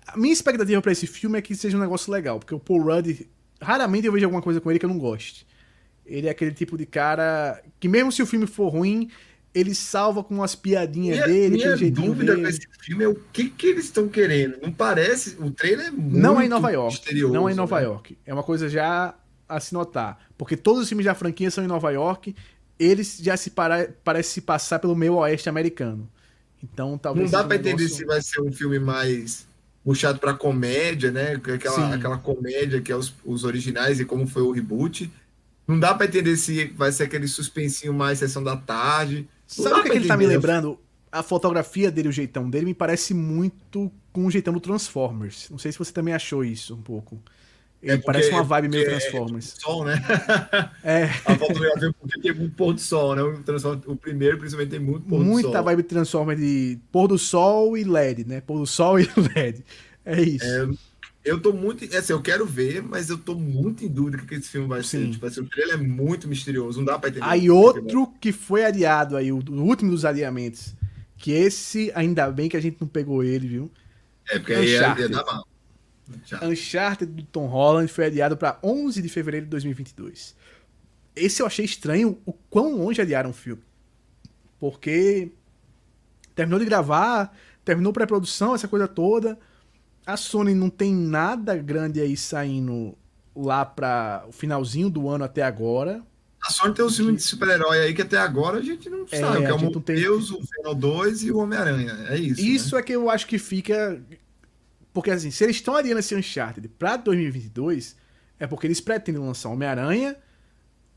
a 0.07 0.17
minha 0.17 0.33
expectativa 0.33 0.81
pra 0.81 0.91
esse 0.91 1.07
filme 1.07 1.37
é 1.37 1.41
que 1.41 1.55
seja 1.55 1.77
um 1.77 1.79
negócio 1.79 2.11
legal, 2.11 2.39
porque 2.39 2.53
o 2.55 2.59
Paul 2.59 2.81
Rudd, 2.83 3.27
raramente 3.61 4.07
eu 4.07 4.13
vejo 4.13 4.25
alguma 4.25 4.41
coisa 4.41 4.59
com 4.59 4.69
ele 4.69 4.79
que 4.79 4.85
eu 4.85 4.89
não 4.89 4.97
goste. 4.99 5.45
Ele 6.05 6.27
é 6.27 6.31
aquele 6.31 6.51
tipo 6.51 6.77
de 6.77 6.85
cara 6.85 7.61
que 7.79 7.87
mesmo 7.87 8.11
se 8.11 8.21
o 8.21 8.25
filme 8.25 8.45
for 8.47 8.67
ruim, 8.69 9.09
ele 9.53 9.73
salva 9.75 10.23
com 10.23 10.33
umas 10.35 10.55
piadinhas 10.55 11.17
Minha, 11.17 11.27
dele, 11.27 11.55
minha 11.55 11.77
jeitinho 11.77 12.07
dúvida 12.07 12.31
dele. 12.35 12.43
com 12.43 12.49
esse 12.49 12.67
filme 12.81 13.03
é 13.03 13.07
o 13.07 13.15
que, 13.33 13.49
que 13.49 13.67
eles 13.67 13.85
estão 13.85 14.07
querendo. 14.07 14.57
Não 14.61 14.71
parece. 14.71 15.35
O 15.39 15.51
trailer 15.51 15.87
é 15.87 15.91
muito 15.91 16.17
Não 16.17 16.39
é 16.41 16.45
em 16.45 16.49
Nova 16.49 16.69
York. 16.71 17.13
Não 17.29 17.47
é 17.47 17.51
em 17.51 17.55
Nova 17.55 17.77
né? 17.79 17.85
York. 17.85 18.17
É 18.25 18.33
uma 18.33 18.43
coisa 18.43 18.67
já 18.69 19.13
a 19.47 19.59
se 19.59 19.73
notar. 19.73 20.19
Porque 20.37 20.55
todos 20.57 20.81
os 20.83 20.87
filmes 20.89 21.05
da 21.05 21.13
franquia 21.13 21.51
são 21.51 21.63
em 21.63 21.67
Nova 21.67 21.91
York. 21.91 22.33
Eles 22.79 23.17
já 23.21 23.35
se 23.37 23.51
para, 23.51 23.93
parece 24.03 24.31
se 24.31 24.41
passar 24.41 24.79
pelo 24.79 24.95
meio 24.95 25.15
oeste 25.15 25.47
americano. 25.49 26.09
Então 26.63 26.97
talvez. 26.97 27.31
Não 27.31 27.39
dá 27.41 27.45
pra 27.45 27.55
entender 27.57 27.75
negócio- 27.83 27.97
se 27.97 28.05
vai 28.05 28.21
ser 28.21 28.41
um 28.41 28.51
filme 28.51 28.79
mais 28.79 29.45
puxado 29.83 30.19
pra 30.19 30.33
comédia, 30.33 31.11
né? 31.11 31.35
Sim. 31.35 31.51
Aquela, 31.53 31.95
aquela 31.95 32.17
comédia 32.17 32.81
que 32.81 32.91
é 32.91 32.95
os, 32.95 33.13
os 33.25 33.43
originais 33.43 33.99
e 33.99 34.05
como 34.05 34.27
foi 34.27 34.41
o 34.41 34.51
reboot. 34.51 35.11
Não 35.67 35.79
dá 35.79 35.93
pra 35.93 36.05
entender 36.05 36.35
se 36.37 36.65
vai 36.75 36.91
ser 36.91 37.03
aquele 37.03 37.27
suspensinho 37.27 37.93
mais 37.93 38.19
sessão 38.19 38.43
da 38.43 38.57
tarde. 38.57 39.27
Não 39.57 39.63
Sabe 39.63 39.79
o 39.79 39.83
que, 39.83 39.89
que 39.89 39.97
ele 39.97 40.07
tá 40.07 40.17
me 40.17 40.25
lembrando? 40.25 40.79
A 41.11 41.23
fotografia 41.23 41.91
dele, 41.91 42.09
o 42.09 42.11
jeitão 42.11 42.49
dele, 42.49 42.65
me 42.65 42.73
parece 42.73 43.13
muito 43.13 43.91
com 44.13 44.25
o 44.25 44.31
jeitão 44.31 44.53
do 44.53 44.59
Transformers. 44.59 45.47
Não 45.49 45.57
sei 45.57 45.71
se 45.71 45.77
você 45.77 45.91
também 45.91 46.13
achou 46.13 46.43
isso 46.43 46.73
um 46.73 46.81
pouco. 46.81 47.21
Ele 47.81 47.93
É 47.93 47.97
parece 47.97 48.29
uma 48.29 48.43
vibe 48.43 48.69
meio 48.69 48.83
é 48.83 48.89
Transformers. 48.89 49.55
Sol, 49.59 49.83
né? 49.85 49.95
É, 50.83 51.05
A 51.25 51.35
fotografia 51.35 51.93
porque 51.99 52.19
tem 52.21 52.33
muito 52.33 52.55
pôr 52.55 52.73
do 52.73 52.79
sol, 52.81 53.15
né? 53.15 53.21
O, 53.23 53.91
o 53.91 53.95
primeiro, 53.95 54.37
principalmente, 54.37 54.69
tem 54.71 54.79
muito 54.79 55.07
pôr 55.07 55.19
do 55.19 55.25
muita 55.25 55.51
sol. 55.51 55.63
vibe 55.63 55.83
Transformers 55.83 56.39
de 56.39 56.79
pôr 56.91 57.07
do 57.07 57.17
sol 57.17 57.77
e 57.77 57.83
LED, 57.83 58.25
né? 58.25 58.41
Pôr 58.41 58.59
do 58.59 58.67
sol 58.67 58.99
e 58.99 59.03
LED. 59.35 59.63
É 60.05 60.21
isso. 60.21 60.45
Eu 61.23 61.39
tô 61.39 61.53
muito. 61.53 61.85
Assim, 61.95 62.13
eu 62.13 62.21
quero 62.21 62.45
ver, 62.45 62.81
mas 62.81 63.09
eu 63.09 63.17
tô 63.17 63.35
muito 63.35 63.85
em 63.85 63.87
dúvida 63.87 64.17
do 64.17 64.25
que 64.25 64.35
esse 64.35 64.49
filme 64.49 64.67
vai 64.67 64.83
ser. 64.83 65.05
Sim. 65.05 65.11
Tipo 65.11 65.25
assim, 65.27 65.41
o 65.41 65.49
trailer 65.49 65.75
é 65.75 65.77
muito 65.77 66.27
misterioso, 66.27 66.79
não 66.79 66.85
dá 66.85 66.97
pra 66.99 67.09
entender. 67.09 67.25
Aí 67.25 67.49
outro 67.49 68.07
que 68.19 68.31
foi 68.31 68.65
adiado 68.65 69.15
aí, 69.15 69.31
o, 69.31 69.37
o 69.37 69.61
último 69.63 69.91
dos 69.91 70.05
adiamentos. 70.05 70.75
Que 71.17 71.31
esse, 71.31 71.91
ainda 71.93 72.31
bem 72.31 72.49
que 72.49 72.57
a 72.57 72.59
gente 72.61 72.77
não 72.81 72.87
pegou 72.87 73.23
ele, 73.23 73.47
viu? 73.47 73.71
É, 74.29 74.39
porque 74.39 74.53
aí 74.53 74.65
ia, 74.69 74.71
ia 74.71 74.79
Uncharted. 74.81 75.09
dar 75.09 75.23
mal. 75.25 75.47
Já. 76.25 76.43
Uncharted 76.45 77.11
do 77.11 77.23
Tom 77.23 77.47
Holland 77.47 77.91
foi 77.91 78.05
adiado 78.05 78.35
pra 78.35 78.59
11 78.63 79.01
de 79.01 79.09
fevereiro 79.09 79.45
de 79.45 79.49
2022. 79.51 80.35
Esse 81.15 81.41
eu 81.41 81.45
achei 81.45 81.65
estranho 81.65 82.19
o 82.25 82.33
quão 82.33 82.75
longe 82.77 83.01
adiaram 83.01 83.29
o 83.29 83.33
filme. 83.33 83.61
Porque 84.59 85.31
terminou 86.35 86.59
de 86.59 86.65
gravar, 86.65 87.35
terminou 87.65 87.91
pré-produção, 87.93 88.53
essa 88.55 88.67
coisa 88.67 88.87
toda. 88.87 89.37
A 90.05 90.17
Sony 90.17 90.53
não 90.53 90.69
tem 90.69 90.93
nada 90.93 91.55
grande 91.55 91.99
aí 92.01 92.15
saindo 92.17 92.97
lá 93.35 93.63
pra 93.65 94.25
o 94.27 94.31
finalzinho 94.31 94.89
do 94.89 95.07
ano 95.09 95.23
até 95.23 95.41
agora. 95.43 96.01
A 96.43 96.51
Sony 96.51 96.73
tem 96.73 96.83
um 96.83 96.89
filme 96.89 97.15
de 97.15 97.21
super-herói 97.21 97.79
aí 97.79 97.93
que 97.93 98.01
até 98.01 98.17
agora 98.17 98.57
a 98.57 98.61
gente 98.63 98.89
não 98.89 99.05
É, 99.11 99.19
sabe, 99.19 99.37
que 99.39 99.45
é 99.45 99.53
o 99.53 99.61
não 99.61 99.79
tem- 99.79 99.95
Deus, 99.95 100.31
o 100.31 100.39
Venom 100.41 100.73
2 100.75 101.21
e 101.23 101.31
o 101.31 101.37
Homem-Aranha. 101.37 101.93
É 102.09 102.17
isso. 102.17 102.41
Isso 102.41 102.75
né? 102.75 102.81
é 102.81 102.83
que 102.83 102.93
eu 102.93 103.09
acho 103.09 103.27
que 103.27 103.37
fica. 103.37 104.01
Porque 104.93 105.11
assim, 105.11 105.31
se 105.31 105.43
eles 105.43 105.55
estão 105.57 105.75
adiando 105.75 105.99
esse 105.99 106.13
Uncharted 106.15 106.67
pra 106.67 106.97
2022, 106.97 107.95
é 108.39 108.45
porque 108.47 108.67
eles 108.67 108.81
pretendem 108.81 109.21
lançar 109.21 109.49
Homem-Aranha 109.49 110.15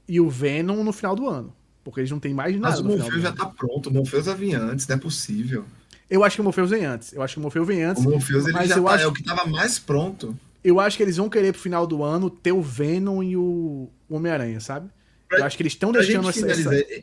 e 0.08 0.20
o 0.20 0.28
Venom 0.28 0.82
no 0.82 0.92
final 0.92 1.14
do 1.14 1.28
ano. 1.28 1.54
Porque 1.84 2.00
eles 2.00 2.10
não 2.10 2.18
têm 2.18 2.32
mais 2.34 2.54
nada 2.58 2.70
Mas 2.70 2.80
o 2.80 2.84
Morpheus 2.84 3.22
já 3.22 3.32
tá 3.32 3.46
pronto. 3.46 3.90
O 3.90 3.92
Morpheus 3.92 4.24
já 4.24 4.34
vinha 4.34 4.58
antes, 4.58 4.86
não 4.88 4.96
é 4.96 4.98
possível. 4.98 5.64
Eu 6.10 6.24
acho 6.24 6.36
que 6.36 6.40
o 6.40 6.44
Morpheus 6.44 6.70
vem 6.70 6.84
antes. 6.84 7.12
Eu 7.12 7.22
acho 7.22 7.34
que 7.34 7.38
o 7.40 7.42
Morpheus 7.42 7.66
vem 7.66 7.84
O 7.84 7.88
antes. 7.90 8.02
Morpheus 8.02 8.46
ele 8.46 8.66
já 8.66 8.76
eu 8.76 8.84
tá, 8.84 8.90
acho- 8.92 9.04
é 9.04 9.06
o 9.06 9.12
que 9.12 9.22
tava 9.22 9.46
mais 9.46 9.78
pronto. 9.78 10.38
Eu 10.62 10.80
acho 10.80 10.96
que 10.96 11.02
eles 11.02 11.16
vão 11.18 11.28
querer 11.28 11.52
pro 11.52 11.60
final 11.60 11.86
do 11.86 12.02
ano 12.02 12.30
ter 12.30 12.52
o 12.52 12.62
Venom 12.62 13.22
e 13.22 13.36
o 13.36 13.88
Homem-Aranha, 14.08 14.60
sabe? 14.60 14.88
Pra- 15.28 15.40
eu 15.40 15.44
acho 15.44 15.56
que 15.56 15.62
eles 15.62 15.74
estão 15.74 15.92
deixando 15.92 16.28
essa. 16.30 16.46
essa- 16.50 17.02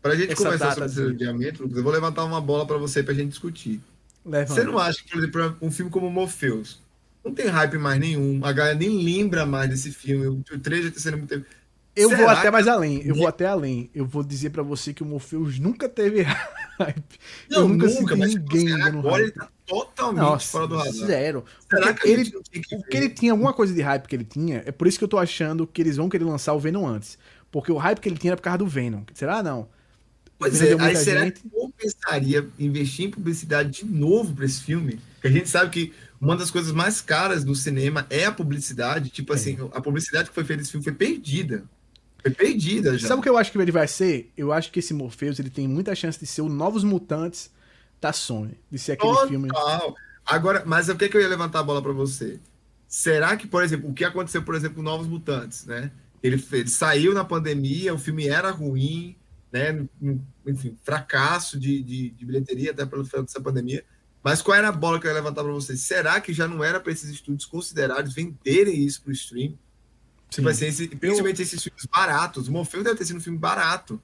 pra 0.00 0.14
gente 0.16 0.32
essa 0.32 0.42
conversar 0.42 0.72
sobre 0.74 0.86
esse 0.86 0.94
de- 1.02 1.08
adiamento, 1.24 1.62
Lucas, 1.62 1.76
eu 1.76 1.82
vou 1.84 1.92
levantar 1.92 2.24
uma 2.24 2.40
bola 2.40 2.66
pra 2.66 2.78
você 2.78 3.02
pra 3.02 3.12
gente 3.12 3.28
discutir. 3.28 3.82
Levanta. 4.24 4.54
Você 4.54 4.64
não 4.64 4.78
acha 4.78 5.02
que, 5.02 5.10
por 5.10 5.40
exemplo, 5.40 5.56
um 5.62 5.70
filme 5.70 5.90
como 5.90 6.10
Morpheus 6.10 6.80
não 7.24 7.32
tem 7.34 7.46
hype 7.46 7.76
mais 7.78 8.00
nenhum, 8.00 8.40
a 8.44 8.52
galera 8.52 8.74
nem 8.78 9.02
lembra 9.02 9.44
mais 9.44 9.68
desse 9.68 9.90
filme, 9.92 10.26
o 10.26 10.42
o 10.54 10.58
trailer 10.58 10.86
já 10.88 10.94
tá 10.94 11.00
sendo 11.00 11.18
muito... 11.18 11.44
Eu 11.96 12.08
vou 12.08 12.18
Será 12.18 12.32
até 12.32 12.42
que- 12.42 12.50
mais 12.52 12.68
além. 12.68 13.02
Eu 13.04 13.14
vou 13.16 13.26
até 13.26 13.46
além. 13.46 13.90
Eu 13.92 14.06
vou 14.06 14.22
dizer 14.22 14.50
pra 14.50 14.62
você 14.62 14.94
que 14.94 15.02
o 15.02 15.06
Morpheus 15.06 15.58
nunca 15.58 15.88
teve 15.88 16.22
hype. 16.78 17.18
eu 17.50 17.68
nunca, 17.68 17.88
senti 17.88 18.14
mas 18.16 18.30
tipo 18.30 18.54
ninguém 18.56 18.78
dando 18.78 18.98
agora 19.00 19.16
hype. 19.16 19.22
ele 19.24 19.32
tá 19.32 19.48
totalmente 19.66 20.20
Nossa, 20.22 20.46
fora 20.52 20.66
do 20.68 20.76
radar. 20.76 20.92
zero. 20.92 21.44
Será 21.68 21.86
Porque 21.88 22.02
que 22.02 22.08
ele, 22.08 22.30
não 22.32 22.42
que 22.42 22.76
o 22.76 22.82
que 22.84 22.96
ele 22.96 23.08
tinha, 23.10 23.32
alguma 23.32 23.52
coisa 23.52 23.74
de 23.74 23.82
hype 23.82 24.06
que 24.06 24.14
ele 24.14 24.24
tinha, 24.24 24.62
é 24.64 24.70
por 24.72 24.86
isso 24.86 24.98
que 24.98 25.04
eu 25.04 25.08
tô 25.08 25.18
achando 25.18 25.66
que 25.66 25.82
eles 25.82 25.96
vão 25.96 26.08
querer 26.08 26.24
lançar 26.24 26.54
o 26.54 26.60
Venom 26.60 26.86
antes. 26.86 27.18
Porque 27.50 27.72
o 27.72 27.76
hype 27.76 27.98
que 28.00 28.08
ele 28.08 28.16
tinha 28.16 28.30
era 28.30 28.36
por 28.36 28.44
causa 28.44 28.58
do 28.58 28.66
Venom. 28.68 29.02
Será? 29.12 29.42
Não. 29.42 29.68
Pois 30.40 30.62
é, 30.62 30.74
aí 30.80 30.96
será 30.96 31.24
gente. 31.24 31.42
que 31.42 31.50
compensaria 31.50 32.48
investir 32.58 33.04
em 33.04 33.10
publicidade 33.10 33.82
de 33.82 33.84
novo 33.84 34.34
pra 34.34 34.46
esse 34.46 34.62
filme? 34.62 34.98
Porque 35.12 35.28
a 35.28 35.30
gente 35.30 35.50
sabe 35.50 35.70
que 35.70 35.92
uma 36.18 36.34
das 36.34 36.50
coisas 36.50 36.72
mais 36.72 37.02
caras 37.02 37.44
do 37.44 37.54
cinema 37.54 38.06
é 38.08 38.24
a 38.24 38.32
publicidade. 38.32 39.10
Tipo 39.10 39.34
assim, 39.34 39.58
a 39.70 39.82
publicidade 39.82 40.30
que 40.30 40.34
foi 40.34 40.42
feita 40.42 40.60
nesse 40.60 40.70
filme 40.70 40.82
foi 40.82 40.94
perdida. 40.94 41.62
Foi 42.22 42.30
perdida 42.30 42.96
já. 42.96 43.08
Sabe 43.08 43.20
o 43.20 43.22
que 43.22 43.28
eu 43.28 43.36
acho 43.36 43.52
que 43.52 43.58
ele 43.58 43.70
vai 43.70 43.86
ser? 43.86 44.32
Eu 44.34 44.50
acho 44.50 44.72
que 44.72 44.78
esse 44.78 44.94
Morpheus 44.94 45.38
ele 45.38 45.50
tem 45.50 45.68
muita 45.68 45.94
chance 45.94 46.18
de 46.18 46.26
ser 46.26 46.40
o 46.40 46.48
Novos 46.48 46.84
Mutantes 46.84 47.50
da 48.00 48.10
Sony. 48.10 48.58
De 48.70 48.78
ser 48.78 48.92
aquele 48.92 49.12
Total. 49.12 49.28
filme. 49.28 49.48
Agora, 50.24 50.62
mas 50.64 50.88
o 50.88 50.96
que, 50.96 51.06
que 51.06 51.18
eu 51.18 51.20
ia 51.20 51.28
levantar 51.28 51.60
a 51.60 51.62
bola 51.62 51.82
para 51.82 51.92
você? 51.92 52.40
Será 52.88 53.36
que, 53.36 53.46
por 53.46 53.62
exemplo, 53.62 53.90
o 53.90 53.92
que 53.92 54.04
aconteceu, 54.06 54.42
por 54.42 54.54
exemplo, 54.54 54.76
com 54.76 54.82
Novos 54.82 55.06
Mutantes, 55.06 55.66
né? 55.66 55.90
Ele, 56.22 56.42
ele 56.52 56.68
saiu 56.68 57.12
na 57.12 57.24
pandemia, 57.24 57.92
o 57.92 57.98
filme 57.98 58.26
era 58.26 58.50
ruim, 58.50 59.16
né? 59.52 59.86
Enfim, 60.46 60.76
fracasso 60.82 61.58
de, 61.58 61.82
de, 61.82 62.10
de 62.10 62.24
bilheteria 62.24 62.70
até 62.70 62.86
pelo 62.86 63.04
final 63.04 63.24
dessa 63.24 63.40
pandemia. 63.40 63.84
Mas 64.22 64.42
qual 64.42 64.56
era 64.56 64.68
a 64.68 64.72
bola 64.72 65.00
que 65.00 65.06
eu 65.06 65.10
ia 65.10 65.14
levantar 65.14 65.42
para 65.42 65.52
vocês? 65.52 65.80
Será 65.80 66.20
que 66.20 66.32
já 66.32 66.46
não 66.46 66.62
era 66.62 66.78
para 66.78 66.92
esses 66.92 67.08
estúdios 67.08 67.46
considerados 67.46 68.12
venderem 68.12 68.84
isso 68.84 69.02
para 69.02 69.10
o 69.10 69.12
stream? 69.12 69.54
Tipo 70.28 70.48
assim, 70.48 70.66
esse, 70.66 70.88
principalmente 70.88 71.42
esses 71.42 71.62
filmes 71.62 71.86
baratos. 71.86 72.46
O 72.46 72.52
Morfeu 72.52 72.84
deve 72.84 72.96
ter 72.96 73.04
sido 73.04 73.16
um 73.16 73.22
filme 73.22 73.38
barato. 73.38 74.00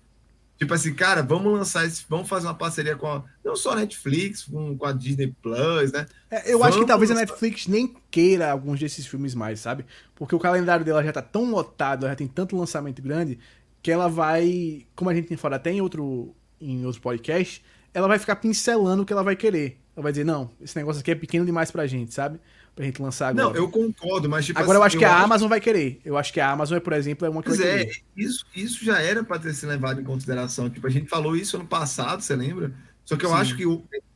Tipo 0.59 0.72
assim, 0.72 0.94
cara, 0.94 1.22
vamos 1.22 1.53
lançar 1.53 1.86
esse. 1.86 2.05
Vamos 2.09 2.28
fazer 2.28 2.47
uma 2.47 2.55
parceria 2.55 2.97
com 2.97 3.07
a, 3.07 3.22
não 3.44 3.55
só 3.55 3.72
a 3.72 3.76
Netflix, 3.76 4.44
com, 4.44 4.76
com 4.76 4.86
a 4.86 4.92
Disney 4.92 5.34
Plus, 5.42 5.92
né? 5.92 6.07
É, 6.30 6.53
eu 6.53 6.59
vamos 6.59 6.68
acho 6.68 6.80
que 6.80 6.86
talvez 6.86 7.11
lançar... 7.11 7.22
a 7.22 7.26
Netflix 7.26 7.66
nem 7.66 7.94
queira 8.11 8.51
alguns 8.51 8.80
desses 8.80 9.07
filmes 9.07 9.34
mais, 9.34 9.61
sabe? 9.61 9.84
Porque 10.14 10.34
o 10.34 10.38
calendário 10.38 10.84
dela 10.84 11.05
já 11.05 11.12
tá 11.12 11.20
tão 11.20 11.51
lotado, 11.51 12.05
ela 12.05 12.12
já 12.12 12.16
tem 12.16 12.26
tanto 12.26 12.57
lançamento 12.57 13.03
grande, 13.03 13.38
que 13.87 13.91
ela 13.93 14.09
vai. 14.09 14.84
Como 14.97 15.09
a 15.09 15.14
gente 15.14 15.28
tem 15.28 15.37
falado 15.37 15.61
até 15.61 15.70
em 15.70 15.80
outro, 15.80 16.34
em 16.61 16.84
outro 16.84 17.01
podcast, 17.01 17.64
ela 17.95 18.09
vai 18.09 18.18
ficar 18.18 18.34
pincelando 18.34 19.05
o 19.05 19.07
que 19.07 19.12
ela 19.12 19.22
vai 19.22 19.37
querer. 19.37 19.78
Ela 19.95 20.03
vai 20.03 20.11
dizer, 20.11 20.24
não, 20.24 20.51
esse 20.61 20.76
negócio 20.76 21.01
aqui 21.01 21.12
é 21.12 21.14
pequeno 21.14 21.47
demais 21.47 21.70
pra 21.70 21.87
gente, 21.87 22.12
sabe? 22.12 22.41
Pra 22.74 22.84
gente 22.84 23.01
lançar 23.01 23.28
agora. 23.28 23.45
Não, 23.45 23.55
eu 23.55 23.70
concordo, 23.70 24.28
mas 24.28 24.45
tipo 24.45 24.59
Agora 24.59 24.76
assim, 24.76 24.82
eu 24.82 24.87
acho 24.87 24.99
que 24.99 25.05
a 25.05 25.14
acho... 25.14 25.24
Amazon 25.24 25.49
vai 25.49 25.61
querer. 25.61 26.01
Eu 26.05 26.18
acho 26.18 26.32
que 26.32 26.41
a 26.41 26.51
Amazon, 26.51 26.80
por 26.80 26.95
exemplo, 26.95 27.28
é 27.28 27.30
uma 27.30 27.45
coisa. 27.45 27.62
Pois 27.62 27.74
é, 27.76 27.91
isso, 28.16 28.45
isso 28.57 28.84
já 28.84 29.01
era 29.01 29.22
para 29.22 29.39
ter 29.39 29.55
sido 29.55 29.68
levado 29.68 30.01
em 30.01 30.05
consideração. 30.05 30.68
Tipo, 30.68 30.89
a 30.89 30.91
gente 30.91 31.09
falou 31.09 31.37
isso 31.37 31.57
ano 31.57 31.66
passado, 31.68 32.22
você 32.22 32.34
lembra? 32.34 32.74
Só 33.05 33.16
que 33.16 33.24
eu 33.24 33.30
Sim. 33.30 33.37
acho 33.37 33.57
que 33.57 33.62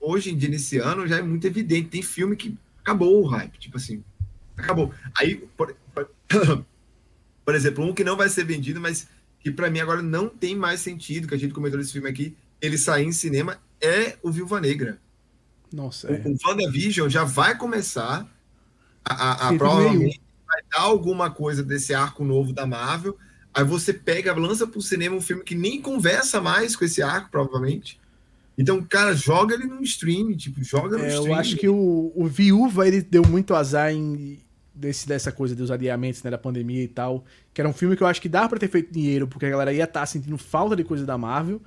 hoje, 0.00 0.32
de 0.32 0.46
iniciando, 0.46 1.06
já 1.06 1.18
é 1.18 1.22
muito 1.22 1.46
evidente. 1.46 1.90
Tem 1.90 2.02
filme 2.02 2.34
que 2.34 2.58
acabou 2.80 3.22
o 3.22 3.26
hype. 3.28 3.56
Tipo 3.56 3.76
assim, 3.76 4.02
acabou. 4.56 4.92
Aí, 5.16 5.36
por, 5.56 5.76
por 7.44 7.54
exemplo, 7.54 7.84
um 7.84 7.94
que 7.94 8.02
não 8.02 8.16
vai 8.16 8.28
ser 8.28 8.42
vendido, 8.42 8.80
mas 8.80 9.06
que 9.40 9.50
para 9.50 9.70
mim 9.70 9.80
agora 9.80 10.02
não 10.02 10.28
tem 10.28 10.54
mais 10.54 10.80
sentido, 10.80 11.26
que 11.26 11.34
a 11.34 11.38
gente 11.38 11.54
comentou 11.54 11.78
nesse 11.78 11.92
filme 11.92 12.08
aqui, 12.08 12.36
ele 12.60 12.76
sair 12.76 13.06
em 13.06 13.12
cinema, 13.12 13.58
é 13.80 14.16
o 14.22 14.30
Viúva 14.30 14.60
Negra. 14.60 14.98
Nossa. 15.72 16.08
É. 16.08 16.22
O, 16.24 16.32
o 16.32 16.36
WandaVision 16.44 17.08
já 17.08 17.24
vai 17.24 17.56
começar 17.56 18.28
a, 19.04 19.14
a, 19.14 19.48
a 19.48 19.54
provavelmente 19.56 20.20
vai 20.46 20.62
dar 20.70 20.80
alguma 20.80 21.30
coisa 21.30 21.62
desse 21.62 21.94
arco 21.94 22.24
novo 22.24 22.52
da 22.52 22.66
Marvel. 22.66 23.16
Aí 23.54 23.64
você 23.64 23.92
pega, 23.92 24.34
lança 24.34 24.66
pro 24.66 24.82
cinema 24.82 25.16
um 25.16 25.20
filme 25.20 25.42
que 25.42 25.54
nem 25.54 25.80
conversa 25.80 26.40
mais 26.40 26.76
com 26.76 26.84
esse 26.84 27.02
arco, 27.02 27.30
provavelmente. 27.30 28.00
Então, 28.58 28.82
cara, 28.84 29.14
joga 29.14 29.54
ele 29.54 29.64
no 29.64 29.82
stream, 29.82 30.36
tipo, 30.36 30.62
joga 30.62 30.98
no 30.98 31.04
é, 31.04 31.08
stream. 31.08 31.26
Eu 31.26 31.34
acho 31.34 31.56
que 31.56 31.68
o, 31.68 32.12
o 32.14 32.26
Viúva, 32.26 32.86
ele 32.86 33.00
deu 33.00 33.22
muito 33.26 33.54
azar 33.54 33.92
em 33.92 34.38
desse, 34.80 35.06
dessa 35.06 35.30
coisa 35.30 35.54
dos 35.54 35.70
adiamentos, 35.70 36.22
né, 36.22 36.30
da 36.30 36.38
pandemia 36.38 36.82
e 36.82 36.88
tal. 36.88 37.24
Que 37.52 37.60
era 37.60 37.68
um 37.68 37.72
filme 37.72 37.96
que 37.96 38.02
eu 38.02 38.06
acho 38.06 38.20
que 38.20 38.28
dava 38.28 38.48
pra 38.48 38.58
ter 38.58 38.68
feito 38.68 38.92
dinheiro, 38.92 39.28
porque 39.28 39.46
a 39.46 39.50
galera 39.50 39.72
ia 39.72 39.84
estar 39.84 40.00
tá 40.00 40.06
sentindo 40.06 40.38
falta 40.38 40.74
de 40.74 40.82
coisa 40.82 41.04
da 41.04 41.18
Marvel. 41.18 41.60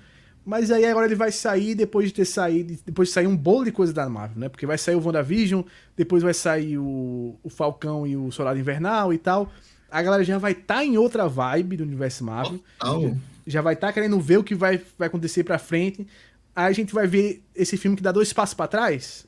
Mas 0.45 0.72
aí 0.72 0.84
agora 0.86 1.05
ele 1.05 1.16
vai 1.16 1.32
sair 1.32 1.74
depois 1.74 2.07
de 2.07 2.16
ter 2.16 2.26
saído, 2.26 2.78
depois 2.86 3.07
de 3.07 3.14
sair 3.14 3.28
um 3.28 3.38
bolo 3.38 3.64
de 3.64 3.72
coisa 3.72 3.93
da 3.93 4.09
Marvel, 4.09 4.39
né? 4.39 4.49
Porque 4.49 4.66
vai 4.66 4.78
sair 4.78 4.95
o 4.95 5.05
WandaVision, 5.05 5.61
depois 5.95 6.22
vai 6.22 6.34
sair 6.34 6.78
o, 6.78 7.39
o 7.41 7.49
Falcão 7.49 8.05
e 8.05 8.18
o 8.18 8.30
Soldado 8.30 8.59
Invernal 8.59 9.14
e 9.14 9.18
tal. 9.18 9.49
A 9.89 10.01
galera 10.01 10.24
já 10.24 10.38
vai 10.38 10.51
estar 10.51 10.76
tá 10.76 10.86
em 10.86 10.97
outra 10.97 11.30
vibe 11.30 11.78
do 11.78 11.84
universo 11.84 12.26
Marvel. 12.26 12.59
Oh, 12.84 13.16
Já 13.47 13.61
vai 13.61 13.76
estar 13.76 13.88
tá 13.88 13.93
querendo 13.93 14.20
ver 14.20 14.38
o 14.38 14.43
que 14.43 14.55
vai, 14.55 14.82
vai 14.97 15.07
acontecer 15.07 15.43
pra 15.43 15.57
frente. 15.57 16.05
Aí 16.53 16.66
a 16.66 16.72
gente 16.72 16.93
vai 16.93 17.07
ver 17.07 17.43
esse 17.55 17.78
filme 17.78 17.95
que 17.95 18.03
dá 18.03 18.11
dois 18.11 18.34
passos 18.34 18.53
para 18.53 18.68
trás? 18.68 19.26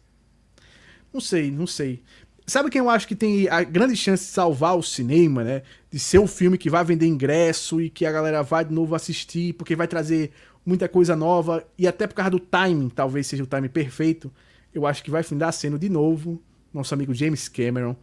Não 1.14 1.22
sei, 1.22 1.50
não 1.50 1.66
sei. 1.66 2.04
Sabe 2.48 2.70
quem 2.70 2.80
eu 2.80 2.90
acho 2.90 3.08
que 3.08 3.16
tem 3.16 3.50
a 3.50 3.64
grande 3.64 3.96
chance 3.96 4.26
de 4.26 4.30
salvar 4.30 4.78
o 4.78 4.84
cinema, 4.84 5.44
né? 5.44 5.64
De 5.90 5.98
ser 5.98 6.20
o 6.20 6.28
filme 6.28 6.58
que 6.58 6.70
vai 6.70 6.84
vender 6.84 7.08
ingresso 7.08 7.82
e 7.82 7.90
que 7.90 8.06
a 8.06 8.12
galera 8.12 8.44
vai 8.44 8.64
de 8.64 8.74
novo 8.74 8.94
assistir, 8.94 9.54
porque 9.54 9.76
vai 9.76 9.88
trazer 9.88 10.32
muita 10.66 10.88
coisa 10.90 11.16
nova, 11.16 11.64
e 11.78 11.88
até 11.88 12.08
por 12.08 12.16
causa 12.16 12.32
do 12.32 12.40
timing, 12.40 12.90
talvez 12.90 13.28
seja 13.28 13.44
o 13.44 13.48
timing 13.48 13.70
perfeito, 13.70 14.32
eu 14.74 14.86
acho 14.86 15.04
que 15.04 15.12
vai 15.12 15.22
findar 15.22 15.54
sendo 15.54 15.78
de 15.78 15.90
novo 15.90 16.42
nosso 16.74 16.94
amigo 16.94 17.14
James 17.14 17.48
Cameron. 17.48 17.96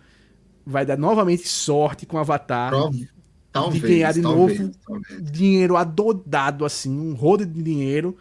Vai 0.64 0.86
dar 0.86 0.96
novamente 0.96 1.46
sorte 1.46 2.06
com 2.06 2.16
Avatar. 2.16 2.72
Talvez, 3.52 3.82
de 3.82 3.88
ganhar 3.88 4.12
de 4.12 4.22
talvez, 4.22 4.60
novo 4.60 4.72
talvez. 4.86 5.30
dinheiro 5.30 5.76
adodado, 5.76 6.64
assim, 6.64 6.90
um 6.90 7.12
rodo 7.12 7.44
de 7.44 7.62
dinheiro 7.62 8.16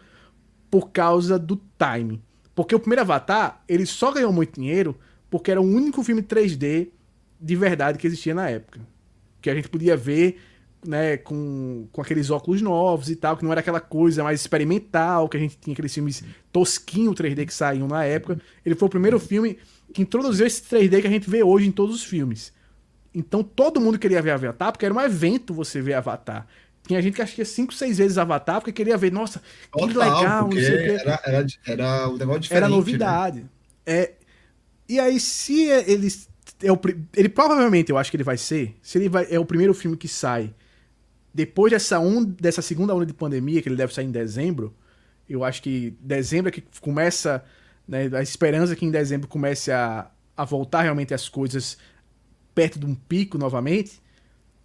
por 0.70 0.90
causa 0.90 1.38
do 1.38 1.56
timing. 1.78 2.20
Porque 2.54 2.74
o 2.74 2.78
primeiro 2.78 3.00
Avatar, 3.00 3.62
ele 3.66 3.86
só 3.86 4.12
ganhou 4.12 4.30
muito 4.30 4.60
dinheiro 4.60 4.94
porque 5.32 5.50
era 5.50 5.62
o 5.62 5.64
único 5.64 6.02
filme 6.02 6.22
3D 6.22 6.88
de 7.40 7.56
verdade 7.56 7.98
que 7.98 8.06
existia 8.06 8.34
na 8.34 8.50
época. 8.50 8.80
Que 9.40 9.48
a 9.48 9.54
gente 9.54 9.66
podia 9.66 9.96
ver 9.96 10.38
né, 10.86 11.16
com, 11.16 11.88
com 11.90 12.02
aqueles 12.02 12.28
óculos 12.28 12.60
novos 12.60 13.08
e 13.08 13.16
tal, 13.16 13.34
que 13.34 13.42
não 13.42 13.50
era 13.50 13.62
aquela 13.62 13.80
coisa 13.80 14.22
mais 14.22 14.42
experimental, 14.42 15.30
que 15.30 15.38
a 15.38 15.40
gente 15.40 15.56
tinha 15.56 15.72
aqueles 15.72 15.94
filmes 15.94 16.22
tosquinho 16.52 17.14
3D 17.14 17.46
que 17.46 17.54
saíam 17.54 17.88
na 17.88 18.04
época. 18.04 18.38
Ele 18.62 18.74
foi 18.74 18.86
o 18.88 18.90
primeiro 18.90 19.18
filme 19.18 19.56
que 19.94 20.02
introduziu 20.02 20.46
esse 20.46 20.62
3D 20.64 21.00
que 21.00 21.06
a 21.06 21.10
gente 21.10 21.30
vê 21.30 21.42
hoje 21.42 21.66
em 21.66 21.72
todos 21.72 21.96
os 21.96 22.04
filmes. 22.04 22.52
Então 23.14 23.42
todo 23.42 23.80
mundo 23.80 23.98
queria 23.98 24.20
ver 24.20 24.32
Avatar, 24.32 24.70
porque 24.70 24.84
era 24.84 24.94
um 24.94 25.00
evento 25.00 25.54
você 25.54 25.80
ver 25.80 25.94
Avatar. 25.94 26.46
Tinha 26.86 27.00
gente 27.00 27.14
que 27.14 27.22
assistia 27.22 27.46
5, 27.46 27.72
6 27.72 27.96
vezes 27.96 28.18
Avatar, 28.18 28.60
porque 28.60 28.72
queria 28.72 28.98
ver, 28.98 29.10
nossa, 29.10 29.40
que 29.72 29.78
Total, 29.78 30.20
legal, 30.20 30.44
não 30.44 30.52
sei 30.52 30.74
o 30.74 30.78
quê. 30.78 30.98
Era, 31.00 31.20
era, 31.24 31.46
era 31.64 32.08
um 32.10 32.18
negócio 32.18 32.40
diferente. 32.42 32.64
Era 32.64 32.68
né? 32.68 32.76
novidade. 32.76 33.46
É, 33.86 34.12
e 34.94 35.00
aí, 35.00 35.18
se 35.18 35.62
ele, 35.64 36.08
é 36.62 36.72
o, 36.72 36.78
ele 37.16 37.28
provavelmente, 37.28 37.90
eu 37.90 37.98
acho 37.98 38.10
que 38.10 38.16
ele 38.16 38.24
vai 38.24 38.36
ser, 38.36 38.74
se 38.82 38.98
ele 38.98 39.08
vai, 39.08 39.26
é 39.30 39.38
o 39.38 39.44
primeiro 39.44 39.74
filme 39.74 39.96
que 39.96 40.08
sai 40.08 40.54
depois 41.34 41.72
dessa, 41.72 41.98
on, 41.98 42.24
dessa 42.24 42.60
segunda 42.60 42.94
onda 42.94 43.06
de 43.06 43.14
pandemia, 43.14 43.62
que 43.62 43.68
ele 43.68 43.76
deve 43.76 43.94
sair 43.94 44.04
em 44.04 44.10
dezembro, 44.10 44.74
eu 45.28 45.42
acho 45.42 45.62
que 45.62 45.96
dezembro 46.00 46.48
é 46.48 46.52
que 46.52 46.62
começa, 46.80 47.42
né, 47.88 48.10
a 48.12 48.22
esperança 48.22 48.74
é 48.74 48.76
que 48.76 48.84
em 48.84 48.90
dezembro 48.90 49.26
comece 49.28 49.72
a, 49.72 50.10
a 50.36 50.44
voltar 50.44 50.82
realmente 50.82 51.14
as 51.14 51.28
coisas 51.28 51.78
perto 52.54 52.78
de 52.78 52.84
um 52.84 52.94
pico 52.94 53.38
novamente, 53.38 54.02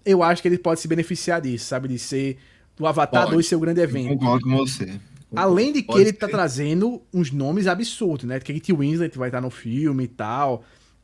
eu 0.04 0.22
acho 0.22 0.42
que 0.42 0.48
ele 0.48 0.58
pode 0.58 0.82
se 0.82 0.88
beneficiar 0.88 1.42
disso, 1.42 1.66
sabe? 1.66 1.88
De 1.88 2.00
ser 2.00 2.38
do 2.76 2.86
Avatar 2.86 3.24
Pode. 3.24 3.36
2 3.36 3.48
ser 3.48 3.56
o 3.56 3.60
grande 3.60 3.82
Eu 3.82 3.86
evento. 3.86 4.10
Concordo 4.20 4.46
com 4.46 4.58
você. 4.58 5.00
Além 5.36 5.74
de 5.74 5.82
que 5.82 5.88
Pode 5.88 6.02
ele 6.02 6.14
tá 6.14 6.26
ser. 6.28 6.32
trazendo 6.32 7.02
uns 7.14 7.32
nomes 7.32 7.68
absurdos, 7.68 8.26
né? 8.26 8.40
Kate 8.40 8.74
Winslet 8.74 9.18
vai 9.18 9.28
estar 9.30 9.42
no 9.42 9.50
filme 9.50 10.06
e 10.06 10.08
tal. 10.08 10.64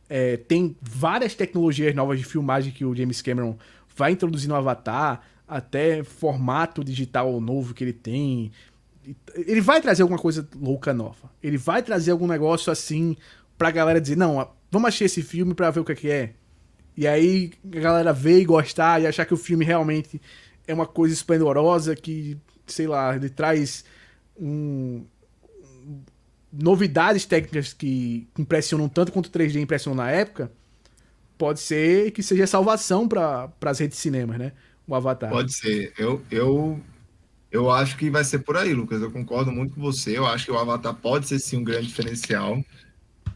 É, 0.09 0.37
tem 0.37 0.75
várias 0.81 1.35
tecnologias 1.35 1.93
novas 1.93 2.19
de 2.19 2.25
filmagem 2.25 2.71
que 2.71 2.85
o 2.85 2.95
James 2.95 3.21
Cameron 3.21 3.57
vai 3.95 4.11
introduzir 4.11 4.47
no 4.47 4.55
Avatar, 4.55 5.21
até 5.47 6.03
formato 6.03 6.83
digital 6.83 7.39
novo 7.41 7.73
que 7.73 7.83
ele 7.83 7.93
tem. 7.93 8.51
Ele 9.35 9.61
vai 9.61 9.81
trazer 9.81 10.03
alguma 10.03 10.19
coisa 10.19 10.47
louca 10.55 10.93
nova. 10.93 11.29
Ele 11.41 11.57
vai 11.57 11.83
trazer 11.83 12.11
algum 12.11 12.27
negócio 12.27 12.71
assim 12.71 13.17
pra 13.57 13.71
galera 13.71 13.99
dizer, 13.99 14.15
não, 14.15 14.47
vamos 14.71 14.87
assistir 14.87 15.05
esse 15.05 15.21
filme 15.21 15.53
pra 15.53 15.69
ver 15.69 15.81
o 15.81 15.85
que 15.85 15.91
é 15.91 15.95
que 15.95 16.09
é. 16.09 16.33
E 16.95 17.07
aí 17.07 17.51
a 17.75 17.79
galera 17.79 18.13
ver 18.13 18.39
e 18.39 18.45
gostar 18.45 19.01
e 19.01 19.07
achar 19.07 19.25
que 19.25 19.33
o 19.33 19.37
filme 19.37 19.65
realmente 19.65 20.21
é 20.67 20.73
uma 20.73 20.85
coisa 20.85 21.13
esplendorosa 21.13 21.95
que, 21.95 22.37
sei 22.65 22.87
lá, 22.87 23.15
ele 23.15 23.29
traz 23.29 23.83
um, 24.39 25.03
novidades 26.51 27.25
técnicas 27.25 27.73
que 27.73 28.27
impressionam 28.37 28.87
tanto 28.87 29.11
quanto 29.11 29.27
o 29.27 29.31
3D 29.31 29.59
impressionou 29.61 29.97
na 29.97 30.11
época, 30.11 30.51
pode 31.37 31.59
ser 31.59 32.11
que 32.11 32.21
seja 32.21 32.45
salvação 32.45 33.07
para 33.07 33.51
as 33.61 33.79
redes 33.79 33.97
de 33.97 34.01
cinema, 34.01 34.37
né? 34.37 34.51
O 34.87 34.93
Avatar. 34.93 35.29
Pode 35.29 35.53
ser. 35.53 35.93
Eu, 35.97 36.21
eu, 36.29 36.79
eu 37.51 37.71
acho 37.71 37.97
que 37.97 38.09
vai 38.09 38.23
ser 38.23 38.39
por 38.39 38.57
aí, 38.57 38.73
Lucas. 38.73 39.01
Eu 39.01 39.11
concordo 39.11 39.51
muito 39.51 39.75
com 39.75 39.81
você. 39.81 40.17
Eu 40.17 40.25
acho 40.25 40.45
que 40.45 40.51
o 40.51 40.57
Avatar 40.57 40.93
pode 40.93 41.27
ser 41.27 41.39
sim 41.39 41.57
um 41.57 41.63
grande 41.63 41.87
diferencial. 41.87 42.63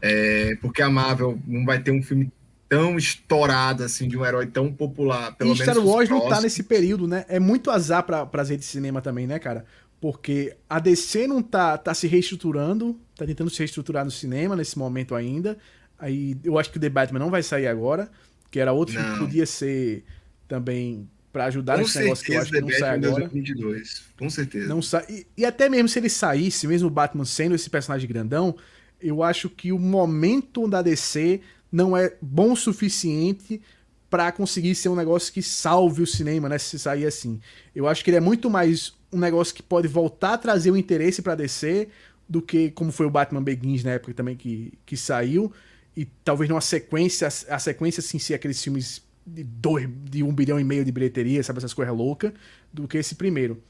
É, 0.00 0.56
porque 0.60 0.82
a 0.82 0.90
Marvel 0.90 1.38
não 1.46 1.64
vai 1.64 1.82
ter 1.82 1.90
um 1.90 2.02
filme 2.02 2.30
tão 2.68 2.98
estourado 2.98 3.82
assim 3.82 4.06
de 4.06 4.16
um 4.16 4.24
herói 4.24 4.46
tão 4.46 4.72
popular. 4.72 5.34
Pelo 5.36 5.52
e 5.52 5.56
Star 5.56 5.68
menos 5.68 5.84
os 5.84 5.90
Wars 5.90 6.08
não 6.08 6.28
tá 6.28 6.40
nesse 6.40 6.62
período, 6.62 7.08
né? 7.08 7.24
É 7.28 7.40
muito 7.40 7.70
azar 7.70 8.02
para 8.02 8.28
as 8.32 8.48
redes 8.50 8.66
de 8.66 8.72
cinema 8.72 9.00
também, 9.00 9.26
né, 9.26 9.38
cara? 9.38 9.64
Porque 10.00 10.56
a 10.68 10.78
DC 10.78 11.26
não 11.26 11.42
tá, 11.42 11.76
tá 11.76 11.92
se 11.92 12.06
reestruturando, 12.06 12.98
tá 13.16 13.26
tentando 13.26 13.50
se 13.50 13.58
reestruturar 13.58 14.04
no 14.04 14.10
cinema 14.10 14.54
nesse 14.54 14.78
momento 14.78 15.14
ainda. 15.14 15.58
Aí 15.98 16.36
eu 16.44 16.58
acho 16.58 16.70
que 16.70 16.78
o 16.78 16.80
The 16.80 16.88
Batman 16.88 17.18
não 17.18 17.30
vai 17.30 17.42
sair 17.42 17.66
agora, 17.66 18.08
que 18.50 18.60
era 18.60 18.72
outro 18.72 18.94
filme 18.94 19.08
que 19.08 19.18
Não. 19.18 19.26
podia 19.26 19.46
ser 19.46 20.04
também 20.46 21.08
para 21.32 21.46
ajudar 21.46 21.74
Com 21.74 21.80
nesse 21.80 21.98
negócio 21.98 22.24
que 22.24 22.32
eu 22.32 22.40
acho 22.40 22.50
que 22.50 22.60
não 22.60 22.68
sai 22.70 22.90
agora. 22.94 23.28
2022. 23.28 24.02
Com 24.16 24.30
certeza. 24.30 24.68
Não 24.68 24.80
sai. 24.80 25.04
E, 25.08 25.26
e 25.38 25.44
até 25.44 25.68
mesmo 25.68 25.88
se 25.88 25.98
ele 25.98 26.08
saísse, 26.08 26.66
mesmo 26.66 26.88
o 26.88 26.90
Batman 26.90 27.24
sendo 27.24 27.54
esse 27.54 27.68
personagem 27.68 28.08
grandão, 28.08 28.54
eu 29.00 29.22
acho 29.22 29.50
que 29.50 29.72
o 29.72 29.78
momento 29.78 30.66
da 30.68 30.80
DC 30.80 31.40
não 31.70 31.96
é 31.96 32.14
bom 32.22 32.52
o 32.52 32.56
suficiente 32.56 33.60
pra 34.08 34.32
conseguir 34.32 34.74
ser 34.74 34.88
um 34.88 34.96
negócio 34.96 35.32
que 35.32 35.42
salve 35.42 36.02
o 36.02 36.06
cinema, 36.06 36.48
né? 36.48 36.56
Se 36.58 36.78
sair 36.78 37.06
assim. 37.06 37.40
Eu 37.74 37.86
acho 37.86 38.02
que 38.02 38.10
ele 38.10 38.16
é 38.16 38.20
muito 38.20 38.48
mais 38.48 38.94
um 39.12 39.18
negócio 39.18 39.54
que 39.54 39.62
pode 39.62 39.88
voltar 39.88 40.34
a 40.34 40.38
trazer 40.38 40.70
o 40.70 40.76
interesse 40.76 41.22
pra 41.22 41.34
DC 41.34 41.88
do 42.28 42.42
que 42.42 42.70
como 42.70 42.92
foi 42.92 43.06
o 43.06 43.10
Batman 43.10 43.42
Begins 43.42 43.82
na 43.82 43.92
época 43.92 44.12
também 44.12 44.36
que, 44.36 44.72
que 44.84 44.96
saiu. 44.96 45.52
E 45.96 46.04
talvez 46.24 46.48
numa 46.48 46.60
sequência, 46.60 47.26
a 47.26 47.58
sequência 47.58 48.00
assim, 48.00 48.18
ser 48.18 48.34
aqueles 48.34 48.62
filmes 48.62 49.02
de, 49.26 49.42
dois, 49.42 49.88
de 50.04 50.22
um 50.22 50.32
bilhão 50.32 50.60
e 50.60 50.64
meio 50.64 50.84
de 50.84 50.92
bilheteria, 50.92 51.42
sabe, 51.42 51.58
essas 51.58 51.74
coisas 51.74 51.96
loucas, 51.96 52.32
do 52.72 52.86
que 52.86 52.98
esse 52.98 53.14
primeiro. 53.14 53.60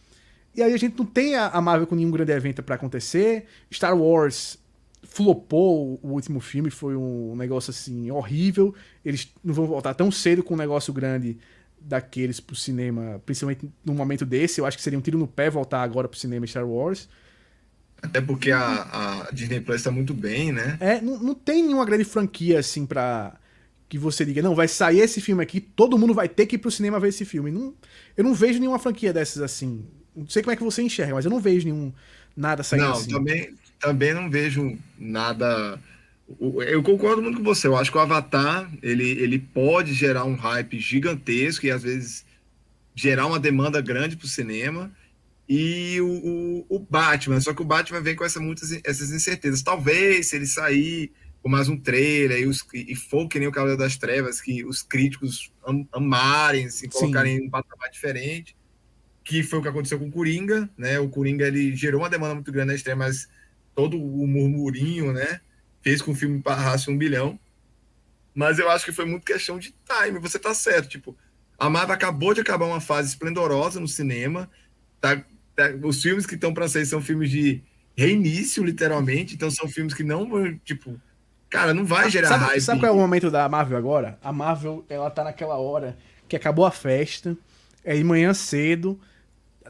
E 0.54 0.62
aí 0.62 0.72
a 0.72 0.76
gente 0.76 0.98
não 0.98 1.06
tem 1.06 1.36
a 1.36 1.60
Marvel 1.60 1.86
com 1.86 1.94
nenhum 1.94 2.10
grande 2.10 2.32
evento 2.32 2.62
para 2.62 2.74
acontecer. 2.74 3.46
Star 3.72 3.96
Wars 3.96 4.58
flopou 5.02 5.98
o 6.02 6.08
último 6.08 6.40
filme, 6.40 6.70
foi 6.70 6.96
um 6.96 7.36
negócio 7.36 7.70
assim 7.70 8.10
horrível. 8.10 8.74
Eles 9.04 9.32
não 9.42 9.54
vão 9.54 9.66
voltar 9.66 9.94
tão 9.94 10.10
cedo 10.10 10.42
com 10.42 10.54
um 10.54 10.56
negócio 10.56 10.92
grande 10.92 11.38
daqueles 11.80 12.40
pro 12.40 12.56
cinema, 12.56 13.20
principalmente 13.24 13.68
num 13.84 13.94
momento 13.94 14.24
desse. 14.26 14.60
Eu 14.60 14.66
acho 14.66 14.76
que 14.76 14.82
seria 14.82 14.98
um 14.98 15.02
tiro 15.02 15.18
no 15.18 15.26
pé 15.26 15.50
voltar 15.50 15.82
agora 15.82 16.08
pro 16.08 16.18
cinema 16.18 16.46
Star 16.46 16.66
Wars. 16.66 17.08
Até 18.00 18.20
porque 18.20 18.52
a, 18.52 19.26
a 19.26 19.30
Disney 19.32 19.60
Plus 19.60 19.82
tá 19.82 19.90
muito 19.90 20.14
bem, 20.14 20.52
né? 20.52 20.76
É, 20.80 21.00
não, 21.00 21.18
não 21.18 21.34
tem 21.34 21.62
nenhuma 21.62 21.84
grande 21.84 22.04
franquia 22.04 22.58
assim 22.60 22.86
pra 22.86 23.36
que 23.88 23.98
você 23.98 24.24
diga, 24.24 24.42
não, 24.42 24.54
vai 24.54 24.68
sair 24.68 25.00
esse 25.00 25.20
filme 25.20 25.42
aqui, 25.42 25.60
todo 25.60 25.96
mundo 25.98 26.12
vai 26.12 26.28
ter 26.28 26.46
que 26.46 26.56
ir 26.56 26.58
pro 26.58 26.70
cinema 26.70 27.00
ver 27.00 27.08
esse 27.08 27.24
filme. 27.24 27.50
Não, 27.50 27.74
eu 28.16 28.22
não 28.22 28.34
vejo 28.34 28.58
nenhuma 28.58 28.78
franquia 28.78 29.12
dessas 29.12 29.42
assim. 29.42 29.84
Não 30.14 30.28
sei 30.28 30.42
como 30.42 30.52
é 30.52 30.56
que 30.56 30.62
você 30.62 30.82
enxerga, 30.82 31.14
mas 31.14 31.24
eu 31.24 31.30
não 31.30 31.40
vejo 31.40 31.64
nenhum 31.66 31.92
nada 32.36 32.62
saindo 32.62 32.84
não, 32.84 32.92
assim. 32.92 33.10
Também, 33.10 33.54
também 33.80 34.12
não 34.12 34.30
vejo 34.30 34.76
nada. 34.98 35.78
Eu 36.40 36.82
concordo 36.82 37.22
muito 37.22 37.38
com 37.38 37.44
você. 37.44 37.66
Eu 37.66 37.76
acho 37.76 37.90
que 37.90 37.96
o 37.96 38.00
Avatar 38.00 38.70
ele, 38.82 39.08
ele 39.10 39.38
pode 39.38 39.94
gerar 39.94 40.24
um 40.24 40.34
hype 40.34 40.78
gigantesco 40.78 41.64
e 41.64 41.70
às 41.70 41.82
vezes 41.82 42.26
gerar 42.94 43.26
uma 43.26 43.38
demanda 43.38 43.80
grande 43.80 44.16
para 44.16 44.26
o 44.26 44.28
cinema. 44.28 44.92
E 45.48 45.98
o, 46.02 46.06
o, 46.06 46.76
o, 46.76 46.78
Batman, 46.78 47.40
só 47.40 47.54
que 47.54 47.62
o 47.62 47.64
Batman 47.64 48.02
vem 48.02 48.14
com 48.14 48.24
essa, 48.24 48.38
muitas 48.38 48.70
essas 48.84 49.10
incertezas. 49.10 49.62
Talvez 49.62 50.26
se 50.26 50.36
ele 50.36 50.46
sair 50.46 51.10
com 51.42 51.48
mais 51.48 51.68
um 51.68 51.76
trailer 51.78 52.40
e, 52.40 52.46
os, 52.46 52.62
e 52.74 52.94
for 52.94 53.26
que 53.28 53.38
nem 53.38 53.48
o 53.48 53.52
Cavaleiro 53.52 53.80
das 53.80 53.96
Trevas, 53.96 54.42
que 54.42 54.62
os 54.64 54.82
críticos 54.82 55.50
am, 55.66 55.88
amarem, 55.90 56.66
assim, 56.66 56.88
colocarem 56.88 57.36
em 57.36 57.46
um 57.46 57.50
patamar 57.50 57.88
diferente, 57.90 58.54
que 59.24 59.42
foi 59.42 59.58
o 59.58 59.62
que 59.62 59.68
aconteceu 59.68 59.98
com 59.98 60.08
o 60.08 60.10
Coringa, 60.10 60.68
né? 60.76 60.98
O 61.00 61.08
Coringa 61.08 61.46
ele 61.46 61.74
gerou 61.74 62.02
uma 62.02 62.10
demanda 62.10 62.34
muito 62.34 62.52
grande 62.52 62.68
na 62.68 62.74
estreia, 62.74 62.96
mas 62.96 63.26
todo 63.74 63.96
o 63.96 64.26
murmurinho, 64.26 65.12
né? 65.12 65.40
Fez 65.88 66.02
com 66.02 66.10
o 66.10 66.14
filme 66.14 66.38
barrasse 66.38 66.90
um 66.90 66.98
bilhão. 66.98 67.40
Mas 68.34 68.58
eu 68.58 68.70
acho 68.70 68.84
que 68.84 68.92
foi 68.92 69.06
muito 69.06 69.24
questão 69.24 69.58
de 69.58 69.74
time. 69.88 70.18
Você 70.18 70.38
tá 70.38 70.52
certo, 70.52 70.86
tipo, 70.86 71.16
a 71.58 71.70
Marvel 71.70 71.94
acabou 71.94 72.34
de 72.34 72.42
acabar 72.42 72.66
uma 72.66 72.78
fase 72.78 73.08
esplendorosa 73.08 73.80
no 73.80 73.88
cinema. 73.88 74.50
Tá, 75.00 75.16
tá 75.56 75.70
os 75.82 76.02
filmes 76.02 76.26
que 76.26 76.34
estão 76.34 76.52
para 76.52 76.68
sair 76.68 76.84
são 76.84 77.00
filmes 77.00 77.30
de 77.30 77.62
reinício, 77.96 78.62
literalmente. 78.62 79.34
Então 79.34 79.50
são 79.50 79.66
filmes 79.66 79.94
que 79.94 80.04
não 80.04 80.28
vão, 80.28 80.58
tipo, 80.58 81.00
cara, 81.48 81.72
não 81.72 81.86
vai 81.86 82.10
gerar 82.10 82.28
sabe, 82.28 82.44
hype. 82.44 82.60
Sabe 82.60 82.80
qual 82.80 82.92
é 82.92 82.94
o 82.94 82.98
momento 82.98 83.30
da 83.30 83.48
Marvel 83.48 83.78
agora? 83.78 84.18
A 84.22 84.30
Marvel, 84.30 84.84
ela 84.90 85.10
tá 85.10 85.24
naquela 85.24 85.56
hora 85.56 85.96
que 86.28 86.36
acabou 86.36 86.66
a 86.66 86.70
festa, 86.70 87.34
é 87.82 87.96
de 87.96 88.04
manhã 88.04 88.34
cedo, 88.34 89.00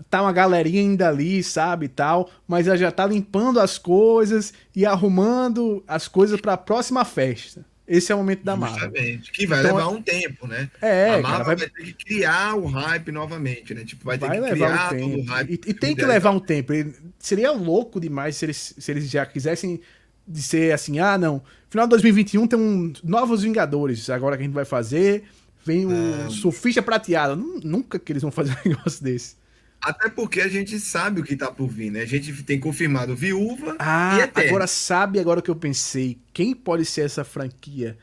tá 0.09 0.23
uma 0.23 0.33
galerinha 0.33 0.81
ainda 0.81 1.09
ali, 1.09 1.43
sabe, 1.43 1.87
e 1.87 1.89
tal, 1.89 2.31
mas 2.47 2.67
ela 2.67 2.77
já 2.77 2.91
tá 2.91 3.07
limpando 3.07 3.61
as 3.61 3.79
coisas 3.79 4.53
e 4.75 4.85
arrumando 4.85 5.83
as 5.87 6.09
coisas 6.09 6.41
para 6.41 6.55
a 6.55 6.59
próxima 6.59 7.05
festa. 7.05 7.65
Esse 7.89 8.13
é 8.13 8.15
o 8.15 8.19
momento 8.19 8.45
da 8.45 8.55
Marvel. 8.55 8.81
Justamente. 8.81 9.33
Que 9.33 9.47
vai 9.47 9.61
então, 9.61 9.77
levar 9.77 9.89
um 9.89 10.03
tempo, 10.03 10.47
né? 10.47 10.71
É, 10.83 11.15
a 11.15 11.21
Marvel 11.21 11.23
cara, 11.23 11.45
vai... 11.45 11.57
vai... 11.57 11.69
ter 11.71 11.83
que 11.83 11.93
criar 12.05 12.55
o 12.55 12.67
hype 12.67 13.11
novamente, 13.11 13.73
né? 13.73 13.83
Tipo, 13.83 14.05
vai 14.05 14.19
ter 14.19 14.27
vai 14.27 14.43
que 14.43 14.51
criar 14.51 14.95
um 14.95 14.99
todo 14.99 15.19
o 15.19 15.25
hype. 15.25 15.51
E, 15.51 15.71
e 15.71 15.75
tem 15.75 15.97
que 15.97 16.05
levar 16.05 16.31
um 16.31 16.39
tempo. 16.39 16.75
Seria 17.19 17.51
louco 17.51 17.99
demais 17.99 18.37
se 18.37 18.45
eles, 18.45 18.75
se 18.79 18.91
eles 18.91 19.09
já 19.09 19.25
quisessem 19.25 19.81
de 20.27 20.43
ser 20.43 20.75
assim, 20.75 20.99
ah, 20.99 21.17
não, 21.17 21.43
final 21.71 21.87
de 21.87 21.91
2021 21.93 22.47
tem 22.47 22.59
um 22.59 22.93
novos 23.03 23.43
Vingadores, 23.43 24.11
agora 24.11 24.37
que 24.37 24.43
a 24.43 24.45
gente 24.45 24.55
vai 24.55 24.67
fazer, 24.67 25.25
vem 25.65 25.87
o 25.87 25.91
um 25.91 26.31
surfista 26.31 26.83
prateado. 26.83 27.37
Nunca 27.65 27.99
que 27.99 28.13
eles 28.13 28.21
vão 28.21 28.31
fazer 28.31 28.53
um 28.53 28.69
negócio 28.69 29.03
desse. 29.03 29.37
Até 29.81 30.09
porque 30.09 30.41
a 30.41 30.49
gente 30.49 30.79
sabe 30.81 31.20
o 31.20 31.24
que 31.24 31.37
tá 31.37 31.51
por 31.51 31.68
vir, 31.68 31.91
né? 31.91 32.03
A 32.03 32.07
gente 32.07 32.43
tem 32.43 32.59
confirmado 32.59 33.14
Viúva 33.14 33.76
ah, 33.79 34.18
e 34.18 34.22
Eterno. 34.22 34.51
Agora 34.51 34.66
sabe 34.66 35.20
agora 35.20 35.41
que 35.41 35.51
eu 35.51 35.57
pensei, 35.57 36.18
quem 36.33 36.55
pode 36.55 36.85
ser 36.85 37.03
essa 37.03 37.24
franquia 37.24 37.97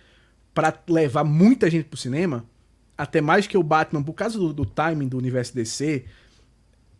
para 0.53 0.73
levar 0.87 1.23
muita 1.23 1.69
gente 1.69 1.85
pro 1.85 1.97
cinema? 1.97 2.45
Até 2.97 3.19
mais 3.19 3.45
que 3.45 3.57
o 3.57 3.63
Batman, 3.63 4.01
por 4.01 4.13
causa 4.13 4.37
do, 4.39 4.53
do 4.53 4.65
timing 4.65 5.09
do 5.09 5.17
universo 5.17 5.53
DC, 5.53 6.05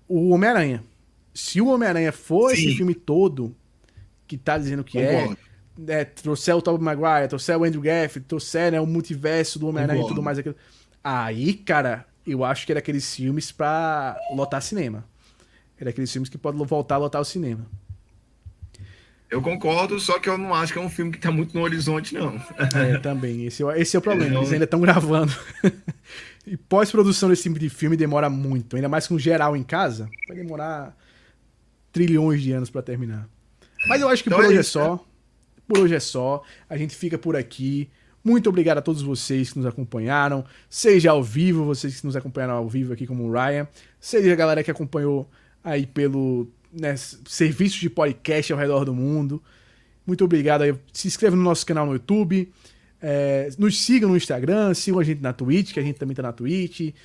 o 0.08 0.30
Homem-Aranha. 0.30 0.84
Se 1.34 1.62
o 1.62 1.68
Homem-Aranha 1.68 2.12
for 2.12 2.50
Sim. 2.50 2.68
esse 2.68 2.78
filme 2.78 2.94
todo 2.94 3.56
que 4.28 4.38
tá 4.38 4.58
dizendo 4.58 4.84
que 4.84 4.98
é, 4.98 5.30
é, 5.88 6.04
trouxer 6.04 6.56
o 6.56 6.62
Tobey 6.62 6.84
Maguire, 6.84 7.30
trouxer 7.30 7.58
o 7.58 7.64
Andrew 7.64 7.82
Garfield, 7.82 8.28
trouxer 8.28 8.74
né, 8.74 8.82
o 8.82 8.86
multiverso 8.86 9.58
do 9.58 9.68
Homem-Aranha 9.68 10.04
e 10.04 10.08
tudo 10.08 10.22
mais 10.22 10.38
aquilo. 10.38 10.56
Aí, 11.02 11.54
cara, 11.54 12.06
eu 12.26 12.44
acho 12.44 12.66
que 12.66 12.72
era 12.72 12.80
aqueles 12.80 13.16
filmes 13.16 13.52
pra 13.52 14.18
lotar 14.34 14.62
cinema. 14.62 15.06
Era 15.80 15.90
aqueles 15.90 16.12
filmes 16.12 16.30
que 16.30 16.38
podem 16.38 16.64
voltar 16.66 16.96
a 16.96 17.00
lotar 17.00 17.22
o 17.22 17.26
cinema. 17.26 17.66
Eu 19.30 19.42
concordo, 19.42 20.00
só 20.00 20.20
que 20.20 20.30
eu 20.30 20.38
não 20.38 20.54
acho 20.54 20.72
que 20.72 20.80
é 20.80 20.82
um 20.82 20.90
filme 20.90 21.12
que 21.12 21.18
tá 21.18 21.32
muito 21.32 21.54
no 21.54 21.64
horizonte, 21.64 22.14
não. 22.14 22.36
É, 22.76 22.98
também. 23.00 23.46
Esse, 23.46 23.64
é 23.64 23.82
esse 23.82 23.96
é 23.96 24.00
o 24.00 24.02
problema. 24.02 24.38
Eles 24.38 24.54
ainda 24.54 24.66
estão 24.66 24.80
gravando. 24.80 25.34
e 26.46 26.56
pós-produção 26.56 27.30
desse 27.30 27.44
tipo 27.44 27.60
de 27.60 27.70
filme 27.70 27.98
demora 27.98 28.30
muito. 28.30 28.76
Ainda 28.76 28.88
mais 28.88 29.08
com 29.08 29.18
geral 29.18 29.58
em 29.58 29.64
casa, 29.64 30.10
vai 30.28 30.38
demorar 30.38 30.96
trilhões 31.92 32.42
de 32.42 32.52
anos 32.52 32.70
para 32.70 32.82
terminar. 32.82 33.28
Mas 33.88 34.00
eu 34.00 34.10
acho 34.10 34.24
que 34.24 34.30
então 34.30 34.40
por 34.40 34.46
é 34.46 34.50
hoje 34.50 34.60
é 34.60 34.64
só. 34.64 34.94
Né? 34.94 35.00
Por 35.68 35.80
hoje 35.80 35.96
é 35.96 36.00
só. 36.00 36.44
A 36.70 36.78
gente 36.78 36.96
fica 36.96 37.18
por 37.18 37.36
aqui. 37.36 37.90
Muito 38.26 38.50
obrigado 38.50 38.80
a 38.80 38.82
todos 38.82 39.04
vocês 39.04 39.52
que 39.52 39.60
nos 39.60 39.68
acompanharam, 39.68 40.44
seja 40.68 41.12
ao 41.12 41.24
vivo, 41.24 41.64
vocês 41.64 42.00
que 42.00 42.06
nos 42.08 42.16
acompanharam 42.16 42.56
ao 42.56 42.68
vivo 42.68 42.92
aqui 42.92 43.06
como 43.06 43.24
o 43.24 43.32
Ryan, 43.32 43.68
seja 44.00 44.34
a 44.34 44.36
galera 44.36 44.64
que 44.64 44.72
acompanhou 44.72 45.30
aí 45.64 45.86
pelo 45.86 46.48
né, 46.74 46.96
serviço 46.98 47.80
de 47.80 47.88
podcast 47.88 48.52
ao 48.52 48.58
redor 48.58 48.84
do 48.84 48.96
mundo. 48.96 49.42
Muito 50.08 50.26
obrigado 50.26 50.64
aí. 50.64 50.74
Se 50.92 51.08
inscreva 51.08 51.36
no 51.36 51.44
nosso 51.44 51.64
canal 51.68 51.86
no 51.86 51.94
YouTube, 51.94 52.52
é, 53.00 53.50
nos 53.60 53.80
sigam 53.84 54.10
no 54.10 54.18
Instagram, 54.18 54.74
sigam 54.74 55.00
a 55.00 55.04
gente 55.04 55.22
na 55.22 55.32
Twitch, 55.32 55.74
que 55.74 55.80
a 55.80 55.84
gente 55.84 56.00
também 56.00 56.16
tá 56.16 56.24
na 56.24 56.34
Twitch. 56.34 56.96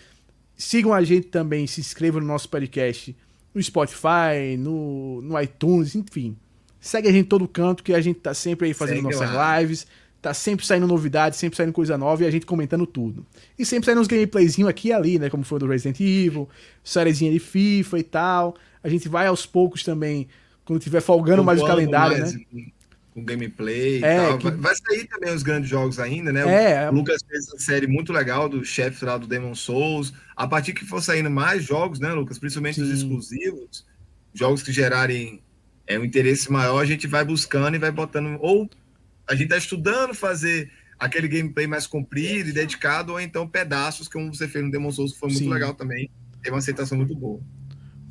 Sigam 0.56 0.94
a 0.94 1.02
gente 1.02 1.26
também, 1.28 1.66
se 1.66 1.80
inscrevam 1.80 2.20
no 2.22 2.26
nosso 2.26 2.48
podcast 2.48 3.14
no 3.54 3.62
Spotify, 3.62 4.56
no, 4.58 5.20
no 5.22 5.40
iTunes, 5.40 5.94
enfim. 5.94 6.36
Segue 6.80 7.08
a 7.08 7.12
gente 7.12 7.26
todo 7.26 7.46
canto, 7.46 7.82
que 7.82 7.92
a 7.92 8.00
gente 8.00 8.20
tá 8.20 8.32
sempre 8.32 8.68
aí 8.68 8.74
fazendo 8.74 9.02
Segue 9.02 9.14
nossas 9.14 9.32
lá. 9.32 9.60
lives. 9.60 9.86
Tá 10.20 10.34
sempre 10.34 10.66
saindo 10.66 10.86
novidade, 10.86 11.34
sempre 11.34 11.56
saindo 11.56 11.72
coisa 11.72 11.96
nova 11.96 12.22
e 12.22 12.26
a 12.26 12.30
gente 12.30 12.44
comentando 12.44 12.86
tudo. 12.86 13.24
E 13.58 13.64
sempre 13.64 13.86
saindo 13.86 14.02
uns 14.02 14.06
gameplayzinhos 14.06 14.68
aqui 14.68 14.88
e 14.88 14.92
ali, 14.92 15.18
né? 15.18 15.30
Como 15.30 15.42
foi 15.42 15.58
do 15.58 15.66
Resident 15.66 15.98
Evil, 15.98 16.46
sériezinha 16.84 17.32
de 17.32 17.38
FIFA 17.38 17.98
e 17.98 18.02
tal. 18.02 18.54
A 18.84 18.88
gente 18.88 19.08
vai 19.08 19.26
aos 19.26 19.46
poucos 19.46 19.82
também, 19.82 20.28
quando 20.64 20.78
tiver 20.78 21.00
folgando 21.00 21.42
mais 21.42 21.62
o 21.62 21.66
calendário, 21.66 22.18
mais, 22.18 22.34
né? 22.34 22.40
Com 23.14 23.24
gameplay 23.24 24.00
e 24.00 24.04
é, 24.04 24.26
tal. 24.26 24.38
Que... 24.38 24.50
Vai 24.50 24.74
sair 24.74 25.06
também 25.06 25.34
os 25.34 25.42
grandes 25.42 25.70
jogos 25.70 25.98
ainda, 25.98 26.30
né? 26.30 26.42
É, 26.82 26.90
o 26.90 26.94
Lucas 26.94 27.22
fez 27.26 27.48
uma 27.48 27.58
série 27.58 27.86
muito 27.86 28.12
legal 28.12 28.46
do 28.46 28.62
chefe 28.62 29.02
lá 29.06 29.16
do 29.16 29.26
Demon 29.26 29.54
Souls. 29.54 30.12
A 30.36 30.46
partir 30.46 30.74
que 30.74 30.84
for 30.84 31.02
saindo 31.02 31.30
mais 31.30 31.64
jogos, 31.64 31.98
né, 31.98 32.12
Lucas? 32.12 32.38
Principalmente 32.38 32.74
Sim. 32.74 32.82
os 32.82 32.90
exclusivos, 32.90 33.86
jogos 34.34 34.62
que 34.62 34.70
gerarem 34.70 35.40
é, 35.86 35.98
um 35.98 36.04
interesse 36.04 36.52
maior, 36.52 36.78
a 36.78 36.84
gente 36.86 37.06
vai 37.06 37.24
buscando 37.24 37.74
e 37.74 37.78
vai 37.78 37.90
botando 37.90 38.38
ou 38.40 38.68
a 39.30 39.34
gente 39.34 39.44
está 39.44 39.56
estudando 39.56 40.12
fazer 40.12 40.70
aquele 40.98 41.28
gameplay 41.28 41.66
mais 41.66 41.86
comprido 41.86 42.50
e 42.50 42.52
dedicado, 42.52 43.12
ou 43.12 43.20
então 43.20 43.46
pedaços, 43.48 44.08
como 44.08 44.34
você 44.34 44.48
fez 44.48 44.64
no 44.64 44.70
Demon 44.70 44.90
Souls, 44.90 45.12
que 45.12 45.20
foi 45.20 45.28
muito 45.28 45.44
Sim. 45.44 45.50
legal 45.50 45.72
também. 45.72 46.10
Teve 46.42 46.50
uma 46.54 46.58
aceitação 46.58 46.98
muito 46.98 47.14
boa. 47.14 47.40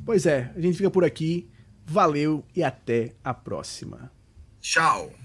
Pois 0.04 0.24
é, 0.24 0.50
a 0.56 0.60
gente 0.60 0.78
fica 0.78 0.90
por 0.90 1.04
aqui. 1.04 1.48
Valeu 1.84 2.44
e 2.56 2.62
até 2.62 3.12
a 3.22 3.34
próxima. 3.34 4.10
Tchau! 4.60 5.19